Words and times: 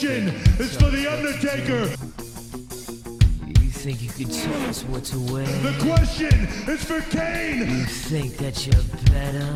The 0.00 0.06
question 0.06 0.28
is 0.58 0.74
for 0.76 0.88
The 0.88 1.06
Undertaker. 1.12 1.84
You 3.60 3.70
think 3.70 4.00
you 4.00 4.08
can 4.08 4.30
tell 4.30 4.62
us 4.70 4.82
what 4.84 5.04
to 5.04 5.18
wear? 5.30 5.44
The 5.44 5.76
question 5.82 6.48
is 6.66 6.82
for 6.82 7.02
Kane. 7.14 7.68
You 7.68 7.84
think 7.84 8.38
that 8.38 8.66
you're 8.66 8.82
better? 9.12 9.46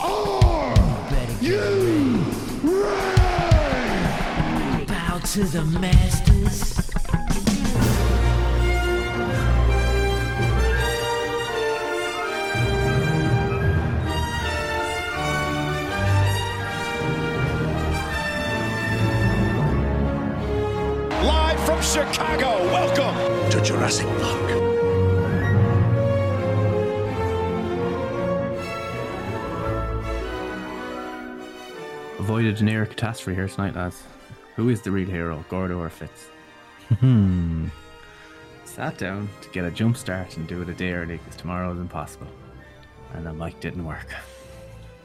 Are 0.00 0.76
Better 1.10 1.44
you 1.44 2.22
ready? 2.62 4.84
bow 4.86 5.18
to 5.18 5.42
the 5.42 5.64
masters. 5.80 6.83
Jurassic 23.64 24.06
Park. 24.18 24.50
Avoided 32.18 32.60
a 32.60 32.64
near 32.64 32.84
catastrophe 32.84 33.34
here 33.34 33.48
tonight, 33.48 33.74
lads. 33.74 34.02
Who 34.56 34.68
is 34.68 34.82
the 34.82 34.90
real 34.90 35.08
hero, 35.08 35.42
Gordo 35.48 35.80
or 35.80 35.88
Fitz? 35.88 36.28
Hmm. 37.00 37.68
Sat 38.66 38.98
down 38.98 39.30
to 39.40 39.48
get 39.48 39.64
a 39.64 39.70
jump 39.70 39.96
start 39.96 40.36
and 40.36 40.46
do 40.46 40.60
it 40.60 40.68
a 40.68 40.74
day 40.74 40.92
early 40.92 41.16
because 41.16 41.36
tomorrow 41.36 41.72
is 41.72 41.78
impossible. 41.78 42.28
And 43.14 43.24
the 43.24 43.32
mic 43.32 43.60
didn't 43.60 43.86
work. 43.86 44.14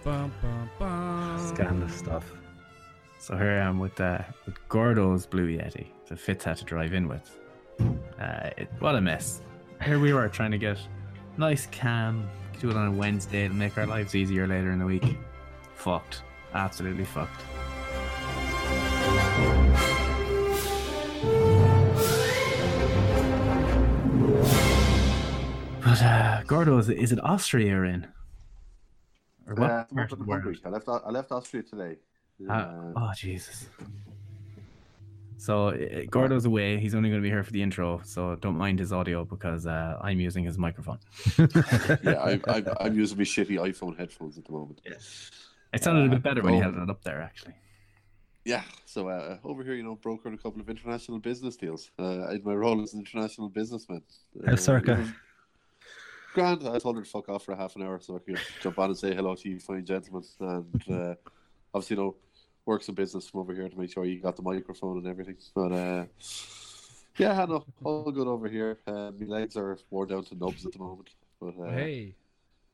Bum, 0.04 0.34
bum, 0.42 0.70
bum. 0.78 1.56
Scandalous 1.56 1.96
stuff. 1.96 2.30
So 3.20 3.38
here 3.38 3.52
I 3.52 3.66
am 3.66 3.80
with, 3.80 4.02
uh, 4.02 4.20
with 4.46 4.56
Gordo's 4.68 5.26
Blue 5.26 5.48
Yeti 5.48 5.88
that 6.10 6.20
Fitz 6.20 6.44
had 6.44 6.58
to 6.58 6.66
drive 6.66 6.94
in 6.94 7.08
with. 7.08 7.39
Uh, 8.20 8.50
it, 8.58 8.70
what 8.80 8.96
a 8.96 9.02
mess. 9.02 9.42
Here 9.84 10.00
we 10.00 10.14
were 10.14 10.28
trying 10.30 10.52
to 10.52 10.58
get 10.58 10.78
nice, 11.38 11.68
calm, 11.68 12.30
do 12.60 12.70
it 12.70 12.76
on 12.76 12.88
a 12.88 12.92
Wednesday 12.92 13.48
to 13.48 13.54
make 13.54 13.78
our 13.78 13.86
lives 13.88 14.14
easier 14.16 14.46
later 14.48 14.72
in 14.72 14.80
the 14.80 14.86
week. 14.86 15.18
Fucked. 15.76 16.24
Absolutely 16.54 17.06
fucked. 17.06 17.42
But 25.82 26.02
uh, 26.04 26.42
Gordo, 26.46 26.78
is 26.78 26.90
it, 26.90 26.98
is 26.98 27.12
it 27.12 27.20
Austria 27.24 27.68
you're 27.68 27.86
in? 27.86 28.08
Or 29.48 29.56
what 29.56 29.72
Uh, 29.72 29.84
part 29.86 30.12
of 30.12 30.20
the 30.20 30.26
world? 30.26 30.56
I 30.66 30.70
left. 30.70 30.88
I 30.88 31.10
left 31.10 31.32
Austria 31.32 31.64
today. 31.64 31.96
Uh, 32.48 32.54
Uh, 32.54 32.94
oh 32.96 33.12
Jesus! 33.16 33.68
So 35.40 35.70
uh, 35.70 36.02
Gordo's 36.10 36.46
away. 36.46 36.78
He's 36.80 36.94
only 36.94 37.10
going 37.10 37.22
to 37.22 37.26
be 37.26 37.30
here 37.30 37.44
for 37.44 37.52
the 37.52 37.62
intro, 37.62 38.02
so 38.04 38.36
don't 38.36 38.58
mind 38.58 38.78
his 38.80 38.92
audio 38.92 39.24
because 39.24 39.66
uh, 39.66 39.98
I'm 40.02 40.20
using 40.20 40.44
his 40.44 40.58
microphone. 40.58 41.00
yeah, 41.38 42.20
I, 42.22 42.40
I, 42.48 42.64
I'm 42.82 42.98
using 42.98 43.18
my 43.18 43.24
shitty 43.24 43.58
iPhone 43.58 43.98
headphones 43.98 44.38
at 44.38 44.44
the 44.46 44.52
moment. 44.52 44.82
It 44.86 45.84
sounded 45.84 46.08
a 46.08 46.10
bit 46.10 46.24
better 46.24 46.42
when 46.42 46.56
he 46.56 46.60
oh. 46.60 46.64
had 46.64 46.74
it 46.74 46.90
up 46.90 47.04
there, 47.04 47.22
actually. 47.22 47.54
Yeah, 48.44 48.64
so 48.86 49.08
uh, 49.08 49.38
over 49.46 49.64
here, 49.64 49.76
you 49.76 49.84
know, 49.84 49.96
brokered 49.96 50.34
a 50.34 50.38
couple 50.38 50.60
of 50.60 50.70
international 50.70 51.20
business 51.20 51.56
deals. 51.56 51.92
Uh, 51.98 52.28
in 52.30 52.42
my 52.44 52.54
role 52.54 52.82
as 52.82 52.94
an 52.94 53.00
international 53.00 53.48
businessman. 53.48 54.02
Uh, 54.44 54.50
How's 54.50 54.64
Circa? 54.64 54.94
it 54.94 55.00
was 55.00 55.10
Grand. 56.34 56.68
I 56.68 56.80
told 56.80 56.96
her 56.98 57.04
to 57.04 57.10
fuck 57.10 57.30
off 57.30 57.46
for 57.46 57.54
a 57.54 57.56
half 57.56 57.76
an 57.76 57.84
hour 57.84 58.00
so 58.00 58.16
I 58.16 58.20
could 58.20 58.40
jump 58.62 58.78
on 58.78 58.90
and 58.90 58.98
say 58.98 59.16
hello 59.16 59.36
to 59.36 59.50
you, 59.50 59.60
fine 59.60 59.86
gentlemen. 59.86 60.24
And 60.40 60.84
uh, 60.92 61.16
obviously, 61.74 61.96
you 61.96 62.04
know, 62.04 62.16
work 62.70 62.84
some 62.84 62.94
business 62.94 63.28
from 63.28 63.40
over 63.40 63.54
here 63.54 63.68
to 63.68 63.80
make 63.80 63.92
sure 63.92 64.06
you 64.06 64.20
got 64.20 64.36
the 64.36 64.44
microphone 64.44 65.00
and 65.00 65.08
everything. 65.08 65.38
But 65.56 65.72
uh, 65.72 66.06
yeah, 67.18 67.46
no, 67.46 67.66
all 67.84 68.12
good 68.12 68.28
over 68.28 68.48
here. 68.48 68.78
Uh, 68.86 69.12
my 69.20 69.26
legs 69.26 69.58
are 69.58 69.78
worn 69.90 70.10
down 70.10 70.24
to 70.26 70.36
nubs 70.36 70.66
at 70.68 70.74
the 70.74 70.80
moment. 70.80 71.10
But 71.42 71.56
uh, 71.60 71.72
Hey, 71.72 72.16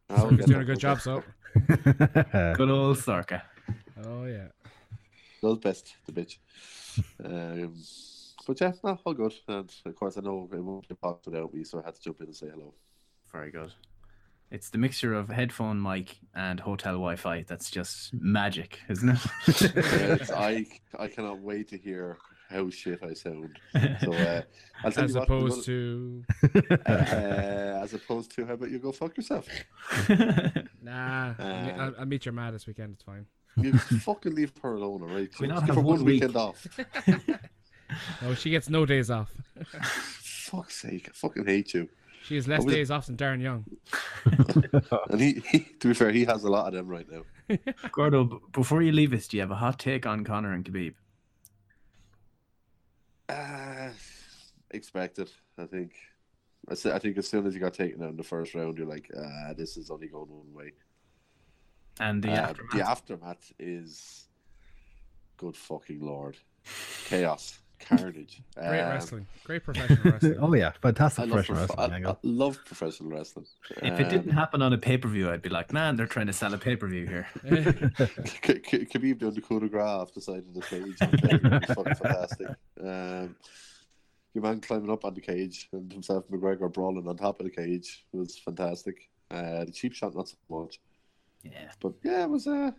I'll 0.09 0.29
he's 0.29 0.45
doing 0.45 0.61
a 0.61 0.65
good 0.65 0.83
we'll 0.83 0.95
job, 0.95 1.01
so. 1.01 1.23
Good 2.57 2.69
old 2.69 2.97
Sarka. 2.97 3.41
Oh 4.05 4.25
yeah. 4.25 4.49
does 5.41 5.57
best, 5.59 5.95
the 6.05 6.11
bitch. 6.11 6.37
Um, 7.23 7.73
but 8.45 8.59
yeah, 8.59 8.73
no, 8.83 8.99
all 9.05 9.13
good. 9.13 9.33
And 9.47 9.71
of 9.85 9.95
course, 9.95 10.17
I 10.17 10.21
know 10.21 10.49
it 10.51 10.59
won't 10.59 10.89
be 10.89 10.95
popped 10.95 11.25
without 11.25 11.53
me, 11.53 11.63
so 11.63 11.79
I 11.79 11.85
had 11.85 11.95
to 11.95 12.01
jump 12.01 12.19
in 12.19 12.27
and 12.27 12.35
say 12.35 12.47
hello. 12.53 12.73
Very 13.31 13.51
good. 13.51 13.71
It's 14.55 14.69
the 14.69 14.77
mixture 14.77 15.13
of 15.13 15.27
headphone 15.27 15.81
mic 15.81 16.15
and 16.33 16.61
hotel 16.61 16.93
Wi-Fi 16.93 17.43
that's 17.45 17.69
just 17.69 18.13
magic, 18.13 18.79
isn't 18.87 19.09
it? 19.09 19.19
Yes, 19.75 20.31
I 20.35 20.65
I 20.97 21.07
cannot 21.09 21.39
wait 21.41 21.67
to 21.71 21.77
hear 21.77 22.17
how 22.49 22.69
shit 22.69 23.03
I 23.03 23.13
sound. 23.13 23.59
So 23.73 24.13
uh, 24.13 24.41
I'll 24.81 24.91
tell 24.93 25.03
As 25.03 25.13
you 25.13 25.19
what, 25.19 25.23
opposed 25.25 25.65
to, 25.65 26.23
uh, 26.85 26.89
as 27.83 27.93
opposed 27.95 28.33
to 28.35 28.45
how 28.45 28.53
about 28.53 28.71
you 28.71 28.79
go 28.79 28.93
fuck 28.93 29.17
yourself? 29.17 29.45
nah. 30.81 31.33
I'll, 31.37 31.45
Uh, 31.45 31.71
I'll, 31.77 31.95
I'll 31.99 32.05
meet 32.05 32.25
your 32.25 32.31
ma 32.31 32.49
this 32.51 32.65
weekend. 32.65 32.93
It's 32.93 33.03
fine. 33.03 33.25
You 33.57 33.73
fucking 33.77 34.35
leave 34.35 34.53
her 34.63 34.75
alone, 34.75 35.01
alright? 35.03 35.31
we 35.41 35.47
not 35.47 35.65
Give 35.65 35.75
have 35.75 35.83
one 35.83 35.97
one 35.97 36.05
week? 36.05 36.21
weekend 36.23 36.37
off. 36.37 36.65
No, 38.21 38.33
she 38.35 38.51
gets 38.51 38.69
no 38.69 38.85
days 38.85 39.11
off. 39.11 39.33
Fuck's 39.81 40.75
sake, 40.75 41.09
I 41.09 41.11
fucking 41.13 41.45
hate 41.45 41.73
you. 41.73 41.89
She 42.25 42.35
has 42.35 42.47
less 42.47 42.63
was 42.65 42.73
it? 42.73 42.77
days 42.77 42.91
off 42.91 43.05
than 43.05 43.17
Darren 43.17 43.41
Young. 43.41 43.65
And 45.11 45.21
he, 45.21 45.43
he, 45.51 45.59
to 45.79 45.87
be 45.89 45.93
fair, 45.93 46.11
he 46.11 46.25
has 46.25 46.43
a 46.43 46.49
lot 46.49 46.67
of 46.67 46.73
them 46.73 46.87
right 46.87 47.07
now. 47.09 47.23
Gordo, 47.91 48.41
before 48.51 48.81
you 48.81 48.91
leave 48.91 49.13
us, 49.13 49.27
do 49.27 49.37
you 49.37 49.41
have 49.41 49.51
a 49.51 49.55
hot 49.55 49.77
take 49.79 50.05
on 50.07 50.23
Conor 50.23 50.51
and 50.53 50.65
Khabib? 50.65 50.95
Uh, 53.29 53.89
expected, 54.71 55.31
I 55.57 55.65
think. 55.65 55.93
I, 56.67 56.71
s- 56.73 56.85
I 56.85 56.99
think 56.99 57.17
as 57.17 57.27
soon 57.27 57.45
as 57.45 57.53
you 57.53 57.59
got 57.59 57.73
taken 57.73 58.01
out 58.03 58.09
in 58.09 58.17
the 58.17 58.23
first 58.23 58.55
round, 58.55 58.77
you're 58.77 58.87
like, 58.87 59.09
ah, 59.17 59.53
this 59.55 59.77
is 59.77 59.89
only 59.91 60.07
going 60.07 60.29
one 60.29 60.53
way. 60.53 60.71
And 61.99 62.21
the 62.23 62.29
Uh, 62.31 62.35
aftermath? 62.49 62.71
the 62.73 62.89
aftermath 62.89 63.53
is 63.59 64.27
good 65.37 65.55
fucking 65.55 66.01
lord. 66.01 66.37
Chaos, 67.05 67.59
carnage. 67.79 68.41
Great 68.55 68.79
Um, 68.81 68.89
wrestling. 68.91 69.27
Great 69.43 69.63
professional 69.63 69.99
wrestling. 70.11 70.37
oh 70.39 70.53
yeah, 70.53 70.71
fantastic 70.81 71.25
I 71.25 71.27
professional 71.27 71.57
prof- 71.67 71.77
wrestling. 71.77 72.05
I. 72.05 72.09
I 72.11 72.15
love 72.23 72.59
professional 72.65 73.09
wrestling. 73.11 73.45
If 73.81 73.99
it 73.99 74.09
didn't 74.09 74.29
Um, 74.29 74.35
happen 74.35 74.61
on 74.61 74.73
a 74.73 74.77
pay 74.77 74.97
per 74.97 75.07
view, 75.07 75.29
I'd 75.29 75.41
be 75.41 75.49
like, 75.49 75.71
man, 75.73 75.95
they're 75.95 76.07
trying 76.07 76.27
to 76.27 76.33
sell 76.33 76.53
a 76.53 76.57
pay 76.57 76.75
per 76.75 76.87
view 76.87 77.05
here. 77.07 77.27
K- 78.41 78.59
K- 78.59 78.85
Khabib 78.85 79.19
doing 79.19 79.33
the 79.33 79.41
coup 79.41 79.59
de 79.59 79.69
grace 79.69 79.83
off 79.83 80.13
the 80.13 80.21
side 80.21 80.39
of 80.47 80.53
the 80.53 80.61
cage. 80.61 80.95
on 81.01 81.11
the 81.11 81.17
pay-per-view 81.17 81.75
fucking 81.75 81.95
fantastic. 81.95 82.47
Um, 82.81 83.35
your 84.33 84.43
man 84.43 84.59
climbing 84.61 84.89
up 84.91 85.05
on 85.05 85.13
the 85.13 85.21
cage 85.21 85.69
and 85.71 85.91
himself 85.91 86.25
and 86.29 86.41
McGregor 86.41 86.71
brawling 86.73 87.07
on 87.07 87.15
top 87.17 87.39
of 87.39 87.45
the 87.45 87.51
cage 87.51 88.05
was 88.11 88.37
fantastic. 88.37 89.09
Uh, 89.31 89.63
the 89.65 89.71
cheap 89.71 89.93
shot, 89.93 90.13
not 90.15 90.27
so 90.27 90.35
much. 90.49 90.79
Yeah. 91.43 91.71
But 91.79 91.93
yeah, 92.03 92.23
it 92.23 92.29
was 92.29 92.45
uh, 92.47 92.71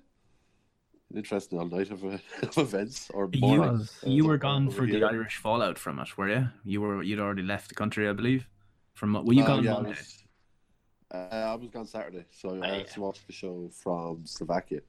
an 1.11 1.17
interesting 1.19 1.59
all 1.59 1.67
night 1.69 1.91
of, 1.91 2.03
of 2.43 2.59
events. 2.59 3.11
Or 3.15 3.29
You, 3.33 3.41
morning, 3.41 3.89
uh, 4.05 4.09
you 4.11 4.27
were 4.27 4.39
gone 4.39 4.71
for 4.71 4.87
the. 4.87 5.03
Irish 5.05 5.37
fallout 5.37 5.79
from 5.79 5.99
it, 5.99 6.17
were 6.19 6.29
you? 6.29 6.49
You 6.65 6.81
were 6.81 7.03
you'd 7.03 7.21
already 7.21 7.43
left 7.43 7.69
the 7.69 7.75
country, 7.75 8.09
I 8.09 8.13
believe. 8.13 8.47
From 8.95 9.13
were 9.25 9.33
you 9.33 9.45
Uh, 9.45 9.47
gone 9.47 9.65
yeah, 9.65 9.71
I 9.73 9.75
Monday? 9.75 9.91
was, 9.91 10.25
uh, 11.15 11.17
I 11.17 11.55
was 11.55 11.71
gone 11.71 11.87
Saturday, 11.87 12.25
so 12.31 12.61
I 12.63 12.71
Ah, 12.71 12.75
actually 12.81 13.03
watched 13.03 13.27
the 13.27 13.33
show 13.33 13.69
from 13.71 14.27
Slovakia. 14.27 14.81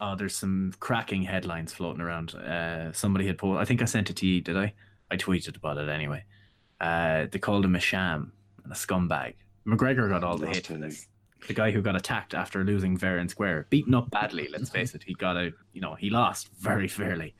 Oh, 0.00 0.14
there's 0.16 0.36
some 0.36 0.72
cracking 0.80 1.22
headlines 1.22 1.72
floating 1.72 2.00
around. 2.00 2.34
Uh, 2.34 2.92
somebody 2.92 3.26
had 3.26 3.38
posted. 3.38 3.60
I 3.60 3.64
think 3.64 3.82
I 3.82 3.84
sent 3.84 4.10
it 4.10 4.16
to 4.16 4.26
you. 4.26 4.40
Did 4.40 4.56
I? 4.56 4.72
I 5.10 5.16
tweeted 5.16 5.56
about 5.56 5.78
it 5.78 5.88
anyway. 5.88 6.24
Uh, 6.80 7.26
they 7.30 7.38
called 7.38 7.64
him 7.64 7.74
a 7.76 7.80
sham 7.80 8.32
and 8.64 8.72
a 8.72 8.76
scumbag. 8.76 9.34
McGregor 9.66 10.08
got 10.08 10.24
all 10.24 10.36
the 10.38 10.46
hate 10.46 10.66
for 10.66 10.74
this. 10.74 11.06
The 11.46 11.54
guy 11.54 11.70
who 11.70 11.82
got 11.82 11.96
attacked 11.96 12.34
after 12.34 12.64
losing 12.64 12.96
fair 12.96 13.18
and 13.18 13.30
square, 13.30 13.66
beaten 13.70 13.94
up 13.94 14.10
badly. 14.10 14.48
Let's 14.50 14.70
face 14.70 14.94
it, 14.94 15.02
he 15.02 15.14
got 15.14 15.36
a 15.36 15.52
you 15.72 15.80
know 15.80 15.94
he 15.94 16.10
lost 16.10 16.48
very 16.58 16.88
fairly, 16.88 17.34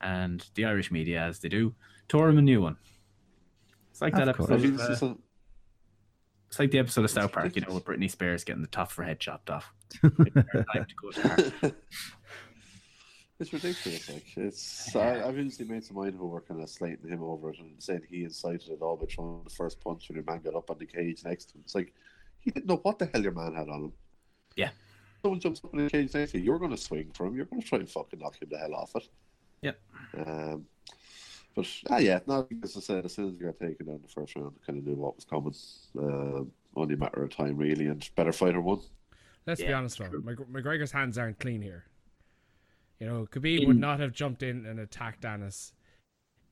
and 0.00 0.44
the 0.54 0.64
Irish 0.64 0.90
media, 0.90 1.20
as 1.20 1.40
they 1.40 1.48
do, 1.48 1.74
tore 2.08 2.28
him 2.28 2.38
a 2.38 2.42
new 2.42 2.62
one. 2.62 2.76
It's 3.90 4.00
like 4.00 4.14
that 4.14 4.34
course. 4.36 4.50
Episode. 4.50 4.80
Of, 4.80 4.90
it's 4.90 5.02
uh, 5.02 5.14
it's 6.48 6.58
like 6.58 6.70
the 6.70 6.78
episode 6.78 7.04
of 7.04 7.10
South 7.10 7.32
Park, 7.32 7.54
you 7.56 7.62
know, 7.62 7.74
with 7.74 7.84
Britney 7.84 8.10
Spears 8.10 8.42
getting 8.42 8.62
the 8.62 8.68
top 8.68 8.90
of 8.90 8.96
her 8.96 9.04
head 9.04 9.20
chopped 9.20 9.50
off. 9.50 9.70
Time 10.00 10.14
to 10.14 10.86
go 11.00 11.10
to 11.10 11.28
her. 11.28 11.72
It's 13.40 13.52
ridiculous. 13.52 14.10
Like 14.10 14.24
it's, 14.36 14.96
I, 14.96 15.22
I've 15.22 15.38
instantly 15.38 15.76
made 15.76 15.84
some 15.84 15.96
mind 15.96 16.16
who 16.16 16.26
were 16.26 16.40
kind 16.40 16.60
of 16.60 16.68
slating 16.68 17.08
him 17.08 17.22
over 17.22 17.50
it 17.50 17.60
and 17.60 17.80
saying 17.80 18.02
he 18.10 18.24
incited 18.24 18.68
it 18.68 18.82
all 18.82 18.96
by 18.96 19.06
throwing 19.06 19.44
the 19.44 19.50
first 19.50 19.80
punch 19.80 20.08
when 20.08 20.16
your 20.16 20.24
man 20.24 20.40
got 20.42 20.56
up 20.56 20.70
on 20.70 20.78
the 20.78 20.86
cage 20.86 21.22
next 21.24 21.50
to 21.50 21.54
him. 21.54 21.62
It's 21.64 21.74
like 21.74 21.94
he 22.48 22.52
didn't 22.52 22.66
know 22.66 22.80
what 22.82 22.98
the 22.98 23.06
hell 23.12 23.22
your 23.22 23.32
man 23.32 23.54
had 23.54 23.68
on 23.68 23.84
him. 23.84 23.92
Yeah. 24.56 24.70
Someone 25.22 25.40
jumps 25.40 25.60
up 25.62 25.74
in 25.74 25.84
the 25.84 25.90
cage 25.90 26.14
next 26.14 26.32
to 26.32 26.38
you. 26.38 26.44
You're 26.44 26.58
going 26.58 26.70
to 26.70 26.76
swing 26.76 27.10
for 27.12 27.26
him. 27.26 27.36
You're 27.36 27.44
going 27.44 27.60
to 27.60 27.68
try 27.68 27.78
and 27.78 27.90
fucking 27.90 28.20
knock 28.20 28.40
him 28.40 28.48
the 28.50 28.58
hell 28.58 28.74
off 28.74 28.96
it. 28.96 29.08
Yep. 29.62 29.80
Um, 30.16 30.64
but 31.54 31.66
ah, 31.90 31.98
yeah, 31.98 32.20
no, 32.26 32.48
as 32.62 32.76
I 32.76 32.80
said, 32.80 33.04
as 33.04 33.14
soon 33.14 33.28
as 33.28 33.34
he 33.34 33.44
got 33.44 33.58
taken 33.58 33.86
down 33.86 34.00
the 34.00 34.08
first 34.08 34.34
round, 34.34 34.52
I 34.62 34.66
kind 34.66 34.78
of 34.78 34.86
knew 34.86 34.94
what 34.94 35.16
was 35.16 35.24
coming. 35.24 35.54
Um, 35.98 36.52
only 36.74 36.94
a 36.94 36.96
matter 36.96 37.22
of 37.22 37.30
time, 37.34 37.56
really, 37.56 37.86
and 37.86 38.08
better 38.14 38.32
fighter 38.32 38.60
won. 38.60 38.80
Let's 39.46 39.60
be 39.60 39.72
honest, 39.72 39.98
though. 39.98 40.10
McGregor's 40.10 40.92
hands 40.92 41.18
aren't 41.18 41.40
clean 41.40 41.60
here. 41.60 41.84
You 43.00 43.06
know, 43.06 43.26
Khabib 43.30 43.66
would 43.66 43.78
not 43.78 44.00
have 44.00 44.12
jumped 44.12 44.42
in 44.42 44.66
and 44.66 44.80
attacked 44.80 45.22
Danis 45.22 45.72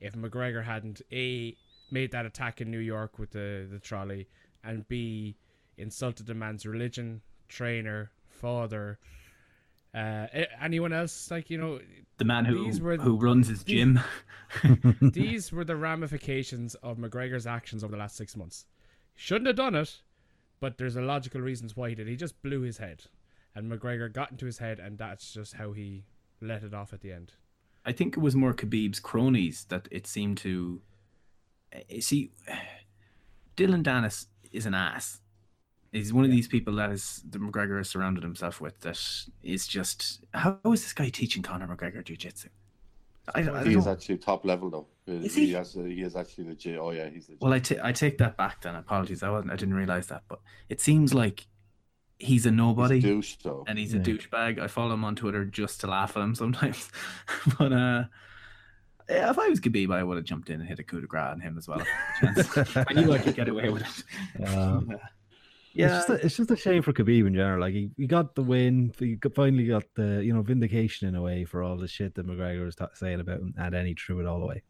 if 0.00 0.14
McGregor 0.14 0.64
hadn't 0.64 1.02
a 1.12 1.56
made 1.90 2.10
that 2.12 2.26
attack 2.26 2.60
in 2.60 2.70
New 2.70 2.78
York 2.78 3.18
with 3.18 3.30
the 3.30 3.68
the 3.70 3.78
trolley, 3.78 4.28
and 4.64 4.86
b 4.88 5.36
insulted 5.78 6.26
the 6.26 6.34
man's 6.34 6.64
religion, 6.66 7.20
trainer, 7.48 8.10
father, 8.28 8.98
uh, 9.94 10.26
anyone 10.60 10.92
else. 10.92 11.30
Like 11.30 11.48
you 11.50 11.58
know, 11.58 11.80
The 12.18 12.24
man 12.24 12.44
who 12.44 12.64
These 12.64 12.80
were- 12.80 12.96
who 12.96 13.16
runs 13.16 13.48
his 13.48 13.64
gym. 13.64 14.00
these 15.00 15.52
were 15.52 15.64
the 15.64 15.76
ramifications 15.76 16.74
of 16.76 16.98
McGregor's 16.98 17.46
actions 17.46 17.82
over 17.84 17.92
the 17.92 17.98
last 17.98 18.16
six 18.16 18.36
months. 18.36 18.66
He 19.14 19.20
shouldn't 19.22 19.46
have 19.46 19.56
done 19.56 19.74
it, 19.74 20.02
but 20.60 20.78
there's 20.78 20.96
a 20.96 21.02
logical 21.02 21.40
reasons 21.40 21.76
why 21.76 21.88
he 21.90 21.94
did. 21.94 22.08
He 22.08 22.16
just 22.16 22.40
blew 22.42 22.60
his 22.62 22.78
head, 22.78 23.04
and 23.54 23.70
McGregor 23.70 24.12
got 24.12 24.30
into 24.30 24.46
his 24.46 24.58
head, 24.58 24.78
and 24.78 24.98
that's 24.98 25.32
just 25.32 25.54
how 25.54 25.72
he 25.72 26.04
let 26.40 26.62
it 26.62 26.74
off 26.74 26.92
at 26.92 27.00
the 27.00 27.12
end. 27.12 27.32
I 27.84 27.92
think 27.92 28.16
it 28.16 28.20
was 28.20 28.34
more 28.36 28.52
Khabib's 28.52 28.98
cronies 29.00 29.64
that 29.68 29.88
it 29.90 30.06
seemed 30.06 30.38
to. 30.38 30.80
eh, 31.72 32.00
See, 32.00 32.30
Dillon 33.56 33.82
Danis 33.82 34.26
is 34.52 34.66
an 34.66 34.74
ass. 34.74 35.20
He's 35.96 36.12
one 36.12 36.24
of 36.24 36.30
these 36.30 36.48
people 36.48 36.74
that 36.76 36.90
is 36.92 37.22
that 37.30 37.40
McGregor 37.40 37.78
has 37.78 37.88
surrounded 37.88 38.22
himself 38.22 38.60
with. 38.60 38.80
That 38.80 39.00
is 39.42 39.66
just 39.66 40.20
how 40.34 40.58
is 40.64 40.82
this 40.82 40.92
guy 40.92 41.08
teaching 41.08 41.42
Conor 41.42 41.66
McGregor 41.68 42.04
jiu-jitsu? 42.04 42.48
I, 43.34 43.40
I 43.40 43.64
He 43.64 43.74
is 43.74 43.84
don't- 43.84 43.92
actually 43.94 44.18
top 44.18 44.44
level 44.44 44.70
though. 44.70 44.86
Is 45.06 45.34
he? 45.34 45.46
he? 45.46 45.52
has, 45.52 45.72
he 45.74 46.02
is 46.02 46.14
actually 46.16 46.48
legit. 46.48 46.78
Oh 46.78 46.90
yeah, 46.90 47.08
he's 47.08 47.28
legit. 47.28 47.40
Well, 47.40 47.52
I 47.52 47.58
ta- 47.60 47.80
I 47.82 47.92
take 47.92 48.18
that 48.18 48.36
back. 48.36 48.62
Then 48.62 48.74
apologies. 48.74 49.22
I 49.22 49.30
wasn't. 49.30 49.52
I 49.52 49.56
didn't 49.56 49.74
realize 49.74 50.06
that. 50.08 50.22
But 50.28 50.40
it 50.68 50.80
seems 50.80 51.14
like 51.14 51.46
he's 52.18 52.46
a 52.46 52.50
He's 52.50 52.56
nobody. 52.56 52.98
a 52.98 53.02
douche 53.02 53.36
though. 53.42 53.64
and 53.66 53.78
he's 53.78 53.94
a 53.94 53.98
douchebag. 53.98 54.60
I 54.60 54.66
follow 54.68 54.94
him 54.94 55.04
on 55.04 55.16
Twitter 55.16 55.44
just 55.44 55.80
to 55.82 55.86
laugh 55.86 56.16
at 56.16 56.22
him 56.22 56.34
sometimes. 56.34 56.90
but 57.58 57.72
uh, 57.72 58.04
yeah, 59.08 59.30
if 59.30 59.38
I 59.38 59.48
was 59.48 59.60
Khabib, 59.60 59.92
I 59.94 60.02
would 60.02 60.16
have 60.16 60.24
jumped 60.26 60.50
in 60.50 60.60
and 60.60 60.68
hit 60.68 60.78
a 60.78 60.82
coup 60.84 61.00
de 61.00 61.06
grace 61.06 61.22
on 61.32 61.40
him 61.40 61.56
as 61.58 61.68
well. 61.68 61.82
I 62.22 62.92
knew 62.94 63.12
I 63.12 63.18
could 63.18 63.34
get 63.36 63.48
away 63.48 63.68
with 63.70 64.04
it. 64.38 64.48
Um, 64.48 64.90
Yeah, 65.76 65.98
It's 65.98 66.06
just, 66.06 66.08
a, 66.08 66.26
it's 66.26 66.36
just 66.36 66.50
a 66.50 66.56
shame 66.56 66.82
for 66.82 66.92
Khabib 66.92 67.26
in 67.26 67.34
general. 67.34 67.60
Like 67.60 67.74
he, 67.74 67.90
he 67.96 68.06
got 68.06 68.34
the 68.34 68.42
win, 68.42 68.92
he 68.98 69.16
got- 69.16 69.34
finally 69.34 69.66
got 69.66 69.84
the 69.94 70.22
you 70.24 70.32
know 70.32 70.42
vindication 70.42 71.06
in 71.08 71.14
a 71.14 71.22
way 71.22 71.44
for 71.44 71.62
all 71.62 71.76
the 71.76 71.86
shit 71.88 72.14
that 72.14 72.26
McGregor 72.26 72.64
was 72.64 72.76
ta- 72.76 72.88
saying 72.94 73.20
about 73.20 73.40
him, 73.40 73.54
and 73.58 73.74
then 73.74 73.84
he 73.86 73.94
threw 73.94 74.20
it 74.20 74.26
all 74.26 74.42
away. 74.42 74.62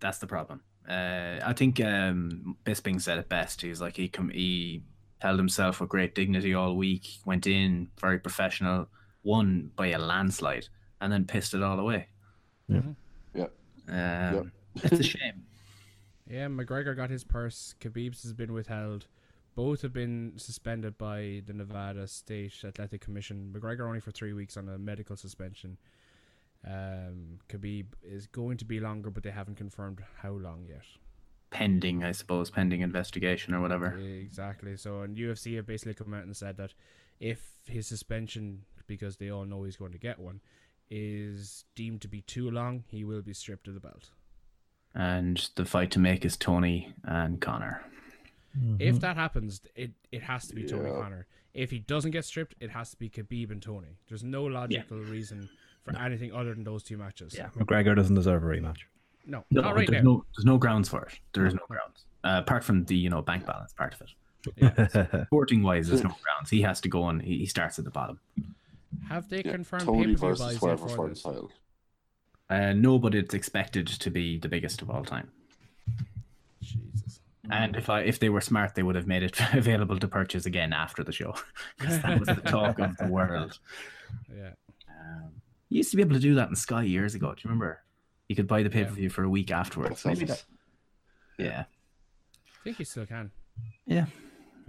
that's 0.00 0.18
the 0.18 0.26
problem. 0.26 0.62
Uh, 0.88 1.40
I 1.44 1.52
think 1.52 1.80
um, 1.80 2.56
Bisping 2.64 3.00
said 3.00 3.18
it 3.18 3.28
best. 3.28 3.60
He 3.60 3.68
was 3.68 3.80
like 3.80 3.96
he 3.96 4.08
com- 4.08 4.30
he 4.30 4.82
held 5.18 5.38
himself 5.38 5.80
with 5.80 5.90
great 5.90 6.14
dignity 6.14 6.54
all 6.54 6.76
week. 6.76 7.06
Went 7.24 7.46
in 7.46 7.88
very 8.00 8.18
professional, 8.18 8.88
won 9.24 9.70
by 9.76 9.88
a 9.88 9.98
landslide, 9.98 10.68
and 11.00 11.12
then 11.12 11.24
pissed 11.26 11.54
it 11.54 11.62
all 11.62 11.78
away. 11.80 12.08
Yeah. 12.68 12.80
Um, 13.88 14.52
It's 14.76 15.00
a 15.00 15.02
shame. 15.02 15.42
Yeah, 16.28 16.48
McGregor 16.48 16.96
got 16.96 17.08
his 17.08 17.22
purse. 17.22 17.76
Khabib's 17.80 18.24
has 18.24 18.32
been 18.32 18.52
withheld. 18.52 19.06
Both 19.56 19.80
have 19.80 19.94
been 19.94 20.34
suspended 20.36 20.98
by 20.98 21.42
the 21.46 21.54
Nevada 21.54 22.06
State 22.06 22.62
Athletic 22.62 23.00
Commission. 23.00 23.54
McGregor 23.56 23.86
only 23.86 24.00
for 24.00 24.10
three 24.10 24.34
weeks 24.34 24.58
on 24.58 24.68
a 24.68 24.76
medical 24.76 25.16
suspension. 25.16 25.78
Um, 26.66 27.38
Khabib 27.48 27.86
is 28.02 28.26
going 28.26 28.58
to 28.58 28.66
be 28.66 28.80
longer, 28.80 29.10
but 29.10 29.22
they 29.22 29.30
haven't 29.30 29.56
confirmed 29.56 30.02
how 30.20 30.32
long 30.32 30.66
yet. 30.68 30.84
Pending, 31.48 32.04
I 32.04 32.12
suppose, 32.12 32.50
pending 32.50 32.82
investigation 32.82 33.54
or 33.54 33.62
whatever. 33.62 33.96
Exactly. 33.96 34.76
So, 34.76 35.00
and 35.00 35.16
UFC 35.16 35.56
have 35.56 35.66
basically 35.66 35.94
come 35.94 36.12
out 36.12 36.24
and 36.24 36.36
said 36.36 36.58
that 36.58 36.74
if 37.18 37.52
his 37.66 37.86
suspension, 37.86 38.62
because 38.86 39.16
they 39.16 39.30
all 39.30 39.46
know 39.46 39.62
he's 39.62 39.76
going 39.76 39.92
to 39.92 39.98
get 39.98 40.18
one, 40.18 40.42
is 40.90 41.64
deemed 41.74 42.02
to 42.02 42.08
be 42.08 42.20
too 42.20 42.50
long, 42.50 42.84
he 42.88 43.04
will 43.04 43.22
be 43.22 43.32
stripped 43.32 43.68
of 43.68 43.74
the 43.74 43.80
belt. 43.80 44.10
And 44.94 45.48
the 45.54 45.64
fight 45.64 45.90
to 45.92 45.98
make 45.98 46.26
is 46.26 46.36
Tony 46.36 46.92
and 47.04 47.40
Conor. 47.40 47.82
If 48.78 49.00
that 49.00 49.16
happens, 49.16 49.60
it, 49.74 49.92
it 50.12 50.22
has 50.22 50.46
to 50.48 50.54
be 50.54 50.64
Tony 50.64 50.90
Conor. 50.90 51.26
If 51.54 51.70
he 51.70 51.78
doesn't 51.78 52.10
get 52.10 52.24
stripped, 52.24 52.54
it 52.60 52.70
has 52.70 52.90
to 52.90 52.96
be 52.96 53.08
Khabib 53.08 53.50
and 53.50 53.62
Tony. 53.62 53.98
There's 54.08 54.22
no 54.24 54.44
logical 54.44 54.98
reason 54.98 55.48
for 55.84 55.96
anything 55.98 56.32
other 56.32 56.54
than 56.54 56.64
those 56.64 56.82
two 56.82 56.96
matches. 56.96 57.34
Yeah, 57.36 57.48
McGregor 57.56 57.94
doesn't 57.96 58.14
deserve 58.14 58.42
a 58.42 58.46
rematch. 58.46 58.78
No, 59.26 59.44
No, 59.50 59.62
not 59.62 59.74
right 59.74 59.88
there's 59.88 60.04
now. 60.04 60.10
no 60.12 60.24
there's 60.36 60.44
no 60.44 60.58
grounds 60.58 60.88
for 60.88 61.02
it. 61.02 61.18
There 61.32 61.46
is 61.46 61.54
no 61.54 61.60
grounds. 61.68 62.04
Uh, 62.22 62.40
apart 62.44 62.62
from 62.64 62.84
the 62.84 62.96
you 62.96 63.08
know 63.10 63.22
bank 63.22 63.44
balance 63.46 63.72
part 63.72 63.94
of 63.94 64.00
it. 64.02 64.10
Yeah. 64.56 65.24
Sporting 65.26 65.62
wise, 65.62 65.88
there's 65.88 66.04
no 66.04 66.10
grounds. 66.22 66.50
He 66.50 66.62
has 66.62 66.80
to 66.82 66.88
go 66.88 67.08
and 67.08 67.20
he, 67.22 67.38
he 67.38 67.46
starts 67.46 67.78
at 67.78 67.84
the 67.84 67.90
bottom. 67.90 68.20
Have 69.08 69.28
they 69.28 69.42
Yeah, 69.44 69.52
confirmed 69.52 69.84
Tony 69.84 69.98
pay-per-view 70.06 70.16
versus 70.28 70.46
buys 70.46 70.56
whoever 70.58 70.76
for 70.88 70.96
for 70.96 71.02
the 71.04 71.14
this? 71.14 71.22
title. 71.22 71.50
Uh, 72.48 72.72
no, 72.72 72.98
but 72.98 73.14
it's 73.14 73.34
expected 73.34 73.86
to 73.88 74.10
be 74.10 74.38
the 74.38 74.48
biggest 74.48 74.80
of 74.82 74.90
all 74.90 75.04
time. 75.04 75.30
Jesus. 77.46 77.58
And 77.62 77.76
if 77.76 77.88
I 77.90 78.00
if 78.00 78.18
they 78.18 78.28
were 78.28 78.40
smart, 78.40 78.74
they 78.74 78.82
would 78.82 78.96
have 78.96 79.06
made 79.06 79.22
it 79.22 79.40
available 79.54 79.98
to 79.98 80.08
purchase 80.08 80.46
again 80.46 80.72
after 80.72 81.02
the 81.04 81.12
show, 81.12 81.34
because 81.78 82.00
that 82.02 82.18
was 82.18 82.28
the 82.28 82.42
talk 82.42 82.78
of 82.78 82.96
the 82.96 83.06
world. 83.06 83.58
Yeah. 84.32 84.50
Um, 84.88 85.30
you 85.68 85.78
used 85.78 85.90
to 85.90 85.96
be 85.96 86.02
able 86.02 86.14
to 86.14 86.20
do 86.20 86.36
that 86.36 86.48
in 86.48 86.54
Sky 86.54 86.84
years 86.84 87.16
ago. 87.16 87.34
Do 87.34 87.40
you 87.42 87.48
remember? 87.50 87.80
You 88.28 88.36
could 88.36 88.46
buy 88.46 88.62
the 88.62 88.70
pay 88.70 88.84
per 88.84 88.92
view 88.92 89.10
for 89.10 89.24
a 89.24 89.28
week 89.28 89.50
afterwards. 89.50 90.04
Maybe 90.04 90.26
that, 90.26 90.44
yeah, 91.38 91.64
I 91.64 92.64
think 92.64 92.78
you 92.78 92.84
still 92.84 93.04
can. 93.06 93.32
yeah. 93.84 94.06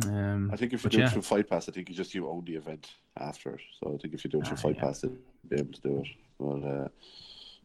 Um, 0.05 0.49
I 0.51 0.55
think 0.57 0.73
if 0.73 0.83
you 0.83 0.89
do 0.89 0.97
yeah. 0.99 1.05
it 1.05 1.11
through 1.13 1.21
Fight 1.23 1.49
Pass, 1.49 1.69
I 1.69 1.71
think 1.71 1.89
you 1.89 1.95
just 1.95 2.13
you 2.15 2.27
own 2.29 2.45
the 2.45 2.55
event 2.55 2.91
after 3.17 3.51
it. 3.55 3.61
So 3.79 3.93
I 3.93 3.97
think 4.01 4.13
if 4.13 4.23
you 4.23 4.29
do 4.29 4.39
it 4.41 4.47
through 4.47 4.57
Ah, 4.57 4.61
Fight 4.61 4.75
yeah. 4.75 4.81
Pass, 4.81 5.03
you'll 5.03 5.17
be 5.47 5.55
able 5.57 5.73
to 5.73 5.81
do 5.81 5.97
it. 6.01 6.07
But 6.39 6.67
uh, 6.67 6.87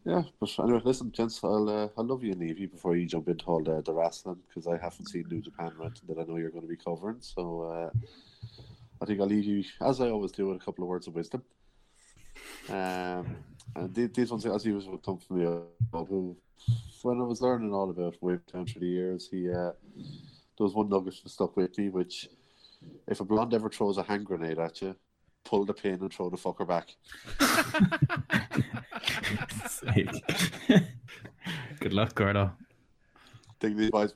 yeah, 0.05 0.23
but 0.39 0.49
anyway, 0.59 0.81
listen, 0.83 1.11
gents, 1.11 1.41
I'll 1.43 1.69
uh, 1.69 1.87
I'll 1.97 2.05
love 2.05 2.23
you 2.23 2.31
and 2.33 2.41
leave 2.41 2.59
you 2.59 2.67
before 2.67 2.95
you 2.95 3.05
jump 3.05 3.29
into 3.29 3.45
all 3.45 3.63
the, 3.63 3.81
the 3.81 3.93
wrestling 3.93 4.39
because 4.47 4.67
I 4.67 4.77
haven't 4.77 5.07
seen 5.07 5.25
New 5.29 5.41
Japan 5.41 5.71
Rent 5.77 6.01
that 6.07 6.19
I 6.19 6.23
know 6.23 6.37
you're 6.37 6.49
going 6.49 6.63
to 6.63 6.67
be 6.67 6.75
covering. 6.75 7.17
So 7.21 7.61
uh, 7.63 7.89
I 9.01 9.05
think 9.05 9.21
I'll 9.21 9.27
leave 9.27 9.45
you 9.45 9.63
as 9.81 10.01
I 10.01 10.09
always 10.09 10.31
do 10.31 10.47
with 10.47 10.61
a 10.61 10.65
couple 10.65 10.83
of 10.83 10.89
words 10.89 11.07
of 11.07 11.15
wisdom. 11.15 11.43
Um, 12.69 13.37
and 13.75 13.93
the- 13.93 14.07
these 14.07 14.31
ones, 14.31 14.45
as 14.45 14.65
usual, 14.65 14.97
come 14.97 15.17
from 15.19 15.39
me. 15.39 15.45
uh, 15.45 16.03
Who, 16.05 16.35
when 17.03 17.19
I 17.19 17.23
was 17.23 17.41
learning 17.41 17.73
all 17.73 17.89
about 17.89 18.19
Wavetown 18.21 18.69
through 18.69 18.81
the 18.81 18.87
years, 18.87 19.29
he 19.29 19.49
uh, 19.49 19.71
there 20.57 20.65
was 20.65 20.73
one 20.73 20.89
nugget 20.89 21.15
that 21.23 21.29
stuck 21.29 21.55
with 21.57 21.77
me, 21.77 21.89
which 21.89 22.29
if 23.07 23.19
a 23.21 23.25
blonde 23.25 23.53
ever 23.53 23.69
throws 23.69 23.97
a 23.97 24.03
hand 24.03 24.25
grenade 24.25 24.59
at 24.59 24.81
you, 24.81 24.95
pull 25.43 25.65
the 25.65 25.73
pin 25.73 25.95
and 26.01 26.13
throw 26.13 26.29
the 26.29 26.37
fucker 26.37 26.67
back. 26.67 26.95
Good 31.79 31.93
luck, 31.93 32.15
Gordo. 32.15 32.51
Take 33.59 33.75
these 33.75 33.91
boys. 33.91 34.13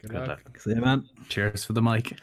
Good, 0.00 0.10
Good 0.12 0.18
luck. 0.20 0.28
luck. 0.28 0.58
See 0.60 0.70
you, 0.70 0.76
man. 0.76 1.08
Cheers 1.28 1.64
for 1.64 1.72
the 1.74 1.82
mic. 1.82 2.18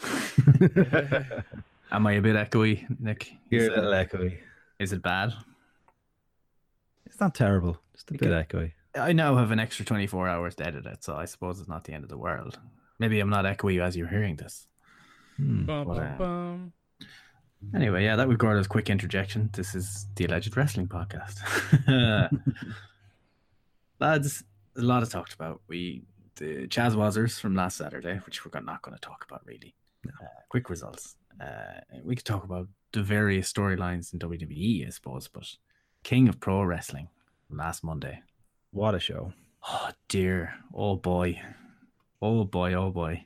Am 1.91 2.05
I 2.07 2.13
a 2.13 2.21
bit 2.21 2.35
echoey, 2.35 2.85
Nick? 2.99 3.31
You're 3.49 3.63
Is 3.63 3.67
a 3.69 3.81
little 3.81 3.93
it, 3.93 4.09
echoey. 4.09 4.37
is 4.79 4.93
it 4.93 5.01
bad? 5.01 5.33
It's 7.05 7.19
not 7.19 7.35
terrible. 7.35 7.79
Just 7.93 8.09
a 8.11 8.13
bit 8.15 8.31
echoey. 8.49 8.71
I 8.95 9.13
now 9.13 9.35
have 9.35 9.51
an 9.51 9.59
extra 9.59 9.85
24 9.85 10.27
hours 10.27 10.55
to 10.55 10.65
edit 10.67 10.85
it, 10.87 11.03
so 11.03 11.15
I 11.15 11.25
suppose 11.25 11.59
it's 11.59 11.69
not 11.69 11.83
the 11.83 11.93
end 11.93 12.03
of 12.03 12.09
the 12.09 12.17
world. 12.17 12.57
Maybe 12.99 13.19
I'm 13.19 13.29
not 13.29 13.45
echoey 13.45 13.79
as 13.81 13.95
you're 13.95 14.07
hearing 14.07 14.37
this. 14.37 14.67
Hmm. 15.37 15.65
Bum, 15.65 15.87
What, 15.87 15.97
bum, 15.97 16.17
bum. 16.17 16.73
Anyway, 17.73 18.03
yeah, 18.03 18.15
that 18.15 18.27
was 18.27 18.37
Gordo's 18.37 18.67
quick 18.67 18.89
interjection. 18.89 19.49
This 19.53 19.75
is 19.75 20.07
the 20.15 20.25
Alleged 20.25 20.55
Wrestling 20.55 20.87
Podcast. 20.87 21.39
Lads, 23.99 24.43
a 24.77 24.81
lot 24.81 25.03
of 25.03 25.09
talked 25.09 25.33
about. 25.33 25.61
We 25.67 26.03
the 26.35 26.67
Chaz 26.67 26.95
Wazers 26.95 27.39
from 27.39 27.55
last 27.55 27.77
Saturday, 27.77 28.21
which 28.25 28.45
we're 28.45 28.61
not 28.61 28.81
going 28.83 28.95
to 28.95 29.01
talk 29.01 29.25
about 29.27 29.41
really. 29.45 29.73
Uh, 30.07 30.25
quick 30.49 30.69
results. 30.69 31.17
Uh, 31.41 31.81
we 32.03 32.15
could 32.15 32.25
talk 32.25 32.43
about 32.43 32.67
the 32.93 33.01
various 33.01 33.51
storylines 33.51 34.13
in 34.13 34.19
WWE, 34.19 34.87
I 34.87 34.89
suppose, 34.89 35.27
but 35.27 35.47
King 36.03 36.29
of 36.29 36.39
Pro 36.39 36.63
Wrestling 36.63 37.09
last 37.49 37.83
Monday. 37.83 38.21
What 38.71 38.95
a 38.95 38.99
show. 38.99 39.33
Oh 39.67 39.89
dear, 40.07 40.53
oh 40.73 40.95
boy, 40.95 41.41
oh 42.21 42.43
boy, 42.43 42.73
oh 42.73 42.91
boy. 42.91 43.25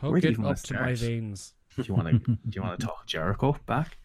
Where 0.00 0.12
Hook 0.12 0.22
do 0.22 0.28
it 0.28 0.38
up 0.38 0.58
wanna 0.70 0.82
my 0.86 0.94
veins. 0.94 1.54
Do 1.76 1.82
you 1.82 1.94
want 1.94 2.08
to? 2.08 2.18
do 2.18 2.38
you 2.52 2.62
want 2.62 2.78
to 2.80 2.86
talk 2.86 3.06
Jericho 3.06 3.56
back? 3.66 3.98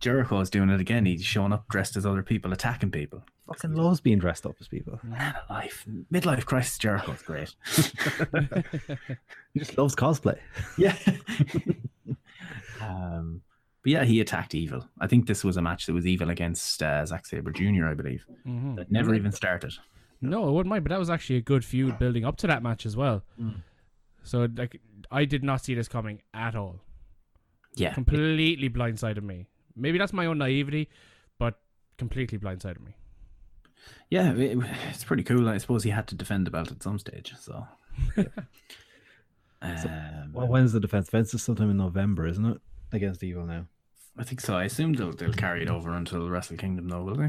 Jericho 0.00 0.40
is 0.40 0.50
doing 0.50 0.68
it 0.70 0.80
again. 0.80 1.06
He's 1.06 1.24
showing 1.24 1.52
up 1.52 1.66
dressed 1.68 1.96
as 1.96 2.04
other 2.04 2.22
people, 2.22 2.52
attacking 2.52 2.90
people. 2.90 3.22
Fucking 3.46 3.72
loves 3.74 4.00
being 4.00 4.18
dressed 4.18 4.44
up 4.44 4.56
as 4.60 4.68
people. 4.68 5.00
Man 5.02 5.34
alive, 5.48 5.86
midlife 6.12 6.44
crisis. 6.44 6.76
Jericho's 6.78 7.22
great. 7.22 7.54
He 9.54 9.60
just 9.60 9.78
loves 9.78 9.94
cosplay. 9.96 10.38
yeah. 10.78 10.94
um, 12.80 13.40
but 13.82 13.92
yeah, 13.92 14.04
he 14.04 14.20
attacked 14.20 14.54
Evil. 14.54 14.86
I 15.00 15.06
think 15.06 15.26
this 15.26 15.42
was 15.44 15.56
a 15.56 15.62
match 15.62 15.86
that 15.86 15.94
was 15.94 16.06
Evil 16.06 16.30
against 16.30 16.82
uh, 16.82 17.04
Zack 17.06 17.26
Sabre 17.26 17.50
Jr. 17.50 17.86
I 17.86 17.94
believe. 17.94 18.24
Mhm. 18.46 18.76
That 18.76 18.90
never 18.92 19.14
even 19.14 19.32
started. 19.32 19.72
No, 20.20 20.46
I 20.46 20.50
wouldn't 20.50 20.68
mind, 20.68 20.84
but 20.84 20.90
that 20.90 20.98
was 20.98 21.10
actually 21.10 21.36
a 21.36 21.40
good 21.42 21.64
feud 21.64 21.98
building 21.98 22.24
up 22.24 22.36
to 22.38 22.46
that 22.48 22.62
match 22.62 22.84
as 22.84 22.96
well. 22.96 23.22
So 24.24 24.48
like, 24.56 24.80
I 25.10 25.24
did 25.24 25.42
not 25.42 25.64
see 25.64 25.74
this 25.74 25.88
coming 25.88 26.20
at 26.34 26.54
all. 26.54 26.80
Yeah, 27.74 27.94
Completely 27.94 28.68
blindsided 28.68 29.22
me. 29.22 29.46
Maybe 29.76 29.98
that's 29.98 30.12
my 30.12 30.26
own 30.26 30.38
naivety, 30.38 30.88
but 31.38 31.60
completely 31.96 32.38
blindsided 32.38 32.80
me. 32.84 32.96
yeah, 34.10 34.32
it, 34.34 34.58
it's 34.90 35.04
pretty 35.04 35.22
cool. 35.22 35.48
I 35.48 35.58
suppose 35.58 35.84
he 35.84 35.90
had 35.90 36.08
to 36.08 36.14
defend 36.16 36.46
the 36.46 36.50
belt 36.50 36.70
at 36.72 36.82
some 36.82 36.98
stage. 36.98 37.34
So, 37.40 37.66
um, 39.62 40.30
Well, 40.32 40.46
when's 40.46 40.72
the 40.72 40.80
defense? 40.80 41.06
Defense 41.06 41.34
is 41.34 41.42
sometime 41.42 41.70
in 41.70 41.76
November, 41.76 42.26
isn't 42.26 42.44
it? 42.44 42.58
Against 42.92 43.22
Evil 43.24 43.44
now. 43.44 43.66
I 44.16 44.24
think 44.24 44.40
so. 44.40 44.56
I 44.56 44.64
assume 44.64 44.92
they'll 44.94 45.12
they'll 45.12 45.32
carry 45.32 45.62
it 45.62 45.68
over 45.68 45.90
until 45.94 46.28
Wrestle 46.28 46.56
Kingdom, 46.56 46.88
though, 46.88 47.02
will 47.02 47.16
they? 47.16 47.26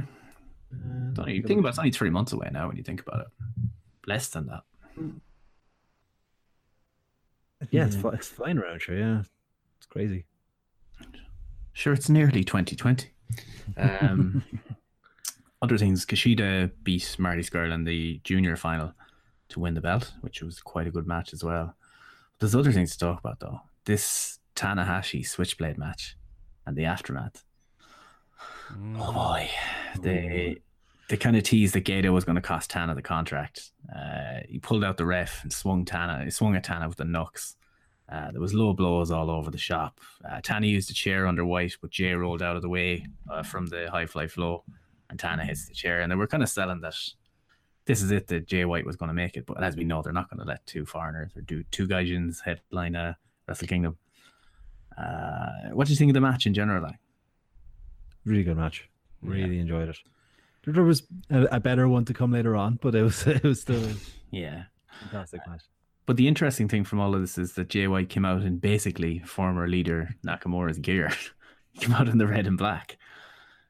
Uh, 0.72 1.12
Don't 1.14 1.28
you 1.30 1.42
think 1.42 1.60
about 1.60 1.70
it, 1.70 1.72
it's 1.72 1.80
only 1.80 1.92
three 1.92 2.10
months 2.12 2.32
away 2.34 2.50
now 2.52 2.68
when 2.68 2.78
you 2.78 2.84
think 2.84 3.02
about 3.02 3.22
it. 3.22 3.28
Less 4.08 4.28
than 4.30 4.48
that. 4.48 4.64
Yeah, 7.72 7.86
it's, 7.86 7.96
fly, 7.96 8.12
it's 8.14 8.28
flying 8.28 8.58
around, 8.58 8.82
sure. 8.82 8.98
Yeah, 8.98 9.24
it's 9.78 9.86
crazy. 9.88 10.26
Sure, 11.74 11.94
it's 11.94 12.10
nearly 12.10 12.44
2020. 12.44 13.10
Um, 13.78 14.44
other 15.62 15.78
things, 15.78 16.06
Kushida 16.06 16.72
beat 16.84 17.16
Marty 17.20 17.42
Scurll 17.42 17.74
in 17.74 17.84
the 17.84 18.20
junior 18.24 18.56
final 18.56 18.94
to 19.50 19.60
win 19.60 19.74
the 19.74 19.82
belt, 19.82 20.14
which 20.22 20.42
was 20.42 20.60
quite 20.60 20.88
a 20.88 20.92
good 20.92 21.08
match 21.08 21.34
as 21.34 21.44
well. 21.44 21.76
There's 22.40 22.56
other 22.56 22.72
things 22.72 22.92
to 22.94 23.00
talk 23.00 23.20
about 23.20 23.40
though. 23.40 23.62
This 23.86 24.40
Tanahashi 24.56 25.26
switchblade 25.28 25.78
match 25.78 26.18
and 26.66 26.78
the 26.78 26.86
aftermath. 26.86 27.44
Oh 28.98 29.12
boy, 29.12 29.50
they 30.02 30.58
they 31.10 31.18
kind 31.18 31.36
of 31.36 31.44
teased 31.44 31.74
that 31.74 31.86
Gedo 31.86 32.14
was 32.14 32.24
going 32.24 32.36
to 32.36 32.42
cost 32.42 32.70
Tana 32.70 32.94
the 32.96 33.02
contract. 33.02 33.72
Uh, 33.94 34.42
he 34.48 34.60
pulled 34.60 34.84
out 34.84 34.98
the 34.98 35.06
ref 35.06 35.44
and 35.44 35.52
swung 35.52 35.84
Tana. 35.84 36.24
He 36.24 36.30
swung 36.30 36.56
at 36.56 36.64
Tana 36.64 36.88
with 36.88 36.98
the 36.98 37.06
knucks. 37.06 37.56
Uh, 38.08 38.32
there 38.32 38.42
was 38.42 38.54
low 38.54 38.74
blows 38.74 39.12
all 39.12 39.30
over 39.30 39.52
the 39.52 39.58
shop. 39.58 40.00
Uh, 40.28 40.40
Tana 40.42 40.68
used 40.68 40.90
a 40.90 40.94
chair 40.94 41.28
under 41.28 41.44
White, 41.46 41.76
but 41.82 41.90
Jay 41.92 42.14
rolled 42.14 42.42
out 42.42 42.56
of 42.56 42.62
the 42.62 42.70
way 42.70 43.06
uh, 43.30 43.44
from 43.44 43.68
the 43.68 43.90
high 43.92 44.06
fly 44.06 44.28
flow, 44.28 44.64
and 45.10 45.20
Tana 45.20 45.46
hits 45.46 45.68
the 45.68 45.74
chair. 45.74 46.02
And 46.02 46.12
they 46.12 46.16
were 46.16 46.28
kind 46.28 46.44
of 46.44 46.50
selling 46.50 46.82
that 46.82 46.96
this 47.86 48.02
is 48.04 48.12
it 48.12 48.28
that 48.28 48.48
Jay 48.48 48.66
White 48.66 48.86
was 48.86 48.96
going 48.96 49.10
to 49.10 49.14
make 49.14 49.36
it. 49.36 49.48
But 49.48 49.64
as 49.64 49.76
we 49.76 49.84
know, 49.84 50.02
they're 50.02 50.14
not 50.14 50.30
going 50.30 50.40
to 50.40 50.46
let 50.46 50.66
two 50.68 50.86
foreigners 50.86 51.32
or 51.36 51.42
do 51.42 51.64
two 51.72 51.88
Gaijins 51.88 52.38
headline 52.44 52.96
uh, 52.96 53.16
Wrestle 53.48 53.68
Kingdom. 53.68 53.98
Uh, 54.96 55.70
what 55.74 55.88
do 55.88 55.94
you 55.94 55.98
think 55.98 56.10
of 56.10 56.14
the 56.14 56.22
match 56.22 56.46
in 56.46 56.54
general? 56.54 56.84
Like, 56.84 57.00
Really 58.26 58.44
good 58.44 58.58
match. 58.58 58.90
Really 59.24 59.60
enjoyed 59.60 59.90
it. 59.90 59.98
There 60.74 60.84
was 60.84 61.04
a, 61.30 61.44
a 61.52 61.60
better 61.60 61.88
one 61.88 62.06
to 62.06 62.14
come 62.14 62.32
later 62.32 62.56
on, 62.56 62.80
but 62.82 62.96
it 62.96 63.04
was 63.04 63.26
it 63.28 63.44
was 63.44 63.62
still 63.62 63.88
yeah. 64.32 64.64
fantastic 65.02 65.42
match. 65.48 65.64
But 66.06 66.18
the 66.18 66.28
interesting 66.28 66.68
thing 66.68 66.86
from 66.86 67.00
all 67.00 67.14
of 67.14 67.22
this 67.22 67.38
is 67.38 67.54
that 67.54 67.70
JY 67.70 68.10
came 68.10 68.26
out 68.26 68.42
in 68.42 68.58
basically 68.58 69.20
former 69.20 69.68
leader 69.68 70.16
Nakamura's 70.26 70.80
gear. 70.80 71.12
he 71.72 71.80
came 71.86 71.94
out 71.94 72.10
in 72.10 72.18
the 72.18 72.26
red 72.26 72.48
and 72.48 72.58
black, 72.58 72.98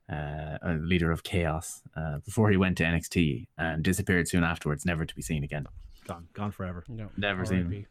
uh, 0.10 0.58
a 0.62 0.78
leader 0.80 1.12
of 1.12 1.24
Chaos, 1.24 1.82
uh, 1.98 2.20
before 2.20 2.50
he 2.50 2.56
went 2.56 2.78
to 2.78 2.86
NXT 2.86 3.48
and 3.58 3.84
disappeared 3.84 4.30
soon 4.30 4.46
afterwards, 4.46 4.86
never 4.86 5.06
to 5.06 5.16
be 5.16 5.22
seen 5.22 5.44
again. 5.44 5.68
Gone, 6.08 6.28
gone 6.34 6.52
forever. 6.52 6.86
No, 6.88 7.10
Never 7.18 7.46
seen 7.46 7.58
him. 7.58 7.70
RIP. 7.70 7.88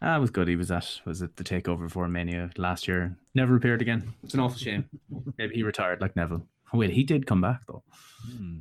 Ah, 0.00 0.16
it 0.16 0.20
was 0.20 0.30
good. 0.30 0.46
He 0.46 0.56
was 0.56 0.70
at 0.70 1.00
was 1.04 1.22
it 1.22 1.36
the 1.36 1.44
takeover 1.44 1.90
for 1.90 2.06
Mania 2.06 2.50
last 2.56 2.86
year. 2.86 3.16
Never 3.34 3.56
appeared 3.56 3.82
again. 3.82 4.14
It's 4.22 4.34
an 4.34 4.40
awful 4.40 4.58
shame. 4.58 4.88
Maybe 5.38 5.54
he 5.56 5.62
retired 5.62 6.00
like 6.00 6.14
Neville. 6.14 6.46
Wait, 6.72 6.90
he 6.90 7.04
did 7.04 7.26
come 7.26 7.40
back 7.40 7.60
though. 7.66 7.82
Hmm. 8.26 8.58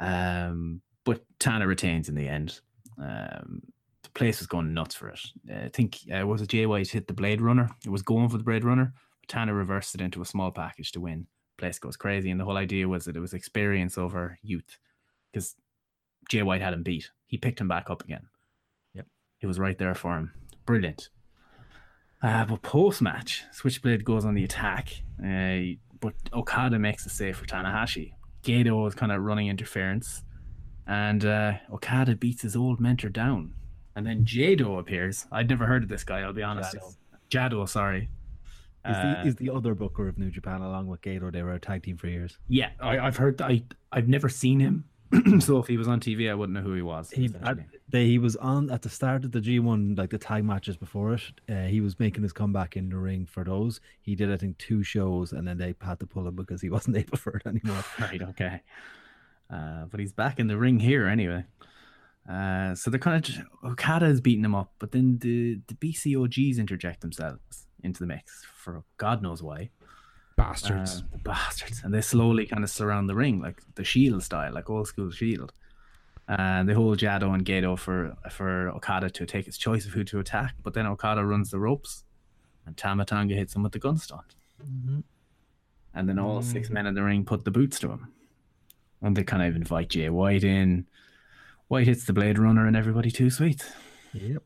Um, 0.00 0.80
but 1.04 1.24
Tana 1.38 1.66
retains 1.66 2.08
in 2.08 2.14
the 2.14 2.28
end. 2.28 2.60
Um, 2.98 3.62
the 4.02 4.10
place 4.10 4.38
was 4.38 4.46
going 4.46 4.74
nuts 4.74 4.94
for 4.94 5.08
it. 5.08 5.20
Uh, 5.50 5.64
I 5.64 5.68
think 5.68 5.98
uh, 6.12 6.26
was 6.26 6.42
it 6.42 6.48
Jay 6.48 6.66
White 6.66 6.88
hit 6.88 7.08
the 7.08 7.14
Blade 7.14 7.40
Runner. 7.40 7.70
It 7.84 7.90
was 7.90 8.02
going 8.02 8.28
for 8.28 8.38
the 8.38 8.44
Blade 8.44 8.64
Runner. 8.64 8.92
Tana 9.26 9.52
reversed 9.52 9.94
it 9.94 10.00
into 10.00 10.22
a 10.22 10.26
small 10.26 10.50
package 10.50 10.92
to 10.92 11.00
win. 11.00 11.26
Place 11.58 11.78
goes 11.78 11.96
crazy, 11.96 12.30
and 12.30 12.40
the 12.40 12.44
whole 12.44 12.56
idea 12.56 12.88
was 12.88 13.04
that 13.04 13.16
it 13.16 13.20
was 13.20 13.34
experience 13.34 13.98
over 13.98 14.38
youth, 14.42 14.78
because 15.32 15.56
Jay 16.28 16.42
White 16.42 16.62
had 16.62 16.72
him 16.72 16.82
beat. 16.82 17.10
He 17.26 17.36
picked 17.36 17.60
him 17.60 17.68
back 17.68 17.90
up 17.90 18.02
again. 18.02 18.28
Yep. 18.94 19.06
he 19.38 19.46
was 19.46 19.58
right 19.58 19.76
there 19.76 19.94
for 19.94 20.16
him. 20.16 20.32
Brilliant. 20.64 21.10
Uh, 22.22 22.44
but 22.44 22.62
post 22.62 23.02
match, 23.02 23.44
Switchblade 23.52 24.04
goes 24.04 24.24
on 24.24 24.34
the 24.34 24.44
attack, 24.44 25.02
uh, 25.22 25.76
but 26.00 26.14
Okada 26.32 26.78
makes 26.78 27.06
a 27.06 27.10
save 27.10 27.36
for 27.36 27.46
Tanahashi. 27.46 28.12
Gedo 28.42 28.86
is 28.88 28.94
kind 28.94 29.12
of 29.12 29.22
running 29.22 29.48
interference, 29.48 30.22
and 30.86 31.24
uh, 31.24 31.52
Okada 31.72 32.16
beats 32.16 32.42
his 32.42 32.56
old 32.56 32.80
mentor 32.80 33.08
down. 33.08 33.54
And 33.96 34.06
then 34.06 34.24
Jado 34.24 34.78
appears. 34.78 35.26
I'd 35.32 35.48
never 35.48 35.66
heard 35.66 35.82
of 35.82 35.88
this 35.88 36.04
guy, 36.04 36.20
I'll 36.20 36.32
be 36.32 36.42
honest. 36.42 36.76
Jado. 37.30 37.50
Jado, 37.50 37.68
sorry. 37.68 38.08
He's, 38.86 38.96
Uh, 38.96 39.22
the, 39.24 39.30
the 39.32 39.50
other 39.50 39.74
booker 39.74 40.06
of 40.08 40.18
New 40.18 40.30
Japan, 40.30 40.60
along 40.60 40.86
with 40.86 41.00
Gedo. 41.02 41.32
They 41.32 41.42
were 41.42 41.54
a 41.54 41.60
tag 41.60 41.82
team 41.82 41.96
for 41.96 42.06
years. 42.06 42.38
yeah, 42.48 42.70
I, 42.80 42.98
I've 43.00 43.16
heard. 43.16 43.42
I, 43.42 43.64
I've 43.90 44.08
never 44.08 44.28
seen 44.28 44.60
him. 44.60 44.84
so 45.40 45.58
if 45.58 45.66
he 45.66 45.76
was 45.76 45.88
on 45.88 46.00
TV, 46.00 46.30
I 46.30 46.34
wouldn't 46.34 46.54
know 46.54 46.62
who 46.62 46.74
he 46.74 46.82
was. 46.82 47.10
He 47.10 47.30
at, 47.42 47.58
they, 47.88 48.06
he 48.06 48.18
was 48.18 48.36
on 48.36 48.70
at 48.70 48.82
the 48.82 48.90
start 48.90 49.24
of 49.24 49.32
the 49.32 49.40
G1, 49.40 49.96
like 49.96 50.10
the 50.10 50.18
tag 50.18 50.44
matches 50.44 50.76
before 50.76 51.14
it. 51.14 51.22
Uh, 51.48 51.62
he 51.62 51.80
was 51.80 51.98
making 51.98 52.22
his 52.22 52.32
comeback 52.32 52.76
in 52.76 52.90
the 52.90 52.96
ring 52.96 53.26
for 53.26 53.44
those. 53.44 53.80
He 54.00 54.14
did, 54.14 54.30
I 54.30 54.36
think, 54.36 54.58
two 54.58 54.82
shows, 54.82 55.32
and 55.32 55.46
then 55.48 55.56
they 55.56 55.74
had 55.80 56.00
to 56.00 56.06
pull 56.06 56.26
him 56.26 56.36
because 56.36 56.60
he 56.60 56.70
wasn't 56.76 56.96
able 56.96 57.16
for 57.16 57.36
it 57.36 57.46
anymore. 57.46 57.84
Right, 57.98 58.22
okay. 58.22 58.62
Uh, 59.50 59.86
but 59.90 59.98
he's 59.98 60.12
back 60.12 60.38
in 60.38 60.46
the 60.46 60.56
ring 60.56 60.78
here 60.78 61.06
anyway. 61.06 61.44
Uh, 62.28 62.74
so 62.74 62.90
they're 62.90 63.00
kind 63.00 63.16
of 63.16 63.22
just, 63.22 63.40
Okada 63.64 64.06
is 64.06 64.20
beating 64.20 64.44
him 64.44 64.54
up, 64.54 64.72
but 64.78 64.92
then 64.92 65.18
the, 65.18 65.60
the 65.66 65.74
BCOGs 65.74 66.58
interject 66.58 67.00
themselves 67.00 67.66
into 67.82 68.00
the 68.00 68.06
mix 68.06 68.44
for 68.54 68.84
God 68.98 69.22
knows 69.22 69.42
why. 69.42 69.70
Bastards. 70.38 70.98
Uh, 70.98 71.02
the 71.12 71.18
bastards. 71.18 71.82
And 71.84 71.92
they 71.92 72.00
slowly 72.00 72.46
kind 72.46 72.62
of 72.62 72.70
surround 72.70 73.08
the 73.08 73.14
ring, 73.16 73.40
like 73.40 73.60
the 73.74 73.84
Shield 73.84 74.22
style, 74.22 74.52
like 74.54 74.70
old 74.70 74.86
school 74.86 75.10
Shield. 75.10 75.52
And 76.28 76.68
they 76.68 76.74
hold 76.74 76.98
Jado 76.98 77.34
and 77.34 77.44
Gedo 77.44 77.76
for 77.78 78.14
for 78.30 78.68
Okada 78.70 79.10
to 79.10 79.26
take 79.26 79.46
his 79.46 79.58
choice 79.58 79.84
of 79.86 79.92
who 79.92 80.04
to 80.04 80.20
attack. 80.20 80.54
But 80.62 80.74
then 80.74 80.86
Okada 80.86 81.24
runs 81.24 81.50
the 81.50 81.58
ropes, 81.58 82.04
and 82.66 82.76
Tama 82.76 83.04
Tonga 83.04 83.34
hits 83.34 83.56
him 83.56 83.62
with 83.62 83.72
the 83.72 83.78
gun 83.78 83.98
stunt. 83.98 84.36
And 85.94 86.08
then 86.08 86.18
all 86.18 86.42
six 86.42 86.70
men 86.70 86.86
in 86.86 86.94
the 86.94 87.02
ring 87.02 87.24
put 87.24 87.44
the 87.44 87.50
boots 87.50 87.80
to 87.80 87.90
him. 87.90 88.12
And 89.02 89.16
they 89.16 89.24
kind 89.24 89.42
of 89.42 89.56
invite 89.56 89.88
Jay 89.88 90.08
White 90.08 90.44
in. 90.44 90.86
White 91.68 91.86
hits 91.86 92.04
the 92.04 92.12
Blade 92.12 92.38
Runner, 92.38 92.66
and 92.66 92.76
everybody 92.76 93.10
too 93.10 93.30
sweet. 93.30 93.64
Yep. 94.12 94.42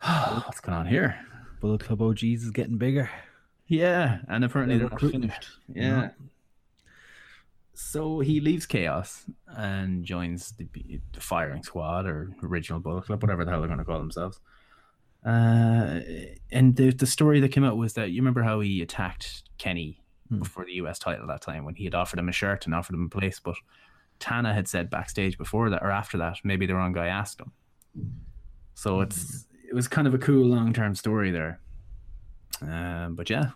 What's 0.44 0.60
going 0.60 0.78
on 0.78 0.86
here? 0.86 1.18
Bullet 1.60 1.84
Club 1.84 2.00
OGs 2.00 2.22
is 2.22 2.50
getting 2.50 2.78
bigger. 2.78 3.10
Yeah, 3.68 4.18
and 4.28 4.44
apparently 4.44 4.78
They're 4.78 4.88
they're 4.88 5.10
finished. 5.10 5.48
Yeah. 5.72 6.10
So 7.74 8.20
he 8.20 8.40
leaves 8.40 8.66
Chaos 8.66 9.24
and 9.46 10.04
joins 10.04 10.52
the, 10.52 10.66
the 11.12 11.20
firing 11.20 11.62
squad 11.62 12.06
or 12.06 12.30
original 12.42 12.80
Bullet 12.80 13.04
Club, 13.04 13.22
whatever 13.22 13.44
the 13.44 13.50
hell 13.50 13.60
they're 13.60 13.68
going 13.68 13.78
to 13.78 13.84
call 13.84 13.98
themselves. 14.00 14.40
Uh, 15.24 16.00
and 16.50 16.74
the 16.76 16.90
the 16.92 17.06
story 17.06 17.40
that 17.40 17.50
came 17.50 17.64
out 17.64 17.76
was 17.76 17.92
that 17.94 18.10
you 18.10 18.20
remember 18.20 18.42
how 18.42 18.60
he 18.60 18.82
attacked 18.82 19.44
Kenny 19.58 20.00
Hmm. 20.28 20.40
before 20.40 20.66
the 20.66 20.72
US 20.74 20.98
title 20.98 21.26
that 21.28 21.40
time 21.40 21.64
when 21.64 21.74
he 21.74 21.84
had 21.84 21.94
offered 21.94 22.18
him 22.18 22.28
a 22.28 22.32
shirt 22.32 22.66
and 22.66 22.74
offered 22.74 22.94
him 22.94 23.06
a 23.06 23.08
place, 23.08 23.40
but 23.40 23.54
Tana 24.18 24.52
had 24.52 24.68
said 24.68 24.90
backstage 24.90 25.38
before 25.38 25.70
that 25.70 25.82
or 25.82 25.90
after 25.90 26.18
that, 26.18 26.36
maybe 26.44 26.66
the 26.66 26.74
wrong 26.74 26.92
guy 26.92 27.06
asked 27.06 27.40
him. 27.40 27.52
So 28.74 29.00
it's 29.00 29.46
it 29.68 29.74
was 29.74 29.88
kind 29.88 30.06
of 30.06 30.12
a 30.14 30.18
cool 30.18 30.44
long 30.46 30.72
term 30.74 30.94
story 30.94 31.30
there. 31.30 31.60
Um, 32.60 33.14
but 33.14 33.30
yeah, 33.30 33.50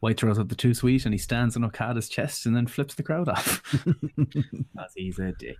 White 0.00 0.18
throws 0.18 0.38
up 0.38 0.48
the 0.48 0.54
two 0.54 0.74
sweet 0.74 1.04
and 1.04 1.14
he 1.14 1.18
stands 1.18 1.56
on 1.56 1.64
Okada's 1.64 2.08
chest 2.08 2.46
and 2.46 2.56
then 2.56 2.66
flips 2.66 2.94
the 2.94 3.02
crowd 3.02 3.28
off. 3.28 3.62
Because 4.16 4.92
he's 4.94 5.18
a 5.18 5.32
dick. 5.32 5.58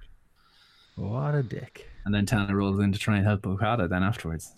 What 0.96 1.34
a 1.34 1.42
dick. 1.42 1.88
And 2.04 2.14
then 2.14 2.26
Tana 2.26 2.54
rolls 2.54 2.78
in 2.78 2.92
to 2.92 2.98
try 2.98 3.16
and 3.16 3.26
help 3.26 3.46
Okada 3.46 3.88
then 3.88 4.02
afterwards. 4.02 4.54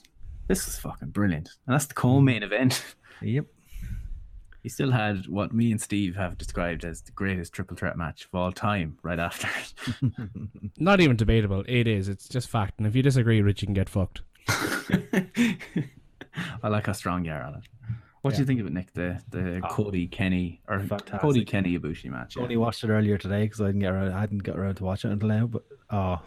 This 0.47 0.67
is 0.67 0.79
fucking 0.79 1.11
brilliant. 1.11 1.51
And 1.67 1.75
that's 1.75 1.87
the 1.87 1.95
co-main 1.95 2.43
hmm. 2.43 2.53
event. 2.53 2.85
Yep. 3.23 3.47
He 4.65 4.69
still 4.69 4.91
had 4.91 5.29
what 5.29 5.55
me 5.55 5.71
and 5.71 5.81
Steve 5.81 6.17
have 6.17 6.37
described 6.37 6.85
as 6.85 7.01
the 7.01 7.13
greatest 7.13 7.53
triple 7.53 7.77
threat 7.77 7.97
match 7.97 8.25
of 8.25 8.35
all 8.35 8.51
time 8.51 8.99
right 9.03 9.19
after 9.19 9.49
it. 9.57 10.13
Not 10.79 11.01
even 11.01 11.17
debatable. 11.17 11.65
It 11.69 11.87
is. 11.87 12.09
It's 12.09 12.29
just 12.29 12.49
fact. 12.49 12.75
And 12.77 12.87
if 12.87 12.97
you 12.97 13.03
disagree, 13.03 13.41
Rich, 13.41 13.63
you 13.63 13.67
can 13.67 13.73
get 13.73 13.89
fucked. 13.89 14.23
I 16.63 16.69
like 16.69 16.87
how 16.87 16.93
strong 16.93 17.25
you 17.25 17.33
are 17.33 17.45
on 17.45 17.55
it. 17.55 17.63
What 18.23 18.35
do 18.35 18.41
you 18.41 18.47
think 18.47 18.61
of 18.61 18.67
it, 18.67 18.73
Nick? 18.73 18.93
The 18.93 19.23
the 19.31 19.61
Cody 19.71 20.07
Kenny 20.09 20.61
or 20.69 20.81
Fantastic. 20.81 21.21
Cody 21.21 21.45
Kenny 21.45 21.79
Ibushi 21.79 22.11
match? 22.11 22.37
yeah? 22.37 22.43
Only 22.43 22.57
watched 22.57 22.83
it 22.85 22.91
earlier 22.91 23.17
today 23.19 23.45
because 23.45 23.61
I 23.61 23.67
didn't 23.67 23.81
get 23.81 23.93
around, 23.93 24.13
I 24.13 24.21
hadn't 24.21 24.43
got 24.43 24.57
around 24.59 24.75
to 24.77 24.85
watch 24.85 25.05
it 25.05 25.11
until 25.13 25.29
now. 25.29 25.47
But 25.47 25.63
oh, 25.91 26.21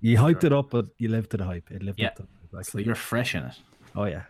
you 0.00 0.16
hyped 0.18 0.44
it 0.44 0.52
up, 0.52 0.70
but 0.70 0.86
you 0.98 1.08
lived 1.08 1.30
to 1.30 1.36
the 1.36 1.44
hype. 1.44 1.70
It 1.70 1.82
lived 1.82 1.98
Yeah. 2.00 2.08
up 2.08 2.16
to 2.16 2.26
hype. 2.54 2.64
So 2.64 2.78
you're 2.78 2.94
fresh 2.94 3.34
in 3.34 3.44
it. 3.44 3.54
oh 3.94 4.04
yeah. 4.04 4.22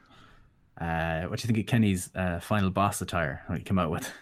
Uh, 0.80 1.26
what 1.28 1.38
do 1.40 1.42
you 1.49 1.54
think 1.54 1.58
of 1.66 1.70
Kenny's 1.70 2.11
uh, 2.14 2.38
final 2.40 2.70
boss 2.70 3.00
attire? 3.00 3.42
What 3.46 3.58
he 3.58 3.64
came 3.64 3.78
out 3.78 3.90
with 3.90 4.12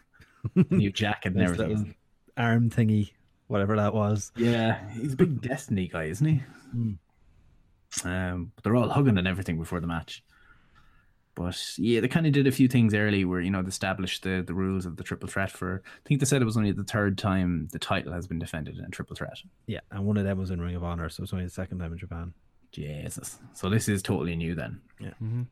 new 0.70 0.92
jacket 0.92 1.32
and 1.32 1.42
everything. 1.42 1.94
arm 2.36 2.70
thingy, 2.70 3.10
whatever 3.48 3.74
that 3.76 3.92
was. 3.92 4.30
Yeah, 4.36 4.78
he's 4.92 5.14
a 5.14 5.16
big 5.16 5.40
Destiny 5.48 5.88
guy, 5.88 6.04
isn't 6.04 6.26
he? 6.26 6.42
Um, 8.04 8.52
but 8.54 8.64
they're 8.64 8.76
all 8.76 8.88
hugging 8.88 9.18
and 9.18 9.26
everything 9.28 9.58
before 9.58 9.80
the 9.80 9.86
match. 9.86 10.22
But 11.36 11.60
yeah, 11.78 12.00
they 12.00 12.06
kind 12.08 12.26
of 12.26 12.32
did 12.32 12.46
a 12.46 12.52
few 12.52 12.68
things 12.68 12.94
early 12.94 13.24
where 13.24 13.40
you 13.40 13.50
know 13.50 13.60
they 13.62 13.68
established 13.68 14.22
the 14.22 14.42
the 14.46 14.54
rules 14.54 14.86
of 14.86 14.96
the 14.96 15.02
triple 15.02 15.28
threat 15.28 15.50
for. 15.50 15.82
I 15.84 16.08
think 16.08 16.20
they 16.20 16.26
said 16.26 16.40
it 16.42 16.44
was 16.44 16.56
only 16.56 16.70
the 16.72 16.84
third 16.84 17.18
time 17.18 17.68
the 17.72 17.78
title 17.78 18.12
has 18.12 18.26
been 18.26 18.38
defended 18.38 18.78
in 18.78 18.84
a 18.84 18.88
triple 18.90 19.16
threat. 19.16 19.38
Yeah, 19.66 19.80
and 19.90 20.04
one 20.04 20.16
of 20.16 20.24
them 20.24 20.38
was 20.38 20.50
in 20.50 20.60
Ring 20.60 20.76
of 20.76 20.84
Honor, 20.84 21.08
so 21.08 21.22
it's 21.22 21.32
only 21.32 21.44
the 21.44 21.50
second 21.50 21.78
time 21.80 21.92
in 21.92 21.98
Japan. 21.98 22.34
Jesus. 22.70 23.38
So 23.52 23.68
this 23.70 23.88
is 23.88 24.02
totally 24.02 24.34
new 24.34 24.54
then. 24.54 24.80
Yeah. 25.00 25.10
Mhm. 25.22 25.46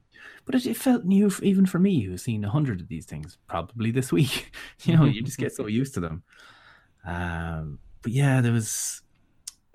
But 0.44 0.56
it, 0.56 0.66
it 0.66 0.76
felt 0.76 1.04
new 1.04 1.26
f- 1.28 1.42
even 1.42 1.66
for 1.66 1.78
me, 1.78 2.00
who's 2.02 2.22
seen 2.22 2.44
a 2.44 2.50
hundred 2.50 2.80
of 2.80 2.88
these 2.88 3.06
things 3.06 3.38
probably 3.48 3.90
this 3.92 4.10
week. 4.12 4.52
you 4.84 4.96
know, 4.96 5.04
you 5.04 5.22
just 5.22 5.38
get 5.38 5.52
so 5.54 5.66
used 5.66 5.94
to 5.94 6.00
them. 6.00 6.22
Um, 7.04 7.78
but 8.02 8.12
yeah, 8.12 8.40
there 8.40 8.52
was. 8.52 9.02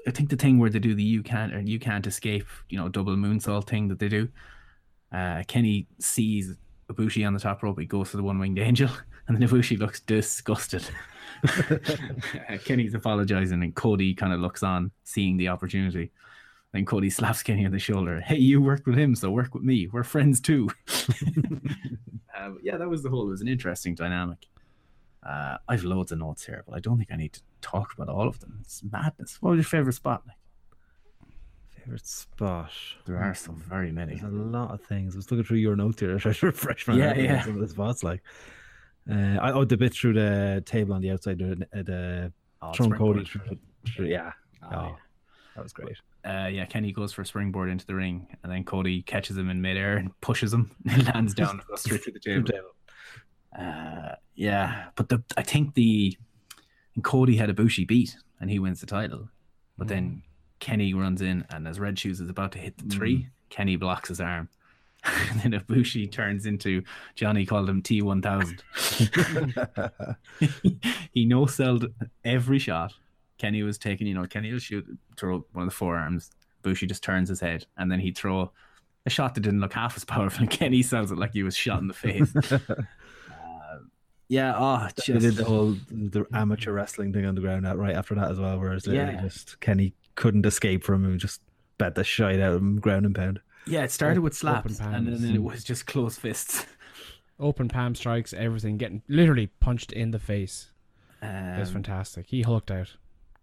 I 0.05 0.11
think 0.11 0.29
the 0.29 0.37
thing 0.37 0.57
where 0.57 0.69
they 0.69 0.79
do 0.79 0.95
the 0.95 1.03
you 1.03 1.21
can't 1.21 1.53
or 1.53 1.59
you 1.59 1.79
can't 1.79 2.07
escape, 2.07 2.45
you 2.69 2.77
know, 2.77 2.87
double 2.87 3.15
moonsault 3.17 3.67
thing 3.67 3.89
that 3.89 3.99
they 3.99 4.07
do. 4.07 4.29
Uh, 5.11 5.43
Kenny 5.47 5.87
sees 5.99 6.55
Ibushi 6.91 7.25
on 7.25 7.33
the 7.33 7.39
top 7.39 7.63
rope. 7.63 7.79
He 7.79 7.85
goes 7.85 8.09
for 8.09 8.17
the 8.17 8.23
one 8.23 8.39
winged 8.39 8.59
angel, 8.59 8.89
and 9.27 9.37
then 9.37 9.47
Ibushi 9.47 9.79
looks 9.79 9.99
disgusted. 10.01 10.87
Uh, 11.47 11.77
Kenny's 12.65 12.93
apologizing, 12.93 13.63
and 13.63 13.75
Cody 13.75 14.13
kind 14.13 14.33
of 14.33 14.39
looks 14.39 14.63
on, 14.63 14.91
seeing 15.03 15.37
the 15.37 15.49
opportunity. 15.49 16.11
Then 16.73 16.85
Cody 16.85 17.09
slaps 17.09 17.43
Kenny 17.43 17.65
on 17.65 17.71
the 17.71 17.79
shoulder. 17.79 18.19
Hey, 18.19 18.37
you 18.37 18.61
worked 18.61 18.85
with 18.85 18.97
him, 18.97 19.15
so 19.15 19.31
work 19.31 19.53
with 19.53 19.63
me. 19.63 19.87
We're 19.91 20.03
friends 20.03 20.41
too. 20.41 20.69
uh, 22.37 22.51
yeah, 22.61 22.77
that 22.77 22.89
was 22.89 23.03
the 23.03 23.09
whole. 23.09 23.27
It 23.27 23.31
was 23.31 23.41
an 23.41 23.47
interesting 23.47 23.95
dynamic. 23.95 24.45
Uh, 25.27 25.57
I've 25.67 25.83
loads 25.83 26.11
of 26.11 26.19
notes 26.19 26.45
here, 26.45 26.63
but 26.67 26.75
I 26.75 26.79
don't 26.79 26.97
think 26.97 27.11
I 27.11 27.15
need 27.15 27.33
to 27.33 27.41
talk 27.61 27.93
about 27.93 28.09
all 28.09 28.27
of 28.27 28.39
them. 28.39 28.59
It's 28.61 28.81
madness. 28.89 29.41
What 29.41 29.51
was 29.51 29.57
your 29.57 29.63
favorite 29.63 29.93
spot? 29.93 30.23
Nick? 30.25 30.36
Favorite 31.87 32.05
spot. 32.05 32.71
There 33.05 33.17
are 33.17 33.33
some 33.33 33.55
very 33.69 33.93
many. 33.93 34.15
There's 34.15 34.23
a 34.33 34.35
lot 34.35 34.71
of 34.71 34.81
things. 34.81 35.15
I 35.15 35.19
was 35.19 35.31
looking 35.31 35.45
through 35.45 35.59
your 35.59 35.77
notes 35.77 36.01
here. 36.01 36.13
I 36.15 36.19
tried 36.19 36.35
to 36.35 36.45
refresh 36.47 36.85
my 36.85 36.95
Yeah, 36.95 37.15
yeah. 37.15 37.43
some 37.45 37.55
of 37.55 37.61
the 37.61 37.69
spots. 37.69 38.03
Like, 38.03 38.21
uh, 39.09 39.37
I, 39.41 39.53
oh, 39.53 39.63
the 39.63 39.77
bit 39.77 39.93
through 39.93 40.13
the 40.13 40.61
table 40.65 40.93
on 40.95 41.01
the 41.01 41.11
outside, 41.11 41.39
the, 41.39 41.65
the 41.71 42.33
Oh, 42.61 42.73
Throwing 42.73 42.91
springboard. 42.91 43.15
Cody 43.15 43.25
through, 43.29 44.03
the- 44.05 44.11
yeah. 44.11 44.33
Oh, 44.63 44.67
Oh, 44.69 44.81
yeah. 44.87 44.95
that 45.55 45.63
was 45.63 45.71
great. 45.71 45.95
uh, 46.25 46.49
yeah, 46.51 46.65
Kenny 46.65 46.91
goes 46.91 47.13
for 47.13 47.21
a 47.21 47.25
springboard 47.25 47.69
into 47.69 47.85
the 47.85 47.95
ring, 47.95 48.27
and 48.43 48.51
then 48.51 48.65
Cody 48.65 49.01
catches 49.03 49.37
him 49.37 49.49
in 49.49 49.61
midair 49.61 49.95
and 49.95 50.11
pushes 50.19 50.53
him 50.53 50.71
and 50.89 51.05
lands 51.05 51.33
down 51.33 51.61
and 51.69 51.79
straight 51.79 52.03
through 52.03 52.13
the 52.13 52.19
table. 52.51 52.71
Uh, 53.57 54.15
yeah, 54.35 54.87
but 54.95 55.07
the 55.07 55.23
I 55.37 55.41
think 55.43 55.75
the 55.75 56.17
Cody 57.03 57.37
had 57.37 57.49
Ibushi 57.49 57.87
beat, 57.87 58.17
and 58.41 58.49
he 58.49 58.59
wins 58.59 58.81
the 58.81 58.87
title. 58.87 59.29
But 59.77 59.87
then 59.87 60.23
Kenny 60.59 60.93
runs 60.93 61.21
in, 61.21 61.45
and 61.49 61.67
as 61.67 61.79
Red 61.79 61.97
Shoes 61.99 62.19
is 62.19 62.29
about 62.29 62.51
to 62.53 62.59
hit 62.59 62.77
the 62.77 62.85
three, 62.95 63.27
Kenny 63.49 63.75
blocks 63.75 64.09
his 64.09 64.19
arm. 64.21 64.49
and 65.03 65.39
then 65.41 65.61
Ibushi 65.61 66.11
turns 66.11 66.45
into 66.45 66.83
Johnny 67.15 67.45
called 67.45 67.69
him 67.69 67.81
T 67.81 68.01
one 68.01 68.21
thousand. 68.21 68.63
he 71.13 71.25
no 71.25 71.45
sold 71.45 71.87
every 72.25 72.59
shot. 72.59 72.93
Kenny 73.37 73.61
was 73.61 73.77
taking, 73.77 74.07
you 74.07 74.15
know, 74.15 74.25
Kenny 74.25 74.51
will 74.51 74.59
shoot 74.59 74.85
throw 75.15 75.45
one 75.53 75.63
of 75.63 75.69
the 75.69 75.75
forearms. 75.75 76.31
Bushi 76.63 76.87
just 76.87 77.03
turns 77.03 77.29
his 77.29 77.39
head, 77.39 77.65
and 77.77 77.91
then 77.91 77.99
he'd 77.99 78.17
throw 78.17 78.51
a 79.05 79.09
shot 79.09 79.35
that 79.35 79.41
didn't 79.41 79.61
look 79.61 79.73
half 79.73 79.95
as 79.95 80.03
powerful. 80.03 80.41
And 80.41 80.49
Kenny 80.49 80.81
sells 80.81 81.11
it 81.11 81.17
like 81.17 81.33
he 81.33 81.43
was 81.43 81.55
shot 81.55 81.79
in 81.79 81.87
the 81.87 81.93
face. 81.93 82.35
Uh, 82.35 83.79
yeah, 84.27 84.55
oh, 84.57 84.87
They 85.07 85.19
did 85.19 85.35
the 85.35 85.45
whole 85.45 85.77
the 85.89 86.25
amateur 86.33 86.73
wrestling 86.73 87.13
thing 87.13 87.25
on 87.25 87.35
the 87.35 87.41
ground 87.41 87.65
out 87.65 87.77
right 87.77 87.95
after 87.95 88.15
that 88.15 88.31
as 88.31 88.39
well, 88.39 88.59
whereas 88.59 88.85
literally 88.87 89.13
Yeah. 89.13 89.21
just 89.21 89.59
Kenny 89.61 89.93
couldn't 90.17 90.45
escape 90.45 90.83
from 90.83 91.05
him 91.05 91.17
just 91.17 91.39
bet 91.77 91.95
the 91.95 92.03
shite 92.03 92.41
out 92.41 92.51
of 92.53 92.61
him, 92.61 92.79
ground 92.81 93.05
and 93.05 93.15
pound. 93.15 93.39
yeah. 93.65 93.83
It 93.83 93.91
started 93.91 94.17
Op- 94.17 94.23
with 94.25 94.33
slaps, 94.35 94.81
open 94.81 94.93
and 94.95 95.07
palms. 95.07 95.21
then 95.21 95.35
it 95.35 95.41
was 95.43 95.63
just 95.63 95.87
closed 95.87 96.19
fists. 96.19 96.65
Open 97.39 97.67
palm 97.69 97.93
strikes, 97.93 98.33
everything, 98.33 98.77
getting 98.77 99.03
literally 99.07 99.45
punched 99.59 99.91
in 99.91 100.09
the 100.09 100.17
face. 100.17 100.71
It 101.21 101.59
was 101.59 101.69
Um, 101.69 101.75
fantastic. 101.75 102.25
He 102.27 102.41
hulked 102.41 102.71
out. 102.71 102.95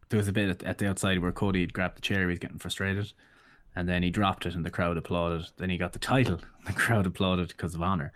there 0.08 0.18
was 0.18 0.26
a 0.26 0.32
bit 0.32 0.48
at, 0.50 0.62
at 0.64 0.78
the 0.78 0.88
outside 0.88 1.20
where 1.20 1.30
Cody 1.30 1.60
had 1.60 1.72
grabbed 1.72 1.96
the 1.96 2.00
chair, 2.00 2.20
he 2.22 2.26
was 2.26 2.40
getting 2.40 2.58
frustrated, 2.58 3.12
and 3.76 3.88
then 3.88 4.02
he 4.02 4.10
dropped 4.10 4.46
it, 4.46 4.54
and 4.56 4.66
the 4.66 4.70
crowd 4.70 4.96
applauded. 4.96 5.46
Then 5.58 5.70
he 5.70 5.76
got 5.78 5.92
the 5.92 6.00
title, 6.00 6.40
the 6.66 6.72
crowd 6.72 7.06
applauded 7.06 7.48
because 7.48 7.76
of 7.76 7.82
honor. 7.82 8.12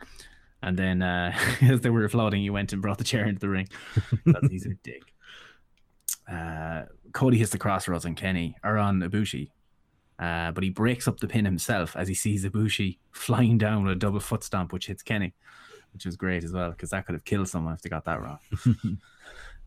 And 0.61 0.77
then 0.77 1.01
uh, 1.01 1.33
as 1.62 1.83
they 1.83 1.90
were 1.90 2.05
applauding, 2.05 2.42
he 2.42 2.51
went 2.51 2.73
and 2.73 2.83
brought 2.83 2.99
the 2.99 3.05
chair 3.05 3.25
into 3.25 3.38
the 3.38 3.49
ring. 3.49 3.68
Because 4.25 4.51
he's 4.51 4.66
a 4.66 4.75
dick. 4.83 5.03
Uh, 6.31 6.83
Cody 7.12 7.38
hits 7.38 7.51
the 7.51 7.59
crossroads 7.59 8.05
on 8.05 8.14
Kenny 8.14 8.57
or 8.62 8.77
on 8.77 9.01
Ibushi, 9.01 9.51
uh, 10.19 10.51
but 10.53 10.62
he 10.62 10.71
breaks 10.71 11.09
up 11.09 11.21
the 11.21 11.29
pin 11.29 11.45
himself 11.45 11.97
as 11.97 12.09
he 12.09 12.14
sees 12.14 12.45
Ibushi 12.45 12.99
flying 13.12 13.57
down 13.57 13.85
with 13.85 13.93
a 13.93 13.99
double 13.99 14.21
foot 14.21 14.45
stomp, 14.45 14.73
which 14.73 14.87
hits 14.87 15.03
Kenny, 15.03 15.35
which 15.93 16.05
was 16.05 16.17
great 16.17 16.45
as 16.45 16.53
well 16.53 16.71
because 16.71 16.91
that 16.91 17.07
could 17.07 17.14
have 17.14 17.25
killed 17.25 17.49
someone 17.49 17.75
if 17.75 17.83
they 17.83 17.88
got 17.88 18.05
that 18.05 18.21
wrong. 18.21 18.38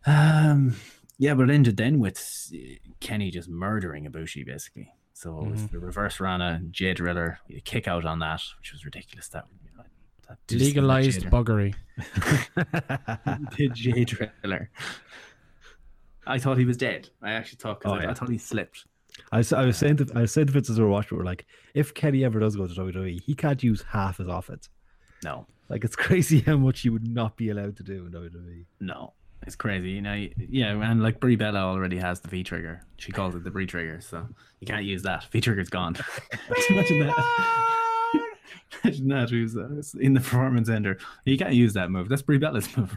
um, 0.06 0.76
yeah, 1.18 1.34
but 1.34 1.50
it 1.50 1.54
ended 1.54 1.76
then 1.76 1.98
with 1.98 2.52
Kenny 3.00 3.30
just 3.30 3.48
murdering 3.48 4.06
Ibushi 4.06 4.46
basically. 4.46 4.92
So 5.14 5.38
it 5.40 5.50
was 5.50 5.68
the 5.68 5.78
reverse 5.78 6.18
Rana, 6.18 6.62
Jay 6.70 6.94
Driller, 6.94 7.38
we 7.48 7.56
a 7.56 7.60
kick 7.60 7.86
out 7.86 8.04
on 8.04 8.18
that, 8.20 8.40
which 8.58 8.72
was 8.72 8.84
ridiculous. 8.84 9.28
That, 9.28 9.44
you 9.46 9.68
see 9.68 10.28
that 10.28 10.64
Legalized 10.64 11.26
buggery. 11.26 11.74
the 13.56 13.70
Jay 13.72 14.04
Driller. 14.04 14.70
I 16.26 16.38
thought 16.38 16.58
he 16.58 16.64
was 16.64 16.76
dead. 16.76 17.08
I 17.22 17.32
actually 17.32 17.56
thought 17.58 17.80
because 17.80 17.92
Oh, 17.92 17.96
I, 18.00 18.02
yeah. 18.04 18.10
I 18.10 18.14
thought 18.14 18.28
he 18.28 18.38
slipped. 18.38 18.84
I 19.30 19.38
was, 19.38 19.52
I 19.52 19.64
was 19.66 19.76
saying 19.76 19.98
to 19.98 20.06
I 20.14 20.22
was 20.22 20.32
saying 20.32 20.46
to 20.46 20.52
Vince 20.52 20.70
as 20.70 20.78
we 20.78 20.84
were 20.84 20.90
watching, 20.90 21.18
we're 21.18 21.24
like, 21.24 21.44
if 21.74 21.92
Kenny 21.92 22.24
ever 22.24 22.40
does 22.40 22.56
go 22.56 22.66
to 22.66 22.72
WWE, 22.74 23.20
he 23.22 23.34
can't 23.34 23.62
use 23.62 23.82
half 23.90 24.18
his 24.18 24.28
offense. 24.28 24.68
No, 25.24 25.46
Like 25.68 25.84
it's 25.84 25.96
crazy 26.06 26.40
how 26.40 26.56
much 26.56 26.80
he 26.80 26.90
would 26.90 27.06
not 27.06 27.36
be 27.36 27.50
allowed 27.50 27.76
to 27.76 27.82
do 27.82 28.06
in. 28.06 28.12
WWE. 28.12 28.64
no, 28.80 29.12
it's 29.46 29.54
crazy. 29.56 29.90
You 29.90 30.00
know, 30.02 30.14
yeah, 30.36 30.70
and 30.90 31.02
like 31.02 31.20
Brie 31.20 31.36
Bella 31.36 31.58
already 31.60 31.98
has 31.98 32.20
the 32.20 32.28
V 32.28 32.42
trigger. 32.42 32.82
She 32.96 33.12
calls 33.12 33.34
it 33.34 33.44
the 33.44 33.50
Brie 33.50 33.66
trigger, 33.66 34.00
so 34.00 34.26
you 34.60 34.66
can't 34.66 34.84
use 34.84 35.02
that. 35.02 35.24
V 35.30 35.40
trigger's 35.40 35.68
gone. 35.68 35.96
Imagine 36.70 37.00
that. 37.00 37.68
Imagine 38.84 39.08
that 39.08 39.30
who's 39.30 39.56
uh, 39.56 39.82
in 40.00 40.14
the 40.14 40.20
performance 40.20 40.68
ender. 40.70 40.98
You 41.26 41.36
can't 41.36 41.54
use 41.54 41.74
that 41.74 41.90
move. 41.90 42.08
That's 42.08 42.22
Brie 42.22 42.38
Bella's 42.38 42.74
move. 42.76 42.96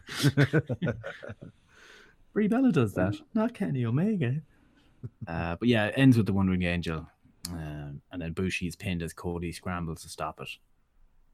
Brie 2.35 2.49
Bella 2.49 2.71
does 2.73 2.93
that, 2.95 3.15
not 3.33 3.53
Kenny 3.55 3.83
Omega. 3.85 4.35
Uh, 5.27 5.55
but 5.59 5.67
yeah, 5.69 5.85
it 5.85 5.93
ends 5.97 6.17
with 6.17 6.25
the 6.25 6.33
One 6.33 6.49
Winged 6.49 6.63
Angel, 6.63 7.07
um, 7.51 8.01
and 8.11 8.19
then 8.19 8.33
Bushi's 8.33 8.75
pinned 8.75 9.03
as 9.03 9.13
Cody 9.13 9.51
scrambles 9.51 10.01
to 10.01 10.09
stop 10.09 10.41
it. 10.41 10.49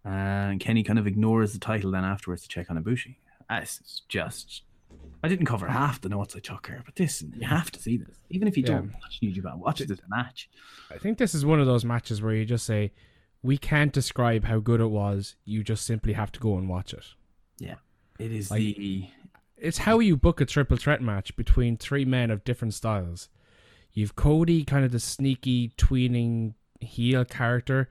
And 0.03 0.59
Kenny 0.59 0.83
kind 0.83 0.99
of 0.99 1.07
ignores 1.07 1.53
the 1.53 1.59
title 1.59 1.89
then 1.91 2.03
afterwards 2.03 2.41
to 2.41 2.49
check 2.49 2.69
on 2.69 2.77
Ibushi. 2.83 3.15
It's 3.49 4.01
just, 4.09 4.63
I 5.23 5.29
didn't 5.29 5.45
cover 5.45 5.69
half 5.69 6.01
the 6.01 6.09
notes 6.09 6.35
I 6.35 6.39
took 6.39 6.67
here, 6.67 6.81
but 6.85 6.97
this 6.97 7.21
you 7.21 7.47
have 7.47 7.71
to 7.71 7.79
see 7.81 7.95
this, 7.95 8.17
even 8.29 8.49
if 8.49 8.57
you 8.57 8.63
Yeah. 8.63 8.73
don't 8.79 8.91
watch 8.93 9.19
New 9.21 9.31
Japan, 9.31 9.57
watch 9.57 9.79
this 9.79 9.99
match. 10.09 10.49
I 10.93 10.97
think 10.97 11.17
this 11.17 11.33
is 11.33 11.45
one 11.45 11.61
of 11.61 11.65
those 11.65 11.85
matches 11.85 12.21
where 12.21 12.33
you 12.35 12.43
just 12.43 12.65
say, 12.65 12.91
"We 13.41 13.57
can't 13.57 13.93
describe 13.93 14.43
how 14.43 14.59
good 14.59 14.81
it 14.81 14.87
was. 14.91 15.37
You 15.45 15.63
just 15.63 15.85
simply 15.85 16.11
have 16.11 16.33
to 16.33 16.41
go 16.41 16.57
and 16.57 16.67
watch 16.67 16.93
it." 16.93 17.05
Yeah, 17.57 17.75
it 18.19 18.33
is 18.33 18.51
Like- 18.51 18.59
the 18.75 19.07
It's 19.61 19.77
how 19.77 19.99
you 19.99 20.17
book 20.17 20.41
a 20.41 20.45
triple 20.45 20.75
threat 20.75 21.03
match 21.03 21.35
between 21.35 21.77
three 21.77 22.03
men 22.03 22.31
of 22.31 22.43
different 22.43 22.73
styles. 22.73 23.29
You've 23.93 24.15
Cody, 24.15 24.63
kind 24.63 24.83
of 24.83 24.91
the 24.91 24.99
sneaky, 24.99 25.69
tweening 25.77 26.55
heel 26.79 27.23
character. 27.25 27.87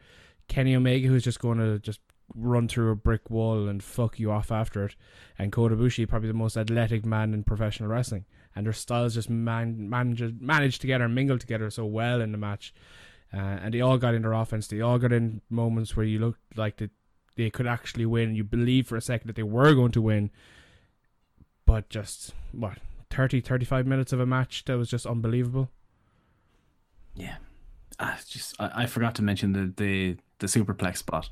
Kenny 0.48 0.74
Omega, 0.74 1.06
who's 1.06 1.22
just 1.22 1.38
going 1.38 1.58
to 1.58 1.78
just 1.78 2.00
run 2.34 2.66
through 2.66 2.90
a 2.90 2.96
brick 2.96 3.30
wall 3.30 3.68
and 3.68 3.84
fuck 3.84 4.18
you 4.18 4.32
off 4.32 4.50
after 4.50 4.84
it. 4.86 4.96
And 5.38 5.52
Kota 5.52 5.76
Ibushi, 5.76 6.08
probably 6.08 6.26
the 6.26 6.34
most 6.34 6.56
athletic 6.56 7.06
man 7.06 7.32
in 7.32 7.44
professional 7.44 7.88
wrestling. 7.88 8.24
And 8.56 8.66
their 8.66 8.72
styles 8.72 9.14
just 9.14 9.30
man, 9.30 9.88
manage, 9.88 10.40
managed 10.40 10.80
together 10.80 11.04
and 11.04 11.14
mingled 11.14 11.40
together 11.40 11.70
so 11.70 11.84
well 11.86 12.20
in 12.20 12.32
the 12.32 12.38
match. 12.38 12.74
Uh, 13.32 13.36
and 13.36 13.72
they 13.72 13.80
all 13.80 13.96
got 13.96 14.14
in 14.14 14.22
their 14.22 14.32
offense. 14.32 14.66
They 14.66 14.80
all 14.80 14.98
got 14.98 15.12
in 15.12 15.40
moments 15.48 15.96
where 15.96 16.04
you 16.04 16.18
looked 16.18 16.40
like 16.56 16.78
they, 16.78 16.88
they 17.36 17.48
could 17.48 17.68
actually 17.68 18.06
win. 18.06 18.34
You 18.34 18.42
believed 18.42 18.88
for 18.88 18.96
a 18.96 19.00
second 19.00 19.28
that 19.28 19.36
they 19.36 19.44
were 19.44 19.72
going 19.72 19.92
to 19.92 20.02
win. 20.02 20.32
But 21.70 21.88
just, 21.88 22.34
what, 22.50 22.78
30, 23.10 23.40
35 23.40 23.86
minutes 23.86 24.12
of 24.12 24.18
a 24.18 24.26
match 24.26 24.64
that 24.64 24.76
was 24.76 24.88
just 24.90 25.06
unbelievable? 25.06 25.70
Yeah, 27.14 27.36
ah, 28.00 28.14
it's 28.18 28.28
just 28.28 28.60
I, 28.60 28.82
I 28.82 28.86
forgot 28.86 29.14
to 29.16 29.22
mention 29.22 29.52
the 29.52 29.72
the 29.76 30.16
the 30.38 30.46
superplex 30.46 30.96
spot 30.98 31.28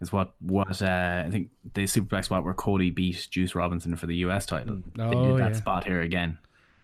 is 0.00 0.12
what 0.12 0.34
what 0.40 0.80
uh, 0.82 1.24
I 1.26 1.30
think 1.30 1.50
the 1.74 1.84
superplex 1.84 2.26
spot 2.26 2.44
where 2.44 2.54
Cody 2.54 2.90
beat 2.90 3.26
Juice 3.30 3.54
Robinson 3.54 3.96
for 3.96 4.06
the 4.06 4.16
US 4.26 4.46
title. 4.46 4.82
they 4.94 5.02
Oh, 5.02 5.32
did 5.36 5.40
that 5.44 5.52
yeah. 5.52 5.58
spot 5.58 5.84
here 5.84 6.00
again. 6.02 6.38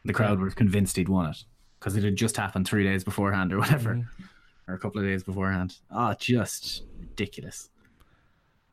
The 0.05 0.13
crowd 0.13 0.41
were 0.41 0.51
convinced 0.51 0.97
he'd 0.97 1.09
won 1.09 1.31
it 1.31 1.45
because 1.79 1.97
it 1.97 2.05
had 2.05 2.17
just 2.17 2.37
happened 2.37 2.67
three 2.67 2.85
days 2.85 3.05
beforehand 3.05 3.53
or 3.53 3.59
whatever, 3.59 3.95
Mm-hmm. 3.95 4.23
or 4.71 4.75
a 4.75 4.79
couple 4.79 5.01
of 5.01 5.07
days 5.07 5.23
beforehand. 5.23 5.77
Ah, 5.91 6.15
just 6.19 6.83
ridiculous. 6.99 7.69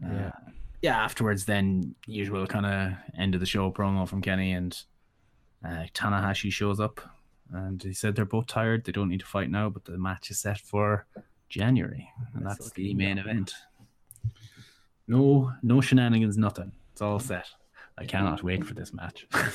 Yeah. 0.01 0.31
Uh, 0.35 0.51
yeah. 0.81 0.97
Afterwards, 0.97 1.45
then 1.45 1.95
usual 2.05 2.45
kind 2.47 2.65
of 2.65 2.93
end 3.17 3.35
of 3.35 3.39
the 3.41 3.45
show 3.45 3.71
promo 3.71 4.07
from 4.07 4.21
Kenny 4.21 4.53
and 4.53 4.77
uh, 5.65 5.85
Tanahashi 5.93 6.51
shows 6.51 6.79
up, 6.79 7.01
and 7.51 7.81
he 7.81 7.93
said 7.93 8.15
they're 8.15 8.25
both 8.25 8.47
tired. 8.47 8.85
They 8.85 8.91
don't 8.91 9.09
need 9.09 9.19
to 9.19 9.25
fight 9.25 9.49
now, 9.49 9.69
but 9.69 9.85
the 9.85 9.97
match 9.97 10.31
is 10.31 10.39
set 10.39 10.59
for 10.59 11.05
January, 11.49 12.09
and 12.33 12.45
That's 12.45 12.59
that's 12.59 12.71
the 12.71 12.93
main 12.93 13.17
event. 13.17 13.53
No, 15.07 15.51
no 15.63 15.81
shenanigans, 15.81 16.37
nothing. 16.37 16.71
It's 16.91 17.01
all 17.01 17.19
set. 17.19 17.47
I 17.97 18.05
cannot 18.05 18.43
wait 18.43 18.65
for 18.65 18.73
this 18.73 18.93
match. 18.93 19.27
oh, 19.33 19.51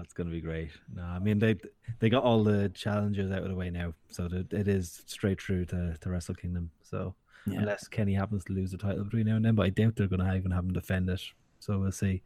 it's 0.00 0.12
gonna 0.12 0.30
be 0.30 0.42
great. 0.42 0.70
No, 0.94 1.02
I 1.02 1.18
mean 1.18 1.38
they 1.38 1.56
they 2.00 2.10
got 2.10 2.22
all 2.22 2.44
the 2.44 2.68
challenges 2.70 3.32
out 3.32 3.42
of 3.42 3.48
the 3.48 3.54
way 3.54 3.70
now, 3.70 3.94
so 4.10 4.28
it 4.30 4.68
is 4.68 5.02
straight 5.06 5.40
through 5.40 5.64
to, 5.66 5.96
to 5.98 6.10
Wrestle 6.10 6.34
Kingdom. 6.34 6.70
So 6.82 7.14
Yeah. 7.46 7.60
unless 7.60 7.86
Kenny 7.88 8.14
happens 8.14 8.44
to 8.46 8.52
lose 8.52 8.70
the 8.72 8.78
title 8.78 9.04
between 9.04 9.26
now 9.26 9.36
and 9.36 9.44
then, 9.44 9.54
but 9.54 9.66
I 9.66 9.70
doubt 9.70 9.96
they're 9.96 10.08
gonna 10.08 10.34
even 10.34 10.50
have 10.50 10.64
him 10.64 10.72
defend 10.72 11.08
it. 11.10 11.22
So 11.60 11.78
we'll 11.78 11.92
see. 11.92 12.22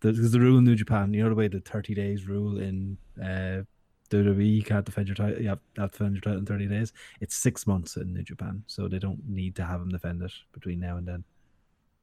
There's 0.00 0.32
the 0.32 0.40
rule 0.40 0.58
in 0.58 0.64
New 0.64 0.76
Japan, 0.76 1.12
you 1.12 1.22
know 1.22 1.28
the 1.28 1.34
way 1.34 1.48
the 1.48 1.60
30 1.60 1.94
days 1.94 2.26
rule 2.26 2.58
in 2.58 2.96
uh, 3.22 3.62
WWE, 4.10 4.56
you 4.56 4.62
can't 4.62 4.84
defend 4.84 5.08
your 5.08 5.14
title. 5.14 5.40
You 5.40 5.48
have, 5.50 5.58
have 5.76 5.92
to 5.92 5.98
defend 5.98 6.14
your 6.14 6.22
title 6.22 6.38
in 6.40 6.46
30 6.46 6.66
days. 6.68 6.92
It's 7.20 7.36
six 7.36 7.66
months 7.66 7.96
in 7.96 8.12
New 8.12 8.22
Japan, 8.22 8.62
so 8.66 8.88
they 8.88 8.98
don't 8.98 9.20
need 9.28 9.54
to 9.56 9.64
have 9.64 9.80
him 9.80 9.88
defend 9.90 10.22
it 10.22 10.32
between 10.52 10.80
now 10.80 10.96
and 10.96 11.06
then. 11.06 11.24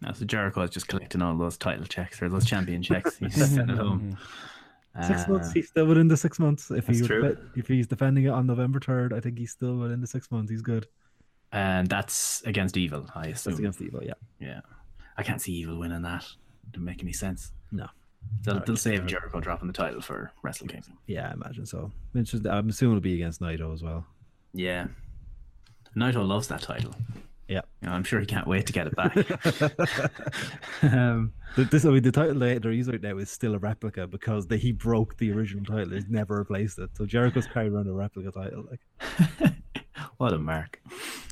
Now, 0.02 0.13
so 0.13 0.26
Jericho 0.26 0.62
is 0.62 0.70
just 0.70 0.88
collecting 0.88 1.22
all 1.24 1.36
those 1.36 1.58
title 1.58 1.86
checks 1.86 2.22
or 2.22 2.30
those 2.30 2.46
champion 2.46 2.82
checks. 2.84 3.17
He's 3.17 3.34
sending 3.36 3.76
it 3.76 3.80
home. 3.80 4.17
Six 5.06 5.28
months, 5.28 5.50
Uh, 5.50 5.52
he's 5.54 5.67
still 5.67 5.86
within 5.86 6.08
the 6.08 6.17
six 6.17 6.39
months. 6.39 6.72
If 6.72 6.88
That's 6.88 7.00
he 7.00 7.06
if 7.56 7.67
he's 7.67 7.86
defending 7.86 8.24
it 8.24 8.30
on 8.30 8.48
November 8.48 8.80
third, 8.80 9.13
I 9.13 9.20
think 9.20 9.38
he's 9.38 9.52
still 9.52 9.78
within 9.78 10.02
the 10.02 10.08
six 10.08 10.32
months. 10.32 10.50
He's 10.50 10.63
good. 10.63 10.88
And 11.52 11.88
that's 11.88 12.42
against 12.46 12.78
Evil, 12.78 13.08
I 13.16 13.28
assume. 13.28 13.52
That's 13.52 13.60
against 13.60 13.82
Evil, 13.82 14.04
yeah. 14.04 14.14
Yeah, 14.40 14.62
I 15.18 15.24
can't 15.24 15.42
see 15.42 15.54
Evil 15.54 15.78
winning 15.78 16.02
that. 16.04 16.26
Doesn't 16.72 16.86
make 16.86 17.02
any 17.02 17.14
sense. 17.14 17.52
No. 17.72 17.88
They'll, 18.44 18.60
they'll 18.66 18.76
save 18.76 19.06
Jericho 19.06 19.40
dropping 19.40 19.68
the 19.68 19.74
title 19.74 20.02
for 20.02 20.32
Wrestle 20.44 20.68
Kingdom. 20.68 20.98
Yeah, 21.08 21.30
I 21.30 21.34
imagine 21.34 21.66
so. 21.66 21.92
It's 22.14 22.32
just, 22.32 22.46
I'm 22.46 22.68
assuming 22.70 22.98
it'll 22.98 23.02
be 23.02 23.16
against 23.16 23.40
Naito 23.40 23.74
as 23.74 23.82
well. 23.82 24.06
Yeah, 24.54 24.88
Naito 25.96 26.28
loves 26.28 26.48
that 26.50 26.62
title. 26.62 26.94
Yeah. 27.48 27.62
You 27.82 27.88
know, 27.88 27.94
I'm 27.94 28.04
sure 28.04 28.20
he 28.20 28.26
can't 28.26 28.48
wait 28.48 28.66
to 28.68 28.74
get 28.74 28.88
it 28.88 28.96
back. 28.96 29.16
um, 30.94 31.32
The, 31.56 31.64
this, 31.64 31.86
I 31.86 31.90
mean, 31.90 32.04
the 32.04 32.12
title 32.12 32.38
that 32.40 32.62
they're 32.62 32.72
using 32.72 32.94
right 32.94 33.02
now 33.02 33.18
is 33.18 33.32
still 33.32 33.56
a 33.56 33.58
replica 33.58 34.06
because 34.06 34.48
they, 34.48 34.58
he 34.58 34.72
broke 34.72 35.18
the 35.18 35.32
original 35.32 35.64
title. 35.64 35.94
He's 35.94 36.08
never 36.08 36.38
replaced 36.38 36.78
it. 36.78 36.90
So 36.96 37.06
Jericho's 37.06 37.48
carrying 37.48 37.74
around 37.74 37.88
a 37.88 37.94
replica 37.94 38.32
title. 38.32 38.66
Like, 38.70 39.54
what 40.18 40.34
a 40.34 40.38
mark! 40.38 40.82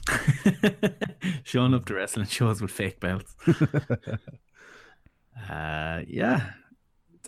Showing 1.44 1.74
up 1.74 1.86
to 1.86 1.96
wrestling 1.96 2.28
shows 2.28 2.62
with 2.62 2.72
fake 2.72 3.00
belts. 3.00 3.36
uh, 5.50 6.02
yeah, 6.08 6.52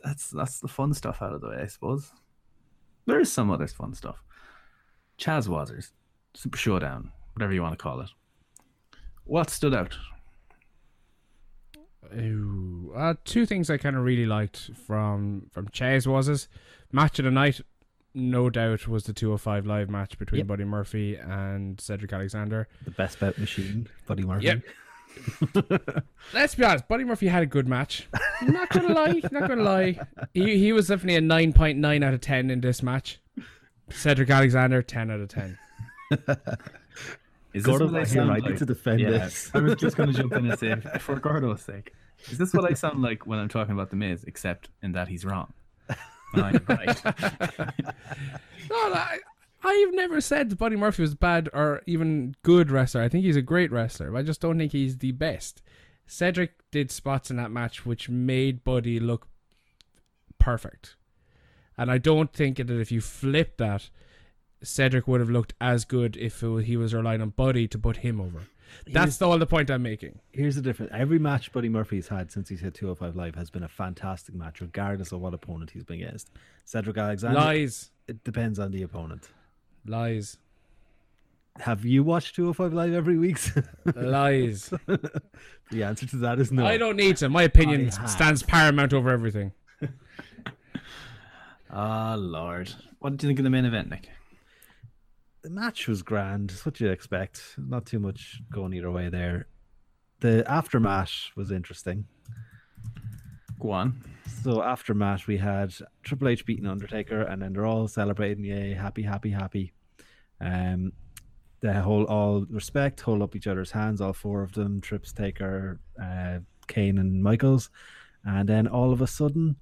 that's 0.04 0.30
that's 0.30 0.60
the 0.60 0.68
fun 0.68 0.94
stuff 0.94 1.22
out 1.22 1.34
of 1.34 1.42
the 1.42 1.50
way, 1.50 1.60
I 1.62 1.68
suppose. 1.68 2.12
There 3.06 3.20
is 3.20 3.32
some 3.32 3.50
other 3.50 3.68
fun 3.68 3.94
stuff. 3.94 4.24
Chaz 5.18 5.48
Wazers, 5.48 5.94
Super 6.34 6.58
Showdown, 6.58 7.12
whatever 7.34 7.54
you 7.54 7.62
want 7.62 7.78
to 7.78 7.82
call 7.82 8.02
it. 8.02 8.10
What 9.24 9.50
stood 9.50 9.74
out? 9.74 9.98
Ooh, 12.14 12.94
uh, 12.96 13.16
two 13.26 13.46
things 13.46 13.70
I 13.70 13.78
kind 13.78 13.96
of 13.96 14.04
really 14.04 14.26
liked 14.26 14.72
from 14.86 15.48
from 15.52 15.68
Chaz 15.70 16.08
was 16.08 16.28
his 16.28 16.48
match 16.92 17.20
of 17.20 17.26
the 17.26 17.32
night. 17.32 17.62
No 18.20 18.50
doubt 18.50 18.88
was 18.88 19.04
the 19.04 19.14
205 19.14 19.66
live 19.68 19.90
match 19.90 20.18
between 20.18 20.40
Yep. 20.40 20.48
Buddy 20.48 20.64
Murphy 20.66 21.16
and 21.18 21.80
Cedric 21.80 22.12
Alexander. 22.12 22.68
the 22.84 22.92
best 22.92 23.20
bet 23.20 23.38
machine, 23.38 23.88
Buddy 24.08 24.24
Murphy. 24.24 24.46
Yep. 24.46 24.62
Let's 26.34 26.56
be 26.56 26.64
honest, 26.64 26.88
Buddy 26.88 27.04
Murphy 27.04 27.28
had 27.28 27.44
a 27.44 27.46
good 27.46 27.68
match. 27.68 28.08
Not 28.42 28.70
gonna 28.70 28.94
lie, 28.94 29.22
not 29.32 29.48
gonna 29.48 29.64
lie. 29.64 30.00
He 30.34 30.58
he 30.58 30.74
was 30.74 30.88
definitely 30.88 31.16
a 31.16 31.22
9.9 31.22 32.04
out 32.04 32.14
of 32.14 32.22
10 32.22 32.50
in 32.50 32.62
this 32.62 32.82
match. 32.84 33.20
Cedric 33.90 34.30
Alexander, 34.30 34.82
10 34.82 35.12
out 35.12 35.20
of 35.22 35.30
10. 35.30 35.58
Is 37.54 37.64
Gordon's 37.64 37.92
what 37.92 37.98
I 37.98 38.02
not 38.02 38.08
here, 38.08 38.16
sound 38.22 38.32
I 38.32 38.36
need 38.36 38.44
like? 38.46 38.58
to 38.58 38.66
defend 38.66 39.00
Yeah, 39.00 39.10
this. 39.12 39.50
I 39.54 39.60
was 39.60 39.76
just 39.76 39.96
going 39.98 40.12
to 40.12 40.16
jump 40.18 40.34
in 40.34 40.50
and 40.52 40.60
say, 40.60 40.76
for 41.00 41.16
Gordo's 41.20 41.62
sake, 41.62 41.94
is 42.30 42.38
this 42.38 42.54
what 42.54 42.70
I 42.70 42.74
sound 42.74 43.02
like 43.02 43.26
when 43.26 43.40
I'm 43.40 43.48
talking 43.48 43.74
about 43.74 43.90
the 43.90 43.96
Miz, 43.96 44.24
except 44.26 44.70
in 44.84 44.92
that 44.92 45.08
he's 45.08 45.24
wrong? 45.26 45.54
And 46.38 46.46
I'm 46.46 46.66
right. 46.68 47.74
No, 48.70 48.76
I, 48.76 49.20
I've 49.64 49.94
never 49.94 50.22
said 50.22 50.58
Buddy 50.58 50.76
Murphy 50.76 51.02
was 51.02 51.16
bad 51.16 51.50
or 51.54 51.82
even 51.86 52.36
good 52.44 52.70
wrestler. 52.70 53.02
I 53.02 53.10
think 53.10 53.24
he's 53.24 53.36
a 53.36 53.42
great 53.42 53.72
wrestler. 53.72 54.12
but 54.12 54.20
I 54.20 54.24
just 54.24 54.42
don't 54.42 54.58
think 54.58 54.72
he's 54.72 54.98
the 54.98 55.12
best. 55.14 55.62
Cedric 56.06 56.52
did 56.72 56.92
spots 56.92 57.30
in 57.32 57.38
that 57.38 57.52
match 57.52 57.86
which 57.86 58.10
made 58.10 58.64
Buddy 58.64 59.00
look 59.00 59.28
perfect. 60.38 60.96
And 61.78 61.92
I 61.92 61.98
don't 61.98 62.34
think 62.34 62.58
that 62.58 62.70
if 62.72 62.92
you 62.92 63.02
flip 63.02 63.58
that, 63.58 63.90
Cedric 64.64 65.08
would 65.08 65.20
have 65.20 65.30
looked 65.30 65.54
as 65.62 65.86
good 65.86 66.18
if 66.18 66.42
it 66.42 66.48
was, 66.48 66.66
he 66.66 66.78
was 66.78 66.94
relying 66.94 67.22
on 67.22 67.30
Buddy 67.30 67.68
to 67.68 67.78
put 67.78 67.98
him 67.98 68.20
over. 68.20 68.44
That's 68.86 69.18
the, 69.18 69.28
all 69.28 69.38
the 69.38 69.46
point 69.46 69.70
I'm 69.70 69.84
making. 69.84 70.20
Here's 70.32 70.56
the 70.56 70.62
difference. 70.62 70.92
Every 70.96 71.20
match 71.20 71.52
Buddy 71.52 71.70
Murphy's 71.70 72.08
had 72.08 72.32
since 72.32 72.50
he's 72.50 72.62
hit 72.62 72.74
205 72.74 73.16
Live 73.16 73.36
has 73.36 73.50
been 73.50 73.64
a 73.64 73.68
fantastic 73.68 74.36
match, 74.36 74.62
regardless 74.62 75.12
of 75.12 75.20
what 75.22 75.34
opponent 75.34 75.72
he's 75.72 75.84
been 75.84 76.02
against. 76.02 76.32
Cedric 76.66 76.98
Alexander, 76.98 77.40
Lies. 77.40 77.92
it 78.08 78.24
depends 78.24 78.60
on 78.60 78.72
the 78.72 78.84
opponent. 78.84 79.30
Lies. 79.86 80.38
Have 81.60 81.86
you 81.86 82.04
watched 82.04 82.36
205 82.36 82.74
Live 82.74 82.94
every 82.94 83.18
week? 83.18 83.40
Lies. 83.96 84.70
the 85.72 85.84
answer 85.84 86.06
to 86.08 86.18
that 86.18 86.40
is 86.40 86.52
no. 86.52 86.66
I 86.66 86.78
don't 86.78 86.96
need 86.98 87.18
to. 87.18 87.30
My 87.30 87.44
opinion 87.44 87.92
stands 88.08 88.44
paramount 88.44 88.94
over 88.94 89.10
everything. 89.10 89.54
Oh, 91.72 92.16
Lord. 92.20 92.74
What 93.00 93.12
did 93.12 93.24
you 93.24 93.30
think 93.30 93.40
of 93.40 93.44
the 93.44 93.50
main 93.50 93.66
event, 93.66 93.90
Nick? 93.90 94.10
The 95.48 95.54
match 95.54 95.88
was 95.88 96.02
grand. 96.02 96.52
It's 96.52 96.66
what 96.66 96.82
you'd 96.82 96.92
expect. 96.92 97.42
Not 97.58 97.86
too 97.86 98.00
much 98.00 98.42
going 98.52 98.74
either 98.74 98.92
way 98.92 99.08
there. 99.08 99.48
The 100.20 100.44
aftermath 100.46 101.30
was 101.38 101.52
interesting. 101.54 102.04
Go 103.58 103.72
on. 103.72 104.04
So 104.44 104.62
aftermath, 104.62 105.26
we 105.26 105.38
had 105.38 105.74
Triple 106.04 106.28
H 106.28 106.46
beating 106.46 106.66
Undertaker, 106.68 107.22
and 107.22 107.42
then 107.42 107.54
they're 107.54 107.66
all 107.66 107.88
celebrating, 107.88 108.44
yay, 108.44 108.74
happy, 108.74 109.04
happy, 109.04 109.30
happy. 109.32 109.72
Um, 110.42 110.92
they 111.62 111.76
hold 111.76 112.08
all 112.08 112.46
respect, 112.50 113.00
hold 113.00 113.22
up 113.22 113.34
each 113.34 113.48
other's 113.48 113.72
hands, 113.72 114.02
all 114.02 114.12
four 114.12 114.44
of 114.44 114.52
them, 114.52 114.82
Trips, 114.82 115.14
Taker, 115.14 115.80
uh, 115.98 116.40
Kane, 116.68 116.98
and 116.98 117.24
Michaels, 117.24 117.70
and 118.26 118.50
then 118.50 118.68
all 118.68 118.92
of 118.92 119.00
a 119.00 119.08
sudden, 119.08 119.56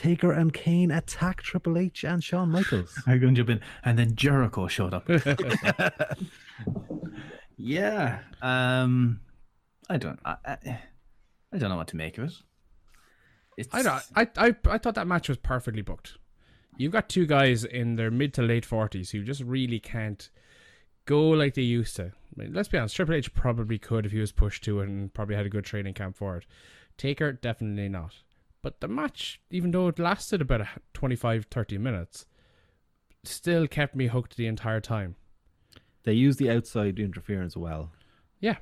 Taker 0.00 0.32
and 0.32 0.50
Kane 0.50 0.90
attack 0.90 1.42
Triple 1.42 1.76
H 1.76 2.04
and 2.04 2.24
Shawn 2.24 2.50
Michaels. 2.50 2.98
I'm 3.06 3.20
going 3.20 3.34
to 3.34 3.44
jump 3.44 3.50
in. 3.50 3.60
And 3.84 3.98
then 3.98 4.16
Jericho 4.16 4.66
showed 4.66 4.94
up. 4.94 5.06
yeah. 7.58 8.20
Um, 8.40 9.20
I 9.90 9.98
don't. 9.98 10.18
I, 10.24 10.36
I, 10.46 10.56
I 11.52 11.58
don't 11.58 11.68
know 11.68 11.76
what 11.76 11.88
to 11.88 11.96
make 11.96 12.16
of 12.16 12.30
it. 12.30 12.34
It's, 13.58 13.68
I, 13.74 13.82
don't- 13.82 14.02
I 14.16 14.26
I 14.38 14.54
I 14.70 14.78
thought 14.78 14.94
that 14.94 15.06
match 15.06 15.28
was 15.28 15.36
perfectly 15.36 15.82
booked. 15.82 16.14
You've 16.78 16.92
got 16.92 17.10
two 17.10 17.26
guys 17.26 17.64
in 17.64 17.96
their 17.96 18.10
mid 18.10 18.32
to 18.34 18.42
late 18.42 18.64
forties 18.64 19.10
who 19.10 19.22
just 19.22 19.42
really 19.42 19.80
can't 19.80 20.30
go 21.04 21.28
like 21.28 21.52
they 21.54 21.60
used 21.62 21.94
to. 21.96 22.04
I 22.04 22.42
mean, 22.42 22.54
let's 22.54 22.68
be 22.68 22.78
honest, 22.78 22.96
Triple 22.96 23.16
H 23.16 23.34
probably 23.34 23.78
could 23.78 24.06
if 24.06 24.12
he 24.12 24.18
was 24.20 24.32
pushed 24.32 24.64
to 24.64 24.80
it 24.80 24.88
and 24.88 25.12
probably 25.12 25.36
had 25.36 25.44
a 25.44 25.50
good 25.50 25.66
training 25.66 25.92
camp 25.92 26.16
for 26.16 26.38
it. 26.38 26.46
Taker 26.96 27.32
definitely 27.32 27.90
not. 27.90 28.14
But 28.62 28.80
the 28.80 28.88
match, 28.88 29.40
even 29.50 29.70
though 29.70 29.88
it 29.88 29.98
lasted 29.98 30.40
about 30.40 30.60
a 30.60 30.68
25 30.92 31.46
30 31.50 31.78
minutes, 31.78 32.26
still 33.24 33.66
kept 33.66 33.94
me 33.96 34.08
hooked 34.08 34.36
the 34.36 34.46
entire 34.46 34.80
time. 34.80 35.16
They 36.04 36.12
used 36.12 36.38
the 36.38 36.50
outside 36.50 36.98
interference 36.98 37.56
well. 37.56 37.92
Yeah. 38.40 38.56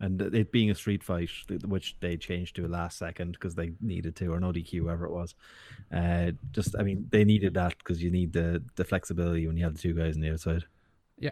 And 0.00 0.20
it 0.20 0.52
being 0.52 0.70
a 0.70 0.74
street 0.74 1.02
fight, 1.02 1.30
which 1.64 1.96
they 2.00 2.16
changed 2.16 2.56
to 2.56 2.66
a 2.66 2.68
last 2.68 2.98
second 2.98 3.32
because 3.32 3.54
they 3.54 3.72
needed 3.80 4.16
to, 4.16 4.32
or 4.32 4.40
no 4.40 4.52
DQ, 4.52 4.80
whoever 4.80 5.06
it 5.06 5.12
was. 5.12 5.34
Uh, 5.94 6.32
just, 6.52 6.74
I 6.78 6.82
mean, 6.82 7.06
they 7.10 7.24
needed 7.24 7.54
that 7.54 7.78
because 7.78 8.02
you 8.02 8.10
need 8.10 8.32
the 8.32 8.62
the 8.74 8.84
flexibility 8.84 9.46
when 9.46 9.56
you 9.56 9.64
have 9.64 9.74
the 9.74 9.80
two 9.80 9.94
guys 9.94 10.16
on 10.16 10.20
the 10.20 10.32
outside. 10.32 10.64
Yeah. 11.16 11.30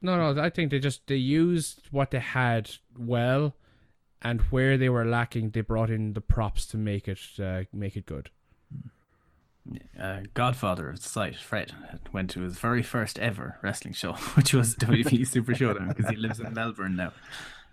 No, 0.00 0.32
no, 0.32 0.40
I 0.40 0.48
think 0.48 0.70
they 0.70 0.78
just 0.78 1.06
they 1.06 1.16
used 1.16 1.88
what 1.90 2.12
they 2.12 2.20
had 2.20 2.70
well, 2.96 3.54
and 4.22 4.40
where 4.42 4.76
they 4.76 4.88
were 4.88 5.04
lacking, 5.04 5.50
they 5.50 5.60
brought 5.60 5.90
in 5.90 6.14
the 6.14 6.20
props 6.20 6.66
to 6.66 6.76
make 6.76 7.08
it 7.08 7.20
uh, 7.42 7.62
make 7.72 7.96
it 7.96 8.06
good. 8.06 8.30
uh, 10.00 10.20
Godfather 10.34 10.90
of 10.90 11.02
the 11.02 11.08
site, 11.08 11.36
Fred, 11.36 11.72
went 12.12 12.30
to 12.30 12.40
his 12.40 12.58
very 12.58 12.82
first 12.82 13.18
ever 13.18 13.58
wrestling 13.62 13.94
show, 13.94 14.12
which 14.34 14.52
was 14.54 14.76
WWE 14.76 15.26
Super 15.26 15.54
Showdown, 15.54 15.88
because 15.88 16.08
he 16.08 16.16
lives 16.16 16.40
in 16.40 16.52
Melbourne 16.54 16.96
now. 16.96 17.12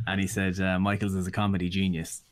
And 0.07 0.19
he 0.19 0.27
said 0.27 0.59
uh, 0.59 0.79
Michaels 0.79 1.15
is 1.15 1.27
a 1.27 1.31
comedy 1.31 1.69
genius. 1.69 2.23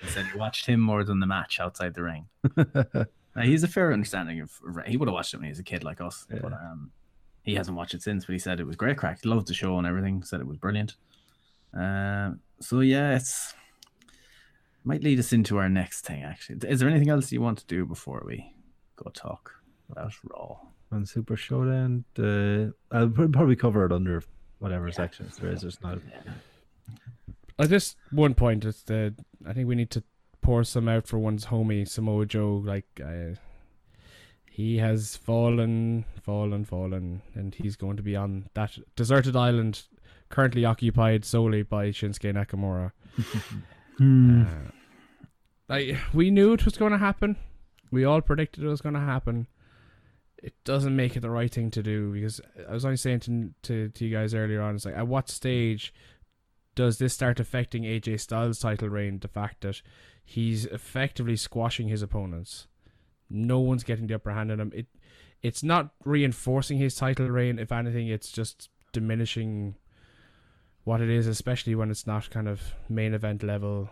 He 0.00 0.08
said 0.08 0.26
he 0.26 0.38
watched 0.38 0.66
him 0.66 0.80
more 0.80 1.04
than 1.04 1.20
the 1.20 1.26
match 1.26 1.58
outside 1.58 1.94
the 1.94 2.02
ring. 2.02 2.26
now, 2.56 3.42
he's 3.42 3.64
a 3.64 3.68
fair 3.68 3.92
understanding 3.92 4.40
of. 4.40 4.50
He 4.86 4.96
would 4.96 5.08
have 5.08 5.14
watched 5.14 5.32
it 5.32 5.38
when 5.38 5.44
he 5.44 5.50
was 5.50 5.58
a 5.58 5.64
kid 5.64 5.82
like 5.82 6.00
us, 6.00 6.26
but 6.30 6.52
um, 6.52 6.90
he 7.42 7.54
hasn't 7.54 7.76
watched 7.76 7.94
it 7.94 8.02
since. 8.02 8.26
But 8.26 8.34
he 8.34 8.38
said 8.38 8.60
it 8.60 8.66
was 8.66 8.76
great 8.76 8.98
crack. 8.98 9.20
He 9.22 9.28
loved 9.28 9.48
the 9.48 9.54
show 9.54 9.78
and 9.78 9.86
everything. 9.86 10.22
Said 10.22 10.40
it 10.40 10.46
was 10.46 10.58
brilliant. 10.58 10.96
Um, 11.74 12.40
so 12.60 12.80
yeah, 12.80 13.16
it's 13.16 13.54
might 14.84 15.02
lead 15.02 15.18
us 15.18 15.32
into 15.32 15.58
our 15.58 15.68
next 15.68 16.02
thing. 16.02 16.22
Actually, 16.22 16.68
is 16.68 16.80
there 16.80 16.88
anything 16.88 17.10
else 17.10 17.32
you 17.32 17.40
want 17.40 17.58
to 17.58 17.66
do 17.66 17.84
before 17.84 18.22
we 18.26 18.54
go 18.96 19.10
talk 19.10 19.52
about 19.90 20.12
Raw? 20.24 20.58
on 20.92 21.06
Super 21.06 21.36
Showdown. 21.36 22.04
Uh, 22.18 22.72
I'll 22.94 23.08
probably 23.08 23.56
cover 23.56 23.84
it 23.84 23.92
under 23.92 24.22
whatever 24.58 24.90
sections 24.90 25.36
there 25.36 25.52
is. 25.52 25.62
There's 25.62 25.80
not. 25.82 25.98
At 27.58 27.68
this 27.70 27.96
one 28.10 28.34
point, 28.34 28.64
it's 28.64 28.82
the 28.82 29.14
I 29.46 29.52
think 29.52 29.68
we 29.68 29.74
need 29.74 29.90
to 29.90 30.02
pour 30.42 30.64
some 30.64 30.88
out 30.88 31.06
for 31.06 31.18
one's 31.18 31.46
homie 31.46 31.88
Samoa 31.88 32.26
Joe. 32.26 32.62
Like 32.64 32.86
uh, 33.04 33.36
he 34.50 34.78
has 34.78 35.16
fallen, 35.16 36.04
fallen, 36.22 36.64
fallen, 36.64 37.22
and 37.34 37.54
he's 37.54 37.76
going 37.76 37.96
to 37.96 38.02
be 38.02 38.16
on 38.16 38.48
that 38.54 38.78
deserted 38.94 39.36
island, 39.36 39.82
currently 40.28 40.64
occupied 40.64 41.24
solely 41.24 41.62
by 41.62 41.88
Shinsuke 41.88 42.32
Nakamura. 42.34 42.92
Hmm. 43.98 44.42
Uh, 44.42 44.70
like 45.70 45.96
we 46.12 46.30
knew 46.30 46.52
it 46.52 46.66
was 46.66 46.76
going 46.76 46.92
to 46.92 46.98
happen. 46.98 47.36
We 47.90 48.04
all 48.04 48.20
predicted 48.20 48.62
it 48.62 48.68
was 48.68 48.82
going 48.82 48.94
to 48.94 49.00
happen. 49.00 49.46
It 50.36 50.52
doesn't 50.64 50.94
make 50.94 51.16
it 51.16 51.20
the 51.20 51.30
right 51.30 51.50
thing 51.50 51.70
to 51.70 51.82
do 51.82 52.12
because 52.12 52.40
I 52.68 52.72
was 52.72 52.84
only 52.84 52.98
saying 52.98 53.20
to, 53.20 53.54
to 53.62 53.88
to 53.88 54.04
you 54.04 54.14
guys 54.14 54.34
earlier 54.34 54.60
on. 54.60 54.74
It's 54.74 54.84
like 54.84 54.96
at 54.96 55.08
what 55.08 55.30
stage 55.30 55.94
does 56.74 56.98
this 56.98 57.14
start 57.14 57.40
affecting 57.40 57.84
AJ 57.84 58.20
Styles' 58.20 58.60
title 58.60 58.90
reign? 58.90 59.18
The 59.20 59.28
fact 59.28 59.62
that 59.62 59.80
he's 60.24 60.66
effectively 60.66 61.36
squashing 61.36 61.88
his 61.88 62.02
opponents. 62.02 62.66
No 63.30 63.60
one's 63.60 63.82
getting 63.82 64.06
the 64.06 64.14
upper 64.14 64.32
hand 64.32 64.52
on 64.52 64.60
him. 64.60 64.72
It 64.74 64.86
it's 65.42 65.62
not 65.62 65.90
reinforcing 66.04 66.78
his 66.78 66.94
title 66.94 67.28
reign. 67.28 67.58
If 67.58 67.72
anything, 67.72 68.08
it's 68.08 68.30
just 68.30 68.68
diminishing 68.92 69.76
what 70.86 71.00
it 71.00 71.10
is, 71.10 71.26
especially 71.26 71.74
when 71.74 71.90
it's 71.90 72.06
not 72.06 72.30
kind 72.30 72.46
of 72.48 72.62
main 72.88 73.12
event 73.12 73.42
level 73.42 73.90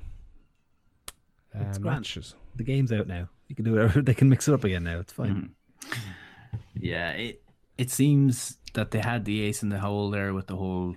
uh, 1.54 1.64
It's 1.68 1.78
grand. 1.78 1.98
matches. 2.02 2.34
The 2.56 2.62
game's 2.64 2.92
out 2.92 3.06
now. 3.08 3.28
You 3.48 3.56
can 3.56 3.64
do 3.64 3.72
whatever. 3.72 4.00
They 4.08 4.14
can 4.14 4.28
mix 4.28 4.46
it 4.48 4.54
up 4.54 4.62
again 4.64 4.84
now. 4.84 5.00
It's 5.00 5.12
fine. 5.12 5.50
Mhm. 5.82 5.90
Yeah, 6.74 7.10
it 7.10 7.42
it 7.76 7.90
seems 7.90 8.58
that 8.74 8.90
they 8.92 9.00
had 9.00 9.24
the 9.24 9.42
ace 9.42 9.62
in 9.62 9.68
the 9.70 9.80
hole 9.80 10.10
there 10.10 10.32
with 10.32 10.46
the 10.46 10.56
whole 10.56 10.96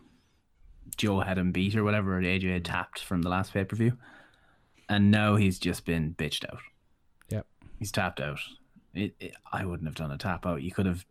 Joe 0.98 1.20
had 1.22 1.38
him 1.38 1.52
beat 1.52 1.76
or 1.76 1.84
whatever 1.84 2.22
AJ 2.22 2.54
had 2.54 2.66
tapped 2.66 3.00
from 3.04 3.22
the 3.24 3.30
last 3.30 3.54
pay 3.54 3.64
per 3.66 3.76
view, 3.76 3.98
and 4.90 5.12
now 5.12 5.36
he's 5.36 5.60
just 5.60 5.86
been 5.86 6.14
bitched 6.18 6.46
out. 6.52 6.60
Yep. 7.30 7.46
he's 7.80 7.92
tapped 7.92 8.20
out. 8.22 8.40
It, 8.94 9.16
it, 9.20 9.34
I 9.52 9.66
wouldn't 9.66 9.88
have 9.88 9.96
done 9.96 10.12
a 10.12 10.18
tap 10.18 10.46
out. 10.46 10.62
You 10.64 10.72
could 10.72 10.86
have 10.86 11.06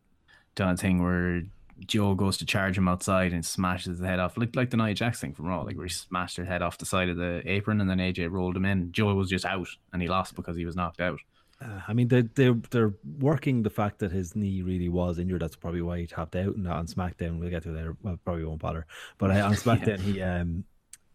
done 0.55 0.75
a 0.75 0.77
thing 0.77 1.03
where 1.03 1.42
Joe 1.85 2.15
goes 2.15 2.39
to 2.39 2.47
charge 2.47 2.79
him 2.79 2.89
outside 2.89 3.33
and 3.33 3.45
smashes 3.45 3.99
the 3.99 4.07
head 4.07 4.19
off, 4.19 4.37
like 4.37 4.57
like 4.57 4.71
the 4.71 4.77
Nia 4.77 4.95
Jax 4.95 5.21
thing 5.21 5.35
from 5.35 5.47
Raw, 5.47 5.62
like 5.62 5.77
where 5.77 5.87
he 5.87 5.93
smashed 5.93 6.37
her 6.37 6.45
head 6.45 6.62
off 6.62 6.79
the 6.79 6.87
side 6.87 7.09
of 7.09 7.17
the 7.17 7.43
apron 7.45 7.81
and 7.81 7.91
then 7.91 7.99
AJ 7.99 8.31
rolled 8.31 8.57
him 8.57 8.65
in. 8.65 8.93
Joe 8.93 9.15
was 9.15 9.29
just 9.29 9.45
out 9.45 9.69
and 9.93 10.01
he 10.01 10.09
lost 10.09 10.35
because 10.35 10.57
he 10.57 10.65
was 10.65 10.77
knocked 10.77 11.01
out. 11.01 11.21
Uh, 11.61 11.81
I 11.89 11.93
mean, 11.93 12.09
they 12.09 12.23
they 12.23 12.51
they're 12.71 12.95
working 13.19 13.62
the 13.62 13.71
fact 13.71 13.99
that 14.01 14.12
his 14.12 14.37
knee 14.37 14.62
really 14.62 14.89
was 14.89 15.19
injured. 15.19 15.43
That's 15.43 15.57
probably 15.57 15.83
why 15.83 16.01
he 16.01 16.07
tapped 16.07 16.37
out. 16.37 16.55
And 16.55 16.69
on 16.69 16.87
SmackDown, 16.87 17.39
we'll 17.39 17.51
get 17.51 17.62
to 17.65 17.73
that. 17.73 17.97
Well, 18.03 18.19
probably 18.25 18.45
won't 18.45 18.61
bother. 18.61 18.87
But 19.19 19.31
uh, 19.31 19.45
on 19.45 19.53
SmackDown, 19.55 20.01
he 20.01 20.21
um 20.23 20.65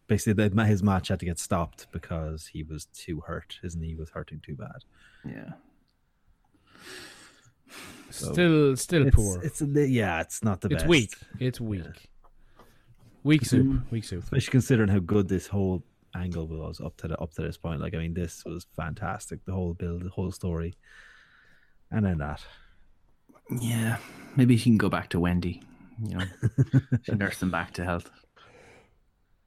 basically 0.06 0.48
the, 0.48 0.64
his 0.64 0.82
match 0.82 1.08
had 1.08 1.20
to 1.20 1.26
get 1.26 1.38
stopped 1.38 1.86
because 1.92 2.48
he 2.48 2.62
was 2.62 2.86
too 2.86 3.20
hurt. 3.20 3.58
His 3.62 3.76
knee 3.76 3.94
was 3.94 4.10
hurting 4.10 4.42
too 4.44 4.56
bad. 4.56 4.84
Yeah. 5.24 5.52
So, 8.12 8.32
still, 8.32 8.76
still 8.76 9.06
It's, 9.06 9.16
poor. 9.16 9.42
it's 9.42 9.62
a 9.62 9.66
yeah, 9.88 10.20
it's 10.20 10.42
not 10.42 10.60
the 10.60 10.68
It's 10.68 10.82
best. 10.82 10.84
It's 10.84 10.88
weak. 10.88 11.14
It's 11.40 11.60
weak. 11.60 12.10
Weak 13.24 13.44
soup. 13.44 13.66
Mm. 13.66 13.90
Weak 13.90 14.04
soup. 14.04 14.22
especially 14.24 14.50
considering 14.50 14.88
how 14.88 14.98
good 14.98 15.28
this 15.28 15.46
whole 15.46 15.82
angle 16.14 16.46
was 16.46 16.80
up 16.80 16.96
to 16.98 17.08
the, 17.08 17.16
up 17.18 17.32
to 17.34 17.42
this 17.42 17.56
point. 17.56 17.80
Like, 17.80 17.94
I 17.94 17.98
mean, 17.98 18.14
this 18.14 18.44
was 18.44 18.66
fantastic. 18.76 19.44
The 19.44 19.52
whole 19.52 19.74
build, 19.74 20.02
the 20.02 20.10
whole 20.10 20.32
story, 20.32 20.74
and 21.90 22.04
then 22.04 22.18
that. 22.18 22.44
Yeah, 23.60 23.98
maybe 24.36 24.56
she 24.56 24.70
can 24.70 24.78
go 24.78 24.88
back 24.88 25.08
to 25.10 25.20
Wendy. 25.20 25.62
You 26.04 26.18
know, 26.18 26.24
she 27.02 27.12
nursed 27.12 27.42
him 27.42 27.50
back 27.50 27.72
to 27.74 27.84
health. 27.84 28.10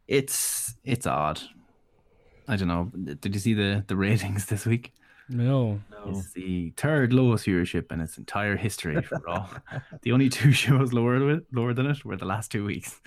It's 0.08 0.76
it's 0.84 1.08
odd. 1.08 1.42
I 2.48 2.56
don't 2.56 2.68
know. 2.68 2.92
Did 3.16 3.34
you 3.34 3.40
see 3.40 3.54
the 3.54 3.84
the 3.88 3.96
ratings 3.96 4.46
this 4.48 4.66
week? 4.66 4.94
No. 5.28 5.82
It's 6.08 6.34
the 6.34 6.72
third 6.78 7.12
lowest 7.14 7.48
viewership 7.48 7.92
in 7.92 8.00
its 8.00 8.18
entire 8.18 8.56
history 8.56 9.02
for 9.02 9.20
Raw. 9.26 9.50
the 10.04 10.12
only 10.12 10.30
two 10.30 10.52
shows 10.64 10.94
lower 10.94 11.24
with 11.26 11.46
lower 11.52 11.74
than 11.74 11.88
it 11.88 12.06
were 12.06 12.16
the 12.16 12.26
last 12.26 12.52
two 12.52 12.64
weeks. 12.64 13.02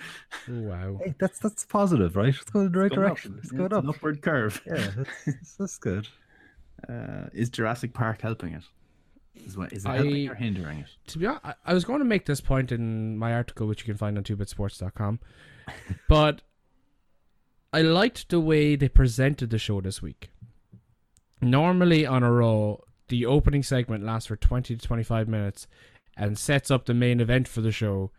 Oh, 0.49 0.61
wow. 0.61 0.99
Hey, 1.03 1.15
that's 1.19 1.39
that's 1.39 1.65
positive, 1.65 2.15
right? 2.17 2.29
It's 2.35 2.43
going 2.49 2.65
in 2.65 2.71
the 2.73 2.79
right 2.79 2.89
Going 2.91 3.01
up. 3.03 3.07
direction. 3.07 3.35
It's 3.41 3.51
going 3.51 3.65
it's 3.67 3.73
up. 3.75 3.83
an 3.85 3.89
upward 3.89 4.21
curve. 4.21 4.61
Yeah, 4.65 4.91
that's, 5.25 5.55
that's 5.59 5.77
good. 5.77 6.07
Uh, 6.87 7.27
is 7.33 7.49
Jurassic 7.49 7.93
Park 7.93 8.21
helping 8.21 8.53
it? 8.53 8.63
Is, 9.45 9.55
what, 9.57 9.71
is 9.71 9.85
it 9.85 9.89
I- 9.89 9.95
helping 9.97 10.29
or 10.29 10.35
hindering 10.35 10.79
it? 10.79 10.87
to 11.07 11.19
be 11.19 11.25
honest, 11.25 11.45
I, 11.45 11.53
I 11.65 11.73
was 11.73 11.85
going 11.85 11.99
to 11.99 12.05
make 12.05 12.25
this 12.25 12.41
point 12.41 12.71
in 12.73 13.17
my 13.17 13.33
article, 13.33 13.67
which 13.67 13.79
you 13.81 13.85
can 13.85 13.97
find 13.97 14.17
on 14.17 14.23
2bitsports.com, 14.25 15.19
but 16.09 16.41
I 17.71 17.81
liked 17.81 18.29
the 18.29 18.39
way 18.41 18.75
they 18.75 18.89
presented 18.89 19.49
the 19.51 19.57
show 19.59 19.79
this 19.79 20.01
week. 20.01 20.31
Normally 21.41 22.05
on 22.05 22.23
a 22.23 22.31
Raw, 22.31 22.77
the 23.07 23.25
opening 23.25 23.63
segment 23.63 24.03
lasts 24.03 24.27
for 24.27 24.35
20 24.35 24.75
to 24.75 24.87
25 24.87 25.27
minutes 25.27 25.67
and 26.17 26.37
sets 26.37 26.69
up 26.69 26.85
the 26.85 26.93
main 26.93 27.19
event 27.19 27.47
for 27.47 27.61
the 27.61 27.71
show. 27.71 28.11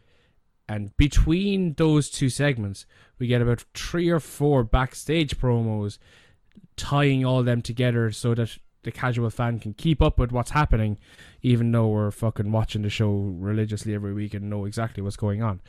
And 0.68 0.96
between 0.96 1.74
those 1.74 2.10
two 2.10 2.30
segments, 2.30 2.86
we 3.18 3.26
get 3.26 3.42
about 3.42 3.64
three 3.74 4.08
or 4.08 4.20
four 4.20 4.64
backstage 4.64 5.38
promos 5.38 5.98
tying 6.76 7.24
all 7.24 7.42
them 7.42 7.60
together 7.60 8.10
so 8.10 8.34
that 8.34 8.56
the 8.82 8.90
casual 8.90 9.28
fan 9.28 9.58
can 9.58 9.74
keep 9.74 10.00
up 10.00 10.18
with 10.18 10.32
what's 10.32 10.52
happening, 10.52 10.98
even 11.42 11.70
though 11.70 11.88
we're 11.88 12.10
fucking 12.10 12.50
watching 12.50 12.82
the 12.82 12.88
show 12.88 13.10
religiously 13.10 13.94
every 13.94 14.14
week 14.14 14.32
and 14.32 14.48
know 14.48 14.64
exactly 14.64 15.02
what's 15.02 15.16
going 15.16 15.42
on. 15.42 15.60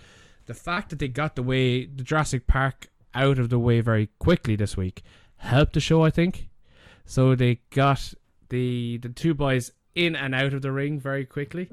The 0.46 0.54
fact 0.54 0.90
that 0.90 1.00
they 1.00 1.10
got 1.10 1.36
the 1.36 1.44
way 1.44 1.86
the 1.86 2.04
Jurassic 2.04 2.48
Park 2.48 2.90
out 3.14 3.40
of 3.40 3.50
the 3.50 3.60
way 3.60 3.82
very 3.82 4.08
quickly 4.20 4.56
this 4.56 4.78
week 4.78 5.04
helped 5.38 5.74
the 5.74 5.82
show, 5.82 6.04
I 6.04 6.10
think. 6.10 6.51
So 7.12 7.36
they 7.36 7.60
got 7.72 8.14
the 8.48 8.98
the 9.00 9.10
two 9.10 9.34
boys 9.34 9.74
in 9.96 10.16
and 10.16 10.34
out 10.34 10.54
of 10.54 10.62
the 10.62 10.72
ring 10.72 10.98
very 10.98 11.26
quickly, 11.26 11.68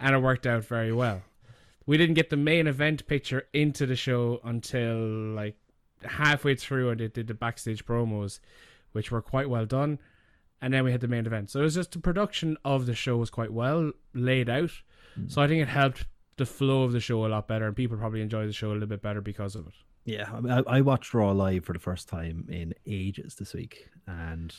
and 0.00 0.16
it 0.16 0.18
worked 0.18 0.48
out 0.48 0.64
very 0.64 0.92
well. 0.92 1.22
We 1.86 1.96
didn't 1.96 2.16
get 2.16 2.28
the 2.28 2.36
main 2.36 2.66
event 2.66 3.06
picture 3.06 3.46
into 3.52 3.86
the 3.86 3.94
show 3.94 4.40
until 4.42 4.98
like 4.98 5.54
halfway 6.02 6.56
through, 6.56 6.90
and 6.90 6.98
they 6.98 7.06
did 7.06 7.28
the 7.28 7.34
backstage 7.34 7.86
promos, 7.86 8.40
which 8.90 9.12
were 9.12 9.22
quite 9.22 9.48
well 9.48 9.64
done. 9.64 10.00
And 10.60 10.74
then 10.74 10.82
we 10.82 10.90
had 10.90 11.02
the 11.02 11.06
main 11.06 11.24
event. 11.24 11.50
So 11.50 11.60
it 11.60 11.62
was 11.62 11.76
just 11.76 11.92
the 11.92 12.00
production 12.00 12.56
of 12.64 12.86
the 12.86 12.96
show 12.96 13.18
was 13.18 13.30
quite 13.30 13.52
well 13.52 13.92
laid 14.12 14.50
out. 14.50 14.72
Mm. 15.16 15.30
So 15.30 15.40
I 15.40 15.46
think 15.46 15.62
it 15.62 15.68
helped 15.68 16.06
the 16.36 16.46
flow 16.46 16.82
of 16.82 16.90
the 16.90 16.98
show 16.98 17.24
a 17.24 17.28
lot 17.28 17.46
better, 17.46 17.68
and 17.68 17.76
people 17.76 17.96
probably 17.96 18.22
enjoy 18.22 18.48
the 18.48 18.52
show 18.52 18.72
a 18.72 18.74
little 18.74 18.88
bit 18.88 19.02
better 19.02 19.20
because 19.20 19.54
of 19.54 19.68
it. 19.68 19.74
Yeah, 20.04 20.28
I, 20.48 20.78
I, 20.78 20.80
watched 20.80 21.14
Raw 21.14 21.30
live 21.30 21.64
for 21.64 21.72
the 21.72 21.78
first 21.78 22.08
time 22.08 22.46
in 22.50 22.74
ages 22.86 23.36
this 23.36 23.54
week, 23.54 23.88
and 24.08 24.52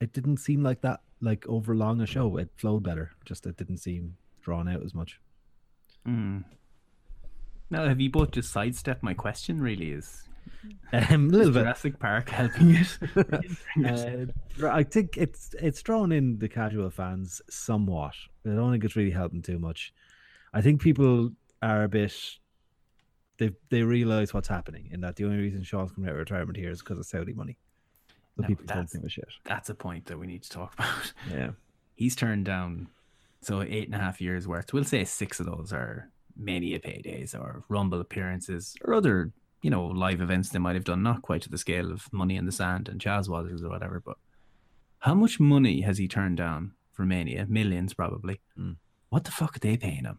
it 0.00 0.12
didn't 0.12 0.36
seem 0.38 0.62
like 0.62 0.82
that 0.82 1.00
like 1.20 1.46
over 1.48 1.74
long 1.74 2.00
a 2.00 2.06
show. 2.06 2.36
It 2.36 2.50
flowed 2.56 2.82
better. 2.82 3.10
Just 3.24 3.46
it 3.46 3.56
didn't 3.56 3.78
seem 3.78 4.16
drawn 4.42 4.68
out 4.68 4.82
as 4.82 4.94
much. 4.94 5.18
Mm. 6.06 6.44
Now, 7.70 7.86
have 7.86 8.00
you 8.00 8.10
both 8.10 8.32
just 8.32 8.52
sidestepped 8.52 9.02
my 9.02 9.14
question? 9.14 9.60
Really, 9.60 9.92
is 9.92 10.28
Um, 10.92 11.28
a 11.28 11.30
little 11.30 11.48
is 11.48 11.54
bit. 11.54 11.60
Jurassic 11.60 11.98
Park 11.98 12.28
helping 12.30 12.74
it? 12.74 12.98
it? 13.76 14.30
Uh, 14.60 14.68
I 14.68 14.82
think 14.82 15.16
it's 15.16 15.54
it's 15.60 15.82
drawn 15.82 16.10
in 16.10 16.38
the 16.38 16.48
casual 16.48 16.90
fans 16.90 17.40
somewhat. 17.48 18.14
I 18.44 18.50
don't 18.50 18.72
think 18.72 18.84
it's 18.84 18.96
really 18.96 19.12
helping 19.12 19.40
too 19.40 19.58
much. 19.58 19.92
I 20.52 20.60
think 20.60 20.80
people 20.80 21.30
are 21.62 21.84
a 21.84 21.88
bit. 21.88 22.14
They 23.40 23.50
they 23.70 23.82
realize 23.82 24.32
what's 24.34 24.48
happening, 24.48 24.90
and 24.92 25.02
that 25.02 25.16
the 25.16 25.24
only 25.24 25.38
reason 25.38 25.62
Shawn's 25.64 25.90
coming 25.92 26.08
out 26.08 26.12
of 26.14 26.18
retirement 26.20 26.56
here 26.56 26.70
is 26.70 26.80
because 26.80 26.98
of 26.98 27.06
Saudi 27.06 27.32
money. 27.32 27.56
So 28.36 28.42
No, 28.42 28.46
people 28.48 28.66
don't 28.66 28.76
that's- 28.76 28.92
give 28.92 29.02
a 29.04 29.08
shit. 29.08 29.28
That's 29.44 29.70
a 29.70 29.74
point 29.74 30.04
that 30.06 30.18
we 30.18 30.26
need 30.28 30.42
to 30.44 30.50
talk 30.50 30.74
about. 30.78 31.12
Yeah. 31.28 31.50
He's 31.96 32.14
turned 32.14 32.44
down 32.44 32.88
so 33.40 33.62
eight 33.62 33.86
and 33.86 33.94
a 33.94 33.98
half 33.98 34.20
years 34.20 34.46
worth. 34.46 34.72
We'll 34.72 34.84
say 34.84 35.04
six 35.04 35.40
of 35.40 35.46
those 35.46 35.72
are 35.72 36.10
mania 36.36 36.78
paydays 36.78 37.34
or 37.34 37.64
Rumble 37.68 38.00
appearances 38.00 38.76
or 38.84 38.94
other, 38.94 39.32
you 39.62 39.70
know, 39.70 39.84
live 39.86 40.20
events 40.20 40.50
they 40.50 40.58
might 40.58 40.76
have 40.76 40.84
done, 40.84 41.02
not 41.02 41.22
quite 41.22 41.42
to 41.42 41.50
the 41.50 41.58
scale 41.58 41.90
of 41.90 42.10
Money 42.12 42.36
in 42.36 42.46
the 42.46 42.52
Sand 42.52 42.88
and 42.88 43.00
Jazz 43.00 43.28
was 43.28 43.62
or 43.62 43.68
whatever. 43.68 44.00
But 44.04 44.16
how 45.00 45.14
much 45.14 45.40
money 45.40 45.80
has 45.80 45.98
he 45.98 46.06
turned 46.08 46.36
down 46.36 46.72
for 46.92 47.04
Mania? 47.06 47.46
Millions, 47.48 47.94
probably. 47.94 48.40
Mm. 48.58 48.76
What 49.08 49.24
the 49.24 49.30
fuck 49.32 49.56
are 49.56 49.60
they 49.60 49.76
paying 49.76 50.04
him? 50.04 50.18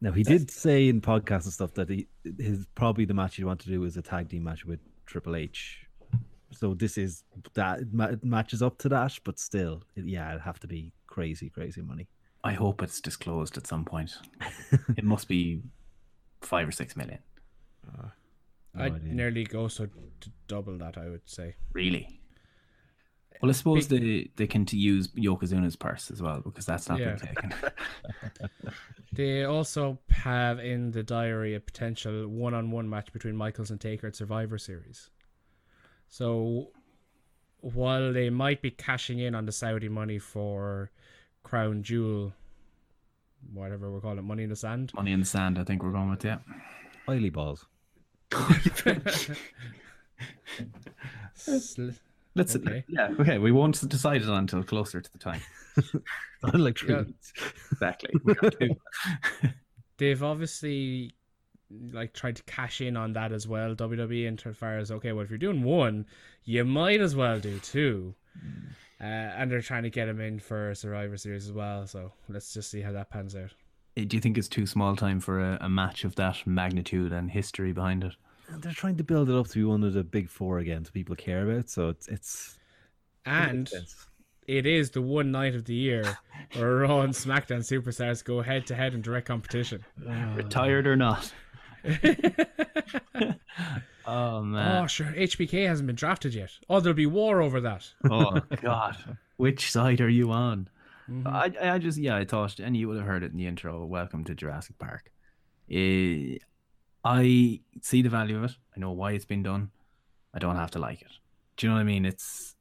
Now 0.00 0.12
he 0.12 0.22
did 0.22 0.50
say 0.50 0.88
in 0.88 1.00
podcasts 1.00 1.44
and 1.44 1.52
stuff 1.52 1.74
that 1.74 1.88
he 1.88 2.06
his 2.38 2.66
probably 2.74 3.04
the 3.04 3.14
match 3.14 3.36
he'd 3.36 3.44
want 3.44 3.60
to 3.60 3.68
do 3.68 3.82
is 3.84 3.96
a 3.96 4.02
tag 4.02 4.28
team 4.28 4.44
match 4.44 4.64
with 4.64 4.80
Triple 5.06 5.34
H. 5.36 5.84
So 6.52 6.74
this 6.74 6.96
is 6.96 7.24
that 7.54 7.80
it 7.80 7.92
ma- 7.92 8.12
matches 8.22 8.62
up 8.62 8.78
to 8.78 8.88
that, 8.90 9.18
but 9.24 9.38
still, 9.38 9.82
yeah, 9.96 10.30
it'd 10.30 10.42
have 10.42 10.60
to 10.60 10.66
be 10.66 10.92
crazy, 11.06 11.50
crazy 11.50 11.82
money. 11.82 12.08
I 12.44 12.52
hope 12.52 12.82
it's 12.82 13.00
disclosed 13.00 13.56
at 13.58 13.66
some 13.66 13.84
point. 13.84 14.12
it 14.96 15.04
must 15.04 15.28
be 15.28 15.62
five 16.40 16.68
or 16.68 16.72
six 16.72 16.96
million. 16.96 17.18
Uh, 17.86 18.08
no 18.74 18.84
I'd 18.84 18.94
idea. 18.94 19.12
nearly 19.12 19.44
go 19.44 19.68
so 19.68 19.86
to 19.86 20.30
double 20.46 20.78
that, 20.78 20.96
I 20.96 21.08
would 21.08 21.28
say. 21.28 21.56
Really? 21.72 22.17
Well, 23.40 23.50
I 23.50 23.52
suppose 23.52 23.88
they, 23.88 24.30
they 24.36 24.46
can 24.46 24.64
to 24.66 24.76
use 24.76 25.08
Yokozuna's 25.08 25.76
purse 25.76 26.10
as 26.10 26.20
well 26.20 26.40
because 26.40 26.66
that's 26.66 26.88
not 26.88 26.98
Yeah. 26.98 27.14
been 27.16 27.26
taken. 27.28 27.52
They 29.12 29.44
also 29.44 29.98
have 30.10 30.58
in 30.60 30.90
the 30.90 31.02
diary 31.02 31.54
a 31.54 31.60
potential 31.60 32.28
one-on-one 32.28 32.88
match 32.90 33.10
between 33.12 33.36
Michaels 33.36 33.70
and 33.70 33.80
Taker 33.80 34.06
at 34.06 34.14
Survivor 34.14 34.58
Series. 34.58 35.08
So 36.08 36.68
while 37.60 38.12
they 38.12 38.28
might 38.28 38.60
be 38.60 38.70
cashing 38.70 39.18
in 39.18 39.34
on 39.34 39.46
the 39.46 39.52
Saudi 39.52 39.88
money 39.88 40.18
for 40.18 40.90
Crown 41.42 41.82
Jewel, 41.82 42.34
whatever 43.52 43.90
we're 43.90 44.00
calling 44.00 44.18
it, 44.18 44.22
Money 44.24 44.42
in 44.42 44.50
the 44.50 44.56
Sand, 44.56 44.92
Money 44.94 45.12
in 45.12 45.20
the 45.20 45.26
sand, 45.26 45.58
I 45.58 45.64
think 45.64 45.82
we're 45.82 45.90
going 45.90 46.10
with 46.10 46.24
yeah. 46.24 46.38
Oily 47.08 47.30
balls. 47.30 47.64
sl- 51.34 51.90
Let's 52.38 52.56
Okay. 52.56 52.84
yeah 52.88 53.10
okay. 53.20 53.38
We 53.38 53.52
won't 53.52 53.86
decide 53.88 54.22
it 54.22 54.28
until 54.28 54.62
closer 54.62 55.00
to 55.00 55.12
the 55.12 55.18
time. 55.18 55.40
like 56.54 56.78
three 56.78 56.94
Yeah. 56.94 57.02
weeks. 57.02 57.32
Exactly. 57.72 58.10
We 58.24 58.34
they've 59.98 60.22
obviously 60.32 61.14
like 61.92 62.14
tried 62.14 62.36
to 62.36 62.42
cash 62.44 62.80
in 62.80 62.96
on 62.96 63.12
that 63.12 63.32
as 63.32 63.46
well. 63.46 63.74
WWE 63.74 64.26
in 64.26 64.38
as 64.48 64.56
far 64.56 64.78
as 64.78 64.90
okay, 64.90 65.12
well 65.12 65.24
if 65.24 65.30
you're 65.30 65.38
doing 65.38 65.62
one, 65.62 66.06
you 66.44 66.64
might 66.64 67.00
as 67.00 67.14
well 67.14 67.38
do 67.40 67.58
two. 67.58 68.14
Uh, 69.00 69.04
and 69.04 69.50
they're 69.50 69.60
trying 69.62 69.82
to 69.84 69.90
get 69.90 70.08
him 70.08 70.20
in 70.20 70.38
for 70.40 70.74
Survivor 70.74 71.16
Series 71.16 71.46
as 71.46 71.52
well. 71.52 71.86
So 71.86 72.12
let's 72.28 72.52
just 72.54 72.70
see 72.70 72.80
how 72.80 72.92
that 72.92 73.10
pans 73.10 73.36
out. 73.36 73.52
Eh, 73.96 74.04
Do 74.06 74.16
you 74.16 74.20
think 74.20 74.36
it's 74.38 74.48
too 74.48 74.66
small 74.66 74.96
time 74.96 75.20
for 75.20 75.40
a, 75.40 75.58
a 75.60 75.68
match 75.68 76.04
of 76.04 76.14
that 76.16 76.44
magnitude 76.46 77.12
and 77.12 77.30
history 77.30 77.72
behind 77.72 78.02
it? 78.04 78.14
And 78.48 78.62
they're 78.62 78.72
trying 78.72 78.96
to 78.96 79.04
build 79.04 79.28
it 79.28 79.36
up 79.36 79.48
to 79.48 79.54
be 79.58 79.64
one 79.64 79.84
of 79.84 79.92
the 79.92 80.02
big 80.02 80.28
four 80.28 80.58
again, 80.58 80.84
so 80.84 80.90
people 80.90 81.14
care 81.16 81.48
about. 81.48 81.68
So 81.68 81.90
it's 81.90 82.08
it's 82.08 82.58
And 83.26 83.70
it 84.46 84.64
is 84.64 84.90
the 84.90 85.02
one 85.02 85.30
night 85.30 85.54
of 85.54 85.66
the 85.66 85.74
year 85.74 86.18
where 86.54 86.76
Raw 86.76 87.02
and 87.02 87.12
SmackDown 87.12 87.60
superstars 87.60 88.24
go 88.24 88.40
head 88.40 88.66
to 88.68 88.74
head 88.74 88.94
in 88.94 89.02
direct 89.02 89.26
competition. 89.26 89.84
Retired 90.34 90.86
or 90.86 90.96
not? 90.96 91.32
oh 94.06 94.42
Oh, 94.56 94.86
sure. 94.86 95.06
HBK 95.06 95.66
hasn't 95.66 95.86
been 95.86 95.96
drafted 95.96 96.34
yet. 96.34 96.50
Oh, 96.70 96.80
there'll 96.80 96.96
be 96.96 97.06
war 97.06 97.42
over 97.42 97.60
that. 97.60 97.88
Oh 98.10 98.40
god! 98.62 98.96
Which 99.36 99.70
side 99.70 100.00
are 100.00 100.08
you 100.08 100.32
on? 100.32 100.68
Mm-hmm. 101.08 101.28
I 101.28 101.74
I 101.74 101.78
just 101.78 101.98
yeah 101.98 102.16
I 102.16 102.24
thought 102.24 102.58
and 102.58 102.76
you 102.76 102.88
would 102.88 102.96
have 102.96 103.06
heard 103.06 103.22
it 103.22 103.32
in 103.32 103.38
the 103.38 103.46
intro. 103.46 103.84
Welcome 103.84 104.24
to 104.24 104.34
Jurassic 104.34 104.78
Park. 104.78 105.12
Eh, 105.70 106.38
I 107.04 107.60
see 107.80 108.02
the 108.02 108.08
value 108.08 108.38
of 108.38 108.44
it. 108.44 108.56
I 108.76 108.80
know 108.80 108.92
why 108.92 109.12
it's 109.12 109.24
been 109.24 109.42
done. 109.42 109.70
I 110.34 110.38
don't 110.38 110.56
have 110.56 110.70
to 110.72 110.78
like 110.78 111.00
it. 111.02 111.12
Do 111.56 111.66
you 111.66 111.70
know 111.70 111.76
what 111.76 111.82
I 111.82 111.84
mean? 111.84 112.04
It's 112.04 112.54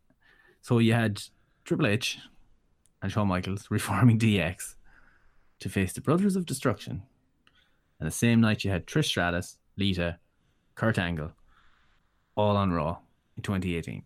so 0.62 0.80
you 0.80 0.94
had 0.94 1.22
Triple 1.66 1.88
H 1.88 2.20
and 3.02 3.12
Shawn 3.12 3.28
Michaels 3.28 3.68
reforming 3.70 4.20
DX 4.20 4.76
to 5.60 5.70
face 5.70 5.94
the 5.94 6.02
Brothers 6.02 6.36
of 6.36 6.46
Destruction, 6.46 7.04
and 8.00 8.08
the 8.08 8.12
same 8.12 8.42
night 8.42 8.64
you 8.64 8.72
had 8.72 8.86
Trish 8.86 9.06
Stratus, 9.06 9.58
Lita, 9.76 10.20
Kurt 10.76 10.98
Angle, 11.00 11.32
all 12.36 12.56
on 12.56 12.72
Raw 12.72 13.00
in 13.36 13.44
2018. 13.44 14.04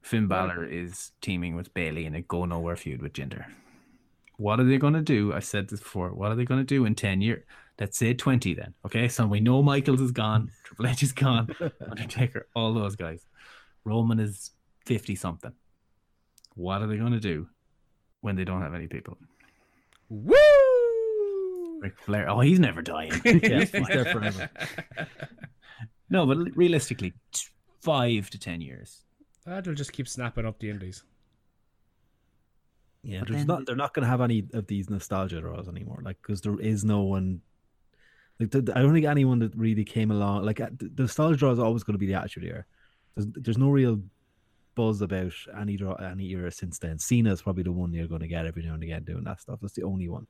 Finn 0.00 0.26
Balor 0.26 0.64
is 0.64 1.12
teaming 1.20 1.54
with 1.54 1.74
Bayley 1.74 2.06
in 2.06 2.14
a 2.14 2.22
go 2.22 2.44
nowhere 2.44 2.76
feud 2.76 3.02
with 3.02 3.12
Jinder. 3.12 3.44
What 4.36 4.60
are 4.60 4.64
they 4.64 4.78
going 4.78 4.94
to 4.94 5.02
do? 5.02 5.34
I 5.34 5.40
said 5.40 5.68
this 5.68 5.80
before. 5.80 6.10
What 6.10 6.30
are 6.30 6.34
they 6.34 6.44
going 6.44 6.60
to 6.60 6.64
do 6.64 6.84
in 6.84 6.94
10 6.94 7.20
years? 7.20 7.44
Let's 7.80 7.96
say 7.96 8.12
20 8.12 8.54
then. 8.54 8.74
Okay, 8.84 9.08
so 9.08 9.26
we 9.26 9.40
know 9.40 9.62
Michaels 9.62 10.00
is 10.00 10.10
gone, 10.10 10.50
Triple 10.64 10.86
H 10.88 11.02
is 11.02 11.12
gone, 11.12 11.48
Undertaker, 11.90 12.48
all 12.54 12.74
those 12.74 12.96
guys. 12.96 13.24
Roman 13.84 14.18
is 14.18 14.50
50 14.86 15.14
something. 15.14 15.52
What 16.54 16.82
are 16.82 16.86
they 16.88 16.96
going 16.96 17.12
to 17.12 17.20
do 17.20 17.46
when 18.20 18.34
they 18.34 18.44
don't 18.44 18.62
have 18.62 18.74
any 18.74 18.88
people? 18.88 19.16
Woo! 20.08 20.34
Ric 21.80 21.96
Flair, 22.00 22.28
oh, 22.28 22.40
he's 22.40 22.58
never 22.58 22.82
dying. 22.82 23.12
Yeah, 23.24 23.60
he's 23.60 23.70
there 23.70 24.04
forever. 24.06 24.50
no, 26.10 26.26
but 26.26 26.38
realistically, 26.56 27.12
five 27.80 28.28
to 28.30 28.38
10 28.38 28.60
years. 28.60 29.02
That'll 29.46 29.74
just 29.74 29.92
keep 29.92 30.08
snapping 30.08 30.44
up 30.44 30.58
the 30.58 30.70
indies. 30.70 31.04
Yeah, 33.02 33.20
But 33.20 33.28
there's 33.28 33.40
then 33.42 33.46
not. 33.46 33.66
They're 33.66 33.76
not 33.76 33.94
going 33.94 34.02
to 34.02 34.08
have 34.08 34.20
any 34.20 34.48
of 34.52 34.66
these 34.66 34.90
nostalgia 34.90 35.40
draws 35.40 35.68
anymore. 35.68 36.00
Like, 36.02 36.18
because 36.20 36.40
there 36.40 36.58
is 36.58 36.84
no 36.84 37.02
one. 37.02 37.40
Like, 38.40 38.54
I 38.54 38.80
don't 38.80 38.92
think 38.92 39.06
anyone 39.06 39.40
that 39.40 39.54
really 39.56 39.84
came 39.84 40.10
along. 40.10 40.44
Like, 40.44 40.60
uh, 40.60 40.70
the 40.76 41.02
nostalgia 41.02 41.36
draw 41.36 41.50
is 41.50 41.58
always 41.58 41.82
going 41.82 41.94
to 41.94 41.98
be 41.98 42.06
the 42.06 42.14
Attitude 42.14 42.44
Era. 42.44 42.64
There's, 43.16 43.26
there's 43.34 43.58
no 43.58 43.70
real 43.70 44.00
buzz 44.78 45.02
about 45.02 45.32
any 45.60 45.76
draw, 45.76 45.94
any 45.94 46.30
era 46.30 46.52
since 46.52 46.78
then. 46.78 47.00
Cena 47.00 47.32
is 47.32 47.42
probably 47.42 47.64
the 47.64 47.72
one 47.72 47.92
you're 47.92 48.06
going 48.06 48.20
to 48.20 48.28
get 48.28 48.46
every 48.46 48.62
now 48.62 48.74
and 48.74 48.82
again 48.84 49.02
doing 49.02 49.24
that 49.24 49.40
stuff. 49.40 49.58
That's 49.60 49.74
the 49.74 49.82
only 49.82 50.08
one. 50.08 50.28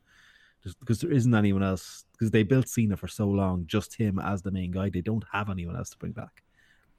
Just 0.64 0.80
because 0.80 1.00
there 1.00 1.12
isn't 1.12 1.34
anyone 1.34 1.62
else. 1.62 2.04
Because 2.12 2.30
they 2.30 2.44
built 2.44 2.66
Cena 2.66 2.96
for 2.96 3.08
so 3.08 3.28
long, 3.28 3.66
just 3.66 3.94
him 3.94 4.18
as 4.18 4.40
the 4.40 4.50
main 4.50 4.70
guy. 4.70 4.88
They 4.88 5.02
don't 5.02 5.24
have 5.32 5.50
anyone 5.50 5.76
else 5.76 5.90
to 5.90 5.98
bring 5.98 6.12
back. 6.12 6.42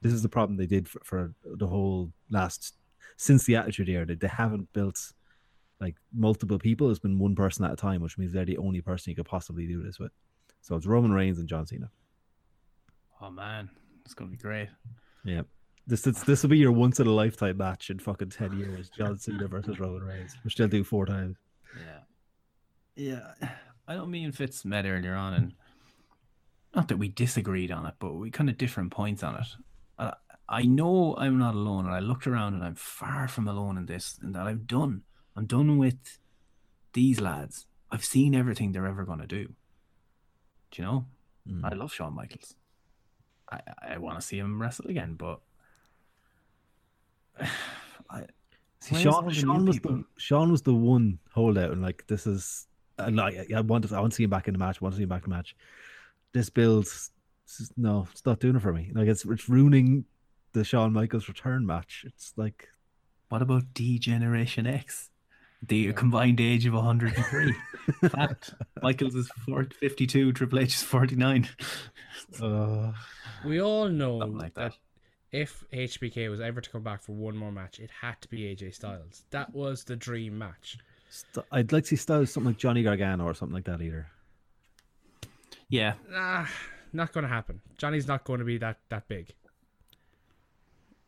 This 0.00 0.12
is 0.12 0.22
the 0.22 0.28
problem 0.28 0.56
they 0.56 0.66
did 0.66 0.88
for, 0.88 1.00
for 1.04 1.34
the 1.44 1.66
whole 1.66 2.12
last 2.30 2.76
since 3.16 3.44
the 3.44 3.56
Attitude 3.56 3.88
Era. 3.88 4.06
They, 4.06 4.14
they 4.14 4.28
haven't 4.28 4.72
built 4.72 5.12
like 5.80 5.96
multiple 6.14 6.58
people. 6.58 6.88
It's 6.88 7.00
been 7.00 7.18
one 7.18 7.34
person 7.34 7.64
at 7.64 7.72
a 7.72 7.76
time, 7.76 8.00
which 8.00 8.16
means 8.16 8.32
they're 8.32 8.44
the 8.44 8.58
only 8.58 8.80
person 8.80 9.10
you 9.10 9.16
could 9.16 9.26
possibly 9.26 9.66
do 9.66 9.82
this 9.82 9.98
with. 9.98 10.12
So 10.60 10.76
it's 10.76 10.86
Roman 10.86 11.12
Reigns 11.12 11.38
and 11.38 11.48
John 11.48 11.66
Cena. 11.66 11.90
Oh, 13.20 13.30
man. 13.30 13.70
It's 14.04 14.14
going 14.14 14.30
to 14.30 14.36
be 14.36 14.42
great. 14.42 14.68
Yeah. 15.24 15.42
This 15.86 16.02
this 16.02 16.22
this 16.22 16.42
will 16.42 16.50
be 16.50 16.58
your 16.58 16.72
once 16.72 17.00
in 17.00 17.06
a 17.06 17.10
lifetime 17.10 17.56
match 17.56 17.90
in 17.90 17.98
fucking 17.98 18.30
ten 18.30 18.56
years. 18.58 18.90
John 18.90 19.18
Cena 19.18 19.48
versus 19.48 19.80
Roman 19.80 20.04
Reigns, 20.04 20.36
which 20.42 20.54
they'll 20.56 20.68
do 20.68 20.84
four 20.84 21.04
times. 21.04 21.36
Yeah. 22.96 23.32
Yeah. 23.40 23.48
I 23.88 23.94
don't 23.94 24.10
mean 24.10 24.30
Fitz 24.30 24.64
met 24.64 24.86
earlier 24.86 25.14
on, 25.14 25.34
and 25.34 25.54
not 26.76 26.88
that 26.88 26.98
we 26.98 27.08
disagreed 27.08 27.72
on 27.72 27.86
it, 27.86 27.94
but 27.98 28.12
we 28.12 28.30
kind 28.30 28.48
of 28.48 28.58
different 28.58 28.92
points 28.92 29.24
on 29.24 29.36
it. 29.36 29.46
I, 29.98 30.12
I 30.48 30.62
know 30.62 31.16
I'm 31.16 31.38
not 31.38 31.54
alone, 31.54 31.86
and 31.86 31.94
I 31.94 32.00
looked 32.00 32.26
around 32.26 32.54
and 32.54 32.62
I'm 32.62 32.76
far 32.76 33.26
from 33.26 33.48
alone 33.48 33.76
in 33.76 33.86
this, 33.86 34.18
and 34.22 34.34
that 34.34 34.46
I'm 34.46 34.64
done. 34.66 35.02
I'm 35.34 35.46
done 35.46 35.76
with 35.76 36.18
these 36.92 37.20
lads. 37.20 37.66
I've 37.90 38.04
seen 38.04 38.34
everything 38.34 38.70
they're 38.70 38.86
ever 38.86 39.04
going 39.04 39.20
to 39.20 39.26
do. 39.26 39.54
Do 40.70 40.82
you 40.82 40.88
know? 40.88 41.06
Mm. 41.48 41.64
I 41.64 41.74
love 41.74 41.92
Shawn 41.92 42.14
Michaels. 42.14 42.54
I, 43.50 43.60
I 43.82 43.98
want 43.98 44.20
to 44.20 44.26
see 44.26 44.38
him 44.38 44.60
wrestle 44.60 44.86
again, 44.88 45.14
but 45.14 45.40
I, 48.10 48.24
See, 48.80 48.94
where's 48.94 49.02
Sean, 49.02 49.12
all 49.14 49.22
the 49.22 49.28
new 49.28 49.34
Sean 49.34 49.66
was 49.66 49.76
people? 49.76 49.96
the 49.96 50.04
Sean 50.16 50.50
was 50.50 50.62
the 50.62 50.74
one 50.74 51.18
holdout, 51.32 51.70
and 51.72 51.82
like 51.82 52.04
this 52.06 52.26
is, 52.26 52.66
and 52.98 53.16
like 53.16 53.52
I 53.54 53.60
want 53.60 53.86
to, 53.88 53.94
I 53.94 54.00
want 54.00 54.12
to 54.12 54.16
see 54.16 54.24
him 54.24 54.30
back 54.30 54.48
in 54.48 54.54
the 54.54 54.58
match. 54.58 54.78
I 54.80 54.84
want 54.84 54.94
to 54.94 54.96
see 54.96 55.02
him 55.02 55.08
back 55.08 55.24
in 55.24 55.30
the 55.30 55.36
match. 55.36 55.54
This 56.32 56.48
builds, 56.48 57.10
no, 57.76 58.06
it's 58.10 58.24
not 58.24 58.40
doing 58.40 58.56
it 58.56 58.62
for 58.62 58.72
me. 58.72 58.90
Like 58.94 59.08
it's 59.08 59.24
it's 59.24 59.48
ruining 59.48 60.04
the 60.52 60.64
Shawn 60.64 60.92
Michaels 60.92 61.28
return 61.28 61.66
match. 61.66 62.04
It's 62.06 62.32
like 62.36 62.68
What 63.28 63.42
about 63.42 63.74
D 63.74 63.98
Generation 63.98 64.66
X? 64.66 65.10
The 65.66 65.92
combined 65.92 66.40
age 66.40 66.64
of 66.66 66.74
103. 66.74 67.54
Fact. 68.10 68.54
Michaels 68.82 69.14
is 69.14 69.28
4 69.46 69.68
52, 69.78 70.32
Triple 70.32 70.58
H 70.60 70.74
is 70.74 70.82
49. 70.82 71.48
uh, 72.42 72.92
We 73.44 73.60
all 73.60 73.88
know 73.88 74.16
like 74.16 74.54
that. 74.54 74.72
that. 74.72 75.38
if 75.38 75.64
HBK 75.72 76.30
was 76.30 76.40
ever 76.40 76.60
to 76.60 76.70
come 76.70 76.82
back 76.82 77.02
for 77.02 77.12
one 77.12 77.36
more 77.36 77.52
match, 77.52 77.78
it 77.78 77.90
had 78.00 78.20
to 78.22 78.28
be 78.28 78.54
AJ 78.54 78.74
Styles. 78.74 79.24
That 79.30 79.52
was 79.54 79.84
the 79.84 79.96
dream 79.96 80.38
match. 80.38 80.78
st- 81.10 81.44
I'd 81.52 81.72
like 81.72 81.84
to 81.84 81.88
see 81.90 81.96
Styles 81.96 82.32
something 82.32 82.50
like 82.52 82.58
Johnny 82.58 82.82
Gargano 82.82 83.24
or 83.24 83.34
something 83.34 83.54
like 83.54 83.64
that 83.64 83.82
either. 83.82 84.06
Yeah. 85.68 85.94
Nah, 86.10 86.46
not 86.92 87.12
going 87.12 87.22
to 87.22 87.28
happen. 87.28 87.60
Johnny's 87.76 88.08
not 88.08 88.24
going 88.24 88.38
to 88.40 88.44
be 88.44 88.58
that 88.58 88.78
that 88.88 89.06
big. 89.08 89.28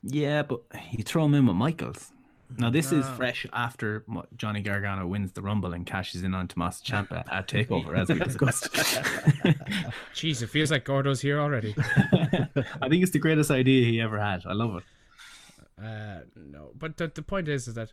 Yeah, 0.02 0.42
but 0.42 0.60
you 0.90 1.04
throw 1.04 1.24
him 1.24 1.34
in 1.34 1.46
with 1.46 1.56
Michaels. 1.56 2.12
Now, 2.58 2.70
this 2.70 2.92
is 2.92 3.06
fresh 3.10 3.46
after 3.52 4.04
Johnny 4.36 4.60
Gargano 4.62 5.06
wins 5.06 5.32
the 5.32 5.42
Rumble 5.42 5.72
and 5.72 5.86
cashes 5.86 6.22
in 6.22 6.34
on 6.34 6.48
Tommaso 6.48 6.84
Ciampa 6.84 7.24
at 7.30 7.48
TakeOver, 7.48 7.98
as 7.98 8.08
we 8.08 8.18
discussed. 8.24 8.72
Jeez, 10.14 10.42
it 10.42 10.48
feels 10.48 10.70
like 10.70 10.84
Gordo's 10.84 11.20
here 11.20 11.40
already. 11.40 11.74
I 11.78 12.88
think 12.88 13.02
it's 13.02 13.12
the 13.12 13.18
greatest 13.18 13.50
idea 13.50 13.84
he 13.84 14.00
ever 14.00 14.18
had. 14.18 14.42
I 14.46 14.52
love 14.52 14.76
it. 14.76 14.84
Uh, 15.82 16.20
no, 16.36 16.70
but 16.78 16.96
the, 16.96 17.08
the 17.08 17.22
point 17.22 17.48
is, 17.48 17.66
is 17.66 17.74
that 17.74 17.92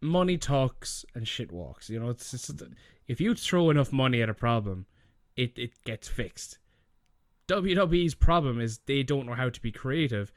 money 0.00 0.38
talks 0.38 1.04
and 1.14 1.26
shit 1.26 1.52
walks. 1.52 1.90
You 1.90 2.00
know, 2.00 2.10
it's, 2.10 2.32
it's 2.32 2.50
if 3.08 3.20
you 3.20 3.34
throw 3.34 3.70
enough 3.70 3.92
money 3.92 4.22
at 4.22 4.28
a 4.28 4.34
problem, 4.34 4.86
it 5.36 5.58
it 5.58 5.72
gets 5.84 6.08
fixed. 6.08 6.58
WWE's 7.48 8.14
problem 8.14 8.60
is 8.60 8.78
they 8.86 9.02
don't 9.02 9.26
know 9.26 9.34
how 9.34 9.48
to 9.48 9.60
be 9.60 9.72
creative. 9.72 10.32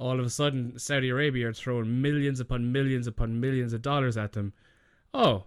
All 0.00 0.18
of 0.18 0.24
a 0.24 0.30
sudden, 0.30 0.78
Saudi 0.78 1.10
Arabia 1.10 1.48
are 1.48 1.52
throwing 1.52 2.00
millions 2.00 2.40
upon 2.40 2.72
millions 2.72 3.06
upon 3.06 3.38
millions 3.38 3.74
of 3.74 3.82
dollars 3.82 4.16
at 4.16 4.32
them. 4.32 4.54
Oh, 5.12 5.44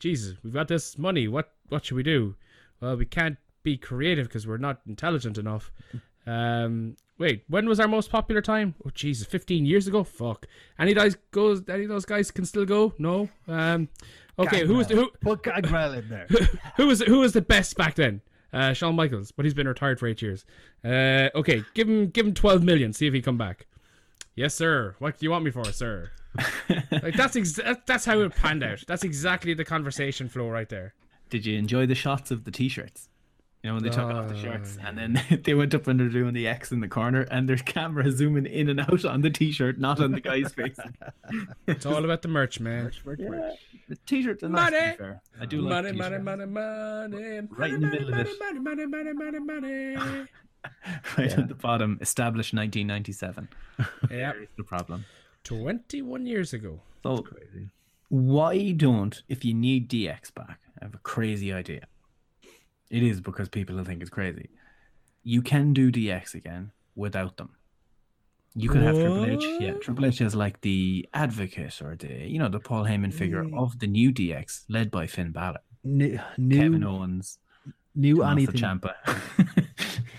Jesus, 0.00 0.36
we've 0.42 0.52
got 0.52 0.66
this 0.66 0.98
money. 0.98 1.28
What 1.28 1.52
what 1.68 1.84
should 1.84 1.94
we 1.94 2.02
do? 2.02 2.34
Well, 2.80 2.96
we 2.96 3.06
can't 3.06 3.38
be 3.62 3.76
creative 3.76 4.26
because 4.26 4.46
we're 4.46 4.56
not 4.56 4.80
intelligent 4.86 5.38
enough. 5.38 5.70
Um, 6.26 6.96
Wait, 7.18 7.44
when 7.48 7.66
was 7.66 7.80
our 7.80 7.88
most 7.88 8.10
popular 8.10 8.42
time? 8.42 8.74
Oh 8.84 8.90
Jesus, 8.90 9.26
fifteen 9.26 9.64
years 9.64 9.86
ago. 9.86 10.04
Fuck. 10.04 10.46
Any 10.78 10.92
guys 10.92 11.16
goes? 11.30 11.62
Any 11.68 11.84
of 11.84 11.88
those 11.88 12.04
guys 12.04 12.30
can 12.30 12.44
still 12.44 12.66
go? 12.66 12.92
No. 12.98 13.30
Um. 13.48 13.88
Okay, 14.38 14.66
who 14.66 14.74
was 14.74 14.86
the, 14.86 14.94
who? 14.94 15.10
Put 15.22 15.42
Gangrel 15.42 15.94
in 15.94 16.08
there. 16.08 16.26
Who 16.76 16.86
was 16.86 17.00
who 17.00 17.20
was 17.20 17.32
the 17.32 17.40
best 17.40 17.76
back 17.76 17.94
then? 17.96 18.20
Uh, 18.52 18.72
Shawn 18.72 18.96
Michaels, 18.96 19.30
but 19.30 19.44
he's 19.44 19.54
been 19.54 19.68
retired 19.68 20.00
for 20.00 20.06
eight 20.06 20.22
years. 20.22 20.44
Uh, 20.84 21.28
okay, 21.34 21.62
give 21.74 21.88
him 21.88 22.08
give 22.08 22.26
him 22.26 22.34
twelve 22.34 22.62
million. 22.62 22.92
See 22.92 23.06
if 23.06 23.12
he 23.12 23.20
come 23.20 23.36
back. 23.36 23.66
Yes, 24.34 24.54
sir. 24.54 24.94
What 25.00 25.18
do 25.18 25.26
you 25.26 25.30
want 25.30 25.44
me 25.44 25.50
for, 25.50 25.64
sir? 25.66 26.10
like 27.02 27.14
that's 27.14 27.36
ex- 27.36 27.60
that's 27.86 28.04
how 28.04 28.20
it 28.20 28.34
panned 28.34 28.62
out. 28.62 28.84
That's 28.86 29.04
exactly 29.04 29.52
the 29.54 29.64
conversation 29.64 30.28
flow 30.28 30.48
right 30.48 30.68
there. 30.68 30.94
Did 31.28 31.44
you 31.44 31.58
enjoy 31.58 31.86
the 31.86 31.94
shots 31.94 32.30
of 32.30 32.44
the 32.44 32.50
t-shirts? 32.50 33.08
You 33.62 33.70
know 33.70 33.74
when 33.74 33.82
they 33.82 33.90
took 33.90 34.04
off 34.04 34.28
the 34.28 34.34
Oh, 34.34 34.38
shirts 34.38 34.78
and 34.84 34.96
then 34.96 35.20
they 35.44 35.52
went 35.54 35.74
up 35.74 35.86
and 35.88 35.98
they're 35.98 36.08
doing 36.08 36.32
the 36.32 36.46
X 36.46 36.70
in 36.70 36.78
the 36.80 36.86
corner 36.88 37.22
and 37.22 37.48
there's 37.48 37.60
camera 37.62 38.10
zooming 38.12 38.46
in 38.46 38.68
and 38.68 38.78
out 38.80 39.04
on 39.04 39.20
the 39.22 39.30
t-shirt, 39.30 39.78
not 39.80 40.00
on 40.00 40.12
the 40.12 40.20
guy's 40.20 40.52
face. 40.52 40.76
It's 41.66 41.84
all 41.84 42.04
about 42.04 42.22
the 42.22 42.28
merch, 42.28 42.60
man. 42.60 42.92
The 43.04 43.96
t-shirts 44.06 44.42
are 44.44 44.48
nice. 44.48 44.70
To 44.70 44.76
Money. 44.78 44.90
be 44.92 44.96
fair. 44.96 45.22
I 45.40 45.46
do 45.46 45.60
like 45.60 45.70
money, 45.70 45.90
the 45.90 45.96
money, 45.98 46.08
t-shirts. 46.10 46.24
money, 46.24 46.46
money, 46.46 47.48
Right 47.50 47.72
in 47.74 47.80
the 47.80 47.86
middle 47.88 48.14
of 48.14 48.18
it. 48.20 48.28
money, 48.38 48.58
money, 48.60 48.86
money, 48.86 49.12
money, 49.12 49.38
money, 49.40 49.96
money. 49.96 50.26
Right 51.16 51.32
at 51.32 51.48
the 51.48 51.54
bottom, 51.54 51.98
established 52.00 52.52
1997. 52.52 53.48
Yep, 54.10 54.36
the 54.56 54.64
problem. 54.64 55.04
twenty-one 55.44 56.26
years 56.26 56.52
ago. 56.52 56.80
So 57.02 57.18
crazy. 57.18 57.70
why 58.08 58.72
don't 58.72 59.22
if 59.28 59.44
you 59.44 59.54
need 59.54 59.88
DX 59.88 60.34
back? 60.34 60.60
I 60.80 60.84
have 60.84 60.94
a 60.94 60.98
crazy 60.98 61.52
idea. 61.52 61.86
It 62.90 63.02
is 63.02 63.20
because 63.20 63.48
people 63.48 63.76
will 63.76 63.84
think 63.84 64.00
it's 64.00 64.10
crazy. 64.10 64.48
You 65.22 65.42
can 65.42 65.72
do 65.72 65.92
DX 65.92 66.34
again 66.34 66.72
without 66.94 67.36
them. 67.36 67.50
You 68.54 68.68
could 68.70 68.80
have 68.82 68.96
Triple 68.96 69.26
H. 69.26 69.44
Yeah, 69.60 69.72
Triple 69.74 70.06
H 70.06 70.20
is 70.20 70.34
like 70.34 70.60
the 70.62 71.08
advocate 71.14 71.80
or 71.82 71.96
the 71.96 72.26
you 72.26 72.38
know 72.38 72.48
the 72.48 72.58
Paul 72.60 72.84
Heyman 72.84 73.12
figure 73.12 73.44
of 73.54 73.78
the 73.78 73.86
new 73.86 74.10
DX, 74.12 74.64
led 74.68 74.90
by 74.90 75.06
Finn 75.06 75.30
Balor, 75.32 75.60
New, 75.84 76.16
Kevin 76.16 76.80
new, 76.80 76.88
Owens, 76.88 77.38
new 77.94 78.22
anything. 78.24 78.54
Ciampa. 78.56 78.94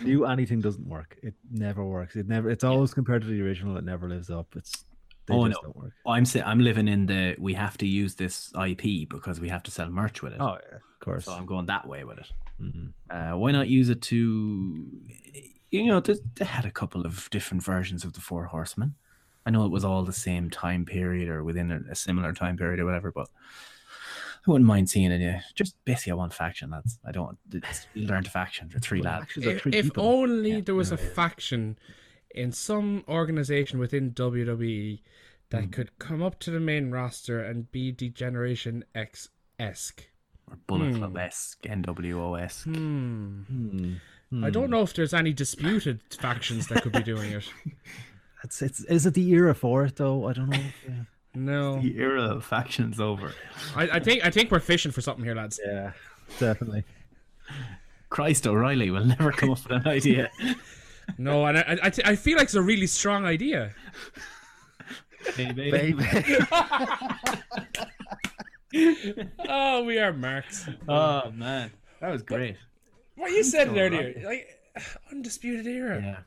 New 0.02 0.26
anything 0.26 0.62
doesn't 0.62 0.88
work. 0.88 1.18
It 1.22 1.34
never 1.52 1.84
works. 1.84 2.16
It 2.16 2.26
never. 2.30 2.50
It's 2.50 2.64
always 2.64 2.94
compared 2.94 3.22
to 3.24 3.28
the 3.28 3.42
original. 3.42 3.76
It 3.76 3.84
never 3.84 4.08
lives 4.08 4.30
up. 4.30 4.48
It's 4.56 4.86
they 5.26 5.34
Oh, 5.34 5.46
just 5.50 5.62
no. 5.62 5.68
don't 5.68 5.76
work. 5.76 5.92
I'm 6.08 6.24
sa- 6.24 6.44
I'm 6.46 6.60
living 6.62 6.88
in 6.88 7.06
the 7.08 7.36
we 7.38 7.54
have 7.56 7.78
to 7.80 7.86
use 7.86 8.16
this 8.16 8.50
IP 8.56 9.10
because 9.10 9.42
we 9.42 9.50
have 9.50 9.62
to 9.64 9.72
sell 9.72 9.90
merch 9.90 10.22
with 10.22 10.32
it. 10.34 10.40
Oh 10.40 10.58
yeah, 10.72 10.78
of 10.78 11.00
course. 11.02 11.26
So 11.26 11.34
I'm 11.34 11.46
going 11.46 11.66
that 11.66 11.86
way 11.86 12.06
with 12.06 12.20
it. 12.20 12.32
Mhm. 12.62 12.94
Uh, 13.10 13.38
why 13.38 13.52
not 13.52 13.68
use 13.70 13.90
it 13.90 14.02
to, 14.04 14.88
you 15.72 15.86
know, 15.86 16.00
they, 16.00 16.16
they 16.36 16.46
had 16.46 16.66
a 16.66 16.72
couple 16.72 17.06
of 17.06 17.30
different 17.30 17.64
versions 17.64 18.04
of 18.04 18.14
the 18.14 18.22
Four 18.22 18.46
Horsemen. 18.46 18.96
I 19.46 19.52
know 19.52 19.66
it 19.66 19.72
was 19.72 19.86
all 19.86 20.04
the 20.04 20.14
same 20.14 20.50
time 20.50 20.86
period 20.86 21.30
or 21.30 21.44
within 21.44 21.72
a, 21.72 21.80
a 21.92 21.96
similar 21.96 22.34
time 22.34 22.58
period 22.58 22.80
or 22.80 22.86
whatever, 22.86 23.12
but 23.12 23.30
I 24.46 24.52
wouldn't 24.52 24.68
mind 24.68 24.90
seeing 24.90 25.12
it. 25.12 25.22
Yeah. 25.22 25.42
Just 25.56 25.76
basically, 25.86 26.12
I 26.12 26.16
want 26.16 26.34
faction 26.34 26.70
That's 26.70 27.00
I 27.06 27.12
don't. 27.12 27.38
It's, 27.54 27.88
you 27.94 28.08
learn 28.08 28.24
to 28.24 28.30
faction. 28.30 28.68
They're 28.70 28.80
three 28.80 29.02
lads. 29.02 29.28
If, 29.38 29.62
three 29.62 29.74
if 29.74 29.92
only 29.98 30.52
Yeah. 30.56 30.62
there 30.62 30.76
was 30.76 30.92
a 30.92 30.98
faction 30.98 31.78
in 32.36 32.52
some 32.52 33.04
organization 33.08 33.80
within 33.80 34.12
WWE 34.12 35.02
that 35.50 35.64
Hmm. 35.64 35.70
could 35.72 35.98
come 35.98 36.22
up 36.22 36.38
to 36.40 36.52
the 36.52 36.60
main 36.60 36.92
roster 36.92 37.42
and 37.42 37.72
be 37.72 37.92
Degeneration 37.92 38.84
X 38.94 39.30
esque. 39.58 40.08
Or 40.52 40.58
Bullet 40.68 40.96
Club 40.96 41.18
esque, 41.18 41.62
NWO 41.64 42.42
esque. 42.42 42.66
Hmm. 42.66 43.42
Hmm. 44.30 44.44
I 44.44 44.50
don't 44.50 44.70
know 44.70 44.82
if 44.82 44.94
there's 44.94 45.14
any 45.14 45.34
disputed 45.34 46.02
factions 46.20 46.68
that 46.68 46.84
could 46.84 46.92
be 46.92 47.02
doing 47.04 47.32
it. 47.32 47.52
It's, 48.44 48.62
it's 48.62 48.80
is 48.82 49.06
it 49.06 49.16
the 49.16 49.28
era 49.32 49.54
for 49.56 49.86
it 49.86 49.96
though? 49.96 50.28
I 50.28 50.34
don't 50.34 50.50
know. 50.50 50.60
Yeah. 50.88 51.04
No, 51.36 51.80
The 51.80 51.96
era 52.00 52.24
of 52.24 52.44
factions 52.44 53.00
over. 53.00 53.34
I, 53.76 53.84
I 53.84 54.00
think 54.00 54.26
I 54.26 54.32
think 54.32 54.50
we're 54.50 54.60
fishing 54.60 54.92
for 54.92 55.02
something 55.02 55.24
here, 55.24 55.36
lads. 55.36 55.60
yeah, 55.64 55.92
definitely. 56.40 56.84
Christ 58.10 58.48
O'Reilly 58.48 58.90
will 58.90 59.06
never 59.06 59.32
come 59.32 59.52
up 59.52 59.64
with 59.64 59.72
an 59.86 59.88
idea. 59.88 60.32
No, 61.18 61.46
and 61.48 61.58
I 61.58 61.78
I, 61.84 61.92
I 62.12 62.16
feel 62.16 62.38
like 62.38 62.46
it's 62.46 62.54
a 62.56 62.62
really 62.62 62.86
strong 62.88 63.26
idea. 63.26 63.74
Baby. 65.36 65.72
Baby. 65.72 66.06
Oh, 69.48 69.84
we 69.84 69.98
are 70.00 70.14
marks. 70.14 70.68
Oh 70.88 71.32
man, 71.32 71.72
that 72.02 72.12
was 72.12 72.22
great. 72.24 72.56
What 73.16 73.32
you 73.32 73.44
said 73.44 73.68
it 73.70 73.72
So 73.76 73.80
earlier, 73.80 74.14
right. 74.18 74.26
like 74.26 74.48
undisputed 75.12 75.68
era. 75.68 76.02
Yeah. 76.02 76.18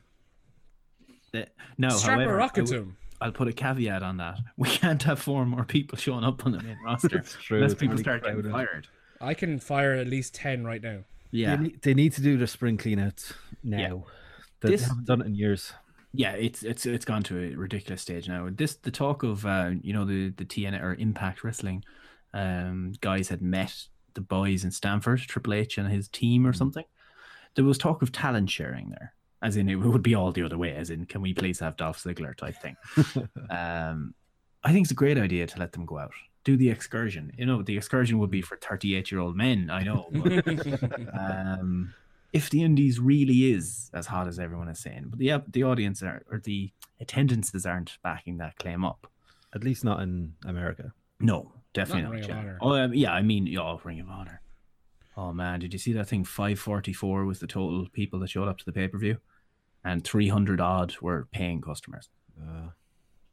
The- 1.31 1.47
no, 1.77 1.89
Strap 1.89 2.15
however, 2.17 2.31
a 2.31 2.35
I 2.35 2.37
rocket 2.37 2.65
to 2.67 2.75
him. 2.75 2.97
I'll 3.21 3.31
put 3.31 3.47
a 3.47 3.53
caveat 3.53 4.03
on 4.03 4.17
that. 4.17 4.37
We 4.57 4.67
can't 4.69 5.01
have 5.03 5.19
four 5.19 5.45
more 5.45 5.63
people 5.63 5.97
showing 5.97 6.23
up 6.25 6.45
on 6.45 6.51
the 6.51 6.61
main 6.61 6.77
roster 6.85 7.19
true, 7.21 7.57
unless 7.57 7.71
it's 7.71 7.79
people 7.79 7.93
really 7.93 8.03
start 8.03 8.23
getting 8.23 8.51
fired. 8.51 8.87
I 9.21 9.33
can 9.33 9.59
fire 9.59 9.93
at 9.93 10.07
least 10.07 10.35
ten 10.35 10.65
right 10.65 10.81
now. 10.81 10.99
Yeah, 11.31 11.55
They, 11.55 11.63
need, 11.63 11.81
they 11.81 11.93
need 11.93 12.13
to 12.13 12.21
do 12.21 12.37
the 12.37 12.45
spring 12.47 12.77
cleanouts 12.77 13.31
now. 13.63 14.05
They 14.61 14.69
This- 14.71 14.87
haven't 14.87 15.05
done 15.05 15.21
it 15.21 15.27
in 15.27 15.35
years. 15.35 15.73
yeah, 16.13 16.33
it's 16.33 16.61
it's 16.63 16.85
it's 16.85 17.05
gone 17.05 17.23
to 17.23 17.39
a 17.39 17.55
ridiculous 17.55 18.01
stage 18.01 18.27
now. 18.27 18.49
This 18.51 18.75
the 18.75 18.91
talk 18.91 19.23
of 19.23 19.45
uh, 19.45 19.71
you 19.81 19.93
know 19.93 20.05
the 20.05 20.29
the 20.29 20.45
TN 20.45 20.79
or 20.83 20.93
Impact 20.95 21.43
Wrestling 21.43 21.83
um, 22.33 22.93
guys 23.01 23.29
had 23.29 23.41
met 23.41 23.87
the 24.13 24.21
boys 24.21 24.63
in 24.63 24.71
Stamford, 24.71 25.19
Triple 25.19 25.53
H 25.53 25.77
and 25.77 25.91
his 25.91 26.07
team 26.07 26.45
or 26.45 26.53
something. 26.53 26.85
There 27.55 27.65
was 27.65 27.77
talk 27.77 28.01
of 28.01 28.11
talent 28.11 28.49
sharing 28.49 28.89
there, 28.89 29.13
as 29.41 29.57
in 29.57 29.69
it 29.69 29.75
would 29.75 30.03
be 30.03 30.15
all 30.15 30.31
the 30.31 30.43
other 30.43 30.57
way, 30.57 30.75
as 30.75 30.89
in 30.89 31.05
can 31.05 31.21
we 31.21 31.33
please 31.33 31.59
have 31.59 31.77
Dolph 31.77 32.01
Ziggler 32.01 32.35
type 32.35 32.55
thing. 32.61 32.75
um, 33.49 34.13
I 34.63 34.71
think 34.71 34.85
it's 34.85 34.91
a 34.91 34.95
great 34.95 35.17
idea 35.17 35.45
to 35.45 35.59
let 35.59 35.73
them 35.73 35.85
go 35.85 35.99
out, 35.99 36.13
do 36.43 36.57
the 36.57 36.69
excursion. 36.69 37.31
You 37.37 37.45
know, 37.45 37.61
the 37.61 37.77
excursion 37.77 38.17
would 38.19 38.31
be 38.31 38.41
for 38.41 38.57
thirty-eight-year-old 38.57 39.35
men. 39.35 39.69
I 39.69 39.83
know. 39.83 40.09
But, 40.11 41.19
um, 41.19 41.93
if 42.31 42.49
the 42.49 42.63
Indies 42.63 42.99
really 42.99 43.53
is 43.53 43.91
as 43.93 44.07
hot 44.07 44.27
as 44.27 44.39
everyone 44.39 44.67
is 44.67 44.79
saying, 44.79 45.05
but 45.09 45.19
the 45.19 45.43
the 45.47 45.63
audience 45.63 46.01
are 46.01 46.23
or 46.31 46.39
the 46.39 46.71
attendances 46.99 47.65
aren't 47.65 47.99
backing 48.01 48.37
that 48.37 48.57
claim 48.57 48.83
up. 48.83 49.07
At 49.53 49.63
least 49.63 49.83
not 49.83 50.01
in 50.01 50.33
America. 50.45 50.93
No, 51.19 51.51
definitely 51.73 52.03
Not 52.03 52.11
not. 52.11 52.15
Ring 52.21 52.31
of. 52.31 52.37
Honor. 52.37 52.57
Oh 52.61 52.73
um, 52.73 52.93
yeah, 52.93 53.13
I 53.13 53.21
mean, 53.21 53.47
yeah, 53.47 53.77
Ring 53.83 53.99
of 53.99 54.09
Honor. 54.09 54.41
Oh 55.15 55.31
man, 55.33 55.59
did 55.59 55.73
you 55.73 55.79
see 55.79 55.93
that 55.93 56.07
thing? 56.07 56.23
Five 56.23 56.59
forty 56.59 56.93
four 56.93 57.25
was 57.25 57.39
the 57.39 57.47
total 57.47 57.87
people 57.91 58.19
that 58.19 58.29
showed 58.29 58.47
up 58.47 58.57
to 58.59 58.65
the 58.65 58.71
pay 58.71 58.87
per 58.87 58.97
view, 58.97 59.17
and 59.83 60.03
three 60.03 60.29
hundred 60.29 60.59
odd 60.61 60.95
were 61.01 61.27
paying 61.31 61.61
customers. 61.61 62.09
Uh, 62.41 62.69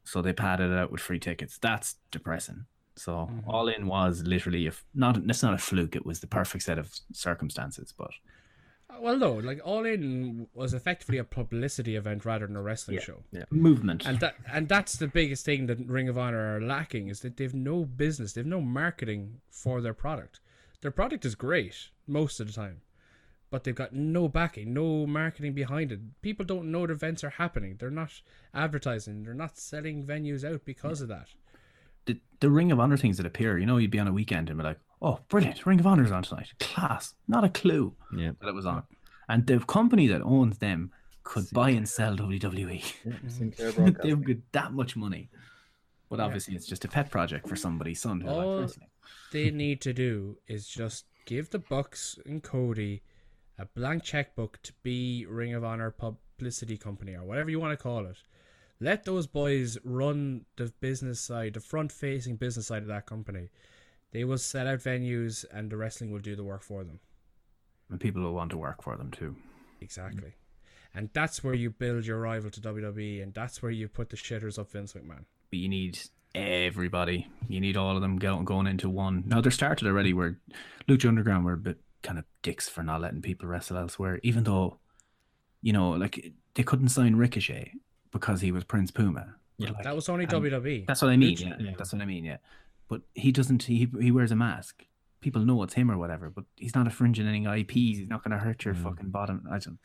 So 0.03 0.21
they 0.21 0.33
padded 0.33 0.71
it 0.71 0.77
out 0.77 0.91
with 0.91 1.01
free 1.01 1.19
tickets. 1.19 1.57
That's 1.57 1.95
depressing. 2.11 2.65
So 2.95 3.11
Mm-hmm. 3.31 3.49
all 3.49 3.67
in 3.67 3.87
was 3.87 4.23
literally 4.23 4.67
if 4.67 4.83
not. 4.93 5.17
It's 5.17 5.43
not 5.43 5.53
a 5.53 5.57
fluke. 5.57 5.95
It 5.95 6.05
was 6.05 6.19
the 6.19 6.27
perfect 6.27 6.63
set 6.63 6.77
of 6.77 6.91
circumstances. 7.13 7.93
But 7.97 8.11
Well, 8.99 9.17
no, 9.17 9.33
like 9.33 9.59
All 9.63 9.85
In 9.85 10.47
was 10.53 10.73
effectively 10.73 11.17
a 11.17 11.23
publicity 11.23 11.95
event 11.95 12.23
rather 12.25 12.45
than 12.45 12.55
a 12.55 12.61
wrestling 12.61 12.97
Yeah. 12.97 13.03
show. 13.03 13.23
movement. 13.49 14.05
And 14.05 14.19
that 14.19 14.35
and 14.51 14.67
that's 14.67 14.95
the 14.97 15.07
biggest 15.07 15.43
thing 15.45 15.65
that 15.67 15.79
Ring 15.79 16.07
of 16.09 16.17
Honor 16.17 16.57
are 16.57 16.61
lacking 16.61 17.07
is 17.07 17.21
that 17.21 17.37
they've 17.37 17.53
no 17.53 17.85
business, 17.85 18.33
they've 18.33 18.45
no 18.45 18.61
marketing 18.61 19.41
for 19.49 19.81
their 19.81 19.93
product. 19.93 20.39
Their 20.81 20.91
product 20.91 21.25
is 21.25 21.35
great 21.35 21.89
most 22.07 22.39
of 22.39 22.47
the 22.47 22.53
time, 22.53 22.81
but 23.49 23.63
they've 23.63 23.75
got 23.75 23.93
no 23.93 24.27
backing, 24.27 24.73
no 24.73 25.05
marketing 25.07 25.53
behind 25.53 25.91
it. 25.91 25.99
People 26.21 26.45
don't 26.45 26.71
know 26.71 26.85
the 26.87 26.93
events 26.93 27.23
are 27.23 27.29
happening. 27.31 27.77
They're 27.77 27.89
not 27.91 28.21
advertising. 28.53 29.23
They're 29.23 29.33
not 29.33 29.57
selling 29.57 30.05
venues 30.05 30.43
out 30.43 30.63
because 30.65 31.01
of 31.01 31.07
that. 31.09 31.29
the, 32.05 32.19
the 32.39 32.49
Ring 32.49 32.71
of 32.71 32.79
Honor 32.79 32.97
things 32.97 33.17
that 33.17 33.25
appear, 33.27 33.57
you 33.59 33.65
know, 33.65 33.77
you'd 33.77 33.91
be 33.91 33.99
on 33.99 34.07
a 34.07 34.13
weekend 34.13 34.49
and 34.49 34.57
be 34.57 34.63
like, 34.63 34.79
oh, 35.01 35.19
brilliant, 35.29 35.65
Ring 35.65 35.79
of 35.79 35.87
Honor's 35.87 36.11
on 36.11 36.23
tonight. 36.23 36.53
Class. 36.59 37.13
Not 37.27 37.43
a 37.43 37.49
clue 37.49 37.93
yeah. 38.15 38.31
that 38.39 38.47
it 38.47 38.55
was 38.55 38.65
on. 38.65 38.83
And 39.27 39.45
the 39.47 39.59
company 39.59 40.07
that 40.07 40.21
owns 40.21 40.57
them 40.57 40.91
could 41.23 41.49
buy 41.51 41.69
and 41.69 41.87
sell 41.87 42.15
WWE. 42.15 42.83
Sinclair 43.27 43.71
they 43.71 44.13
would 44.13 44.25
get 44.25 44.51
that 44.51 44.73
much 44.73 44.95
money. 44.95 45.29
But 46.09 46.19
obviously, 46.19 46.55
it's 46.55 46.67
just 46.67 46.83
a 46.83 46.89
pet 46.89 47.09
project 47.09 47.47
for 47.47 47.55
somebody's 47.55 48.01
son 48.01 48.19
who 48.19 48.29
likes 48.29 48.77
they 49.31 49.49
need 49.51 49.79
to 49.81 49.93
do 49.93 50.37
is 50.47 50.67
just 50.67 51.05
give 51.25 51.49
the 51.49 51.59
Bucks 51.59 52.19
and 52.25 52.43
Cody 52.43 53.01
a 53.57 53.65
blank 53.65 54.03
checkbook 54.03 54.59
to 54.63 54.73
be 54.83 55.25
Ring 55.25 55.53
of 55.53 55.63
Honor 55.63 55.91
publicity 55.91 56.77
company 56.77 57.15
or 57.15 57.23
whatever 57.23 57.49
you 57.49 57.59
want 57.59 57.77
to 57.77 57.81
call 57.81 58.05
it. 58.05 58.17
Let 58.79 59.05
those 59.05 59.27
boys 59.27 59.77
run 59.83 60.45
the 60.57 60.73
business 60.81 61.21
side, 61.21 61.53
the 61.53 61.59
front 61.59 61.91
facing 61.91 62.35
business 62.35 62.67
side 62.67 62.81
of 62.81 62.87
that 62.87 63.05
company. 63.05 63.49
They 64.11 64.23
will 64.23 64.37
set 64.37 64.67
out 64.67 64.79
venues 64.79 65.45
and 65.51 65.69
the 65.69 65.77
wrestling 65.77 66.11
will 66.11 66.19
do 66.19 66.35
the 66.35 66.43
work 66.43 66.63
for 66.63 66.83
them. 66.83 66.99
And 67.89 67.99
people 67.99 68.21
will 68.21 68.33
want 68.33 68.51
to 68.51 68.57
work 68.57 68.83
for 68.83 68.95
them 68.97 69.11
too. 69.11 69.35
Exactly. 69.79 70.33
And 70.93 71.09
that's 71.13 71.43
where 71.43 71.53
you 71.53 71.69
build 71.69 72.05
your 72.05 72.19
rival 72.19 72.49
to 72.51 72.61
WWE 72.61 73.23
and 73.23 73.33
that's 73.33 73.61
where 73.61 73.71
you 73.71 73.87
put 73.87 74.09
the 74.09 74.17
shitters 74.17 74.59
up 74.59 74.71
Vince 74.71 74.93
McMahon. 74.93 75.25
But 75.49 75.59
you 75.59 75.69
need 75.69 75.99
everybody. 76.35 77.27
You 77.47 77.59
need 77.61 77.77
all 77.77 77.95
of 77.95 78.01
them 78.01 78.17
go- 78.17 78.41
going 78.41 78.67
into 78.67 78.89
one. 78.89 79.23
Now, 79.25 79.41
they're 79.41 79.51
started 79.51 79.87
already 79.87 80.13
where 80.13 80.37
Lucha 80.87 81.07
Underground 81.07 81.45
were 81.45 81.53
a 81.53 81.57
bit 81.57 81.79
kind 82.03 82.17
of 82.17 82.25
dicks 82.41 82.67
for 82.67 82.83
not 82.83 83.01
letting 83.01 83.21
people 83.21 83.47
wrestle 83.47 83.77
elsewhere, 83.77 84.19
even 84.23 84.43
though, 84.43 84.79
you 85.61 85.71
know, 85.73 85.91
like 85.91 86.33
they 86.55 86.63
couldn't 86.63 86.89
sign 86.89 87.15
Ricochet 87.15 87.73
because 88.11 88.41
he 88.41 88.51
was 88.51 88.63
Prince 88.63 88.91
Puma. 88.91 89.35
Yeah. 89.57 89.71
Like, 89.71 89.83
That 89.83 89.95
was 89.95 90.09
only 90.09 90.25
WWE. 90.25 90.85
That's 90.87 91.01
what 91.01 91.11
I 91.11 91.17
mean. 91.17 91.37
Lucha- 91.37 91.49
Yeah, 91.49 91.55
yeah. 91.59 91.71
that's 91.77 91.93
what 91.93 92.01
I 92.01 92.05
mean. 92.05 92.25
Yeah, 92.25 92.37
but 92.91 93.01
he 93.15 93.31
doesn't. 93.31 93.63
He 93.63 93.87
he 93.99 94.11
wears 94.11 94.31
a 94.31 94.35
mask. 94.35 94.85
People 95.21 95.43
know 95.45 95.61
it's 95.63 95.75
him 95.75 95.89
or 95.89 95.97
whatever, 95.97 96.29
but 96.29 96.45
he's 96.57 96.75
not 96.75 96.87
infringing 96.87 97.27
any 97.27 97.45
IPs. 97.61 97.97
He's 97.99 98.09
not 98.09 98.23
going 98.23 98.31
to 98.37 98.43
hurt 98.45 98.65
your 98.65 98.73
Mm. 98.75 98.83
fucking 98.83 99.11
bottom. 99.11 99.37
I 99.49 99.59
don't. 99.59 99.79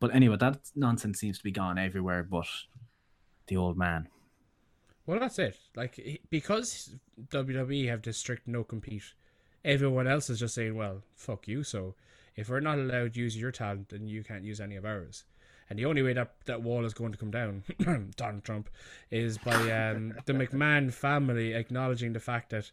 But 0.00 0.14
anyway, 0.14 0.36
that 0.38 0.58
nonsense 0.74 1.20
seems 1.20 1.38
to 1.38 1.44
be 1.44 1.52
gone 1.52 1.78
everywhere. 1.78 2.22
But 2.24 2.48
the 3.46 3.56
old 3.56 3.76
man. 3.78 4.08
Well, 5.06 5.20
that's 5.20 5.38
it. 5.38 5.58
Like 5.76 5.94
because 6.30 6.96
WWE 7.38 7.88
have 7.88 8.02
this 8.02 8.18
strict 8.18 8.46
no 8.48 8.64
compete, 8.64 9.12
everyone 9.64 10.06
else 10.08 10.30
is 10.30 10.40
just 10.40 10.54
saying, 10.54 10.74
"Well, 10.74 11.02
fuck 11.14 11.46
you." 11.46 11.62
So 11.62 11.94
if 12.36 12.48
we're 12.48 12.60
not 12.68 12.78
allowed 12.78 13.14
to 13.14 13.20
use 13.20 13.36
your 13.36 13.52
talent, 13.52 13.90
then 13.90 14.06
you 14.08 14.24
can't 14.24 14.44
use 14.44 14.60
any 14.60 14.76
of 14.76 14.84
ours. 14.84 15.24
And 15.70 15.78
the 15.78 15.86
only 15.86 16.02
way 16.02 16.12
that 16.14 16.34
that 16.46 16.62
wall 16.62 16.84
is 16.84 16.92
going 16.92 17.12
to 17.12 17.18
come 17.18 17.30
down, 17.30 17.62
Donald 18.16 18.44
Trump, 18.44 18.68
is 19.10 19.38
by 19.38 19.54
um, 19.70 20.14
the 20.26 20.32
McMahon 20.32 20.92
family 20.92 21.54
acknowledging 21.54 22.12
the 22.12 22.20
fact 22.20 22.50
that 22.50 22.70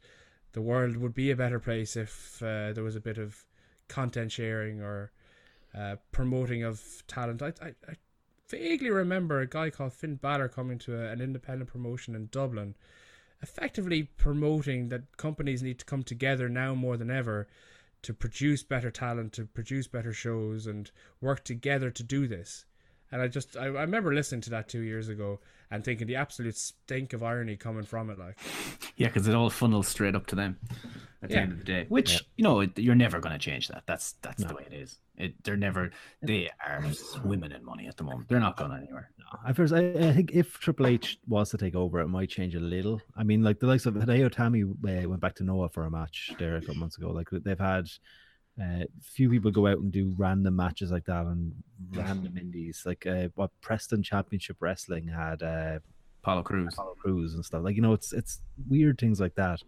the 0.54 0.62
world 0.62 0.98
would 0.98 1.14
be 1.14 1.30
a 1.30 1.36
better 1.36 1.60
place 1.60 1.96
if 1.96 2.42
uh, 2.42 2.74
there 2.74 2.84
was 2.84 2.96
a 2.96 3.00
bit 3.00 3.20
of 3.20 3.46
content 3.88 4.32
sharing 4.32 4.82
or 4.82 5.12
uh, 5.78 5.98
promoting 6.12 6.64
of 6.64 7.04
talent. 7.08 7.44
I, 7.44 7.54
I, 7.62 7.68
I 7.88 7.96
vaguely 8.50 8.90
remember 8.90 9.42
a 9.42 9.48
guy 9.48 9.70
called 9.70 9.94
Finn 9.94 10.16
Balor 10.16 10.50
coming 10.50 10.80
to 10.80 10.96
a, 10.96 11.12
an 11.12 11.22
independent 11.22 11.70
promotion 11.70 12.16
in 12.16 12.30
Dublin, 12.32 12.76
effectively 13.44 14.10
promoting 14.18 14.90
that 14.90 15.18
companies 15.18 15.62
need 15.62 15.78
to 15.78 15.86
come 15.86 16.02
together 16.02 16.50
now 16.50 16.74
more 16.74 16.98
than 16.98 17.12
ever 17.12 17.48
to 18.02 18.14
produce 18.14 18.64
better 18.64 18.90
talent, 18.90 19.34
to 19.34 19.46
produce 19.46 19.88
better 19.88 20.14
shows, 20.14 20.66
and 20.66 20.90
work 21.22 21.44
together 21.44 21.92
to 21.92 22.02
do 22.02 22.28
this. 22.28 22.66
And 23.12 23.22
I 23.22 23.28
just, 23.28 23.56
I, 23.56 23.66
I 23.66 23.82
remember 23.82 24.14
listening 24.14 24.42
to 24.42 24.50
that 24.52 24.68
two 24.68 24.82
years 24.82 25.08
ago 25.10 25.40
and 25.72 25.84
thinking 25.84 26.08
the 26.08 26.16
absolute 26.16 26.58
stink 26.58 27.14
of 27.14 27.24
irony 27.24 27.56
coming 27.56 27.84
from 27.84 28.10
it. 28.10 28.18
Like, 28.20 28.38
Yeah, 28.96 29.08
because 29.08 29.28
it 29.28 29.36
all 29.36 29.50
funnels 29.50 29.88
straight 29.88 30.16
up 30.16 30.28
to 30.28 30.36
them 30.36 30.58
at 31.22 31.30
the 31.30 31.36
Yeah. 31.36 31.42
end 31.42 31.52
of 31.54 31.58
the 31.60 31.64
day. 31.66 31.86
Which 31.90 32.24
you 32.36 32.44
know, 32.44 32.62
you're 32.76 32.96
never 32.96 33.20
going 33.20 33.34
to 33.34 33.40
change 33.40 33.68
that. 33.70 33.84
That's 33.86 34.14
that's 34.22 34.44
the 34.44 34.54
way 34.54 34.64
it 34.70 34.74
is. 34.74 34.98
It 35.18 35.44
they're 35.44 35.58
never. 35.58 35.92
They 36.22 36.50
are 36.66 36.84
swimming 36.94 37.52
in 37.52 37.64
money 37.66 37.88
at 37.88 37.98
the 37.98 38.04
moment. 38.04 38.30
They're 38.30 38.40
not 38.40 38.56
going 38.58 38.72
anywhere. 38.74 39.10
I 39.46 39.52
first, 39.52 39.74
I, 39.74 39.90
I 39.90 40.14
think 40.14 40.32
if 40.32 40.58
Triple 40.60 40.88
H 40.88 41.18
was 41.28 41.50
to 41.50 41.58
take 41.58 41.76
over, 41.76 42.00
it 42.00 42.08
might 42.08 42.30
change 42.30 42.56
a 42.56 42.60
little. 42.62 43.02
I 43.16 43.24
mean, 43.24 43.42
like 43.44 43.60
the 43.60 43.68
likes 43.68 43.86
of 43.86 43.96
Hideo 43.96 44.30
Itami 44.30 44.64
uh, 44.64 45.10
went 45.10 45.22
back 45.22 45.36
to 45.36 45.44
Noah 45.44 45.68
for 45.70 45.84
a 45.84 45.92
match 45.92 46.32
there 46.40 46.56
a 46.56 46.62
couple 46.62 46.76
months 46.76 46.98
ago. 46.98 47.12
Like 47.12 47.30
they've 47.32 47.60
had 47.60 47.90
uh, 48.62 48.86
few 49.04 49.30
people 49.30 49.52
go 49.52 49.68
out 49.68 49.78
and 49.80 49.92
do 49.92 50.14
random 50.18 50.56
matches 50.56 50.92
like 50.92 51.06
that 51.06 51.26
and 51.26 51.54
random 51.92 52.38
indies. 52.38 52.84
Like 52.86 53.06
uh, 53.06 53.28
what 53.36 53.52
Preston 53.62 54.02
Championship 54.04 54.58
Wrestling 54.60 55.08
had 55.08 55.44
uh, 55.44 55.80
Apollo 56.24 56.44
Crews. 56.44 56.74
Apollo 56.74 56.96
Crews 57.00 57.34
and 57.36 57.46
stuff. 57.46 57.64
Like 57.64 57.76
you 57.76 57.82
know, 57.82 57.94
it's 57.94 58.14
it's 58.14 58.42
weird 58.68 58.98
things 58.98 59.20
like 59.20 59.36
that. 59.36 59.62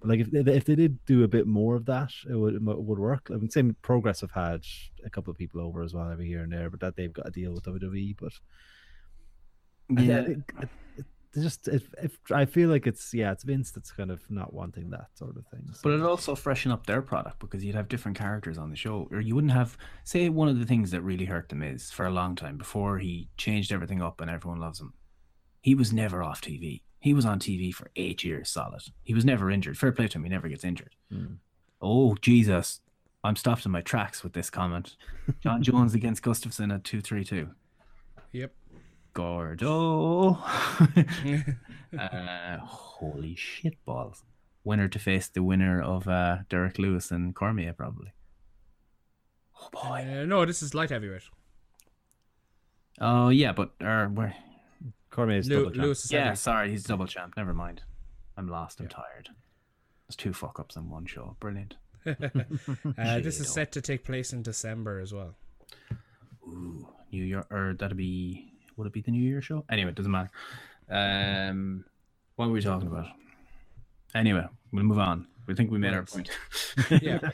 But 0.00 0.10
like 0.10 0.20
if 0.20 0.30
they, 0.30 0.40
if 0.54 0.64
they 0.64 0.74
did 0.76 1.04
do 1.06 1.24
a 1.24 1.28
bit 1.28 1.46
more 1.46 1.74
of 1.74 1.86
that, 1.86 2.12
it 2.30 2.34
would 2.34 2.54
it 2.54 2.62
would 2.62 2.98
work. 2.98 3.28
I 3.32 3.36
mean, 3.36 3.50
same 3.50 3.74
Progress 3.82 4.20
have 4.20 4.30
had 4.32 4.62
a 5.04 5.10
couple 5.10 5.30
of 5.30 5.38
people 5.38 5.60
over 5.60 5.82
as 5.82 5.94
well 5.94 6.10
every 6.10 6.26
here 6.26 6.42
and 6.42 6.52
there, 6.52 6.70
but 6.70 6.80
that 6.80 6.96
they've 6.96 7.12
got 7.12 7.24
to 7.26 7.30
deal 7.32 7.52
with 7.52 7.64
WWE. 7.64 8.16
But 8.20 8.32
Yeah, 9.88 10.20
it- 10.20 10.38
it- 10.60 10.68
it's 10.96 11.08
just 11.42 11.68
if, 11.68 11.92
if 12.02 12.18
I 12.32 12.44
feel 12.44 12.68
like 12.70 12.86
it's 12.86 13.12
yeah, 13.14 13.32
it's 13.32 13.44
Vince 13.44 13.70
that's 13.70 13.90
kind 13.90 14.10
of 14.10 14.22
not 14.30 14.52
wanting 14.52 14.90
that 14.90 15.08
sort 15.14 15.36
of 15.36 15.46
thing. 15.46 15.64
But 15.66 15.76
So, 15.76 15.90
it 15.90 16.02
also 16.02 16.34
freshen 16.34 16.72
up 16.72 16.86
their 16.86 17.02
product 17.02 17.38
because 17.40 17.64
you'd 17.64 17.74
have 17.74 17.88
different 17.88 18.16
characters 18.18 18.58
on 18.58 18.70
the 18.70 18.76
show, 18.76 19.08
or 19.10 19.20
you 19.20 19.34
wouldn't 19.34 19.52
have. 19.52 19.76
Say 20.04 20.28
one 20.28 20.48
of 20.48 20.58
the 20.58 20.66
things 20.66 20.90
that 20.92 21.02
really 21.02 21.24
hurt 21.26 21.48
them 21.48 21.62
is 21.62 21.90
for 21.90 22.06
a 22.06 22.10
long 22.10 22.36
time 22.36 22.56
before 22.56 22.98
he 22.98 23.28
changed 23.36 23.72
everything 23.72 24.02
up 24.02 24.20
and 24.20 24.30
everyone 24.30 24.60
loves 24.60 24.80
him. 24.80 24.92
He 25.60 25.74
was 25.74 25.92
never 25.92 26.22
off 26.22 26.40
TV. 26.40 26.82
He 27.00 27.12
was 27.12 27.24
on 27.24 27.38
TV 27.38 27.72
for 27.74 27.90
eight 27.96 28.24
years 28.24 28.48
solid. 28.50 28.82
He 29.02 29.14
was 29.14 29.24
never 29.24 29.50
injured. 29.50 29.78
Fair 29.78 29.92
play 29.92 30.08
to 30.08 30.18
him. 30.18 30.24
He 30.24 30.30
never 30.30 30.48
gets 30.48 30.64
injured. 30.64 30.94
Mm. 31.12 31.36
Oh 31.80 32.16
Jesus! 32.20 32.80
I'm 33.22 33.36
stopped 33.36 33.66
in 33.66 33.72
my 33.72 33.80
tracks 33.80 34.22
with 34.22 34.32
this 34.32 34.50
comment. 34.50 34.96
John 35.42 35.62
Jones 35.68 35.94
against 35.94 36.22
Gustafsson 36.22 36.72
at 36.74 36.84
two 36.84 37.00
three 37.00 37.24
two. 37.24 37.50
yep. 38.32 38.52
Gordo. 39.16 40.32
uh, 41.98 42.58
holy 42.58 43.34
shit 43.34 43.82
balls. 43.86 44.22
Winner 44.62 44.88
to 44.88 44.98
face 44.98 45.26
the 45.28 45.42
winner 45.42 45.80
of 45.80 46.06
uh, 46.06 46.38
Derrick 46.50 46.78
Lewis 46.78 47.10
and 47.10 47.34
Cormier, 47.34 47.72
probably. 47.72 48.12
Oh 49.58 49.68
boy. 49.72 50.06
Uh, 50.06 50.26
no, 50.26 50.44
this 50.44 50.60
is 50.62 50.74
light 50.74 50.90
heavyweight. 50.90 51.22
Oh 53.00 53.30
yeah, 53.30 53.52
but 53.52 53.70
uh, 53.80 54.04
where? 54.06 54.34
Cormier 55.10 55.38
is 55.38 55.48
Lew- 55.48 55.56
double 55.64 55.70
champ. 55.70 55.82
Lewis 55.84 56.04
is 56.04 56.12
Yeah, 56.12 56.24
heavy. 56.26 56.36
sorry, 56.36 56.70
he's 56.70 56.84
double 56.84 57.06
champ. 57.06 57.34
Never 57.38 57.54
mind. 57.54 57.80
I'm 58.36 58.48
lost. 58.48 58.80
I'm 58.80 58.88
tired. 58.88 59.30
There's 60.06 60.16
two 60.16 60.34
fuck 60.34 60.60
ups 60.60 60.76
in 60.76 60.90
one 60.90 61.06
show. 61.06 61.36
Brilliant. 61.40 61.76
Uh, 62.06 63.18
this 63.20 63.40
is 63.40 63.48
set 63.52 63.72
to 63.72 63.80
take 63.80 64.04
place 64.04 64.32
in 64.32 64.40
December 64.42 65.00
as 65.00 65.12
well. 65.12 65.34
Ooh, 66.46 66.86
New 67.10 67.24
York, 67.24 67.46
or 67.50 67.74
that'll 67.78 67.96
be. 67.96 68.52
Would 68.76 68.86
it 68.86 68.92
be 68.92 69.00
the 69.00 69.10
New 69.10 69.22
Year 69.22 69.40
show? 69.42 69.64
Anyway, 69.70 69.90
it 69.90 69.94
doesn't 69.96 70.12
matter. 70.12 70.30
Um, 70.88 71.84
what 72.36 72.46
were 72.46 72.52
we 72.52 72.60
talking 72.62 72.88
about? 72.88 73.06
Anyway, 74.14 74.46
we'll 74.72 74.84
move 74.84 74.98
on. 74.98 75.26
We 75.46 75.54
think 75.54 75.70
we 75.70 75.78
made 75.78 75.94
our 75.94 76.04
point. 76.04 76.30
Yeah. 77.02 77.20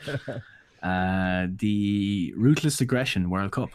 Uh, 0.83 1.47
the 1.59 2.33
Ruthless 2.35 2.81
Aggression 2.81 3.29
World 3.29 3.53
Cup 3.53 3.69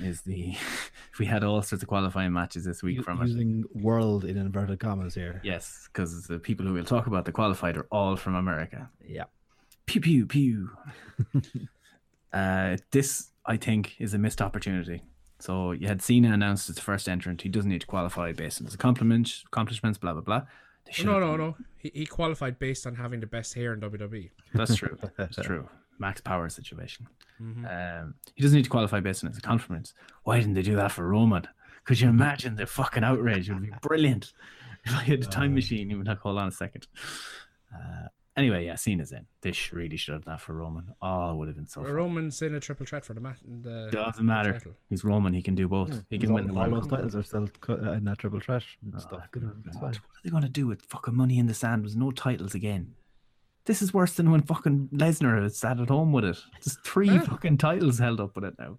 is 0.00 0.22
the. 0.22 0.54
we 1.18 1.26
had 1.26 1.42
all 1.42 1.60
sorts 1.60 1.82
of 1.82 1.88
qualifying 1.88 2.32
matches 2.32 2.64
this 2.64 2.84
week 2.84 3.02
from 3.02 3.20
it. 3.20 3.26
using 3.26 3.64
world 3.74 4.24
in 4.24 4.36
inverted 4.36 4.78
commas 4.78 5.16
here. 5.16 5.40
Yes, 5.42 5.88
because 5.92 6.28
the 6.28 6.38
people 6.38 6.64
who 6.64 6.72
we'll 6.74 6.84
talk 6.84 7.08
about 7.08 7.24
that 7.24 7.32
qualified 7.32 7.76
are 7.76 7.88
all 7.90 8.14
from 8.14 8.36
America. 8.36 8.88
Yeah. 9.04 9.24
Pew 9.86 10.00
pew 10.00 10.24
pew. 10.26 10.70
uh, 12.32 12.76
this 12.92 13.30
I 13.44 13.56
think 13.56 13.96
is 13.98 14.14
a 14.14 14.18
missed 14.18 14.40
opportunity. 14.40 15.02
So 15.40 15.72
you 15.72 15.86
had 15.86 16.02
Cena 16.02 16.32
announced 16.32 16.68
as 16.68 16.76
the 16.76 16.82
first 16.82 17.08
entrant. 17.08 17.42
He 17.42 17.48
doesn't 17.48 17.70
need 17.70 17.80
to 17.82 17.86
qualify 17.86 18.32
based 18.32 18.60
on 18.60 18.64
his 18.66 18.74
accomplishments, 18.74 19.44
accomplishments, 19.46 19.98
blah 19.98 20.12
blah 20.12 20.22
blah. 20.22 20.42
No, 21.04 21.20
no, 21.20 21.36
done- 21.36 21.38
no. 21.38 21.56
He, 21.76 21.90
he 21.94 22.06
qualified 22.06 22.58
based 22.58 22.86
on 22.86 22.96
having 22.96 23.20
the 23.20 23.26
best 23.26 23.54
hair 23.54 23.72
in. 23.72 23.80
WWE. 23.80 24.30
That's 24.54 24.74
true. 24.74 24.98
That's 25.16 25.36
true. 25.36 25.68
Max 25.98 26.20
power 26.20 26.48
situation. 26.48 27.06
Mm-hmm. 27.40 27.66
Um, 27.66 28.14
he 28.34 28.42
doesn't 28.42 28.56
need 28.56 28.64
to 28.64 28.70
qualify 28.70 29.00
based 29.00 29.22
on 29.24 29.30
his 29.30 29.38
accomplishments. 29.38 29.94
Why 30.24 30.38
didn't 30.38 30.54
they 30.54 30.62
do 30.62 30.76
that 30.76 30.92
for 30.92 31.06
Roman? 31.06 31.46
Could 31.84 32.00
you 32.00 32.08
imagine 32.08 32.56
the 32.56 32.66
fucking 32.66 33.04
outrage? 33.04 33.48
It 33.48 33.54
would 33.54 33.62
be 33.62 33.72
brilliant. 33.82 34.32
If 34.84 34.94
I 34.94 35.02
had 35.02 35.22
a 35.22 35.26
time 35.26 35.54
machine, 35.54 35.90
you 35.90 35.98
would 35.98 36.06
like, 36.06 36.20
hold 36.20 36.38
on 36.38 36.48
a 36.48 36.52
second. 36.52 36.86
Uh, 37.74 38.06
anyway, 38.38 38.64
yeah, 38.66 38.76
Cena's 38.76 39.12
in. 39.12 39.26
They 39.42 39.52
sh- 39.52 39.72
really 39.72 39.96
should 39.96 40.14
have 40.14 40.24
done 40.24 40.34
that 40.34 40.40
for 40.40 40.54
Roman. 40.54 40.94
Oh, 41.02 41.32
it 41.32 41.36
would 41.36 41.48
have 41.48 41.56
been 41.56 41.66
so 41.66 41.82
fun. 41.82 41.92
Roman's 41.92 42.40
in 42.40 42.54
a 42.54 42.60
triple 42.60 42.86
threat 42.86 43.04
for 43.04 43.12
the 43.14 43.20
match. 43.20 43.38
Doesn't 43.90 44.24
matter. 44.24 44.52
title. 44.54 44.72
He's 44.88 45.04
Roman. 45.04 45.34
He 45.34 45.42
can 45.42 45.54
do 45.54 45.68
both. 45.68 46.04
He 46.08 46.18
can 46.18 46.32
win 46.32 46.46
the 46.46 46.54
all 46.58 46.70
those 46.70 46.86
titles 46.86 47.14
are 47.16 47.22
still 47.22 47.48
uh, 47.68 47.92
in 47.92 48.04
that 48.04 48.18
triple 48.18 48.40
threat 48.40 48.62
and 48.82 48.94
Oh, 48.96 48.98
stuff. 49.00 49.28
good 49.32 49.50
It's 49.66 49.76
God. 49.76 49.80
fine. 49.80 49.90
What 49.90 50.16
are 50.16 50.20
they 50.24 50.30
going 50.30 50.42
to 50.44 50.48
do 50.48 50.66
with 50.66 50.82
fucking 50.82 51.14
Money 51.14 51.38
in 51.38 51.46
the 51.46 51.54
Sand? 51.54 51.84
There's 51.84 51.96
no 51.96 52.10
titles 52.10 52.54
again. 52.54 52.94
This 53.66 53.82
is 53.82 53.92
worse 53.92 54.14
than 54.14 54.30
when 54.30 54.40
fucking 54.42 54.88
Lesnar 54.94 55.50
sat 55.52 55.78
at 55.78 55.88
home 55.90 56.12
with 56.12 56.24
it. 56.24 56.38
There's 56.64 56.78
three 56.84 57.08
Huh? 57.08 57.24
fucking 57.26 57.58
titles 57.58 57.98
held 57.98 58.20
up 58.20 58.34
with 58.34 58.44
it 58.44 58.54
now. 58.58 58.78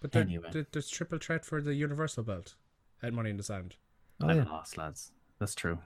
But 0.00 0.10
there, 0.12 0.22
Anyway. 0.22 0.48
there- 0.52 0.66
there's 0.72 0.88
triple 0.88 1.18
threat 1.18 1.44
for 1.44 1.60
the 1.62 1.74
Universal 1.74 2.24
belt 2.24 2.56
at 3.02 3.12
Money 3.12 3.30
in 3.30 3.36
the 3.36 3.42
Sand. 3.44 3.76
Oh, 4.20 4.28
I'm 4.28 4.36
yeah. 4.38 4.44
lost, 4.44 4.76
lads. 4.76 5.12
That's 5.38 5.54
true. 5.54 5.78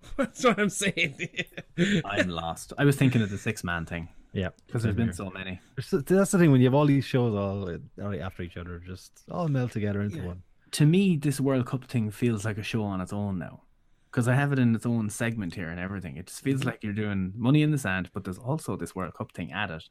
That's 0.16 0.44
what 0.44 0.58
I'm 0.58 0.68
saying. 0.70 1.28
I'm 2.04 2.28
lost. 2.28 2.72
I 2.78 2.84
was 2.84 2.96
thinking 2.96 3.22
of 3.22 3.30
the 3.30 3.38
six 3.38 3.62
man 3.64 3.86
thing 3.86 4.08
Yeah. 4.32 4.50
because 4.66 4.82
there's 4.82 4.94
been 4.96 5.12
so 5.12 5.30
many. 5.30 5.60
That's 5.76 5.90
the 6.30 6.38
thing 6.38 6.50
when 6.52 6.60
you 6.60 6.66
have 6.66 6.74
all 6.74 6.86
these 6.86 7.04
shows 7.04 7.34
all 7.34 7.68
uh, 7.68 8.16
after 8.18 8.42
each 8.42 8.56
other, 8.56 8.78
just 8.78 9.22
all 9.30 9.48
meld 9.48 9.72
together 9.72 10.00
into 10.02 10.18
Yeah. 10.18 10.26
one. 10.26 10.42
To 10.72 10.86
me, 10.86 11.16
this 11.16 11.40
World 11.40 11.66
Cup 11.66 11.84
thing 11.84 12.10
feels 12.10 12.44
like 12.44 12.58
a 12.58 12.62
show 12.62 12.82
on 12.82 13.00
its 13.00 13.12
own 13.12 13.38
now. 13.38 13.62
Because 14.10 14.26
I 14.28 14.34
have 14.34 14.52
it 14.52 14.58
in 14.58 14.74
its 14.74 14.86
own 14.86 15.10
segment 15.10 15.54
here 15.54 15.68
and 15.68 15.78
everything. 15.78 16.16
It 16.16 16.26
just 16.28 16.40
feels 16.42 16.64
like 16.64 16.82
you're 16.82 16.92
doing 16.94 17.32
Money 17.36 17.62
in 17.62 17.70
the 17.70 17.78
Sand, 17.78 18.10
but 18.14 18.24
there's 18.24 18.38
also 18.38 18.76
this 18.76 18.94
World 18.94 19.14
Cup 19.14 19.32
thing 19.32 19.52
added. 19.52 19.84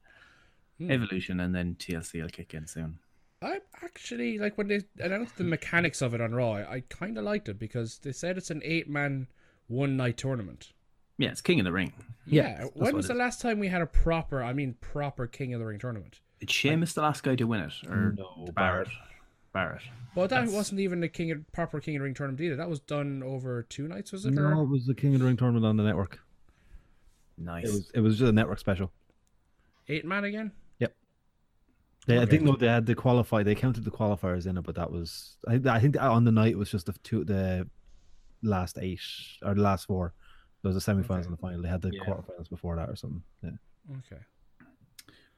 Hmm. 0.80 0.91
Evolution, 0.91 1.39
and 1.39 1.53
then 1.55 1.76
TLC 1.80 2.22
will 2.22 2.30
kick 2.30 2.53
in 2.53 2.66
soon. 2.68 2.99
I 3.41 3.60
actually 3.84 4.39
like 4.39 4.58
when 4.58 4.68
they 4.68 4.82
announced 4.99 5.38
the 5.38 5.43
mechanics 5.43 6.01
of 6.01 6.14
it 6.16 6.22
on 6.22 6.34
Raw. 6.34 6.53
I, 6.53 6.74
I 6.76 6.80
kind 6.89 7.18
of 7.20 7.24
liked 7.24 7.49
it 7.49 7.60
because 7.60 7.99
they 7.99 8.12
said 8.12 8.38
it's 8.38 8.49
an 8.49 8.62
eight-man, 9.70 9.78
one-night 9.80 10.18
tournament. 10.18 10.74
Yeah, 11.18 11.30
it's 11.30 11.41
King 11.41 11.59
of 11.59 11.65
the 11.65 11.72
Ring. 11.72 11.93
Yeah, 12.26 12.43
Yeah. 12.43 12.57
that's 12.59 12.76
when 12.76 12.95
was 12.95 13.07
the 13.07 13.13
last 13.13 13.41
time 13.41 13.59
we 13.59 13.68
had 13.70 13.82
a 13.82 13.88
proper, 13.88 14.43
I 14.43 14.53
mean, 14.53 14.76
proper 14.82 15.28
King 15.28 15.53
of 15.53 15.59
the 15.59 15.65
Ring 15.65 15.80
tournament? 15.80 16.20
Did 16.39 16.51
Sheamus 16.51 16.93
the 16.93 17.01
last 17.01 17.24
guy 17.24 17.36
to 17.36 17.45
win 17.47 17.61
it? 17.61 17.74
Or 17.89 18.13
No, 18.18 18.47
Barrett? 18.53 18.89
Barrett. 19.53 19.82
Well, 20.13 20.28
that 20.28 20.36
That's- 20.36 20.53
wasn't 20.53 20.80
even 20.82 20.99
the 20.99 21.07
King 21.09 21.32
of, 21.32 21.51
proper 21.51 21.80
King 21.80 21.95
of 21.95 22.01
the 22.01 22.03
Ring 22.03 22.13
tournament 22.13 22.41
either. 22.41 22.55
That 22.55 22.70
was 22.70 22.80
done 22.80 23.24
over 23.24 23.63
two 23.63 23.88
nights, 23.88 24.11
was 24.11 24.26
it? 24.26 24.38
or- 24.38 24.49
No, 24.53 24.61
it 24.63 24.70
was 24.70 24.86
the 24.86 24.93
King 24.93 25.13
of 25.15 25.20
the 25.22 25.26
Ring 25.26 25.38
tournament 25.38 25.65
on 25.65 25.78
the 25.78 25.84
network. 25.84 26.20
Nice. 27.39 27.65
It 27.65 27.72
was 27.72 27.91
it 27.95 27.99
was 28.01 28.18
just 28.20 28.30
a 28.30 28.34
network 28.34 28.57
special. 28.59 28.91
Eight 29.88 30.05
man 30.05 30.24
again? 30.24 30.51
Yep. 30.80 30.95
They, 32.07 32.20
I 32.20 32.26
think 32.26 32.43
no, 32.43 32.55
they 32.55 32.65
had 32.68 32.86
the 32.88 32.95
qualify. 32.95 33.43
They 33.43 33.53
counted 33.55 33.84
the 33.84 33.91
qualifiers 33.91 34.47
in 34.47 34.57
it, 34.57 34.63
but 34.63 34.74
that 34.76 34.91
was 34.91 35.38
I, 35.47 35.59
I 35.68 35.80
think 35.80 36.01
on 36.01 36.24
the 36.24 36.32
night 36.32 36.53
it 36.53 36.57
was 36.57 36.72
just 36.72 36.88
the 36.88 36.93
two 37.03 37.24
the 37.24 37.68
last 38.44 38.78
eight 38.80 39.02
or 39.44 39.54
the 39.56 39.62
last 39.62 39.86
four. 39.86 40.14
There 40.64 40.72
was 40.74 40.84
the 40.84 40.92
semifinals 40.92 41.26
and 41.26 41.34
the 41.34 41.38
final. 41.38 41.62
They 41.62 41.70
had 41.70 41.82
the 41.82 41.92
Yeah. 41.94 42.02
quarterfinals 42.04 42.50
before 42.50 42.76
that 42.76 42.90
or 42.90 42.96
something. 42.96 43.24
Yeah. 43.44 43.52
Okay. 44.00 44.22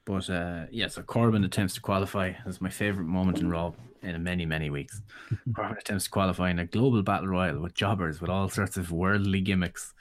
But 0.05 0.29
uh, 0.29 0.65
yeah, 0.71 0.87
so 0.87 1.03
Corbin 1.03 1.43
attempts 1.43 1.75
to 1.75 1.81
qualify. 1.81 2.33
That's 2.45 2.61
my 2.61 2.69
favorite 2.69 3.05
moment 3.05 3.39
in 3.39 3.49
Raw 3.49 3.73
in 4.01 4.23
many, 4.23 4.45
many 4.45 4.69
weeks. 4.69 5.01
Corbin 5.55 5.77
attempts 5.77 6.05
to 6.05 6.09
qualify 6.09 6.49
in 6.49 6.59
a 6.59 6.65
global 6.65 7.03
battle 7.03 7.27
royal 7.27 7.59
with 7.59 7.75
jobbers 7.75 8.19
with 8.21 8.29
all 8.29 8.49
sorts 8.49 8.77
of 8.77 8.91
worldly 8.91 9.41
gimmicks. 9.41 9.93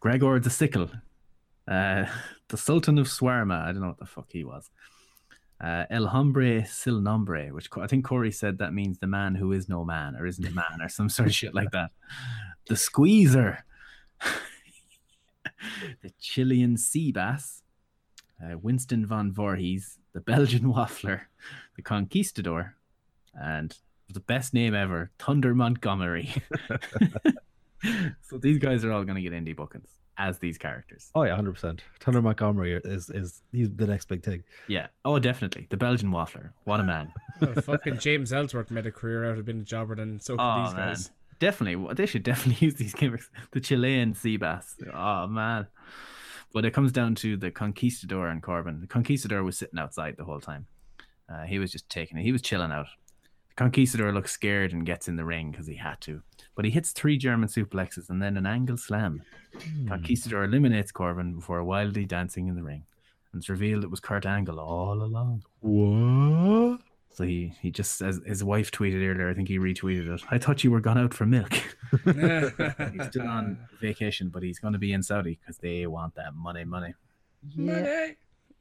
Gregor 0.00 0.38
the 0.38 0.50
Sickle, 0.50 0.90
uh, 1.66 2.04
the 2.48 2.56
Sultan 2.56 2.98
of 2.98 3.06
Swarma. 3.06 3.62
I 3.62 3.72
don't 3.72 3.80
know 3.80 3.88
what 3.88 3.98
the 3.98 4.06
fuck 4.06 4.26
he 4.30 4.44
was. 4.44 4.70
Uh, 5.60 5.84
El 5.90 6.06
Hombre 6.06 6.64
Sin 6.64 7.02
Nombre, 7.02 7.48
which 7.48 7.68
I 7.76 7.88
think 7.88 8.04
Corey 8.04 8.30
said 8.30 8.58
that 8.58 8.72
means 8.72 8.98
the 8.98 9.08
man 9.08 9.34
who 9.34 9.52
is 9.52 9.68
no 9.68 9.84
man 9.84 10.14
or 10.14 10.24
isn't 10.24 10.46
a 10.46 10.52
man 10.52 10.80
or 10.80 10.88
some 10.88 11.08
sort 11.08 11.28
of 11.28 11.34
shit 11.34 11.52
like 11.52 11.72
that. 11.72 11.90
The 12.68 12.76
Squeezer, 12.76 13.64
the 14.20 16.10
Chilean 16.20 16.76
Sea 16.76 17.10
Bass, 17.10 17.62
uh, 18.40 18.56
Winston 18.58 19.04
von 19.04 19.32
Voorhees, 19.32 19.98
the 20.12 20.20
Belgian 20.20 20.62
Waffler, 20.74 21.22
the 21.74 21.82
Conquistador, 21.82 22.76
and 23.34 23.76
the 24.08 24.20
best 24.20 24.54
name 24.54 24.74
ever, 24.74 25.10
Thunder 25.18 25.56
Montgomery. 25.56 26.32
so 28.22 28.38
these 28.38 28.58
guys 28.58 28.84
are 28.84 28.92
all 28.92 29.02
going 29.02 29.16
to 29.16 29.28
get 29.28 29.32
indie 29.32 29.56
bookings 29.56 29.97
as 30.18 30.38
these 30.38 30.58
characters. 30.58 31.10
Oh 31.14 31.22
yeah, 31.22 31.34
hundred 31.34 31.54
percent. 31.54 31.82
Thunder 32.00 32.20
Montgomery 32.20 32.74
is 32.84 33.08
is 33.10 33.42
he's 33.52 33.70
the 33.70 33.86
next 33.86 34.08
big 34.08 34.22
thing. 34.22 34.42
Yeah. 34.66 34.88
Oh, 35.04 35.18
definitely. 35.18 35.66
The 35.70 35.76
Belgian 35.76 36.10
Waffler. 36.10 36.50
What 36.64 36.80
a 36.80 36.84
man. 36.84 37.12
Well, 37.40 37.54
fucking 37.62 37.98
James 37.98 38.32
Ellsworth 38.32 38.70
made 38.70 38.86
a 38.86 38.92
career 38.92 39.30
out 39.30 39.38
of 39.38 39.44
being 39.44 39.60
a 39.60 39.64
jobber, 39.64 39.94
and 39.94 40.20
so 40.20 40.36
could 40.36 40.42
oh, 40.42 40.64
these 40.64 40.74
man. 40.74 40.88
guys. 40.88 41.10
Definitely. 41.38 41.94
They 41.94 42.06
should 42.06 42.22
definitely 42.22 42.66
use 42.66 42.74
these 42.74 42.94
gimmicks. 42.94 43.30
The 43.52 43.60
Chilean 43.60 44.14
sea 44.14 44.36
bass. 44.36 44.76
Oh, 44.92 45.26
man. 45.26 45.68
But 46.52 46.64
it 46.64 46.72
comes 46.72 46.92
down 46.92 47.14
to 47.16 47.36
the 47.36 47.50
Conquistador 47.50 48.28
and 48.28 48.42
Corbin. 48.42 48.80
The 48.80 48.86
Conquistador 48.86 49.44
was 49.44 49.58
sitting 49.58 49.78
outside 49.78 50.16
the 50.16 50.24
whole 50.24 50.40
time. 50.40 50.66
Uh, 51.32 51.42
he 51.42 51.58
was 51.58 51.70
just 51.70 51.88
taking 51.90 52.18
it. 52.18 52.22
He 52.22 52.32
was 52.32 52.42
chilling 52.42 52.72
out. 52.72 52.86
The 53.58 53.64
Conquistador 53.64 54.12
looks 54.12 54.30
scared 54.30 54.72
and 54.72 54.86
gets 54.86 55.08
in 55.08 55.16
the 55.16 55.24
ring 55.24 55.50
because 55.50 55.66
he 55.66 55.74
had 55.74 56.00
to. 56.02 56.22
But 56.54 56.64
he 56.64 56.70
hits 56.70 56.92
three 56.92 57.18
German 57.18 57.48
suplexes 57.48 58.08
and 58.08 58.22
then 58.22 58.36
an 58.36 58.46
angle 58.46 58.76
slam. 58.76 59.24
Hmm. 59.52 59.88
Conquistador 59.88 60.44
eliminates 60.44 60.92
Corbin 60.92 61.34
before 61.34 61.64
wildly 61.64 62.04
dancing 62.04 62.46
in 62.46 62.54
the 62.54 62.62
ring. 62.62 62.84
And 63.32 63.40
it's 63.40 63.48
revealed 63.48 63.82
it 63.82 63.90
was 63.90 63.98
Kurt 63.98 64.26
Angle 64.26 64.60
all 64.60 65.02
along. 65.02 65.42
What? 65.58 66.82
So 67.10 67.24
he, 67.24 67.52
he 67.60 67.72
just, 67.72 68.00
as 68.00 68.20
his 68.24 68.44
wife 68.44 68.70
tweeted 68.70 69.04
earlier, 69.04 69.28
I 69.28 69.34
think 69.34 69.48
he 69.48 69.58
retweeted 69.58 70.08
it. 70.08 70.22
I 70.30 70.38
thought 70.38 70.62
you 70.62 70.70
were 70.70 70.80
gone 70.80 70.98
out 70.98 71.12
for 71.12 71.26
milk. 71.26 71.52
he's 72.04 73.06
still 73.08 73.26
on 73.26 73.58
vacation, 73.80 74.28
but 74.28 74.44
he's 74.44 74.60
going 74.60 74.74
to 74.74 74.78
be 74.78 74.92
in 74.92 75.02
Saudi 75.02 75.36
because 75.40 75.58
they 75.58 75.84
want 75.88 76.14
that 76.14 76.32
money, 76.32 76.64
money. 76.64 76.94
Money, 77.56 78.14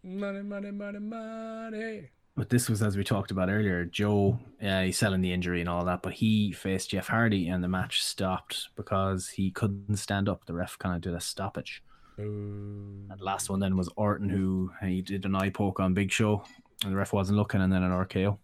money, 0.04 0.41
money, 0.41 0.72
money, 0.72 1.00
money. 1.00 2.10
But 2.38 2.50
this 2.50 2.70
was, 2.70 2.84
as 2.84 2.96
we 2.96 3.04
talked 3.04 3.32
about 3.32 3.50
earlier, 3.50 3.84
Joe, 3.84 4.38
uh, 4.64 4.84
he's 4.84 5.00
selling 5.00 5.22
the 5.22 5.34
injury 5.34 5.60
and 5.60 5.68
all 5.68 5.84
that, 5.86 6.04
but 6.04 6.14
he 6.14 6.52
faced 6.52 6.92
Jeff 6.92 7.08
Hardy 7.08 7.48
and 7.48 7.64
the 7.64 7.68
match 7.68 8.04
stopped 8.04 8.70
because 8.76 9.30
he 9.30 9.50
couldn't 9.50 9.98
stand 9.98 10.30
up. 10.30 10.46
The 10.46 10.54
ref 10.54 10.78
kind 10.78 10.96
of 10.96 11.02
did 11.02 11.16
a 11.16 11.20
stoppage. 11.20 11.82
Ooh. 12.20 13.08
And 13.10 13.20
last 13.20 13.50
one 13.50 13.60
then 13.60 13.76
was 13.76 13.90
Orton, 13.96 14.30
who 14.30 14.72
he 14.84 15.02
did 15.02 15.26
an 15.26 15.36
eye 15.36 15.50
poke 15.50 15.80
on 15.80 15.96
Big 15.96 16.12
Show, 16.12 16.44
and 16.84 16.94
the 16.94 16.96
ref 16.96 17.12
wasn't 17.12 17.40
looking, 17.40 17.60
and 17.60 17.74
then 17.74 17.82
an 17.82 17.92
RKO. 17.92 18.38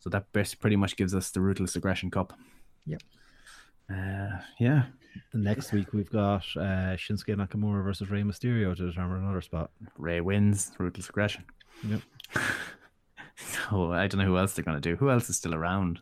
So 0.00 0.10
that 0.10 0.32
pretty 0.32 0.76
much 0.76 0.96
gives 0.96 1.14
us 1.14 1.30
the 1.30 1.40
Ruthless 1.40 1.76
Aggression 1.76 2.10
Cup. 2.10 2.32
Yep. 2.84 3.02
Uh, 3.88 4.38
yeah. 4.58 4.86
Next 5.32 5.70
week 5.72 5.92
we've 5.92 6.10
got 6.10 6.42
uh, 6.56 6.96
Shinsuke 6.96 7.36
Nakamura 7.36 7.84
versus 7.84 8.10
Rey 8.10 8.22
Mysterio 8.22 8.76
to 8.76 8.86
determine 8.86 9.22
another 9.22 9.40
spot. 9.40 9.70
Rey 9.96 10.20
wins 10.20 10.72
Ruthless 10.78 11.08
Aggression. 11.08 11.44
Yep. 11.88 12.00
So 13.70 13.92
I 13.92 14.06
don't 14.06 14.18
know 14.20 14.24
who 14.26 14.38
else 14.38 14.54
they're 14.54 14.64
going 14.64 14.80
to 14.80 14.88
do. 14.90 14.96
Who 14.96 15.10
else 15.10 15.28
is 15.28 15.36
still 15.36 15.54
around? 15.54 16.00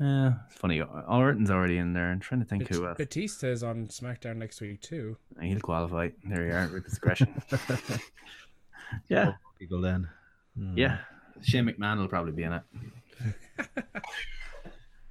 Yeah, 0.00 0.32
it's 0.46 0.56
funny. 0.56 0.80
Orton's 0.80 1.50
already 1.50 1.76
in 1.76 1.92
there. 1.92 2.10
I'm 2.10 2.20
trying 2.20 2.40
to 2.40 2.46
think 2.46 2.68
who 2.68 2.86
else. 2.86 2.96
Batista 2.96 3.48
is 3.48 3.62
on 3.62 3.88
SmackDown 3.88 4.36
next 4.36 4.62
week 4.62 4.80
too. 4.80 5.18
He'll 5.42 5.60
qualify. 5.60 6.08
There 6.24 6.46
you 6.46 6.52
are, 6.54 6.66
Ruthless 6.68 6.96
Aggression. 6.96 7.42
yeah, 9.08 9.34
People 9.58 9.82
then. 9.82 10.08
Hmm. 10.56 10.78
yeah. 10.78 10.98
Shane 11.42 11.66
McMahon 11.66 11.98
will 11.98 12.08
probably 12.08 12.32
be 12.32 12.44
in 12.44 12.54
it. 12.54 12.62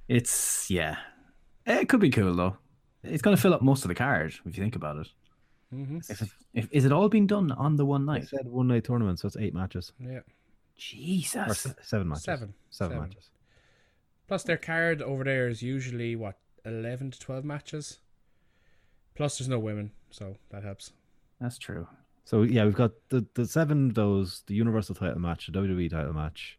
it's 0.08 0.68
yeah. 0.70 0.96
Eh, 1.66 1.80
It 1.80 1.88
could 1.88 2.00
be 2.00 2.10
cool 2.10 2.34
though. 2.34 2.56
It's 3.02 3.22
going 3.22 3.36
to 3.36 3.40
fill 3.40 3.54
up 3.54 3.62
most 3.62 3.84
of 3.84 3.88
the 3.88 3.94
card 3.94 4.34
if 4.44 4.56
you 4.56 4.62
think 4.62 4.76
about 4.76 4.96
it. 4.98 5.08
Mm-hmm. 5.74 5.98
If, 6.08 6.22
it, 6.22 6.28
if 6.52 6.68
is 6.72 6.84
it 6.84 6.92
all 6.92 7.08
being 7.08 7.26
done 7.28 7.52
on 7.52 7.76
the 7.76 7.86
one 7.86 8.04
night? 8.04 8.12
I 8.12 8.18
night? 8.18 8.28
said 8.28 8.46
one 8.48 8.66
night 8.68 8.84
tournament, 8.84 9.20
so 9.20 9.26
it's 9.28 9.36
eight 9.36 9.54
matches. 9.54 9.92
Yeah, 10.00 10.20
Or 10.80 10.96
Jesus. 10.96 11.58
se- 11.60 11.74
seven 11.82 12.08
matches. 12.08 12.24
seven. 12.24 12.54
Seven, 12.70 12.96
Seven. 12.96 13.08
matches. 13.08 13.30
Plus, 14.26 14.42
their 14.44 14.56
card 14.56 15.02
over 15.02 15.24
there 15.24 15.48
is 15.48 15.62
usually 15.62 16.16
what 16.16 16.38
eleven 16.64 17.10
to 17.10 17.18
twelve 17.18 17.44
matches. 17.44 17.98
Plus, 19.14 19.38
there's 19.38 19.48
no 19.48 19.58
women, 19.58 19.92
so 20.10 20.36
that 20.50 20.62
helps. 20.62 20.92
That's 21.40 21.58
true. 21.58 21.86
So 22.24 22.42
yeah, 22.42 22.64
we've 22.64 22.74
got 22.74 22.92
the, 23.08 23.26
the 23.34 23.46
seven 23.46 23.88
of 23.88 23.94
those, 23.94 24.42
the 24.46 24.54
Universal 24.54 24.94
title 24.94 25.18
match, 25.20 25.46
the 25.46 25.52
WWE 25.58 25.90
title 25.90 26.12
match. 26.12 26.58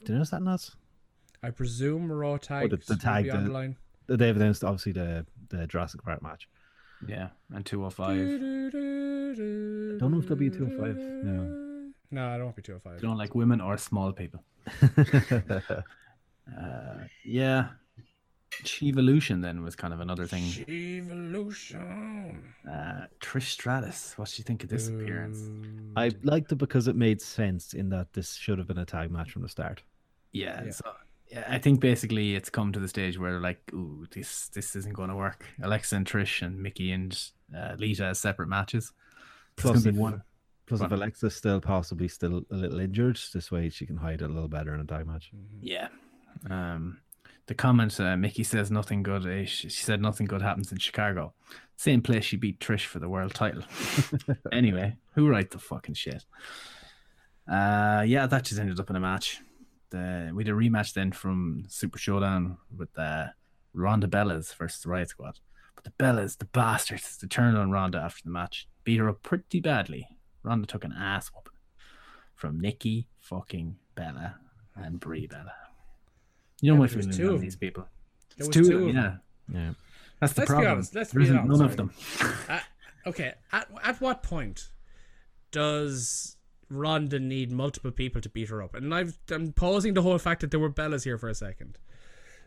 Did 0.00 0.08
you 0.08 0.14
notice 0.14 0.30
that 0.30 0.42
nuts? 0.42 0.74
I 1.42 1.50
presume 1.50 2.10
Raw 2.10 2.38
tag 2.38 2.70
the- 2.70 2.76
the 2.78 2.96
tag, 2.96 3.24
be 3.24 3.30
on 3.30 3.42
the- 3.44 3.48
the 3.48 3.52
line. 3.54 3.76
They 4.06 4.26
have 4.26 4.36
announced 4.36 4.64
obviously 4.64 4.92
the 4.92 5.26
the 5.50 5.66
Jurassic 5.66 6.02
Park 6.02 6.22
match. 6.22 6.48
Yeah, 7.06 7.28
and 7.52 7.66
two 7.66 7.82
or 7.84 7.90
205. 7.90 9.98
Don't 9.98 10.12
know 10.12 10.18
if 10.18 10.24
there'll 10.24 10.36
be 10.36 10.46
a 10.46 10.50
205. 10.50 10.96
No. 10.96 11.60
No, 12.10 12.28
I 12.28 12.36
don't 12.36 12.44
want 12.46 12.56
to 12.56 12.62
be 12.62 12.66
205. 12.66 13.00
don't 13.00 13.16
like 13.18 13.34
women 13.34 13.60
or 13.60 13.76
small 13.78 14.12
people. 14.12 14.42
Uh, 16.46 17.04
yeah. 17.24 17.68
Evolution 18.82 19.40
then 19.40 19.62
was 19.62 19.74
kind 19.74 19.94
of 19.94 20.00
another 20.00 20.26
thing. 20.26 20.42
Evolution. 20.68 22.44
Uh, 22.70 23.06
Trish 23.20 23.48
Stratus, 23.50 24.12
what 24.16 24.28
do 24.28 24.34
you 24.38 24.44
think 24.44 24.62
of 24.62 24.68
this 24.68 24.88
appearance? 24.88 25.40
I 25.96 26.12
liked 26.22 26.52
it 26.52 26.56
because 26.56 26.86
it 26.86 26.96
made 26.96 27.20
sense 27.20 27.72
in 27.72 27.88
that 27.90 28.12
this 28.12 28.34
should 28.34 28.58
have 28.58 28.68
been 28.68 28.78
a 28.78 28.84
tag 28.84 29.10
match 29.10 29.30
from 29.32 29.42
the 29.42 29.48
start. 29.48 29.82
Yeah, 30.32 30.64
Yeah. 30.64 30.70
so 30.70 30.92
yeah, 31.28 31.44
I 31.48 31.58
think 31.58 31.80
basically 31.80 32.36
it's 32.36 32.50
come 32.50 32.72
to 32.72 32.78
the 32.80 32.88
stage 32.88 33.18
where 33.18 33.32
they're 33.32 33.40
like, 33.40 33.62
"Ooh, 33.72 34.06
this 34.10 34.48
this 34.48 34.76
isn't 34.76 34.94
going 34.94 35.08
to 35.08 35.16
work." 35.16 35.46
Alexa 35.62 35.96
and 35.96 36.06
Trish 36.06 36.42
and 36.42 36.62
Mickie 36.62 36.92
and 36.92 37.18
uh, 37.56 37.74
Lita 37.78 38.04
as 38.04 38.18
separate 38.18 38.48
matches. 38.48 38.92
It's 39.54 39.62
Plus, 39.62 39.76
gonna 39.78 39.88
if, 39.88 39.94
be 39.94 39.98
one. 40.00 40.22
Plus 40.66 40.80
Go 40.80 40.86
if 40.86 40.92
on. 40.92 40.98
Alexa's 40.98 41.36
still 41.36 41.60
possibly 41.60 42.08
still 42.08 42.42
a 42.50 42.54
little 42.54 42.80
injured, 42.80 43.20
this 43.32 43.50
way 43.50 43.68
she 43.68 43.86
can 43.86 43.96
hide 43.96 44.22
it 44.22 44.30
a 44.30 44.32
little 44.32 44.48
better 44.48 44.74
in 44.74 44.80
a 44.80 44.84
tag 44.84 45.06
match. 45.06 45.30
Yeah. 45.60 45.88
Um, 46.48 46.98
the 47.46 47.54
comment 47.54 47.98
uh, 48.00 48.16
Mickie 48.16 48.44
says 48.44 48.70
nothing 48.70 49.02
good. 49.02 49.26
Uh, 49.26 49.44
she, 49.44 49.68
she 49.68 49.82
said 49.82 50.00
nothing 50.00 50.26
good 50.26 50.42
happens 50.42 50.72
in 50.72 50.78
Chicago. 50.78 51.34
Same 51.76 52.00
place 52.00 52.24
she 52.24 52.36
beat 52.36 52.60
Trish 52.60 52.86
for 52.86 52.98
the 52.98 53.08
world 53.08 53.34
title. 53.34 53.62
anyway, 54.52 54.96
who 55.14 55.28
write 55.28 55.50
the 55.50 55.58
fucking 55.58 55.94
shit? 55.94 56.24
Uh, 57.50 58.04
yeah, 58.06 58.26
that 58.26 58.44
just 58.44 58.60
ended 58.60 58.80
up 58.80 58.88
in 58.88 58.96
a 58.96 59.00
match. 59.00 59.40
The, 59.90 60.30
we 60.34 60.44
did 60.44 60.52
a 60.52 60.56
rematch 60.56 60.94
then 60.94 61.12
from 61.12 61.64
Super 61.68 61.98
Showdown 61.98 62.56
with 62.74 62.96
uh, 62.98 63.26
Ronda 63.74 64.06
Bellas 64.06 64.54
versus 64.54 64.80
the 64.80 64.88
Riot 64.88 65.10
Squad. 65.10 65.40
But 65.74 65.84
the 65.84 65.90
Bellas, 66.02 66.38
the 66.38 66.46
bastards, 66.46 67.18
they 67.18 67.28
turned 67.28 67.58
on 67.58 67.70
Ronda 67.70 67.98
after 67.98 68.22
the 68.24 68.30
match, 68.30 68.68
beat 68.84 68.98
her 68.98 69.08
up 69.08 69.22
pretty 69.22 69.60
badly. 69.60 70.08
Ronda 70.44 70.66
took 70.66 70.84
an 70.84 70.92
ass 70.92 71.30
whooping 71.34 71.52
from 72.34 72.60
Nikki 72.60 73.08
fucking 73.18 73.76
Bella 73.94 74.36
and 74.76 75.00
Brie 75.00 75.22
mm-hmm. 75.22 75.36
Bella. 75.36 75.52
You 76.60 76.70
know 76.70 76.74
Yeah, 76.74 76.78
my 76.78 76.86
but 76.86 76.90
feelings 76.90 77.16
two 77.16 77.28
on 77.28 77.34
of 77.34 77.40
these 77.40 77.56
people. 77.56 77.86
There 78.36 78.46
It's 78.46 78.54
two, 78.54 78.64
two 78.64 78.76
of 78.76 78.82
of 78.82 78.94
them, 78.94 78.96
yeah. 78.96 79.16
Yeah. 79.52 79.70
That's 80.20 80.32
the 80.34 80.40
Let's 80.42 80.50
be 80.50 80.54
problem. 80.54 80.72
honest, 80.72 80.94
let's 80.94 81.10
there 81.12 81.18
be 81.20 81.24
isn't 81.24 81.38
honest, 81.38 81.60
none 81.60 81.70
of 81.70 81.76
them. 81.76 81.90
At, 82.48 82.60
uh, 82.60 83.08
okay, 83.08 83.34
at, 83.52 83.68
at 83.82 84.00
what 84.00 84.22
point 84.22 84.70
does 85.50 86.36
Ronda 86.70 87.18
need 87.18 87.50
multiple 87.50 87.90
people 87.90 88.20
to 88.20 88.28
beat 88.28 88.48
her 88.48 88.62
up? 88.62 88.74
And 88.74 88.94
I've, 88.94 89.18
I'm 89.30 89.52
pausing 89.52 89.94
the 89.94 90.02
whole 90.02 90.18
fact 90.18 90.40
that 90.40 90.50
there 90.50 90.60
were 90.60 90.70
Bellas 90.70 91.04
here 91.04 91.18
for 91.18 91.28
a 91.28 91.34
second. 91.34 91.78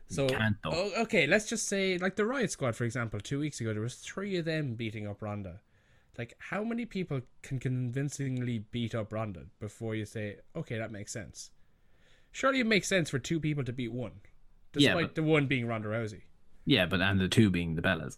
So 0.09 0.27
oh, 0.65 0.91
okay, 0.99 1.27
let's 1.27 1.47
just 1.47 1.67
say 1.67 1.97
like 1.97 2.15
the 2.15 2.25
Riot 2.25 2.51
Squad, 2.51 2.75
for 2.75 2.85
example, 2.85 3.19
two 3.19 3.39
weeks 3.39 3.59
ago 3.59 3.73
there 3.73 3.81
was 3.81 3.95
three 3.95 4.37
of 4.37 4.45
them 4.45 4.75
beating 4.75 5.05
up 5.05 5.21
Ronda. 5.21 5.59
Like, 6.17 6.33
how 6.39 6.63
many 6.63 6.85
people 6.85 7.21
can 7.43 7.59
convincingly 7.59 8.59
beat 8.71 8.95
up 8.95 9.13
Ronda 9.13 9.41
before 9.59 9.93
you 9.95 10.05
say, 10.05 10.37
okay, 10.55 10.77
that 10.79 10.91
makes 10.91 11.11
sense? 11.11 11.51
Surely 12.31 12.59
it 12.59 12.65
makes 12.67 12.87
sense 12.87 13.09
for 13.09 13.19
two 13.19 13.39
people 13.39 13.63
to 13.63 13.71
beat 13.73 13.91
one, 13.91 14.13
Yeah, 14.75 14.93
despite 14.93 15.05
but- 15.09 15.15
the 15.15 15.23
one 15.23 15.45
being 15.47 15.67
Ronda 15.67 15.89
Rousey. 15.89 16.21
Yeah, 16.65 16.85
but 16.87 17.01
and 17.01 17.19
the 17.19 17.27
two 17.29 17.49
being 17.49 17.75
the 17.75 17.81
Bellas. 17.81 18.17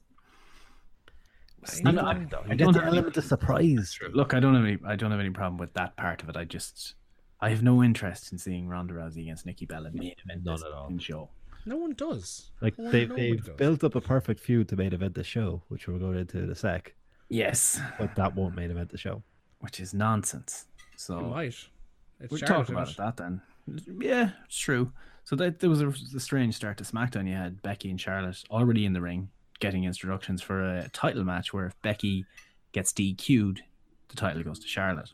I 1.66 1.90
I'm 1.90 1.96
know. 1.96 2.02
not- 2.04 2.16
I 2.16 2.20
I 2.20 2.24
get 2.24 2.58
don't 2.58 2.74
the 2.74 2.80
have 2.80 2.88
any- 2.88 2.98
element 2.98 3.18
of 3.18 3.24
surprise. 3.26 4.00
Look, 4.14 4.34
I 4.34 4.40
don't 4.40 4.56
have 4.56 4.64
any. 4.64 4.78
I 4.86 4.96
don't 4.96 5.12
have 5.12 5.20
any 5.20 5.30
problem 5.30 5.58
with 5.58 5.74
that 5.74 5.96
part 5.98 6.24
of 6.24 6.30
it. 6.30 6.38
I 6.38 6.46
just 6.46 6.96
I 7.42 7.50
have 7.50 7.62
no 7.62 7.84
interest 7.84 8.32
in 8.32 8.38
seeing 8.38 8.68
Ronda 8.70 8.94
Rousey 8.94 9.24
against 9.24 9.46
Nikki 9.46 9.66
Bella 9.66 9.92
main 9.92 10.16
event 10.24 10.44
None 10.46 10.56
this 10.56 10.64
at 10.64 10.72
all. 10.72 10.84
fucking 10.86 11.00
show. 11.00 11.30
No 11.66 11.76
one 11.78 11.94
does. 11.94 12.52
Like 12.62 12.78
No 12.80 12.90
they 12.90 13.06
nobody 13.06 13.32
they've 13.34 13.44
does. 13.46 13.56
built 13.58 13.84
up 13.84 13.96
a 13.96 14.02
perfect 14.02 14.40
feud 14.40 14.70
to 14.70 14.78
main 14.78 14.94
event 14.94 15.16
the 15.16 15.24
show, 15.24 15.64
which 15.68 15.88
we'll 15.88 16.00
go 16.00 16.12
into 16.14 16.40
in 16.42 16.50
a 16.50 16.56
sec. 16.56 16.96
Yes, 17.30 17.80
But 18.00 18.16
that 18.16 18.36
won't 18.36 18.56
main 18.56 18.72
event 18.72 18.90
the 18.90 18.98
show. 18.98 19.22
which 19.60 19.80
is 19.80 19.94
nonsense. 19.94 20.66
It 20.94 21.00
So 21.00 21.20
might. 21.22 21.56
It's 22.20 22.32
we'll 22.32 22.42
talk 22.42 22.70
about 22.70 22.90
it, 22.90 22.98
that 22.98 23.18
then. 23.18 23.42
Yeah, 24.00 24.32
it's 24.46 24.58
true. 24.58 24.92
So 25.26 25.36
that 25.36 25.60
there 25.60 25.70
was 25.70 25.82
a, 25.82 25.90
a 25.90 26.20
strange 26.20 26.56
start 26.56 26.78
to 26.80 26.84
SmackDown. 26.84 27.28
You 27.28 27.36
had 27.36 27.62
Becky 27.62 27.90
and 27.92 28.02
Charlotte 28.02 28.44
already 28.50 28.86
in 28.86 28.94
the 28.94 29.02
ring, 29.02 29.30
getting 29.60 29.84
introductions 29.84 30.42
for 30.42 30.62
a 30.64 30.90
title 30.90 31.24
match 31.24 31.54
where 31.54 31.66
if 31.68 31.80
Becky 31.84 32.26
gets 32.72 32.92
DQ'd, 32.94 33.62
the 34.10 34.16
title 34.16 34.42
goes 34.44 34.60
to 34.60 34.68
Charlotte. 34.68 35.14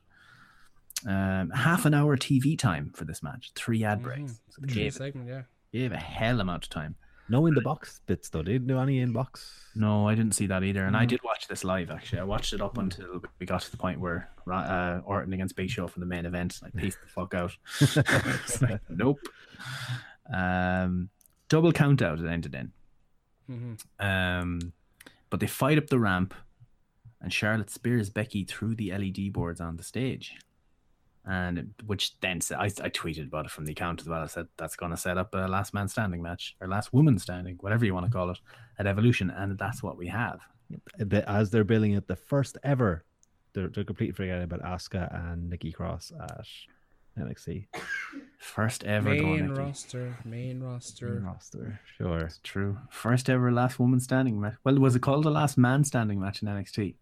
Um, 1.05 1.49
half 1.51 1.86
an 1.86 1.93
hour 1.93 2.16
TV 2.18 2.57
time 2.57 2.91
for 2.95 3.03
this 3.03 3.22
match, 3.22 3.51
three 3.55 3.84
ad 3.84 4.01
breaks. 4.01 4.39
So 4.49 4.61
they 4.61 4.72
it? 4.72 4.76
gave, 4.76 4.93
segment, 4.93 5.28
yeah. 5.28 5.41
gave 5.74 5.91
a 5.91 5.97
hell 5.97 6.39
amount 6.39 6.63
of 6.63 6.70
time. 6.70 6.95
No 7.28 7.45
in 7.47 7.53
the 7.55 7.61
box 7.61 8.01
bits 8.05 8.30
though. 8.30 8.43
didn't 8.43 8.67
do 8.67 8.78
any 8.78 8.99
in 8.99 9.11
box? 9.11 9.69
No, 9.76 10.07
I 10.07 10.13
didn't 10.15 10.34
see 10.36 10.45
that 10.47 10.63
either, 10.63 10.86
and 10.86 10.95
I 10.95 11.05
Mhm. 11.05 11.09
did 11.09 11.23
watch 11.23 11.47
this 11.47 11.63
live. 11.63 11.89
Actually, 11.89 12.19
I 12.19 12.23
watched 12.23 12.53
it 12.53 12.61
up 12.61 12.78
until 12.78 13.21
we 13.39 13.45
got 13.45 13.61
to 13.61 13.71
the 13.71 13.78
point 13.78 13.99
where 13.99 14.30
uh, 14.47 15.01
Orton 15.05 15.34
against 15.34 15.55
Big 15.55 15.69
Show 15.71 15.88
for 15.88 15.99
the 15.99 16.05
main 16.05 16.26
event. 16.26 16.59
I 16.63 16.69
pieced 16.78 16.99
the 17.01 17.07
fuck 17.07 17.34
out. 17.34 17.57
Like, 18.61 18.82
nope. 18.89 19.19
Um, 20.32 21.09
double 21.49 21.71
count 21.71 22.01
out 22.01 22.19
it 22.19 22.28
ended 22.28 22.55
in. 22.55 22.71
hmm 23.47 23.73
Um, 23.99 24.73
but 25.30 25.39
they 25.39 25.47
fight 25.47 25.78
up 25.78 25.88
the 25.88 25.99
ramp, 25.99 26.34
and 27.21 27.34
Charlotte 27.34 27.69
spears 27.71 28.09
Becky 28.09 28.43
through 28.43 28.76
the 28.76 28.91
LED 28.91 29.30
boards 29.34 29.59
on 29.59 29.78
the 29.78 29.84
stage. 29.84 30.36
And 31.28 31.57
it- 31.57 31.67
which 31.86 32.19
then 32.19 32.39
I, 32.51 32.65
I 32.65 32.89
tweeted 32.89 33.28
about 33.28 33.45
it 33.45 33.51
from 33.51 33.65
the 33.65 33.71
account 33.71 34.01
as 34.01 34.07
well. 34.07 34.21
I 34.21 34.28
said 34.28 34.47
that's 34.57 34.76
going 34.76 34.91
to 34.91 34.97
set 34.97 35.17
up 35.17 35.34
a 35.34 35.47
last 35.47 35.73
man 35.73 35.88
standing 35.88 36.21
match 36.21 36.55
or 36.61 36.67
last 36.67 36.93
woman 36.93 37.17
standing, 37.19 37.57
whatever 37.61 37.84
you 37.86 37.93
want 37.93 38.05
to 38.05 38.11
call 38.11 38.30
it, 38.30 38.38
at 38.78 38.86
Evolution, 38.88 39.30
and 39.32 39.57
that's 39.57 39.82
what 39.82 39.97
we 39.97 40.07
have. 40.07 40.39
As 41.28 41.49
they're 41.51 41.63
billing 41.63 41.93
it, 41.93 42.07
the 42.07 42.15
first 42.15 42.57
ever. 42.63 43.03
They're, 43.53 43.69
they're 43.69 43.84
completely 43.86 44.13
forgetting 44.13 44.43
about 44.43 44.61
Asuka 44.63 45.32
and 45.32 45.49
Nikki 45.49 45.71
Cross 45.71 46.11
at 46.21 46.45
NXT 47.17 47.67
First 48.38 48.84
ever 48.84 49.09
Main 49.11 49.21
Dawn 49.23 49.47
Nikki. 49.47 49.59
roster, 49.61 50.17
main 50.26 50.61
roster. 50.61 51.21
roster. 51.26 51.80
Sure. 51.97 52.19
It's 52.19 52.39
true. 52.43 52.78
First 52.89 53.30
ever 53.30 53.51
last 53.51 53.80
woman 53.80 53.99
standing 54.01 54.39
match. 54.41 54.55
Well, 54.65 54.78
was 54.78 54.95
it 54.95 55.01
called 55.01 55.23
the 55.23 55.32
last 55.32 55.57
man 55.57 55.84
standing 55.86 56.19
match 56.19 56.41
in 56.41 56.49
NXT? 56.49 56.95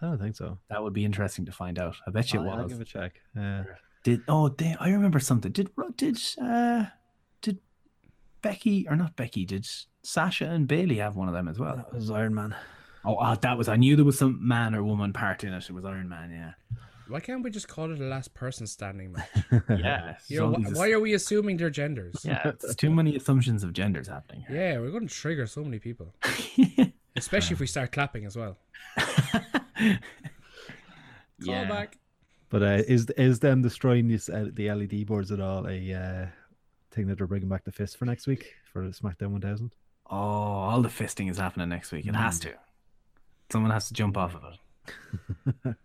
I 0.00 0.06
don't 0.06 0.18
think 0.18 0.36
so. 0.36 0.58
That 0.68 0.82
would 0.82 0.92
be 0.92 1.04
interesting 1.04 1.46
to 1.46 1.52
find 1.52 1.78
out. 1.78 1.96
I 2.06 2.10
bet 2.10 2.32
you 2.32 2.40
it 2.40 2.48
I'll, 2.48 2.60
I'll 2.60 2.68
give 2.68 2.80
it 2.80 2.82
a 2.82 2.84
check. 2.84 3.20
Yeah. 3.34 3.64
Did 4.04 4.22
oh 4.28 4.48
they, 4.50 4.76
I 4.78 4.90
remember 4.90 5.18
something. 5.18 5.52
Did 5.52 5.70
did 5.96 6.18
uh 6.40 6.84
did 7.42 7.58
Becky 8.42 8.86
or 8.88 8.96
not 8.96 9.16
Becky? 9.16 9.44
Did 9.44 9.66
Sasha 10.02 10.46
and 10.46 10.68
Bayley 10.68 10.96
have 10.98 11.16
one 11.16 11.28
of 11.28 11.34
them 11.34 11.48
as 11.48 11.58
well? 11.58 11.76
That 11.76 11.92
was 11.92 12.10
Iron 12.10 12.34
Man. 12.34 12.54
Oh, 13.04 13.16
ah, 13.20 13.36
that 13.36 13.56
was. 13.56 13.68
I 13.68 13.76
knew 13.76 13.96
there 13.96 14.04
was 14.04 14.18
some 14.18 14.38
man 14.46 14.74
or 14.74 14.82
woman 14.82 15.12
part 15.12 15.44
in 15.44 15.52
it. 15.52 15.64
It 15.68 15.72
was 15.72 15.84
Iron 15.84 16.08
Man. 16.08 16.30
Yeah. 16.30 16.78
Why 17.08 17.20
can't 17.20 17.42
we 17.44 17.50
just 17.50 17.68
call 17.68 17.92
it 17.92 18.00
a 18.00 18.04
last 18.04 18.34
person 18.34 18.66
standing 18.66 19.12
match? 19.12 19.28
Yeah. 19.70 20.16
You 20.26 20.40
know, 20.40 20.52
wh- 20.54 20.74
why 20.76 20.90
are 20.90 20.98
we 20.98 21.14
assuming 21.14 21.56
their 21.56 21.70
genders? 21.70 22.16
Yeah. 22.24 22.42
It's 22.44 22.74
too 22.74 22.90
many 22.90 23.14
assumptions 23.14 23.62
of 23.62 23.72
genders 23.72 24.08
happening. 24.08 24.44
here. 24.48 24.56
Yeah, 24.56 24.80
we're 24.80 24.90
going 24.90 25.06
to 25.06 25.14
trigger 25.14 25.46
so 25.46 25.62
many 25.62 25.78
people, 25.78 26.14
especially 27.16 27.54
if 27.54 27.60
we 27.60 27.68
start 27.68 27.92
clapping 27.92 28.26
as 28.26 28.36
well. 28.36 28.58
Call 29.80 29.98
Yeah. 31.54 31.68
back. 31.68 31.98
But 32.48 32.62
uh, 32.62 32.82
is 32.86 33.10
is 33.10 33.40
them 33.40 33.60
destroying 33.62 34.08
this, 34.08 34.28
uh, 34.28 34.46
the 34.52 34.70
LED 34.70 35.06
boards 35.06 35.32
at 35.32 35.40
all 35.40 35.66
a 35.68 35.92
uh, 35.92 36.26
thing 36.92 37.08
that 37.08 37.18
they're 37.18 37.26
bringing 37.26 37.48
back 37.48 37.64
the 37.64 37.72
fist 37.72 37.96
for 37.96 38.04
next 38.04 38.26
week 38.26 38.54
for 38.72 38.84
SmackDown 38.84 39.32
1000? 39.32 39.74
Oh, 40.08 40.16
all 40.16 40.80
the 40.80 40.88
fisting 40.88 41.28
is 41.28 41.38
happening 41.38 41.68
next 41.68 41.90
week. 41.90 42.06
It 42.06 42.14
has 42.14 42.38
to. 42.40 42.54
Someone 43.50 43.72
has 43.72 43.88
to 43.88 43.94
jump 43.94 44.16
off 44.16 44.34
of 44.36 44.44
it. 44.44 44.58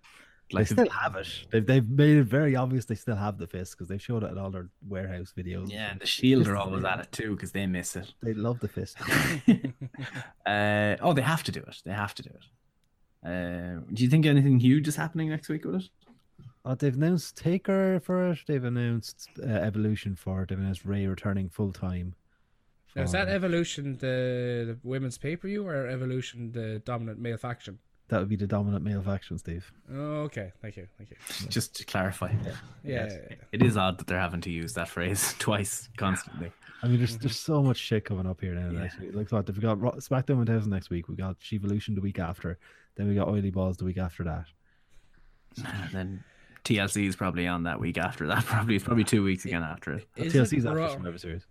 like 0.51 0.67
They 0.67 0.75
still 0.75 0.89
have 0.89 1.15
it. 1.15 1.27
They've, 1.51 1.65
they've 1.65 1.89
made 1.89 2.17
it 2.17 2.23
very 2.25 2.55
obvious 2.55 2.85
they 2.85 2.95
still 2.95 3.15
have 3.15 3.37
the 3.37 3.47
fist 3.47 3.73
because 3.73 3.87
they've 3.87 4.01
showed 4.01 4.23
it 4.23 4.31
in 4.31 4.37
all 4.37 4.51
their 4.51 4.69
warehouse 4.87 5.33
videos. 5.35 5.71
Yeah, 5.71 5.91
and 5.91 5.99
the 5.99 6.05
Shield 6.05 6.47
are 6.47 6.55
Fist 6.55 6.67
always 6.67 6.83
at 6.83 6.99
it 6.99 7.11
too 7.11 7.31
because 7.35 7.51
they 7.51 7.65
miss 7.65 7.95
it. 7.95 8.13
They 8.21 8.33
love 8.33 8.59
the 8.59 8.67
fist. 8.67 8.97
uh, 10.45 10.97
oh, 11.01 11.13
they 11.13 11.21
have 11.21 11.43
to 11.43 11.51
do 11.51 11.61
it. 11.61 11.77
They 11.83 11.93
have 11.93 12.13
to 12.15 12.23
do 12.23 12.29
it. 12.29 12.45
Uh, 13.23 13.81
do 13.93 14.03
you 14.03 14.09
think 14.09 14.25
anything 14.25 14.59
huge 14.59 14.87
is 14.87 14.95
happening 14.95 15.29
next 15.29 15.49
week 15.49 15.65
with 15.65 15.75
it? 15.75 15.89
Oh, 16.63 16.75
they've 16.75 16.95
announced 16.95 17.37
Taker 17.37 17.99
for 17.99 18.31
it. 18.31 18.39
They've 18.47 18.63
announced 18.63 19.29
uh, 19.41 19.47
Evolution 19.47 20.15
for 20.15 20.43
it. 20.43 20.49
They've 20.49 20.59
announced 20.59 20.85
Rey 20.85 21.07
returning 21.07 21.49
full 21.49 21.71
time. 21.71 22.15
Now, 22.95 23.03
is 23.03 23.13
that 23.13 23.29
Evolution 23.29 23.97
the, 23.97 24.65
the 24.67 24.77
women's 24.83 25.17
pay 25.17 25.35
per 25.35 25.47
view 25.47 25.65
or 25.67 25.87
Evolution 25.87 26.51
the 26.51 26.79
dominant 26.79 27.19
male 27.19 27.37
faction? 27.37 27.79
That 28.11 28.19
would 28.19 28.27
be 28.27 28.35
the 28.35 28.45
dominant 28.45 28.83
male 28.83 29.01
faction, 29.01 29.37
Steve. 29.37 29.71
Oh, 29.89 30.23
okay. 30.27 30.51
Thank 30.61 30.75
you. 30.75 30.85
Thank 30.97 31.11
you. 31.11 31.15
Just 31.47 31.73
to 31.77 31.85
clarify, 31.85 32.33
Yeah. 32.83 33.07
it 33.53 33.63
is 33.63 33.77
odd 33.77 33.97
that 33.99 34.07
they're 34.07 34.19
having 34.19 34.41
to 34.41 34.51
use 34.51 34.73
that 34.73 34.89
phrase 34.89 35.33
twice 35.39 35.87
constantly. 35.95 36.51
I 36.83 36.87
mean, 36.89 36.97
there's 36.97 37.17
there's 37.17 37.39
so 37.39 37.63
much 37.63 37.77
shit 37.77 38.03
coming 38.03 38.27
up 38.27 38.41
here 38.41 38.53
now. 38.53 38.69
Yeah. 38.69 38.79
Next 38.81 38.99
week. 38.99 39.11
Like 39.15 39.31
what? 39.31 39.45
They've 39.45 39.57
got 39.61 39.79
Ro- 39.79 39.93
SmackDown 39.93 40.35
1000 40.37 40.69
next 40.69 40.89
week. 40.89 41.07
We 41.07 41.15
got 41.15 41.39
Shevolution 41.39 41.95
the 41.95 42.01
week 42.01 42.19
after. 42.19 42.59
Then 42.95 43.07
we 43.07 43.15
got 43.15 43.29
Oily 43.29 43.49
Balls 43.49 43.77
the 43.77 43.85
week 43.85 43.97
after 43.97 44.25
that. 44.25 44.45
And 45.65 45.91
then 45.93 46.23
TLC 46.65 47.07
is 47.07 47.15
probably 47.15 47.47
on 47.47 47.63
that 47.63 47.79
week 47.79 47.97
after 47.97 48.27
that. 48.27 48.43
Probably 48.45 48.75
it's 48.75 48.83
probably 48.83 49.05
two 49.05 49.23
weeks 49.23 49.45
again 49.45 49.63
after 49.63 49.93
it. 49.93 50.07
Is 50.17 50.33
TLC's 50.33 50.65
it 50.65 50.67
after 50.67 50.79
wrong- 50.79 50.91
Survivor 50.97 51.17
Series. 51.17 51.45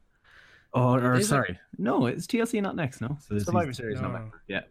Oh, 0.74 0.94
or 0.94 1.14
Is 1.14 1.24
it- 1.24 1.28
sorry, 1.28 1.58
no, 1.78 2.04
it's 2.06 2.26
TLC 2.26 2.60
not 2.62 2.76
next. 2.76 3.00
No, 3.00 3.16
So 3.26 3.34
this 3.34 3.44
Survivor 3.46 3.72
Series 3.72 3.96
No. 4.00 4.08
November. 4.08 4.42
Yeah, 4.46 4.56
yeah. 4.58 4.62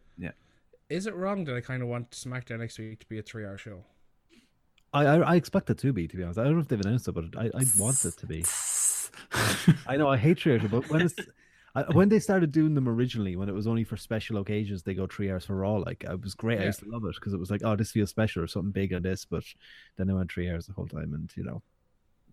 Is 0.90 1.06
it 1.06 1.16
wrong 1.16 1.44
that 1.46 1.56
I 1.56 1.62
kind 1.62 1.82
of 1.84 1.88
want 1.88 2.12
SmackDown 2.12 2.60
next 2.60 2.80
week 2.80 3.00
to 3.00 3.06
be 3.08 3.20
a 3.20 3.22
three 3.22 3.46
hour 3.46 3.58
show? 3.58 3.84
I, 4.92 5.06
I 5.06 5.16
I 5.20 5.36
expect 5.36 5.70
it 5.70 5.78
to 5.80 5.94
be. 5.94 6.08
To 6.08 6.18
be 6.18 6.24
honest, 6.24 6.40
I 6.40 6.44
don't 6.44 6.56
know 6.56 6.62
if 6.62 6.68
they've 6.68 6.82
announced 6.82 7.08
it, 7.08 7.12
but 7.12 7.26
I, 7.38 7.46
I 7.56 7.64
want 7.78 8.04
it 8.06 8.18
to 8.18 8.26
be. 8.26 8.44
I 9.88 9.98
know 9.98 10.08
I 10.08 10.18
hate 10.18 10.40
three 10.40 10.54
hours, 10.54 10.64
but 10.70 10.90
when 10.90 11.02
it's 11.02 11.16
I, 11.76 11.84
when 11.84 12.10
they 12.10 12.20
started 12.20 12.52
doing 12.52 12.74
them 12.74 12.90
originally, 12.90 13.36
when 13.36 13.50
it 13.50 13.54
was 13.54 13.68
only 13.68 13.84
for 13.84 13.98
special 13.98 14.38
occasions, 14.38 14.82
they 14.82 14.96
go 14.96 15.06
three 15.06 15.30
hours 15.30 15.46
for 15.46 15.56
Raw. 15.56 15.76
Like 15.76 16.04
it 16.04 16.22
was 16.22 16.34
great. 16.34 16.60
I 16.60 16.66
used 16.66 16.80
to 16.80 16.90
love 16.90 17.06
it 17.06 17.14
because 17.16 17.34
it 17.34 17.40
was 17.40 17.52
like, 17.52 17.62
oh, 17.64 17.76
this 17.76 17.92
feels 17.92 18.10
special 18.10 18.44
or 18.44 18.48
something 18.48 18.72
big 18.72 18.94
on 18.94 19.04
this. 19.04 19.26
But 19.26 19.44
then 19.98 20.08
they 20.08 20.14
went 20.14 20.32
three 20.32 20.50
hours 20.50 20.66
the 20.66 20.74
whole 20.74 20.88
time, 20.88 21.14
and 21.14 21.32
you 21.36 21.44
know, 21.44 21.62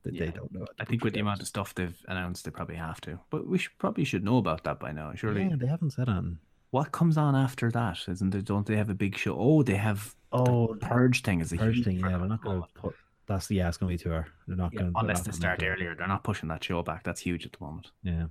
they, 0.02 0.12
they 0.12 0.30
don't 0.30 0.52
know. 0.52 0.62
it. 0.62 0.70
I 0.78 0.84
think 0.86 1.04
with 1.04 1.12
the 1.12 1.20
amount 1.20 1.42
of 1.42 1.48
stuff 1.48 1.74
they've 1.74 1.96
announced, 2.08 2.46
they 2.46 2.50
probably 2.50 2.76
have 2.76 3.02
to. 3.02 3.20
But 3.28 3.46
we 3.46 3.58
should, 3.58 3.76
probably 3.78 4.04
should 4.04 4.24
know 4.24 4.38
about 4.38 4.64
that 4.64 4.80
by 4.80 4.92
now. 4.92 5.12
Surely, 5.14 5.42
yeah, 5.44 5.56
they 5.58 5.66
haven't 5.66 5.90
said 5.90 6.08
on. 6.08 6.38
What 6.70 6.92
comes 6.92 7.16
on 7.16 7.34
after 7.34 7.70
that? 7.70 7.98
Isn't 8.08 8.34
it? 8.34 8.44
Don't 8.44 8.66
they 8.66 8.76
have 8.76 8.90
a 8.90 8.94
big 8.94 9.16
show? 9.16 9.36
Oh, 9.38 9.62
they 9.62 9.76
have. 9.76 10.14
Oh, 10.32 10.74
the 10.74 10.80
purge 10.86 11.22
thing 11.22 11.40
is 11.40 11.52
a 11.52 11.56
Purge 11.56 11.76
huge 11.76 11.84
thing. 11.86 11.94
Yeah, 11.96 12.00
program 12.02 12.20
they're 12.20 12.28
not 12.28 12.42
going 12.42 12.54
to 12.56 12.60
moment. 12.60 12.74
put. 12.74 12.94
That's 13.26 13.50
yeah, 13.50 13.68
it's 13.68 13.76
going 13.76 13.90
to 13.90 13.98
be 13.98 14.02
two 14.08 14.14
hour. 14.14 14.26
They're 14.46 14.56
not 14.56 14.72
Yeah, 14.72 14.80
going. 14.82 14.92
unless 14.96 15.22
they 15.22 15.32
start 15.32 15.62
earlier, 15.62 15.94
they're 15.94 16.06
not 16.06 16.22
pushing 16.24 16.48
that 16.50 16.62
show 16.62 16.82
back. 16.82 17.02
That's 17.04 17.20
huge 17.20 17.44
at 17.46 17.52
the 17.52 17.64
moment. 17.64 17.90
Yeah, 18.02 18.26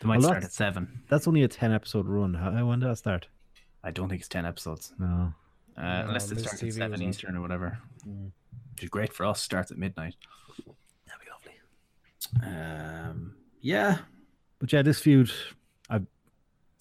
They 0.00 0.08
might 0.08 0.18
Well, 0.18 0.28
start 0.28 0.44
at 0.44 0.52
seven. 0.52 1.02
that's 1.08 1.26
only 1.28 1.42
a 1.42 1.48
ten 1.48 1.72
episode 1.72 2.06
run. 2.06 2.34
How, 2.34 2.50
how- 2.50 2.66
when 2.66 2.80
did 2.80 2.88
that 2.90 2.96
start? 2.96 3.28
I 3.84 3.90
don't 3.92 4.08
think 4.08 4.20
it's 4.20 4.28
ten 4.28 4.44
episodes, 4.44 4.92
No. 4.98 5.32
uh, 5.76 5.82
No, 5.82 6.04
unless 6.08 6.30
it 6.30 6.34
Miz 6.34 6.44
starts 6.44 6.60
TV 6.60 6.62
at 6.62 6.66
was 6.66 6.76
seven 6.76 7.02
on. 7.02 7.08
Eastern 7.08 7.36
or 7.36 7.40
whatever. 7.40 7.78
Which 8.04 8.82
is 8.82 8.90
great 8.90 9.12
for 9.12 9.24
us. 9.24 9.40
Starts 9.40 9.70
at 9.70 9.78
midnight. 9.78 10.16
That'd 11.06 11.20
be 11.24 11.30
lovely. 11.30 12.52
Um, 12.56 13.36
yeah, 13.60 13.98
But 14.58 14.72
yeah, 14.72 14.82
this 14.82 15.00
feud, 15.00 15.30
I, 15.30 15.32
it's 15.32 15.44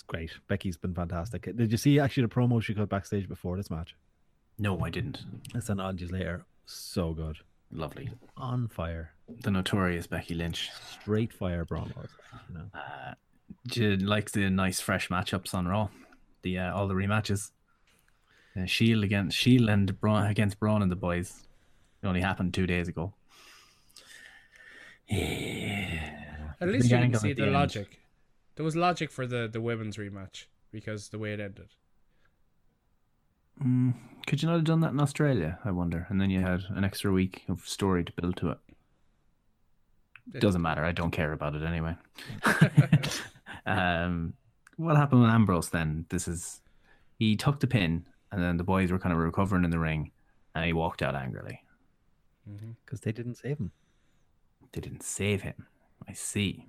great. 0.08 0.32
Becky's 0.48 0.78
been 0.78 0.94
fantastic. 0.94 1.44
Did 1.56 1.72
you 1.72 1.78
see 1.78 2.00
actually 2.00 2.24
the 2.24 2.30
promo 2.34 2.62
she 2.62 2.74
cut 2.74 2.90
backstage 2.90 3.28
before 3.28 3.58
this 3.58 3.70
match? 3.70 3.96
no, 4.58 4.80
I 4.80 4.90
didn't. 4.90 5.20
It's 5.54 5.68
an 5.70 5.80
on 5.82 5.98
just 5.98 6.14
later. 6.14 6.46
So 6.66 7.14
good. 7.14 7.38
Lovely. 7.72 8.10
On 8.38 8.68
fire. 8.70 9.12
The 9.42 9.52
notorious 9.52 10.08
Becky 10.08 10.34
Lynch. 10.34 10.70
Straight 11.02 11.34
fire 11.34 11.66
promos. 11.66 12.08
You 12.50 12.58
know. 12.58 12.66
Uh, 12.74 13.14
do 13.68 13.82
you 13.84 13.98
like 13.98 14.32
the 14.32 14.50
nice 14.50 14.80
fresh 14.80 15.10
matchups 15.10 15.54
on 15.54 15.68
Raw? 15.68 15.90
The 16.44 16.60
uh, 16.60 16.74
all 16.74 16.88
the 16.88 16.94
rematches. 16.94 17.52
Uh, 18.56 18.66
Shield 18.66 19.04
against 19.04 19.36
Shield 19.38 19.68
and 19.68 20.00
Braun 20.00 20.26
against 20.28 20.60
Braun 20.60 20.82
and 20.82 20.92
the 20.92 20.96
boys. 20.96 21.44
It 22.02 22.08
only 22.08 22.22
happened 22.22 22.54
two 22.54 22.66
days 22.68 22.88
ago. 22.88 23.14
Yeah. 25.10 26.54
At 26.62 26.70
least 26.70 26.90
you 26.90 26.98
can 26.98 27.14
see 27.16 27.32
at 27.32 27.38
the 27.38 27.44
end. 27.44 27.54
logic. 27.54 28.00
There 28.56 28.64
was 28.64 28.76
logic 28.76 29.12
for 29.12 29.28
the, 29.28 29.50
the 29.52 29.62
women's 29.62 29.98
rematch 29.98 30.46
because 30.72 31.10
the 31.10 31.20
way 31.20 31.34
it 31.34 31.40
ended. 31.40 31.70
Mm, 33.64 33.94
could 34.28 34.42
you 34.42 34.48
not 34.48 34.56
have 34.56 34.64
done 34.64 34.82
that 34.82 34.92
in 34.92 35.00
Australia? 35.00 35.60
I 35.64 35.72
wonder. 35.72 36.08
And 36.10 36.20
then 36.20 36.30
you 36.30 36.42
had 36.42 36.64
an 36.70 36.84
extra 36.84 37.12
week 37.12 37.44
of 37.48 37.68
story 37.68 38.04
to 38.04 38.12
build 38.14 38.38
to 38.38 38.52
it. 38.52 38.58
it 40.34 40.40
Doesn't 40.42 40.62
matter. 40.62 40.84
I 40.84 40.92
don't 40.92 41.12
care 41.12 41.32
about 41.32 41.56
it 41.56 41.64
anyway. 41.64 41.96
um, 43.66 44.34
what 44.78 44.98
happened 44.98 45.22
with 45.22 45.30
Ambrose 45.30 45.70
then? 45.70 46.06
This 46.10 46.28
is 46.28 46.62
he 47.18 47.36
took 47.36 47.60
the 47.60 47.68
pin, 47.68 48.06
and 48.32 48.44
then 48.44 48.58
the 48.58 48.64
boys 48.64 48.92
were 48.92 49.00
kind 49.00 49.14
of 49.14 49.20
recovering 49.20 49.64
in 49.64 49.72
the 49.72 49.80
ring, 49.80 50.12
and 50.54 50.66
he 50.66 50.74
walked 50.74 51.02
out 51.02 51.16
angrily. 51.16 51.62
Because 52.86 53.02
they 53.02 53.12
didn't 53.12 53.36
save 53.36 53.58
him. 53.58 53.72
They 54.74 54.82
didn't 54.82 55.04
save 55.04 55.42
him. 55.42 55.68
I 56.08 56.14
see. 56.14 56.68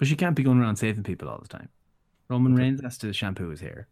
But 0.00 0.08
she 0.08 0.16
can't 0.16 0.34
be 0.34 0.42
going 0.42 0.58
around 0.58 0.76
saving 0.76 1.04
people 1.04 1.28
all 1.28 1.38
the 1.40 1.46
time. 1.46 1.68
Roman 2.30 2.54
Reigns 2.54 2.80
has 2.80 2.96
to 2.98 3.12
shampoo 3.12 3.50
his 3.50 3.60
hair. 3.60 3.86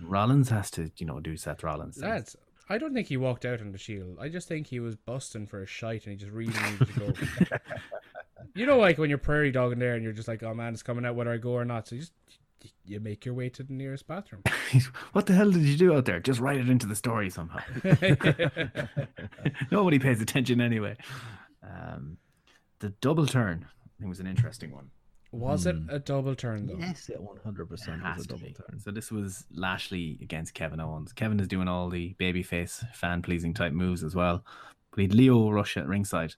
Rollins 0.00 0.48
has 0.50 0.70
to, 0.72 0.92
you 0.96 1.06
know, 1.06 1.18
do 1.18 1.36
Seth 1.36 1.64
Rollins. 1.64 1.96
things. 1.96 2.08
Lads, 2.08 2.36
I 2.68 2.78
don't 2.78 2.94
think 2.94 3.08
he 3.08 3.16
walked 3.16 3.44
out 3.44 3.60
on 3.60 3.72
the 3.72 3.78
shield. 3.78 4.18
I 4.20 4.28
just 4.28 4.46
think 4.46 4.68
he 4.68 4.78
was 4.78 4.94
busting 4.94 5.48
for 5.48 5.60
a 5.60 5.66
shite 5.66 6.06
and 6.06 6.12
he 6.12 6.16
just 6.16 6.30
really 6.30 6.52
needed 6.52 6.86
to 6.86 7.00
go. 7.00 7.56
you 8.54 8.64
know, 8.64 8.78
like 8.78 8.96
when 8.96 9.08
you're 9.08 9.18
prairie 9.18 9.50
dogging 9.50 9.80
there 9.80 9.94
and 9.94 10.04
you're 10.04 10.12
just 10.12 10.28
like, 10.28 10.44
oh 10.44 10.54
man, 10.54 10.72
it's 10.72 10.84
coming 10.84 11.04
out 11.04 11.16
whether 11.16 11.32
I 11.32 11.38
go 11.38 11.50
or 11.50 11.64
not. 11.64 11.88
So 11.88 11.96
you 11.96 12.02
just 12.02 12.12
you 12.84 13.00
make 13.00 13.24
your 13.24 13.34
way 13.34 13.48
to 13.50 13.64
the 13.64 13.72
nearest 13.72 14.06
bathroom. 14.06 14.42
what 15.12 15.26
the 15.26 15.34
hell 15.34 15.50
did 15.50 15.62
you 15.62 15.76
do 15.76 15.94
out 15.94 16.04
there? 16.04 16.20
Just 16.20 16.38
write 16.38 16.60
it 16.60 16.68
into 16.68 16.86
the 16.86 16.94
story 16.94 17.28
somehow. 17.28 17.58
Nobody 19.72 19.98
pays 19.98 20.20
attention 20.20 20.60
anyway. 20.60 20.96
Um, 21.60 22.18
the 22.78 22.90
double 23.00 23.26
turn 23.26 23.66
I 23.66 23.90
think 23.98 24.08
was 24.08 24.20
an 24.20 24.26
interesting 24.26 24.70
one. 24.70 24.90
Was 25.34 25.66
it 25.66 25.76
a 25.88 25.98
double 25.98 26.34
turn 26.34 26.66
though? 26.66 26.76
Yes, 26.78 27.08
it 27.08 27.20
one 27.20 27.38
hundred 27.44 27.68
percent 27.68 28.02
Has 28.02 28.18
was 28.18 28.26
a 28.26 28.28
double 28.28 28.46
turn. 28.52 28.80
So 28.80 28.90
this 28.90 29.10
was 29.10 29.44
Lashley 29.52 30.18
against 30.22 30.54
Kevin 30.54 30.80
Owens. 30.80 31.12
Kevin 31.12 31.40
is 31.40 31.48
doing 31.48 31.68
all 31.68 31.88
the 31.90 32.14
babyface, 32.20 32.84
fan 32.94 33.20
pleasing 33.22 33.52
type 33.54 33.72
moves 33.72 34.04
as 34.04 34.14
well. 34.14 34.44
But 34.90 34.98
he 35.00 35.02
had 35.06 35.14
Lio 35.14 35.50
Rush 35.50 35.76
at 35.76 35.86
ringside. 35.88 36.34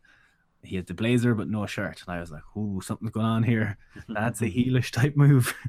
He 0.63 0.77
had 0.77 0.87
the 0.87 0.95
blazer 0.95 1.35
but 1.35 1.49
no 1.49 1.67
shirt. 1.67 2.03
And 2.07 2.17
I 2.17 2.21
was 2.21 2.31
like, 2.33 2.43
ooh, 2.57 2.81
something's 2.81 3.13
going 3.13 3.27
on 3.27 3.43
here. 3.43 3.77
That's 4.09 4.41
a 4.41 4.47
heelish 4.47 4.91
type 4.91 5.17
move. 5.17 5.55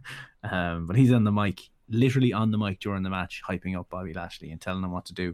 Um, 0.50 0.86
but 0.86 0.96
he's 0.96 1.12
on 1.12 1.26
the 1.26 1.32
mic, 1.32 1.60
literally 1.90 2.32
on 2.32 2.52
the 2.52 2.58
mic 2.58 2.80
during 2.80 3.04
the 3.04 3.10
match, 3.10 3.42
hyping 3.46 3.78
up 3.78 3.90
Bobby 3.90 4.14
Lashley 4.14 4.50
and 4.52 4.62
telling 4.62 4.82
him 4.82 4.92
what 4.94 5.04
to 5.08 5.14
do. 5.14 5.34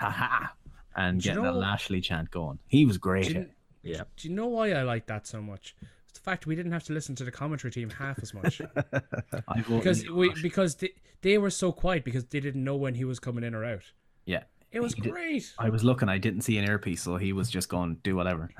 ha 0.00 0.08
ha. 0.10 0.54
And 0.96 1.20
Do 1.20 1.28
you 1.28 1.34
getting 1.34 1.46
a 1.46 1.52
know- 1.52 1.58
Lashley 1.58 2.00
chant 2.00 2.30
going. 2.30 2.58
He 2.66 2.86
was 2.86 2.96
great. 2.96 3.26
Do 3.28 3.32
you. 3.34 3.46
Yeah. 3.82 4.04
do 4.16 4.28
you 4.28 4.34
know 4.34 4.46
why 4.46 4.72
I 4.72 4.82
like 4.82 5.06
that 5.08 5.26
so 5.26 5.42
much? 5.42 5.76
It's 6.24 6.30
the 6.30 6.30
fact 6.30 6.46
we 6.46 6.56
didn't 6.56 6.72
have 6.72 6.84
to 6.84 6.94
listen 6.94 7.14
to 7.16 7.24
the 7.24 7.30
commentary 7.30 7.70
team 7.70 7.90
half 7.90 8.18
as 8.22 8.32
much 8.32 8.62
because 9.68 10.08
we 10.08 10.28
Rush. 10.30 10.40
because 10.42 10.74
they, 10.76 10.90
they 11.20 11.36
were 11.36 11.50
so 11.50 11.70
quiet 11.70 12.02
because 12.02 12.24
they 12.24 12.40
didn't 12.40 12.64
know 12.64 12.76
when 12.76 12.94
he 12.94 13.04
was 13.04 13.18
coming 13.20 13.44
in 13.44 13.54
or 13.54 13.62
out. 13.62 13.82
yeah. 14.24 14.44
It 14.72 14.80
was 14.80 14.94
He 14.94 15.02
did- 15.02 15.12
great. 15.12 15.52
I 15.58 15.68
was 15.68 15.84
looking, 15.84 16.08
I 16.08 16.16
didn't 16.18 16.40
see 16.40 16.56
an 16.58 16.64
earpiece, 16.64 17.02
so 17.02 17.16
he 17.18 17.32
was 17.34 17.48
just 17.50 17.68
going 17.68 17.98
do 18.02 18.16
whatever. 18.16 18.50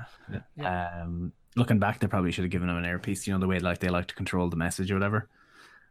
Um, 0.63 1.33
looking 1.55 1.79
back, 1.79 1.99
they 1.99 2.07
probably 2.07 2.31
should 2.31 2.43
have 2.45 2.51
given 2.51 2.69
him 2.69 2.77
an 2.77 2.85
earpiece. 2.85 3.25
You 3.27 3.33
know 3.33 3.39
the 3.39 3.47
way 3.47 3.57
like 3.59 3.79
they 3.79 3.89
like 3.89 4.05
to 4.07 4.15
control 4.15 4.47
the 4.49 4.55
message 4.55 4.91
or 4.91 4.93
whatever. 4.95 5.27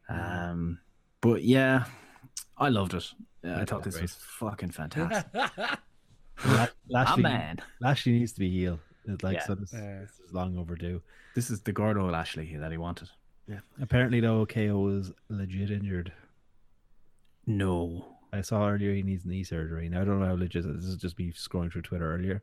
Um, 0.08 0.78
but 1.20 1.42
yeah, 1.42 1.84
I 2.56 2.68
loved 2.68 2.94
it. 2.94 3.04
Yeah, 3.42 3.58
I 3.60 3.64
thought 3.64 3.82
this 3.82 4.00
was 4.00 4.14
fucking 4.14 4.70
fantastic. 4.80 5.26
La- 6.46 6.68
Lashley, 6.88 7.22
man. 7.24 7.58
Lashley 7.80 8.12
needs 8.12 8.32
to 8.32 8.40
be 8.40 8.48
heel. 8.50 8.78
It's 9.06 9.22
like 9.22 9.36
Yeah. 9.36 9.44
so 9.44 9.54
this, 9.54 9.72
Yeah. 9.72 10.00
this 10.00 10.18
is 10.20 10.32
long 10.32 10.56
overdue. 10.56 11.02
This 11.34 11.50
is 11.50 11.60
the 11.62 11.72
Gordo 11.72 12.08
Lashley 12.10 12.56
that 12.56 12.70
he 12.72 12.78
wanted. 12.78 13.10
Yeah. 13.46 13.60
Apparently, 13.80 14.20
though, 14.20 14.46
KO 14.46 14.78
was 14.80 15.12
legit 15.28 15.70
injured. 15.70 16.12
No, 17.46 18.16
I 18.32 18.40
saw 18.40 18.68
earlier 18.68 18.94
he 18.94 19.02
needs 19.02 19.24
knee 19.26 19.44
surgery. 19.44 19.88
Now 19.88 20.00
I 20.02 20.04
don't 20.04 20.20
know 20.20 20.26
how 20.26 20.34
legit. 20.34 20.64
This 20.64 20.84
is 20.84 20.96
just 20.96 21.18
me 21.18 21.32
scrolling 21.32 21.70
through 21.70 21.82
Twitter 21.82 22.12
earlier. 22.14 22.42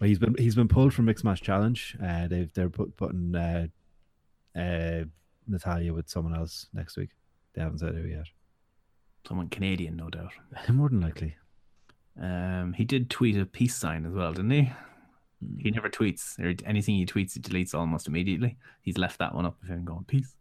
But 0.00 0.08
he's 0.08 0.18
been 0.18 0.34
he's 0.38 0.54
been 0.54 0.68
pulled 0.68 0.94
from 0.94 1.04
mixed 1.06 1.24
match 1.24 1.42
challenge. 1.42 1.96
Uh, 2.02 2.28
they've 2.28 2.52
they're 2.54 2.70
put, 2.70 2.96
putting 2.96 3.34
uh, 3.34 3.66
uh, 4.56 5.04
Natalya 5.46 5.92
with 5.92 6.08
someone 6.08 6.34
else 6.34 6.66
next 6.72 6.96
week. 6.96 7.10
They 7.54 7.60
haven't 7.62 7.78
said 7.78 7.94
who 7.94 8.06
yet. 8.08 8.26
someone 9.26 9.48
Canadian, 9.48 9.96
no 9.96 10.08
doubt. 10.08 10.32
More 10.70 10.88
than 10.88 11.00
likely. 11.00 11.36
Um, 12.20 12.72
he 12.72 12.84
did 12.84 13.10
tweet 13.10 13.36
a 13.36 13.46
peace 13.46 13.76
sign 13.76 14.04
as 14.06 14.12
well, 14.12 14.32
didn't 14.32 14.50
he? 14.50 14.72
He 15.58 15.70
never 15.70 15.88
tweets 15.88 16.38
or 16.38 16.54
anything 16.66 16.96
he 16.96 17.06
tweets, 17.06 17.34
he 17.34 17.40
deletes 17.40 17.74
almost 17.74 18.08
immediately. 18.08 18.56
He's 18.82 18.98
left 18.98 19.18
that 19.20 19.34
one 19.34 19.46
up 19.46 19.56
of 19.62 19.68
him 19.68 19.84
going 19.84 20.04
peace. 20.04 20.34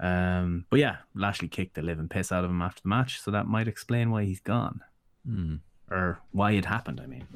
Um, 0.00 0.64
but 0.70 0.80
yeah, 0.80 0.96
Lashley 1.14 1.46
kicked 1.48 1.74
the 1.74 1.82
living 1.82 2.08
piss 2.08 2.32
out 2.32 2.42
of 2.44 2.50
him 2.50 2.62
after 2.62 2.82
the 2.82 2.88
match, 2.88 3.20
so 3.20 3.30
that 3.30 3.46
might 3.46 3.68
explain 3.68 4.10
why 4.10 4.24
he's 4.24 4.40
gone 4.40 4.80
Hmm. 5.24 5.56
or 5.90 6.18
why 6.32 6.52
it 6.52 6.64
happened. 6.64 7.00
I 7.00 7.06
mean, 7.06 7.26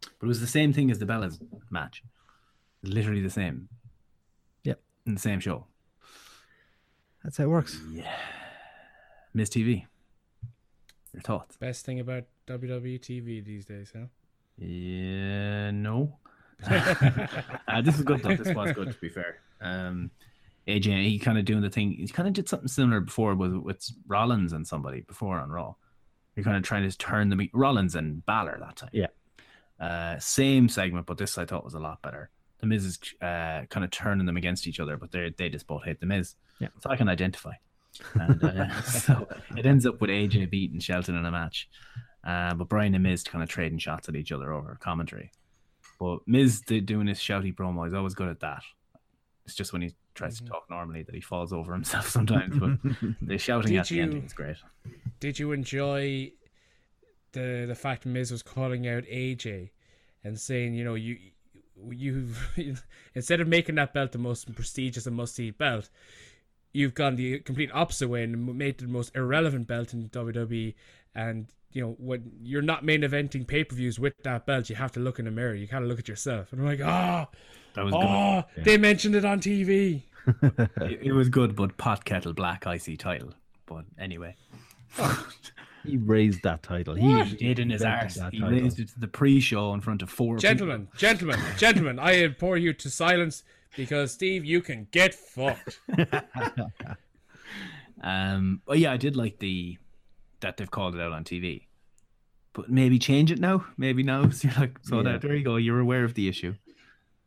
but 0.00 0.26
it 0.26 0.26
was 0.26 0.40
the 0.40 0.46
same 0.48 0.72
thing 0.72 0.90
as 0.90 0.98
the 0.98 1.06
Bellas 1.06 1.40
match, 1.70 2.02
literally 2.82 3.20
the 3.22 3.30
same. 3.30 3.68
Yep. 4.64 4.80
in 5.06 5.14
the 5.14 5.20
same 5.20 5.38
show. 5.38 5.66
That's 7.22 7.36
how 7.36 7.44
it 7.44 7.48
works. 7.50 7.80
Yeah, 7.92 8.16
Miz 9.32 9.48
TV. 9.50 9.86
Your 11.12 11.22
thoughts? 11.22 11.56
Best 11.58 11.84
thing 11.84 12.00
about 12.00 12.24
WWE 12.48 12.98
TV 12.98 13.44
these 13.44 13.64
days, 13.66 13.92
huh? 13.94 14.06
Yeah, 14.58 15.70
no. 15.70 16.18
uh, 16.70 17.82
this 17.82 17.96
is 17.96 18.02
good 18.02 18.22
though. 18.22 18.36
This 18.36 18.54
was 18.54 18.72
good 18.72 18.92
to 18.92 18.98
be 19.00 19.08
fair. 19.08 19.40
Um, 19.60 20.10
AJ, 20.68 21.04
he 21.04 21.18
kind 21.18 21.38
of 21.38 21.44
doing 21.44 21.62
the 21.62 21.70
thing. 21.70 21.92
He 21.92 22.06
kind 22.08 22.28
of 22.28 22.34
did 22.34 22.48
something 22.48 22.68
similar 22.68 23.00
before 23.00 23.34
with 23.34 23.54
with 23.54 23.90
Rollins 24.06 24.52
and 24.52 24.66
somebody 24.66 25.00
before 25.00 25.38
on 25.38 25.50
Raw. 25.50 25.74
You're 26.36 26.44
kind 26.44 26.56
of 26.56 26.62
trying 26.62 26.88
to 26.88 26.96
turn 26.96 27.28
them 27.28 27.48
Rollins 27.52 27.94
and 27.94 28.24
Balor 28.24 28.58
that 28.60 28.76
time. 28.76 28.90
Yeah. 28.92 29.08
Uh, 29.78 30.18
same 30.18 30.68
segment, 30.68 31.06
but 31.06 31.18
this 31.18 31.36
I 31.36 31.44
thought 31.44 31.64
was 31.64 31.74
a 31.74 31.80
lot 31.80 32.00
better. 32.00 32.30
The 32.60 32.66
Miz 32.66 32.84
is 32.84 32.98
uh, 33.20 33.62
kind 33.68 33.84
of 33.84 33.90
turning 33.90 34.26
them 34.26 34.36
against 34.36 34.68
each 34.68 34.78
other, 34.78 34.96
but 34.96 35.10
they 35.10 35.34
they 35.36 35.48
just 35.48 35.66
both 35.66 35.84
hate 35.84 35.98
the 35.98 36.06
Miz. 36.06 36.36
Yeah. 36.60 36.68
So 36.80 36.90
I 36.90 36.96
can 36.96 37.08
identify. 37.08 37.54
And 38.14 38.42
uh, 38.42 38.80
so 38.82 39.26
it 39.56 39.66
ends 39.66 39.84
up 39.84 40.00
with 40.00 40.10
AJ 40.10 40.50
beating 40.50 40.78
Shelton 40.78 41.16
in 41.16 41.26
a 41.26 41.30
match. 41.30 41.68
Uh, 42.24 42.54
but 42.54 42.68
Bryan 42.68 42.94
and 42.94 43.02
Miz 43.02 43.24
kind 43.24 43.42
of 43.42 43.48
trading 43.48 43.78
shots 43.78 44.08
at 44.08 44.14
each 44.16 44.30
other 44.32 44.52
over 44.52 44.76
commentary. 44.80 45.32
But 45.98 46.20
Miz 46.26 46.60
doing 46.60 47.06
his 47.06 47.18
shouty 47.18 47.54
promo. 47.54 47.84
He's 47.84 47.94
always 47.94 48.14
good 48.14 48.28
at 48.28 48.40
that. 48.40 48.62
It's 49.44 49.54
just 49.54 49.72
when 49.72 49.82
he 49.82 49.94
tries 50.14 50.36
Mm-hmm. 50.36 50.46
to 50.46 50.50
talk 50.52 50.64
normally 50.70 51.02
that 51.02 51.14
he 51.14 51.20
falls 51.20 51.52
over 51.52 51.72
himself 51.72 52.08
sometimes. 52.16 52.58
But 52.58 52.78
the 53.22 53.38
shouting 53.38 53.72
Did 53.72 53.78
at 53.80 53.86
the 53.88 54.00
end 54.00 54.12
you- 54.14 54.20
is 54.20 54.32
great. 54.32 54.56
Did 55.20 55.38
you 55.38 55.52
enjoy 55.52 56.32
the 57.32 57.64
the 57.66 57.74
fact 57.74 58.04
Miz 58.06 58.30
was 58.30 58.42
calling 58.42 58.86
out 58.86 59.04
AJ 59.04 59.70
and 60.24 60.38
saying, 60.38 60.74
you 60.74 60.84
know, 60.84 60.94
you 60.94 61.18
you 61.90 62.28
instead 63.14 63.40
of 63.40 63.48
making 63.48 63.74
that 63.76 63.92
belt 63.94 64.12
the 64.12 64.18
most 64.18 64.52
prestigious 64.54 65.06
and 65.06 65.16
must 65.16 65.34
see 65.34 65.50
belt, 65.50 65.88
you've 66.72 66.94
gone 66.94 67.16
the 67.16 67.38
complete 67.40 67.70
opposite 67.72 68.08
way 68.08 68.22
and 68.22 68.56
made 68.56 68.78
the 68.78 68.86
most 68.86 69.14
irrelevant 69.16 69.66
belt 69.66 69.92
in 69.92 70.08
WWE. 70.10 70.74
And 71.14 71.46
you 71.72 71.82
know, 71.82 71.96
when 71.98 72.30
you're 72.42 72.62
not 72.62 72.84
main 72.84 73.02
eventing 73.02 73.46
pay 73.46 73.64
per 73.64 73.74
views 73.74 73.98
with 73.98 74.14
that 74.24 74.46
belt, 74.46 74.68
you 74.70 74.76
have 74.76 74.92
to 74.92 75.00
look 75.00 75.18
in 75.18 75.24
the 75.24 75.30
mirror. 75.30 75.54
You 75.54 75.66
kind 75.68 75.82
of 75.84 75.88
look 75.90 75.98
at 75.98 76.08
yourself, 76.08 76.52
and 76.52 76.60
I'm 76.60 76.66
like, 76.66 76.80
ah, 76.84 77.28
That 77.74 77.84
was 77.84 77.92
good. 77.94 78.02
oh, 78.04 78.44
they 78.58 78.76
mentioned 78.76 79.14
it 79.14 79.24
on 79.24 79.40
TV. 79.40 80.02
It, 80.82 81.00
it 81.02 81.12
was 81.12 81.28
good, 81.28 81.56
but 81.56 81.76
pot 81.78 82.04
kettle 82.04 82.32
black 82.32 82.64
icy 82.66 82.96
title. 82.96 83.34
But 83.66 83.84
anyway, 83.98 84.36
He 85.84 85.96
raised 85.96 86.44
that 86.44 86.62
title. 86.62 86.94
He 86.94 87.08
What? 87.08 87.26
he 87.26 87.36
did 87.36 87.58
in 87.58 87.70
his 87.70 87.82
invented 87.82 88.22
arse. 88.22 88.30
He 88.32 88.38
title. 88.38 88.56
raised 88.56 88.78
it 88.78 88.88
to 88.90 89.00
the 89.00 89.08
pre-show 89.08 89.72
in 89.74 89.80
front 89.80 90.00
of 90.00 90.08
four 90.10 90.36
people. 90.36 90.42
Gentlemen, 90.42 90.88
gentlemen, 90.96 91.40
gentlemen, 91.58 91.98
I 91.98 92.12
implore 92.12 92.56
you 92.56 92.72
to 92.72 92.88
silence 92.88 93.42
because 93.76 94.12
Steve, 94.12 94.44
you 94.44 94.60
can 94.60 94.86
get 94.92 95.12
fucked. 95.14 95.80
Um, 98.04 98.62
but 98.66 98.78
yeah, 98.78 98.90
I 98.92 98.96
did 98.96 99.16
like 99.16 99.38
the 99.38 99.78
that 100.42 100.56
they've 100.58 100.70
called 100.70 100.94
it 100.94 101.00
out 101.00 101.12
on 101.12 101.24
TV. 101.24 101.66
But 102.52 102.68
maybe 102.70 102.98
change 102.98 103.32
it 103.32 103.38
now. 103.40 103.64
Maybe 103.76 104.02
now. 104.02 104.28
So 104.30 104.48
you're 104.48 104.58
like, 104.60 104.78
so 104.82 104.96
Yeah. 104.98 105.02
that, 105.12 105.22
there 105.22 105.34
you 105.34 105.44
go. 105.44 105.56
You're 105.56 105.80
aware 105.80 106.04
of 106.04 106.14
the 106.14 106.28
issue. 106.28 106.54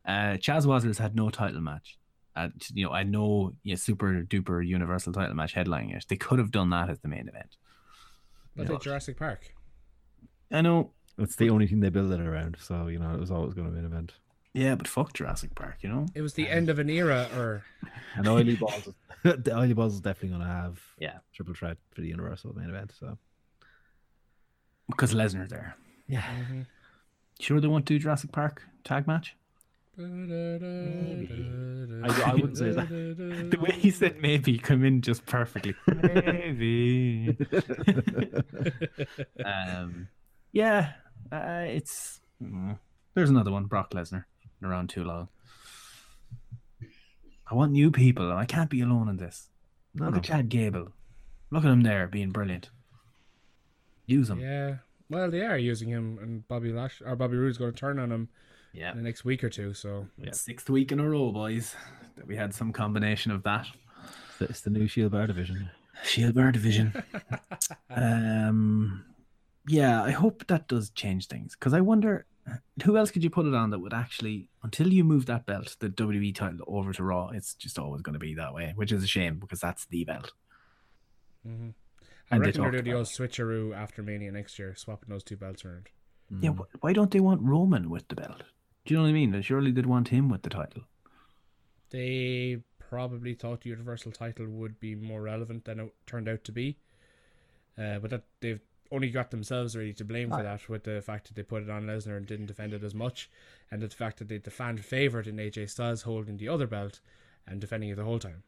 Uh, 0.06 0.38
Chaz 0.38 0.66
Wazers 0.68 1.00
had 1.00 1.16
no 1.16 1.30
title 1.32 1.62
match. 1.62 1.98
Uh, 2.36 2.50
you 2.74 2.86
know, 2.86 2.92
I 2.92 3.04
know 3.04 3.54
yeah, 3.64 3.76
super 3.76 4.24
duper 4.24 4.66
universal 4.66 5.12
title 5.14 5.36
match 5.36 5.56
headlining 5.56 5.96
it. 5.96 6.06
They 6.08 6.18
could 6.18 6.38
have 6.38 6.52
done 6.52 6.70
that 6.72 6.90
as 6.90 7.00
the 7.00 7.08
main 7.08 7.28
event. 7.28 7.58
But 8.56 8.70
like 8.70 8.82
Jurassic 8.82 9.18
Park. 9.18 9.54
I 10.52 10.62
know. 10.62 10.92
It's 11.18 11.38
the 11.38 11.50
only 11.50 11.66
thing 11.66 11.80
they 11.80 11.90
build 11.90 12.12
it 12.12 12.20
around. 12.20 12.58
So 12.60 12.88
you 12.88 13.00
know 13.00 13.14
it 13.14 13.20
was 13.20 13.32
always 13.32 13.54
going 13.54 13.68
to 13.68 13.74
be 13.74 13.80
an 13.80 13.86
event. 13.86 14.14
Yeah, 14.56 14.76
but 14.76 14.88
fuck 14.88 15.12
Jurassic 15.14 15.54
Park. 15.54 15.78
You 15.82 15.90
know. 15.90 16.06
It 16.16 16.22
was 16.22 16.34
the 16.36 16.48
end 16.50 16.70
of 16.70 16.80
an 16.80 16.90
era, 16.90 17.28
or 17.36 17.64
And 18.16 18.26
Oily 18.28 18.56
Balls, 18.56 18.88
the 19.24 19.54
Oily 19.54 19.74
Balls 19.74 19.94
is 19.96 20.00
definitely 20.02 20.30
going 20.30 20.42
to 20.42 20.48
have 20.48 20.80
Yeah. 20.98 21.18
triple 21.34 21.54
threat 21.54 21.78
for 21.92 22.00
the 22.02 22.08
Universal 22.08 22.56
main 22.56 22.70
event. 22.70 22.94
So 22.98 23.18
Because 24.88 25.14
Lesnar 25.14 25.50
there. 25.50 25.76
yeah, 26.08 26.24
Sure, 27.40 27.60
they 27.60 27.68
won't 27.68 27.84
do 27.86 28.00
Jurassic 28.00 28.32
Park 28.32 28.64
tag 28.86 29.08
match. 29.08 29.36
I, 29.98 30.02
I 32.26 32.34
wouldn't 32.36 32.58
say 32.58 32.72
that. 32.72 32.88
The 33.52 33.58
way 33.60 33.72
he 33.78 33.92
said 33.92 34.22
maybe 34.22 34.58
come 34.58 34.84
in 34.86 35.02
just 35.02 35.26
perfectly. 35.26 35.76
Maybe. 35.88 37.38
um, 39.46 40.08
yeah, 40.52 40.94
uh, 41.32 41.64
it's 41.68 42.20
mm, 42.42 42.78
there's 43.14 43.30
another 43.30 43.52
one. 43.52 43.66
Brock 43.66 43.92
Lesnar 43.92 44.12
been 44.12 44.24
around 44.64 44.90
too 44.90 45.04
long. 45.04 45.28
I 47.50 47.54
want 47.56 47.72
new 47.72 47.92
people. 47.92 48.30
And 48.32 48.40
I 48.40 48.46
can't 48.46 48.70
be 48.70 48.82
alone 48.82 49.08
in 49.10 49.18
this. 49.18 49.50
no, 49.94 50.06
Look 50.06 50.14
no. 50.16 50.18
at 50.20 50.24
Chad 50.24 50.50
Gable. 50.50 50.90
Look 51.52 51.64
at 51.64 51.72
him 51.72 51.82
there 51.84 52.08
being 52.08 52.32
brilliant. 52.32 52.70
Use 54.08 54.30
him. 54.30 54.40
Yeah. 54.40 54.78
Well, 55.10 55.30
they 55.30 55.42
are 55.42 55.58
using 55.58 55.90
him, 55.90 56.18
and 56.22 56.48
Bobby 56.48 56.72
Lash 56.72 57.02
or 57.06 57.16
Bobby 57.16 57.38
Roode's 57.38 57.60
going 57.60 57.72
to 57.72 57.78
turn 57.80 58.00
on 58.00 58.12
him 58.12 58.28
Yeah. 58.74 58.92
in 58.92 58.98
the 58.98 59.04
next 59.04 59.24
week 59.26 59.44
or 59.44 59.50
two. 59.50 59.74
So 59.76 60.08
yeah. 60.18 60.32
Sixth 60.32 60.70
week 60.70 60.92
in 60.92 61.00
a 61.00 61.08
row, 61.08 61.32
boys, 61.32 61.76
that 62.16 62.26
we 62.26 62.36
had 62.36 62.54
some 62.54 62.74
combination 62.74 63.32
of 63.32 63.44
that. 63.44 63.68
It's 64.40 64.62
the 64.62 64.72
new 64.72 64.88
Shield 64.88 65.12
Bar 65.12 65.28
division. 65.28 65.70
Shield 66.04 66.34
Bar 66.36 66.52
division. 66.52 66.94
um, 67.90 69.06
yeah, 69.68 70.04
I 70.04 70.12
hope 70.12 70.46
that 70.48 70.68
does 70.68 70.90
change 70.90 71.28
things 71.28 71.56
because 71.56 71.74
I 71.74 71.82
wonder 71.82 72.26
who 72.84 72.98
else 72.98 73.12
could 73.12 73.24
you 73.24 73.30
put 73.30 73.46
it 73.46 73.54
on 73.54 73.72
that 73.72 73.80
would 73.80 73.94
actually, 73.94 74.50
until 74.64 74.94
you 74.94 75.04
move 75.04 75.26
that 75.26 75.46
belt, 75.46 75.76
the 75.80 75.90
WWE 75.90 76.36
title 76.36 76.66
over 76.68 76.94
to 76.94 77.04
Raw, 77.04 77.30
it's 77.30 77.56
just 77.56 77.80
always 77.80 78.02
going 78.02 78.14
to 78.14 78.20
be 78.20 78.36
that 78.36 78.54
way, 78.54 78.74
which 78.76 78.92
is 78.92 79.04
a 79.04 79.08
shame 79.08 79.40
because 79.40 79.60
that's 79.60 79.86
the 79.86 80.04
belt. 80.04 80.32
I 81.46 81.50
And 81.50 82.44
they 82.44 82.48
reckon 82.48 82.62
they're 82.62 82.72
doing 82.72 82.84
the 82.84 82.94
old 82.94 83.08
switcheroo 83.08 83.76
after 83.76 84.02
Mania 84.04 84.32
next 84.32 84.58
year, 84.60 84.76
swapping 84.76 85.10
those 85.10 85.24
two 85.24 85.38
belts 85.38 85.64
around. 85.64 85.90
Yeah, 86.42 86.52
wh- 86.52 86.84
why 86.84 86.94
don't 86.94 87.12
they 87.12 87.20
want 87.20 87.42
Roman 87.42 87.90
with 87.90 88.08
the 88.08 88.16
belt? 88.16 88.44
Do 88.86 88.94
you 88.94 88.98
know 88.98 89.04
what 89.04 89.10
I 89.10 89.14
mean? 89.14 89.42
Surely 89.42 89.72
they'd 89.72 89.86
want 89.86 90.10
him 90.10 90.30
with 90.30 90.42
the 90.42 90.50
title. 90.50 90.84
They 91.92 92.64
probably 92.80 93.34
thought 93.34 93.62
the 93.62 93.70
Universal 93.70 94.14
title 94.14 94.48
would 94.48 94.80
be 94.80 94.96
more 94.96 95.22
relevant 95.22 95.66
than 95.66 95.80
it 95.80 95.94
turned 96.06 96.28
out 96.28 96.44
to 96.46 96.52
be. 96.52 96.78
Uh, 97.78 98.00
but 98.00 98.10
that 98.10 98.24
they've 98.42 98.62
only 98.92 99.10
got 99.10 99.32
themselves 99.32 99.76
really 99.76 99.94
to 99.94 100.06
blame 100.06 100.30
for 100.30 100.44
that 100.44 100.68
with 100.70 100.84
the 100.84 101.02
fact 101.02 101.28
that 101.28 101.36
they 101.36 101.44
put 101.44 101.64
it 101.64 101.70
on 101.70 101.86
Lesnar 101.86 102.18
and 102.18 102.26
didn't 102.26 102.46
defend 102.46 102.74
it 102.74 102.84
as 102.84 102.94
much, 102.94 103.30
and 103.72 103.82
the 103.82 103.90
fact 103.90 104.20
that 104.20 104.28
they 104.28 104.38
the 104.38 104.52
fan 104.52 104.78
favorite 104.78 105.28
in 105.28 105.38
AJ 105.38 105.70
Styles 105.70 106.04
holding 106.04 106.38
the 106.38 106.50
other 106.50 106.68
belt 106.68 107.00
and 107.48 107.60
defending 107.62 107.90
it 107.90 107.96
the 107.96 108.04
whole 108.04 108.20
time. 108.20 108.44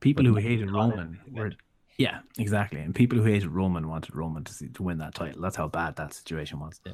People 0.00 0.24
who 0.24 0.36
hated 0.36 0.70
Roman 0.70 1.20
were, 1.30 1.52
yeah, 1.98 2.20
exactly, 2.38 2.80
and 2.80 2.94
people 2.94 3.18
who 3.18 3.24
hated 3.24 3.48
Roman 3.48 3.88
wanted 3.88 4.14
Roman 4.14 4.44
to 4.44 4.52
see, 4.52 4.68
to 4.68 4.82
win 4.82 4.98
that 4.98 5.14
title. 5.14 5.42
That's 5.42 5.56
how 5.56 5.68
bad 5.68 5.96
that 5.96 6.14
situation 6.14 6.58
was. 6.58 6.80
Yeah. 6.84 6.92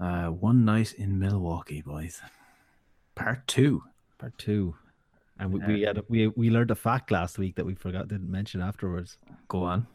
Uh, 0.00 0.30
one 0.30 0.64
night 0.64 0.94
in 0.94 1.18
Milwaukee, 1.18 1.82
boys. 1.82 2.22
Part 3.14 3.46
two. 3.46 3.82
Part 4.18 4.38
two. 4.38 4.76
And 5.40 5.52
we, 5.52 5.60
we 5.60 5.82
had 5.82 5.98
a, 5.98 6.04
we 6.08 6.28
we 6.28 6.50
learned 6.50 6.70
a 6.70 6.74
fact 6.74 7.10
last 7.10 7.38
week 7.38 7.56
that 7.56 7.66
we 7.66 7.74
forgot 7.74 8.08
didn't 8.08 8.30
mention 8.30 8.60
afterwards. 8.60 9.18
Go 9.48 9.62
on. 9.62 9.86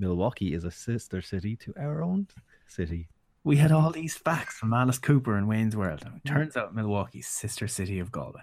Milwaukee 0.00 0.54
is 0.54 0.64
a 0.64 0.70
sister 0.70 1.20
city 1.22 1.54
to 1.56 1.74
our 1.78 2.02
own 2.02 2.26
city. 2.66 3.08
We 3.44 3.56
had 3.56 3.70
all 3.72 3.90
these 3.90 4.16
facts 4.16 4.56
from 4.58 4.72
Alice 4.72 4.98
Cooper 4.98 5.36
and 5.36 5.46
Wayne's 5.48 5.76
World. 5.76 6.02
and 6.04 6.16
it 6.16 6.28
turns 6.28 6.56
out 6.56 6.74
Milwaukee's 6.74 7.26
sister 7.28 7.68
city 7.68 7.98
of 8.00 8.10
Galway. 8.10 8.42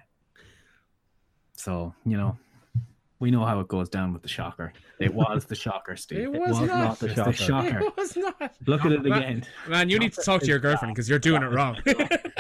So 1.54 1.94
you 2.06 2.18
know, 2.18 2.38
we 3.20 3.32
know 3.32 3.46
how 3.46 3.60
it 3.60 3.68
goes 3.68 3.90
down 3.90 4.14
with 4.14 4.22
the 4.22 4.28
shocker. 4.28 4.74
It 5.00 5.14
was 5.14 5.46
the 5.46 5.56
shocker, 5.56 5.96
Steve. 6.06 6.20
It 6.20 6.32
was 6.32 6.60
was 6.60 6.62
not. 6.62 6.68
not 6.68 7.00
the 7.00 7.10
shocker. 7.14 7.32
the 7.32 7.38
shocker. 7.38 7.80
It 7.80 7.98
was 7.98 8.16
not. 8.18 8.52
Look 8.68 8.86
at 8.86 8.92
it 8.92 9.04
Man- 9.04 9.14
again. 9.22 9.46
Man, 9.68 9.90
you 9.90 9.98
need 10.00 10.14
to 10.14 10.22
talk 10.22 10.42
to 10.42 10.48
your 10.48 10.60
girlfriend 10.60 10.94
because 10.96 11.10
you're 11.10 11.20
doing 11.20 11.42
it 11.44 11.48
wrong. 11.52 11.78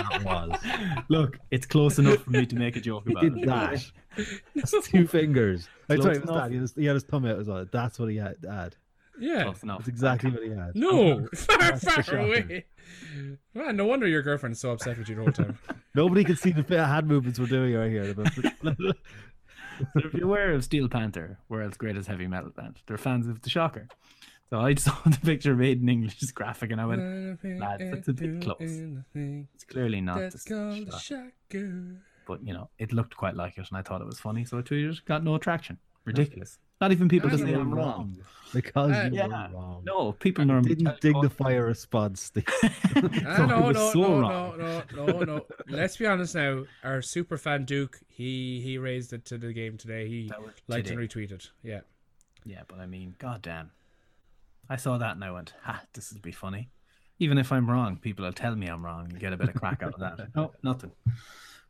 That 0.09 0.23
was. 0.23 1.03
Look, 1.09 1.37
it's 1.51 1.65
close 1.65 1.99
enough 1.99 2.19
for 2.23 2.29
me 2.31 2.45
to 2.45 2.55
make 2.55 2.75
a 2.75 2.79
joke 2.79 3.03
He 3.05 3.11
about 3.11 3.23
did 3.23 3.37
it. 3.39 3.45
that. 3.47 3.85
It's 4.55 4.87
two 4.87 5.05
fingers. 5.05 5.67
I 5.89 5.95
Close 5.95 6.03
sorry, 6.05 6.15
enough. 6.17 6.35
that. 6.35 6.49
He 6.49 6.55
had, 6.55 6.61
his, 6.61 6.73
he 6.75 6.85
had 6.85 6.93
his 6.95 7.03
thumb 7.03 7.25
out 7.25 7.37
as 7.39 7.47
well. 7.47 7.65
That's 7.71 7.99
what 7.99 8.09
he 8.09 8.15
had. 8.17 8.35
had. 8.49 8.75
Yeah. 9.19 9.41
Oh, 9.41 9.43
close 9.45 9.63
enough. 9.63 9.79
That's 9.79 9.89
exactly 9.89 10.31
what 10.31 10.43
he 10.43 10.49
had. 10.49 10.71
No, 10.75 11.27
far, 11.35 11.77
far 11.77 12.17
away. 12.17 12.65
Man, 13.53 13.75
no 13.75 13.85
wonder 13.85 14.07
your 14.07 14.21
girlfriend's 14.21 14.59
so 14.59 14.71
upset 14.71 14.97
with 14.97 15.09
you 15.09 15.15
the 15.15 15.21
whole 15.23 15.31
time. 15.31 15.57
Nobody 15.95 16.23
could 16.23 16.39
see 16.39 16.51
the 16.51 16.63
bit 16.63 16.79
of 16.79 16.87
hand 16.87 17.07
movements 17.07 17.39
we're 17.39 17.47
doing 17.47 17.73
right 17.73 17.91
here. 17.91 18.13
So 19.93 19.99
if 19.99 20.13
you're 20.13 20.25
aware 20.25 20.53
of 20.53 20.63
Steel 20.63 20.87
Panther, 20.87 21.37
world's 21.49 21.77
greatest 21.77 22.07
heavy 22.07 22.27
metal 22.27 22.49
band, 22.49 22.79
they're 22.87 22.97
fans 22.97 23.27
of 23.27 23.41
the 23.41 23.49
Shocker. 23.49 23.87
So 24.49 24.59
I 24.59 24.73
saw 24.75 24.95
the 25.05 25.19
picture 25.23 25.55
made 25.55 25.81
in 25.81 25.89
English 25.89 26.19
graphic 26.31 26.71
and 26.71 26.79
I 26.79 26.85
went, 26.85 27.43
lads, 27.59 27.83
that's 27.91 28.07
a 28.07 28.13
bit 28.13 28.41
close. 28.41 28.57
It's 29.13 29.63
clearly 29.65 30.01
not 30.01 30.19
That's 30.19 30.43
the 30.45 30.87
Shocker. 30.87 30.99
shocker. 30.99 31.83
But 32.27 32.45
you 32.45 32.53
know, 32.53 32.69
it 32.79 32.91
looked 32.93 33.15
quite 33.15 33.35
like 33.35 33.57
it 33.57 33.67
and 33.69 33.77
I 33.77 33.81
thought 33.81 34.01
it 34.01 34.07
was 34.07 34.19
funny, 34.19 34.45
so 34.45 34.57
I 34.57 34.61
tweeted, 34.61 35.03
got 35.05 35.23
no 35.23 35.37
traction. 35.37 35.77
Ridiculous. 36.05 36.59
Not 36.79 36.91
even 36.91 37.09
people 37.09 37.29
I 37.29 37.31
to 37.33 37.37
say 37.39 37.51
know. 37.51 37.61
I'm 37.61 37.73
wrong. 37.73 38.17
because 38.53 38.91
Uh, 38.91 39.09
you 39.11 39.17
yeah. 39.17 39.27
were 39.49 39.57
wrong. 39.57 39.81
No, 39.85 40.11
people 40.13 40.45
normally 40.45 40.75
Didn't 40.75 41.01
dignify 41.01 41.51
a 41.53 41.63
response. 41.63 42.21
Steve. 42.29 42.45
So 42.93 43.01
I 43.27 43.45
no, 43.45 43.71
no, 43.71 43.91
so 43.91 43.99
no, 44.01 44.19
wrong. 44.21 44.57
no, 44.57 44.83
no, 44.95 45.05
no, 45.05 45.19
no. 45.23 45.45
Let's 45.67 45.97
be 45.97 46.05
honest 46.05 46.35
now. 46.35 46.63
Our 46.83 47.01
super 47.01 47.37
fan 47.37 47.65
Duke, 47.65 47.99
he 48.07 48.61
he 48.61 48.77
raised 48.77 49.11
it 49.13 49.25
to 49.25 49.37
the 49.37 49.53
game 49.53 49.77
today. 49.77 50.07
He 50.07 50.31
liked 50.67 50.87
today. 50.87 51.01
and 51.01 51.09
retweeted. 51.09 51.49
Yeah. 51.63 51.81
Yeah, 52.45 52.61
but 52.67 52.79
I 52.79 52.85
mean, 52.85 53.15
goddamn. 53.19 53.71
I 54.69 54.75
saw 54.77 54.97
that 54.97 55.15
and 55.15 55.23
I 55.23 55.31
went, 55.31 55.53
ha, 55.63 55.81
this 55.93 56.11
will 56.13 56.21
be 56.21 56.31
funny. 56.31 56.69
Even 57.19 57.37
if 57.37 57.51
I'm 57.51 57.69
wrong, 57.69 57.97
people 57.97 58.25
will 58.25 58.33
tell 58.33 58.55
me 58.55 58.67
I'm 58.67 58.85
wrong 58.85 59.07
and 59.09 59.19
get 59.19 59.33
a 59.33 59.37
bit 59.37 59.49
of 59.49 59.55
crack 59.55 59.81
out 59.83 59.93
of 59.95 59.99
that. 59.99 60.35
No, 60.35 60.51
nothing. 60.63 60.91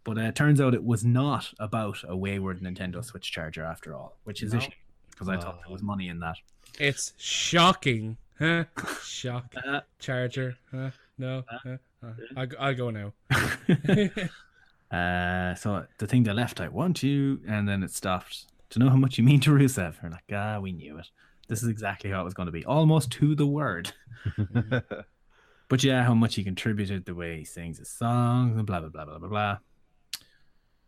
But 0.04 0.18
uh, 0.18 0.22
it 0.22 0.36
turns 0.36 0.60
out 0.62 0.74
it 0.74 0.84
was 0.84 1.04
not 1.06 1.54
about 1.60 2.04
a 2.08 2.16
wayward 2.16 2.62
Nintendo 2.62 3.04
Switch 3.04 3.32
charger 3.32 3.64
after 3.64 3.96
all, 3.96 4.18
which 4.24 4.44
is 4.44 4.54
a 4.54 4.60
shame 4.60 4.72
because 5.18 5.30
I 5.30 5.38
thought 5.38 5.60
there 5.64 5.72
was 5.72 5.82
money 5.82 6.10
in 6.10 6.20
that. 6.20 6.38
It's 6.80 7.14
shocking, 7.18 8.18
huh? 8.38 8.66
Shock. 9.04 9.54
Uh, 9.66 9.82
Charger, 10.00 10.56
huh? 10.72 10.92
No. 11.18 11.44
huh? 11.50 11.78
Uh, 12.04 12.12
I'll, 12.36 12.48
I'll 12.60 12.76
go 12.76 12.90
now. 12.92 13.14
Uh, 14.90 15.54
so 15.56 15.86
the 15.98 16.08
thing 16.08 16.24
they 16.24 16.32
left, 16.32 16.62
I 16.62 16.70
want 16.70 17.04
you, 17.04 17.42
and 17.46 17.68
then 17.68 17.84
it 17.84 17.92
stopped. 17.92 18.46
To 18.70 18.80
know 18.80 18.90
how 18.90 18.96
much 18.96 19.18
you 19.18 19.24
mean 19.26 19.42
to 19.42 19.50
Rusev, 19.52 19.96
we're 20.02 20.10
like, 20.10 20.32
ah, 20.34 20.60
we 20.60 20.72
knew 20.72 20.98
it. 20.98 21.08
This 21.50 21.62
is 21.62 21.68
exactly 21.68 22.10
how 22.10 22.22
it 22.22 22.24
was 22.24 22.34
going 22.34 22.46
to 22.46 22.54
be, 22.54 22.64
almost 22.64 23.12
to 23.12 23.36
the 23.36 23.46
word. 23.46 23.92
but 25.68 25.84
yeah, 25.84 26.04
how 26.04 26.14
much 26.14 26.36
he 26.36 26.44
contributed, 26.46 27.04
the 27.04 27.16
way 27.16 27.40
he 27.40 27.44
sings 27.44 27.80
his 27.80 27.90
songs, 27.90 28.56
and 28.58 28.66
blah 28.66 28.80
blah 28.80 28.88
blah 28.90 29.04
blah 29.04 29.20
blah 29.20 29.28
blah. 29.28 29.58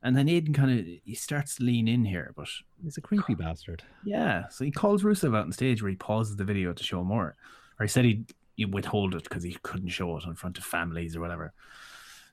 And 0.01 0.15
then 0.15 0.27
Aiden 0.27 0.53
kind 0.55 0.79
of 0.79 0.85
he 1.03 1.13
starts 1.15 1.55
to 1.55 1.63
lean 1.63 1.87
in 1.87 2.05
here, 2.05 2.31
but 2.35 2.47
He's 2.81 2.97
a 2.97 3.01
creepy 3.01 3.35
bastard. 3.35 3.83
yeah, 4.05 4.47
so 4.47 4.63
he 4.63 4.71
calls 4.71 5.03
Rusev 5.03 5.35
out 5.35 5.43
on 5.45 5.51
stage 5.51 5.81
where 5.81 5.89
he 5.89 5.97
pauses 5.97 6.37
the 6.37 6.45
video 6.45 6.71
to 6.73 6.83
show 6.83 7.03
more, 7.03 7.35
or 7.79 7.83
he 7.83 7.87
said 7.89 8.05
he'd, 8.05 8.33
he'd 8.55 8.73
withhold 8.73 9.13
it 9.13 9.23
because 9.23 9.43
he 9.43 9.57
couldn't 9.61 9.89
show 9.89 10.15
it 10.17 10.23
in 10.25 10.35
front 10.35 10.57
of 10.57 10.63
families 10.63 11.15
or 11.15 11.19
whatever. 11.21 11.51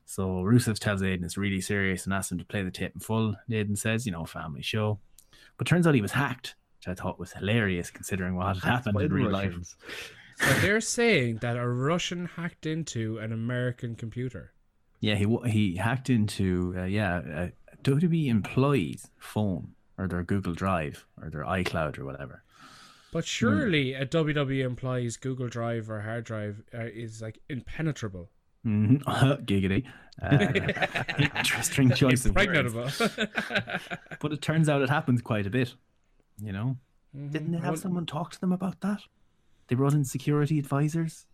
So 0.04 0.28
Rusev 0.44 0.78
tells 0.78 1.02
Aiden 1.02 1.24
it's 1.24 1.36
really 1.36 1.60
serious 1.60 2.04
and 2.04 2.14
asks 2.14 2.30
him 2.30 2.38
to 2.38 2.44
play 2.44 2.62
the 2.62 2.70
tape 2.70 2.92
in 2.94 3.00
full. 3.00 3.34
Aiden 3.50 3.76
says, 3.76 4.06
you 4.06 4.12
know, 4.12 4.24
family 4.24 4.62
show. 4.62 5.00
But 5.58 5.66
turns 5.66 5.86
out 5.86 5.94
he 5.94 6.00
was 6.02 6.12
hacked, 6.12 6.54
which 6.78 6.86
I 6.86 6.94
thought 6.94 7.18
was 7.18 7.32
hilarious 7.32 7.90
considering 7.90 8.36
what 8.36 8.54
had 8.56 8.64
happened 8.64 9.00
in 9.00 9.08
the 9.08 9.14
real 9.14 9.30
life. 9.30 9.54
So 10.38 10.44
they're 10.60 10.80
saying 10.80 11.38
that 11.38 11.56
a 11.56 11.66
Russian 11.66 12.26
hacked 12.26 12.66
into 12.66 13.18
an 13.18 13.32
American 13.32 13.96
computer. 13.96 14.52
Yeah, 15.00 15.14
he 15.14 15.26
he 15.46 15.76
hacked 15.76 16.10
into 16.10 16.74
uh, 16.76 16.84
yeah 16.84 17.18
a 17.18 17.50
WWE 17.82 18.26
employee's 18.28 19.10
phone 19.18 19.72
or 19.98 20.08
their 20.08 20.22
Google 20.22 20.54
Drive 20.54 21.06
or 21.20 21.30
their 21.30 21.44
iCloud 21.44 21.98
or 21.98 22.04
whatever. 22.04 22.42
But 23.12 23.24
surely 23.24 23.94
a 23.94 24.04
WWE 24.04 24.64
employee's 24.64 25.16
Google 25.16 25.48
Drive 25.48 25.90
or 25.90 26.00
hard 26.00 26.24
drive 26.24 26.62
uh, 26.74 26.84
is 26.84 27.22
like 27.22 27.38
impenetrable. 27.48 28.28
Mm-hmm. 28.66 29.06
Giggity. 29.44 29.84
Uh, 30.20 31.36
interesting 31.38 31.90
choice 31.94 32.24
of 32.26 32.34
words. 32.34 32.98
But 34.20 34.32
it 34.32 34.42
turns 34.42 34.68
out 34.68 34.82
it 34.82 34.90
happens 34.90 35.22
quite 35.22 35.46
a 35.46 35.50
bit. 35.50 35.74
You 36.42 36.52
know, 36.52 36.76
didn't 37.14 37.52
they 37.52 37.58
have 37.58 37.68
Well- 37.68 37.76
someone 37.76 38.06
talk 38.06 38.32
to 38.32 38.40
them 38.40 38.52
about 38.52 38.80
that? 38.80 39.00
They 39.68 39.74
brought 39.76 39.94
in 39.94 40.04
security 40.04 40.58
advisors 40.58 41.26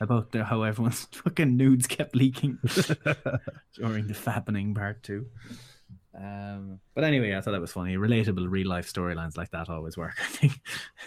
about 0.00 0.32
the, 0.32 0.44
how 0.44 0.62
everyone's 0.62 1.04
fucking 1.12 1.56
nudes 1.56 1.86
kept 1.86 2.14
leaking 2.16 2.58
during 3.74 4.06
the 4.06 4.14
fappening 4.14 4.74
part 4.74 5.02
two. 5.02 5.26
Um, 6.18 6.80
but 6.94 7.04
anyway, 7.04 7.34
I 7.36 7.40
thought 7.42 7.50
that 7.52 7.60
was 7.60 7.72
funny. 7.72 7.96
Relatable 7.96 8.50
real 8.50 8.68
life 8.68 8.90
storylines 8.90 9.36
like 9.36 9.50
that 9.50 9.68
always 9.68 9.96
work. 9.98 10.14
I 10.22 10.26
think. 10.26 10.60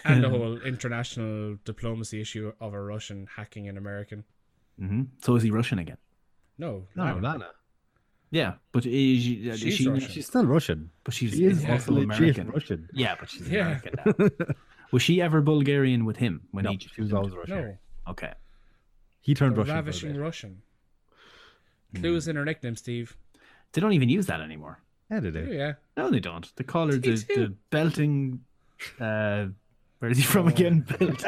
and 0.04 0.22
the 0.22 0.28
whole 0.28 0.58
international 0.60 1.56
diplomacy 1.64 2.20
issue 2.20 2.52
of 2.60 2.74
a 2.74 2.80
Russian 2.80 3.26
hacking 3.36 3.68
an 3.68 3.76
American. 3.76 4.24
hmm 4.78 5.02
So 5.22 5.34
is 5.36 5.42
he 5.42 5.50
Russian 5.50 5.78
again? 5.80 5.96
No, 6.58 6.86
No, 6.94 7.14
no. 7.14 7.20
Lana. 7.28 7.48
Yeah, 8.32 8.54
but 8.70 8.86
is 8.86 9.22
she, 9.24 9.32
is 9.48 9.58
She's 9.58 9.74
she 9.74 10.00
She's 10.00 10.26
still 10.28 10.46
Russian. 10.46 10.90
but 11.02 11.12
she's 11.14 11.32
She 11.32 11.46
is 11.46 11.64
also 11.64 11.72
actually- 11.72 12.02
she 12.02 12.28
is 12.28 12.38
American. 12.38 12.50
Russian. 12.50 12.88
Yeah, 12.92 13.16
but 13.18 13.28
she's 13.28 13.48
Yeah. 13.50 13.80
American 13.80 13.94
now. 14.38 14.46
Was 14.92 15.02
she 15.02 15.20
ever 15.20 15.40
Bulgarian 15.40 16.04
with 16.04 16.16
him 16.18 16.42
when 16.52 16.64
No, 16.64 16.70
he 16.72 16.78
she 16.78 17.00
was 17.00 17.12
always 17.12 17.34
Russian. 17.34 17.56
no. 17.56 17.78
Okay. 18.12 18.32
He 19.20 19.34
turned 19.34 19.54
The 19.56 19.60
Russian. 19.60 19.66
for 19.68 19.72
a 19.72 19.82
ravishing 19.82 20.12
bit. 20.12 20.20
Russian. 20.20 20.62
Clues 21.94 22.28
in 22.28 22.36
her 22.36 22.44
nickname, 22.44 22.76
Steve. 22.76 23.16
They 23.72 23.80
don't 23.80 23.92
even 23.92 24.08
use 24.08 24.26
that 24.26 24.40
anymore. 24.40 24.80
Yeah, 25.10 25.20
they 25.20 25.28
Oh, 25.28 25.32
do. 25.32 25.52
yeah. 25.52 25.72
No, 25.96 26.10
they 26.10 26.20
don't. 26.20 26.50
They 26.56 26.64
call 26.64 26.86
her 26.86 26.96
the, 26.98 27.14
the 27.16 27.54
belting. 27.70 28.40
Uh, 29.00 29.46
where 29.98 30.10
is 30.10 30.18
he 30.18 30.22
from 30.24 30.48
again? 30.48 30.80
Belt. 30.98 31.22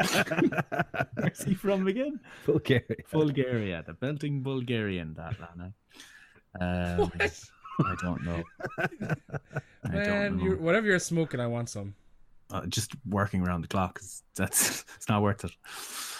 Where's 1.15 1.43
he 1.43 1.53
from 1.53 1.85
again? 1.87 2.19
Bulgaria. 2.45 2.95
Bulgaria. 3.11 3.83
The 3.85 3.93
belting 3.93 4.41
Bulgarian. 4.41 5.13
That 5.15 5.35
Lana. 5.39 5.73
Um, 6.61 7.11
I 7.19 7.95
don't 8.03 8.23
know. 8.23 8.43
I 8.79 9.89
Man, 9.89 10.05
don't 10.05 10.37
know. 10.37 10.43
you 10.43 10.51
whatever 10.57 10.85
you're 10.85 10.99
smoking, 10.99 11.39
I 11.39 11.47
want 11.47 11.67
some. 11.67 11.95
Uh, 12.53 12.65
just 12.67 12.91
working 13.09 13.41
around 13.45 13.61
the 13.61 13.67
clock. 13.67 13.99
'cause 13.99 14.23
That's 14.35 14.85
it's 14.95 15.09
not 15.09 15.21
worth 15.21 15.43
it. 15.43 15.51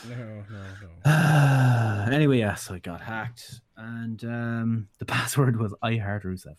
No, 0.09 0.43
no, 0.49 0.63
no. 1.05 2.11
anyway, 2.11 2.39
yeah, 2.39 2.55
so 2.55 2.73
I 2.73 2.79
got 2.79 2.99
hacked, 3.01 3.61
and 3.77 4.23
um, 4.25 4.87
the 4.99 5.05
password 5.15 5.57
was 5.57 5.73
I 5.81 5.95
heart 5.97 6.23
Rusev, 6.23 6.57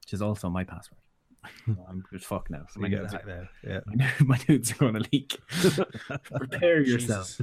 which 0.00 0.12
is 0.12 0.22
also 0.22 0.48
my 0.48 0.64
password. 0.64 0.98
I'm 1.88 2.04
good 2.10 2.24
fuck 2.24 2.50
now. 2.50 2.66
So 2.70 2.80
my 2.80 2.88
nudes, 2.88 3.12
hacked 3.12 3.28
are, 3.28 3.48
now. 3.64 3.80
Yeah. 3.98 4.10
my 4.20 4.38
nudes 4.48 4.72
are 4.72 4.76
going 4.76 4.94
to 4.94 5.04
leak. 5.12 5.40
Prepare 6.34 6.80
yourself. 6.82 7.40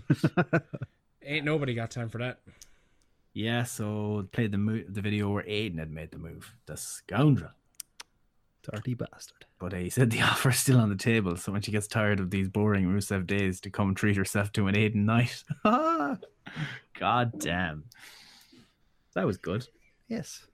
Ain't 1.22 1.46
nobody 1.46 1.74
got 1.76 1.92
time 1.92 2.10
for 2.10 2.18
that. 2.20 2.40
Yeah, 3.34 3.64
so 3.64 4.28
played 4.32 4.52
the 4.52 4.58
mo- 4.58 4.84
the 4.88 5.02
video 5.02 5.30
where 5.30 5.44
Aiden 5.44 5.78
had 5.80 5.92
made 5.92 6.12
the 6.12 6.18
move, 6.18 6.56
the 6.66 6.76
scoundrel. 6.76 7.52
Dirty 8.74 8.94
bastard. 8.94 9.46
But 9.60 9.74
uh, 9.74 9.78
he 9.78 9.90
said 9.90 10.12
the 10.12 10.22
offer's 10.32 10.58
still 10.58 10.80
on 10.80 10.90
the 10.90 10.96
table, 10.96 11.36
so 11.38 11.52
when 11.52 11.62
she 11.62 11.72
gets 11.72 11.88
tired 11.88 12.20
of 12.20 12.30
these 12.30 12.48
boring 12.50 12.86
Rusev 12.86 13.26
days, 13.28 13.60
to 13.62 13.70
come 13.70 13.96
treat 13.96 14.16
herself 14.18 14.52
to 14.54 14.68
an 14.68 14.76
Aiden 14.76 15.06
night. 15.06 15.44
God 17.00 17.40
damn, 17.40 17.86
that 19.16 19.26
was 19.26 19.38
good. 19.38 19.68
Yes. 20.08 20.46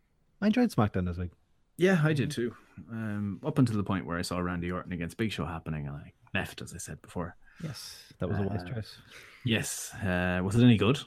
I 0.42 0.48
enjoyed 0.48 0.70
SmackDown 0.72 1.06
this 1.08 1.18
week. 1.18 1.32
Yeah, 1.78 2.00
I 2.04 2.14
did 2.14 2.30
too. 2.32 2.54
Um, 2.92 3.40
up 3.46 3.58
until 3.58 3.78
the 3.78 3.84
point 3.84 4.06
where 4.06 4.18
I 4.18 4.22
saw 4.22 4.38
Randy 4.40 4.72
Orton 4.72 4.92
against 4.92 5.18
Big 5.18 5.32
Show 5.32 5.46
happening, 5.46 5.88
and 5.88 5.96
I 5.96 6.12
left, 6.34 6.62
as 6.62 6.74
I 6.74 6.78
said 6.78 7.02
before. 7.02 7.36
Yes. 7.64 7.98
That 8.20 8.28
was 8.30 8.38
a 8.38 8.44
wise 8.44 8.62
Uh, 8.64 8.74
choice. 8.74 8.98
Yes, 9.46 9.94
uh, 10.04 10.42
was 10.44 10.56
it 10.56 10.64
any 10.64 10.78
good? 10.78 11.00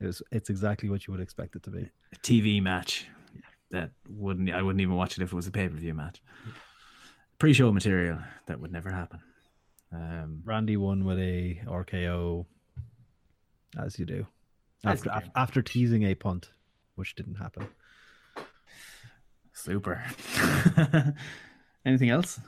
It 0.00 0.06
was, 0.06 0.22
it's 0.30 0.50
exactly 0.50 0.90
what 0.90 1.06
you 1.06 1.12
would 1.12 1.20
expect 1.22 1.56
it 1.56 1.62
to 1.64 1.70
be. 1.70 1.88
A 2.12 2.16
TV 2.18 2.62
match 2.62 3.06
that 3.70 3.90
wouldn't 4.08 4.50
I 4.50 4.62
wouldn't 4.62 4.80
even 4.80 4.94
watch 4.94 5.18
it 5.18 5.22
if 5.22 5.32
it 5.32 5.36
was 5.36 5.46
a 5.46 5.50
pay 5.50 5.68
per 5.68 5.76
view 5.76 5.94
match. 5.94 6.22
Pre-show 7.38 7.70
material 7.72 8.18
that 8.46 8.60
would 8.60 8.72
never 8.72 8.90
happen. 8.90 9.20
Um, 9.92 10.42
Randy 10.44 10.76
won 10.76 11.04
with 11.04 11.18
a 11.18 11.60
RKO, 11.66 12.46
as 13.78 13.98
you 13.98 14.06
do. 14.06 14.26
As 14.84 15.06
After, 15.06 15.24
you 15.24 15.30
after 15.36 15.62
teasing 15.62 16.02
a 16.04 16.14
punt, 16.14 16.50
which 16.94 17.14
didn't 17.14 17.36
happen. 17.36 17.68
Super. 19.52 20.04
Anything 21.84 22.10
else? 22.10 22.40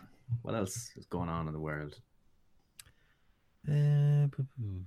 What 0.43 0.55
else 0.55 0.91
is 0.97 1.07
going 1.07 1.29
on 1.29 1.47
in 1.47 1.53
the 1.53 1.61
world? 1.61 1.99
Uh, 3.66 4.27
boo- 4.29 4.47
boo. 4.57 4.85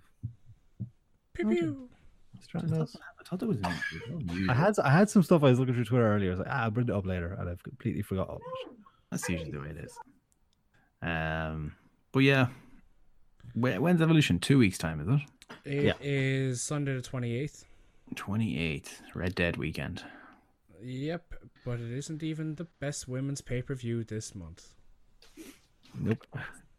Pew 1.34 1.50
pew. 1.50 1.90
Just 2.42 2.50
trying 2.52 2.68
to- 2.70 2.82
I 3.20 3.24
thought 3.24 3.40
there 3.40 3.48
was. 3.48 3.58
news. 3.60 4.50
I 4.50 4.54
had 4.54 4.78
I 4.80 4.90
had 4.90 5.10
some 5.10 5.24
stuff 5.24 5.44
I 5.44 5.50
was 5.50 5.60
looking 5.60 5.74
through 5.76 5.86
Twitter 5.86 6.08
earlier. 6.14 6.30
I 6.30 6.32
was 6.32 6.40
like, 6.40 6.50
ah, 6.52 6.64
I'll 6.64 6.72
bring 6.72 6.88
it 6.90 6.94
up 6.94 7.06
later, 7.06 7.36
and 7.40 7.50
I've 7.50 7.64
completely 7.64 8.02
forgot. 8.02 8.28
all 8.30 8.36
of 8.38 8.42
it. 8.42 8.76
That's 9.12 9.30
usually 9.30 9.52
the 9.52 9.60
way 9.60 9.70
it 9.70 9.78
is. 9.78 9.98
Um, 11.02 11.74
but 12.12 12.20
yeah, 12.20 12.48
When- 13.54 13.82
when's 13.82 14.02
Evolution? 14.02 14.40
Two 14.40 14.58
weeks 14.58 14.78
time, 14.78 15.00
is 15.02 15.08
it? 15.08 15.22
It 15.66 15.96
is 16.02 16.62
Sunday 16.62 16.96
the 16.96 17.02
28th. 17.02 17.66
Twenty 18.16 18.58
eighth, 18.60 19.02
Red 19.16 19.36
Dead 19.36 19.56
weekend. 19.58 20.04
Yep, 20.84 21.34
but 21.64 21.80
it 21.80 21.92
isn't 21.92 22.24
even 22.24 22.56
the 22.56 22.66
best 22.80 23.08
women's 23.08 23.40
pay 23.42 23.62
per 23.62 23.74
view 23.76 24.04
this 24.04 24.34
month. 24.36 24.74
Nope, 26.00 26.26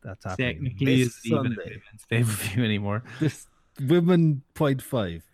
that's 0.02 0.24
happening. 0.24 0.54
Technically, 0.54 1.04
this 1.04 1.16
it's 1.18 1.26
even 1.26 1.54
Sunday. 1.54 1.82
pay 2.10 2.18
per 2.24 2.30
view 2.30 2.64
anymore. 2.64 3.02
This 3.20 3.46
women 3.80 4.42
point 4.54 4.82
five. 4.82 5.24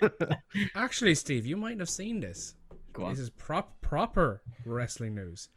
Actually, 0.74 1.14
Steve, 1.14 1.46
you 1.46 1.56
might 1.56 1.78
have 1.78 1.90
seen 1.90 2.20
this. 2.20 2.54
Go 2.92 3.04
on. 3.04 3.10
This 3.10 3.20
is 3.20 3.30
prop 3.30 3.80
proper 3.80 4.42
wrestling 4.66 5.14
news. 5.14 5.48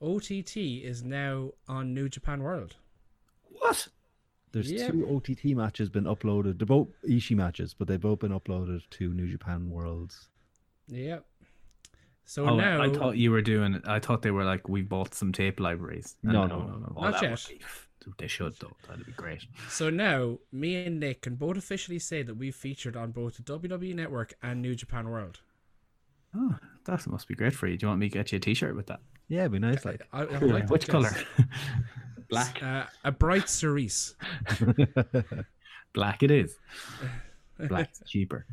OTT 0.00 0.56
is 0.56 1.02
now 1.02 1.52
on 1.68 1.94
New 1.94 2.08
Japan 2.08 2.42
World. 2.42 2.76
What? 3.44 3.88
There's 4.52 4.70
Yep. 4.70 4.90
two 4.90 5.08
OTT 5.08 5.54
matches 5.54 5.88
been 5.88 6.04
uploaded. 6.04 6.58
They're 6.58 6.66
both 6.66 6.88
Ishii 7.08 7.36
matches, 7.36 7.72
but 7.74 7.88
they've 7.88 8.00
both 8.00 8.18
been 8.18 8.32
uploaded 8.32 8.82
to 8.90 9.14
New 9.14 9.28
Japan 9.30 9.70
Worlds. 9.70 10.28
Yep. 10.88 11.24
So 12.24 12.46
Oh, 12.48 12.56
now, 12.56 12.82
I 12.82 12.90
thought 12.92 13.16
you 13.16 13.30
were 13.30 13.40
doing. 13.42 13.80
I 13.86 13.98
thought 13.98 14.22
they 14.22 14.30
were 14.30 14.44
like 14.44 14.68
we 14.68 14.82
bought 14.82 15.14
some 15.14 15.32
tape 15.32 15.58
libraries. 15.60 16.16
No, 16.22 16.42
And 16.42 16.50
no, 16.52 16.58
no, 16.58 16.66
no. 16.78 16.92
oh, 16.96 17.02
Not 17.02 17.20
that 17.20 17.22
yet. 17.22 17.50
Be- 18.04 18.12
They 18.18 18.26
should 18.28 18.54
though. 18.60 18.76
That'd 18.88 19.06
be 19.06 19.12
great. 19.12 19.44
so 19.68 19.90
now, 19.90 20.38
me 20.52 20.84
and 20.84 20.98
Nick 21.00 21.22
can 21.22 21.34
both 21.36 21.56
officially 21.56 21.98
say 21.98 22.22
that 22.22 22.34
we've 22.34 22.54
featured 22.54 22.96
on 22.96 23.10
both 23.12 23.36
the 23.36 23.42
WWE 23.42 23.94
Network 23.94 24.34
and 24.42 24.60
New 24.62 24.74
Japan 24.74 25.08
World. 25.08 25.40
Oh, 26.34 26.56
that 26.84 27.06
must 27.06 27.28
be 27.28 27.34
great 27.34 27.54
for 27.54 27.66
you. 27.66 27.76
Do 27.76 27.84
you 27.84 27.88
want 27.88 28.00
me 28.00 28.08
to 28.08 28.12
get 28.18 28.32
you 28.32 28.36
a 28.36 28.40
T-shirt 28.40 28.74
with 28.74 28.86
that? 28.86 29.00
Yeah, 29.28 29.40
it'd 29.40 29.52
be 29.52 29.58
nice. 29.58 29.84
Like, 29.84 30.02
I, 30.12 30.22
I 30.22 30.38
would 30.38 30.50
like 30.50 30.70
Which 30.70 30.88
color? 30.88 31.10
Black. 32.30 32.62
Uh, 32.62 32.84
a 33.04 33.12
bright 33.12 33.48
cerise. 33.48 34.14
Black 35.94 36.22
it 36.22 36.30
is. 36.30 36.56
Black's 37.68 38.00
cheaper. 38.06 38.46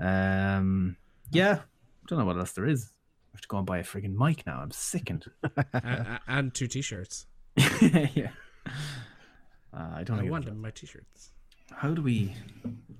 Um, 0.00 0.96
yeah. 1.30 1.60
Don't 2.08 2.18
know 2.18 2.24
what 2.24 2.36
else 2.36 2.52
there 2.52 2.66
is. 2.66 2.90
I 3.32 3.36
have 3.36 3.40
to 3.42 3.48
go 3.48 3.58
and 3.58 3.66
buy 3.66 3.78
a 3.78 3.84
friggin' 3.84 4.14
mic 4.16 4.44
now. 4.46 4.58
I'm 4.60 4.70
sickened. 4.72 5.26
uh, 5.74 6.18
and 6.26 6.52
two 6.54 6.66
T-shirts. 6.66 7.26
yeah. 7.56 8.30
Uh, 9.74 9.90
I 9.96 10.04
don't 10.04 10.18
I 10.18 10.22
know. 10.22 10.30
want 10.30 10.46
them 10.46 10.54
in 10.54 10.60
my 10.62 10.70
T-shirts. 10.70 11.32
How 11.70 11.90
do 11.92 12.00
we? 12.00 12.34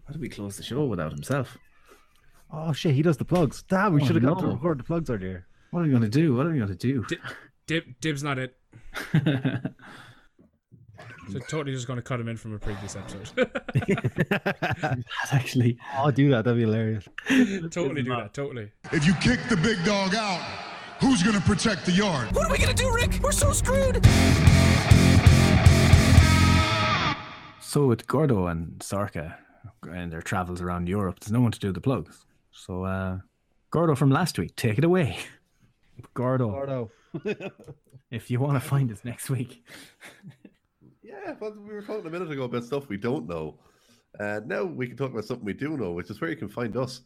How 0.06 0.12
do 0.12 0.18
we 0.20 0.28
close 0.28 0.58
the 0.58 0.62
show 0.62 0.84
without 0.84 1.10
himself? 1.10 1.56
oh 2.52 2.74
shit, 2.74 2.94
he 2.94 3.00
does 3.00 3.16
the 3.16 3.24
plugs. 3.24 3.62
Damn, 3.62 3.94
we 3.94 4.02
Oh, 4.02 4.04
should 4.04 4.16
have 4.16 4.24
got 4.24 4.40
to 4.40 4.48
record 4.48 4.78
the 4.80 4.84
plugs 4.84 5.08
earlier. 5.08 5.46
What 5.70 5.80
are 5.80 5.84
we 5.84 5.90
gonna 5.90 6.08
do? 6.08 6.34
What 6.34 6.44
are 6.46 6.50
we 6.50 6.58
gonna 6.58 6.74
do? 6.74 7.06
Dib, 7.66 7.84
Dib's 8.02 8.22
not 8.22 8.38
it. 8.38 8.56
So 11.32 11.40
totally 11.40 11.72
just 11.72 11.88
going 11.88 11.96
to 11.96 12.02
cut 12.02 12.20
him 12.20 12.28
in 12.28 12.36
from 12.36 12.54
a 12.54 12.58
previous 12.58 12.94
episode. 12.94 13.50
That's 14.80 15.32
actually. 15.32 15.76
I'll 15.94 16.12
do 16.12 16.30
that. 16.30 16.44
That'd 16.44 16.56
be 16.56 16.62
hilarious. 16.64 17.08
totally 17.72 18.02
do 18.04 18.10
that. 18.14 18.32
Totally. 18.32 18.70
If 18.92 19.04
you 19.06 19.14
kick 19.14 19.40
the 19.48 19.56
big 19.56 19.84
dog 19.84 20.14
out, 20.14 20.40
who's 21.00 21.24
gonna 21.24 21.40
protect 21.40 21.84
the 21.84 21.90
yard? 21.92 22.32
What 22.32 22.46
are 22.46 22.52
we 22.52 22.58
gonna 22.58 22.74
do, 22.74 22.94
Rick? 22.94 23.18
We're 23.22 23.32
so 23.32 23.52
screwed. 23.52 23.96
So 27.76 27.86
with 27.86 28.06
Gordo 28.06 28.46
and 28.46 28.82
Sarka 28.82 29.36
and 29.82 30.10
their 30.10 30.22
travels 30.22 30.62
around 30.62 30.88
Europe, 30.88 31.20
there's 31.20 31.30
no 31.30 31.42
one 31.42 31.52
to 31.52 31.58
do 31.58 31.72
the 31.72 31.80
plugs. 31.82 32.24
So 32.50 32.84
uh 32.84 33.18
Gordo 33.68 33.94
from 33.94 34.10
last 34.10 34.38
week, 34.38 34.56
take 34.56 34.78
it 34.78 34.84
away. 34.84 35.18
Gordo, 36.14 36.52
Gordo. 36.52 36.90
if 38.10 38.30
you 38.30 38.40
want 38.40 38.54
to 38.54 38.66
find 38.66 38.90
us 38.90 39.04
next 39.04 39.28
week. 39.28 39.62
Yeah, 41.02 41.34
but 41.38 41.56
we 41.56 41.74
were 41.74 41.82
talking 41.82 42.06
a 42.06 42.10
minute 42.10 42.30
ago 42.30 42.44
about 42.44 42.64
stuff 42.64 42.88
we 42.88 42.96
don't 42.96 43.28
know. 43.28 43.58
Uh, 44.18 44.40
now 44.44 44.64
we 44.64 44.88
can 44.88 44.96
talk 44.96 45.12
about 45.12 45.24
something 45.24 45.44
we 45.44 45.52
do 45.52 45.76
know, 45.76 45.92
which 45.92 46.10
is 46.10 46.20
where 46.20 46.30
you 46.30 46.36
can 46.36 46.48
find 46.48 46.76
us, 46.76 47.02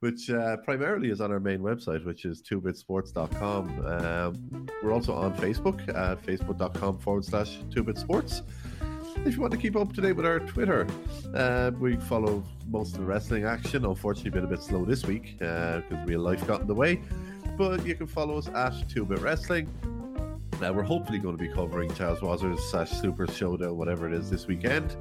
which 0.00 0.30
uh, 0.30 0.56
primarily 0.58 1.10
is 1.10 1.20
on 1.20 1.30
our 1.30 1.38
main 1.38 1.60
website, 1.60 2.04
which 2.04 2.24
is 2.24 2.42
2bitsports.com. 2.42 3.86
Um, 3.86 4.68
we're 4.82 4.92
also 4.92 5.14
on 5.14 5.36
Facebook 5.36 5.80
at 5.88 6.20
facebook.com 6.22 6.98
forward 6.98 7.24
slash 7.24 7.58
2bitsports. 7.70 8.42
If 9.24 9.34
you 9.34 9.40
want 9.40 9.52
to 9.52 9.58
keep 9.58 9.76
up 9.76 9.92
to 9.94 10.00
date 10.00 10.12
with 10.12 10.26
our 10.26 10.40
Twitter, 10.40 10.86
uh, 11.34 11.70
we 11.78 11.96
follow 11.96 12.42
most 12.68 12.94
of 12.94 13.00
the 13.00 13.06
wrestling 13.06 13.44
action. 13.44 13.84
Unfortunately, 13.84 14.30
been 14.30 14.44
a 14.44 14.48
bit 14.48 14.62
slow 14.62 14.84
this 14.84 15.04
week 15.04 15.38
because 15.38 15.82
real 16.06 16.20
life 16.20 16.46
got 16.46 16.60
in 16.60 16.66
the 16.66 16.74
way. 16.74 17.00
But 17.56 17.84
you 17.84 17.94
can 17.94 18.06
follow 18.06 18.38
us 18.38 18.48
at 18.48 18.72
2bit 18.88 19.20
Wrestling. 19.20 19.68
Now 20.60 20.72
we're 20.72 20.82
hopefully 20.82 21.18
going 21.18 21.36
to 21.36 21.42
be 21.42 21.52
covering 21.52 21.92
Charles 21.94 22.20
Wazer's 22.20 22.62
slash 22.70 22.90
Super 22.90 23.26
Showdown, 23.26 23.76
whatever 23.76 24.06
it 24.06 24.14
is, 24.14 24.30
this 24.30 24.46
weekend. 24.46 24.96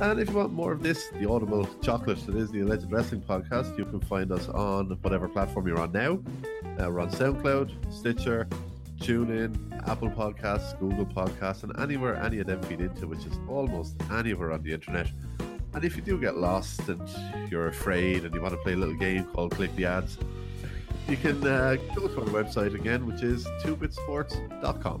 And 0.00 0.18
if 0.18 0.30
you 0.30 0.36
want 0.36 0.52
more 0.52 0.72
of 0.72 0.82
this, 0.82 1.08
the 1.20 1.28
audible 1.28 1.68
chocolate 1.82 2.24
that 2.26 2.34
is 2.34 2.50
the 2.50 2.60
Alleged 2.60 2.90
Wrestling 2.90 3.20
Podcast, 3.20 3.78
you 3.78 3.84
can 3.84 4.00
find 4.00 4.32
us 4.32 4.48
on 4.48 4.90
whatever 5.02 5.28
platform 5.28 5.68
you're 5.68 5.78
on 5.78 5.92
now. 5.92 6.14
Uh, 6.78 6.90
we're 6.90 7.00
on 7.00 7.10
SoundCloud, 7.10 7.92
Stitcher, 7.92 8.48
TuneIn, 9.02 9.88
Apple 9.88 10.10
Podcasts, 10.10 10.78
Google 10.78 11.04
Podcasts, 11.04 11.64
and 11.64 11.76
anywhere 11.80 12.14
any 12.22 12.38
of 12.38 12.46
them 12.46 12.62
feed 12.62 12.80
into, 12.80 13.08
which 13.08 13.26
is 13.26 13.36
almost 13.48 13.96
anywhere 14.12 14.52
on 14.52 14.62
the 14.62 14.72
internet. 14.72 15.10
And 15.74 15.84
if 15.84 15.96
you 15.96 16.02
do 16.02 16.20
get 16.20 16.36
lost 16.36 16.88
and 16.88 17.02
you're 17.50 17.66
afraid 17.66 18.24
and 18.24 18.32
you 18.32 18.40
want 18.40 18.54
to 18.54 18.58
play 18.58 18.74
a 18.74 18.76
little 18.76 18.94
game 18.94 19.24
called 19.24 19.52
Click 19.52 19.74
the 19.74 19.86
Ads, 19.86 20.18
you 21.08 21.16
can 21.16 21.44
uh, 21.44 21.76
go 21.96 22.06
to 22.06 22.20
our 22.20 22.26
website 22.26 22.74
again, 22.74 23.04
which 23.06 23.22
is 23.22 23.44
2bitsports.com. 23.64 25.00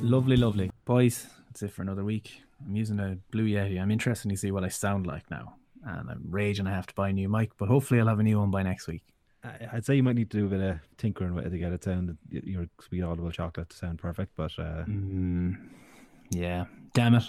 Lovely, 0.00 0.36
lovely. 0.36 0.70
Boys, 0.84 1.26
that's 1.48 1.62
it 1.62 1.72
for 1.72 1.80
another 1.80 2.04
week. 2.04 2.42
I'm 2.66 2.76
using 2.76 3.00
a 3.00 3.16
Blue 3.30 3.46
Yeti. 3.46 3.80
I'm 3.80 3.90
interested 3.90 4.28
to 4.28 4.36
see 4.36 4.50
what 4.50 4.62
I 4.62 4.68
sound 4.68 5.06
like 5.06 5.30
now. 5.30 5.54
And 5.84 6.10
I'm 6.10 6.22
raging 6.28 6.66
I 6.66 6.74
have 6.74 6.86
to 6.88 6.94
buy 6.94 7.08
a 7.08 7.12
new 7.12 7.30
mic, 7.30 7.56
but 7.56 7.68
hopefully 7.68 7.98
I'll 7.98 8.08
have 8.08 8.20
a 8.20 8.22
new 8.22 8.38
one 8.38 8.50
by 8.50 8.62
next 8.62 8.86
week. 8.86 9.02
I- 9.44 9.68
I'd 9.72 9.84
say 9.84 9.96
you 9.96 10.02
might 10.02 10.14
need 10.16 10.30
to 10.30 10.38
do 10.38 10.46
a 10.46 10.48
bit 10.48 10.60
of 10.60 10.78
tinkering 10.98 11.34
with 11.34 11.46
it 11.46 11.50
to 11.50 11.58
get 11.58 11.72
it 11.72 11.82
sound 11.84 12.16
your 12.30 12.66
sweet 12.80 13.02
audible 13.02 13.30
chocolate 13.30 13.70
to 13.70 13.76
sound 13.76 13.98
perfect, 13.98 14.32
but 14.36 14.52
uh, 14.58 14.84
Mm, 14.84 15.56
yeah, 16.30 16.66
damn 16.94 17.14
it. 17.14 17.24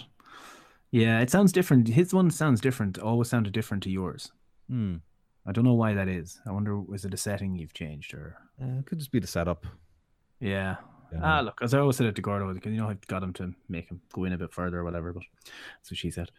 Yeah, 0.90 1.20
it 1.20 1.30
sounds 1.30 1.50
different. 1.52 1.88
His 1.88 2.14
one 2.14 2.30
sounds 2.30 2.60
different. 2.60 2.98
Always 2.98 3.28
sounded 3.28 3.52
different 3.52 3.82
to 3.84 3.90
yours. 3.90 4.30
hmm, 4.68 4.96
I 5.44 5.50
don't 5.52 5.64
know 5.64 5.74
why 5.74 5.92
that 5.94 6.08
is. 6.08 6.40
I 6.46 6.52
wonder 6.52 6.78
was 6.80 7.04
it 7.04 7.12
a 7.14 7.16
setting 7.16 7.56
you've 7.56 7.74
changed 7.74 8.14
or 8.14 8.36
uh, 8.62 8.78
it 8.78 8.86
could 8.86 8.98
just 8.98 9.10
be 9.10 9.18
the 9.18 9.26
setup. 9.26 9.66
yeah. 10.40 10.76
Ah, 11.22 11.40
look, 11.42 11.60
as 11.62 11.72
I 11.74 11.78
always 11.78 11.96
said 11.96 12.06
it 12.08 12.16
to 12.16 12.22
Gordo, 12.22 12.52
you 12.64 12.70
know 12.72 12.88
I've 12.88 13.06
got 13.06 13.22
him 13.22 13.32
to 13.34 13.54
make 13.68 13.88
him 13.88 14.00
go 14.12 14.24
in 14.24 14.32
a 14.32 14.38
bit 14.38 14.52
further 14.52 14.80
or 14.80 14.84
whatever, 14.84 15.12
but 15.12 15.22
that's 15.78 15.88
what 15.92 15.98
she 15.98 16.10
said. 16.10 16.30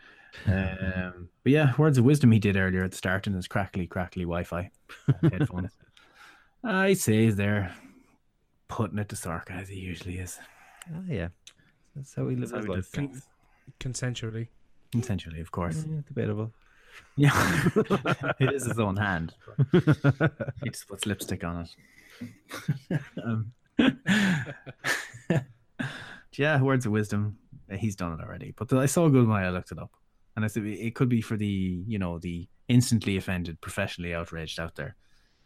Um, 0.47 1.29
but 1.43 1.51
yeah, 1.51 1.73
words 1.77 1.97
of 1.97 2.05
wisdom 2.05 2.31
he 2.31 2.39
did 2.39 2.57
earlier 2.57 2.83
at 2.83 2.91
the 2.91 2.97
start 2.97 3.27
in 3.27 3.33
his 3.33 3.47
crackly, 3.47 3.87
crackly 3.87 4.23
Wi-Fi 4.23 4.69
headphones. 5.21 5.71
I 6.63 6.93
say 6.93 7.25
he's 7.25 7.35
there, 7.35 7.75
putting 8.67 8.97
it 8.97 9.09
to 9.09 9.15
Sorka 9.15 9.51
as 9.51 9.69
he 9.69 9.79
usually 9.79 10.17
is. 10.17 10.39
Ah, 10.93 10.99
yeah. 11.07 11.27
That's 11.95 12.13
how 12.15 12.27
he 12.27 12.35
lives 12.35 12.51
That's 12.51 12.65
his 12.65 12.67
how 12.67 12.75
life. 12.75 13.11
lives. 13.13 13.27
Consensually. 13.79 14.47
Consensually, 14.91 15.41
of 15.41 15.51
course. 15.51 15.85
Yeah, 15.87 16.01
debatable. 16.07 16.51
Yeah, 17.17 17.31
it 18.39 18.53
is 18.53 18.65
his 18.65 18.79
own 18.79 18.95
hand. 18.97 19.33
he 19.71 20.69
just 20.69 20.87
puts 20.87 21.05
lipstick 21.05 21.43
on 21.43 21.67
it. 22.89 23.01
um, 23.23 23.51
yeah, 26.33 26.61
words 26.61 26.85
of 26.85 26.91
wisdom. 26.91 27.37
He's 27.71 27.95
done 27.95 28.13
it 28.13 28.23
already. 28.23 28.53
But 28.55 28.71
I 28.73 28.85
saw 28.85 29.09
Gulmai. 29.09 29.43
I 29.45 29.49
looked 29.49 29.71
it 29.71 29.79
up, 29.79 29.91
and 30.35 30.43
I 30.43 30.47
said 30.47 30.65
it 30.65 30.95
could 30.95 31.09
be 31.09 31.21
for 31.21 31.37
the 31.37 31.83
you 31.87 31.99
know 31.99 32.19
the 32.19 32.47
instantly 32.67 33.17
offended, 33.17 33.61
professionally 33.61 34.13
outraged 34.13 34.59
out 34.59 34.75
there. 34.75 34.95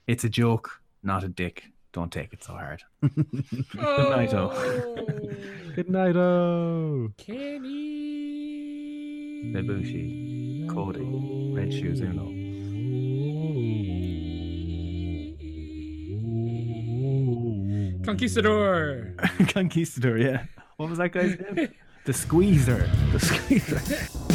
It's 0.08 0.24
a 0.24 0.30
joke, 0.30 0.82
not 1.04 1.24
a 1.24 1.28
dick. 1.28 1.66
Don't 1.92 2.12
take 2.12 2.34
it 2.34 2.44
so 2.44 2.54
hard. 2.54 2.84
Good 3.02 3.66
night, 3.76 4.34
oh. 4.34 4.50
Good 5.76 5.90
night, 5.90 6.16
oh. 6.16 7.12
Kenny. 7.18 7.80
Ibushi, 9.56 10.70
Cody, 10.70 11.54
Red 11.56 11.74
Shoes 11.74 12.02
Unno. 12.02 12.40
Conquistador. 18.06 19.14
Conquistador, 19.54 20.18
yeah. 20.18 20.46
What 20.78 20.90
was 20.90 20.98
that 21.00 21.12
guy's 21.12 21.38
name? 21.40 21.70
The 22.06 22.14
Squeezer. 22.14 22.90
The 23.12 23.20
Squeezer. 23.20 24.29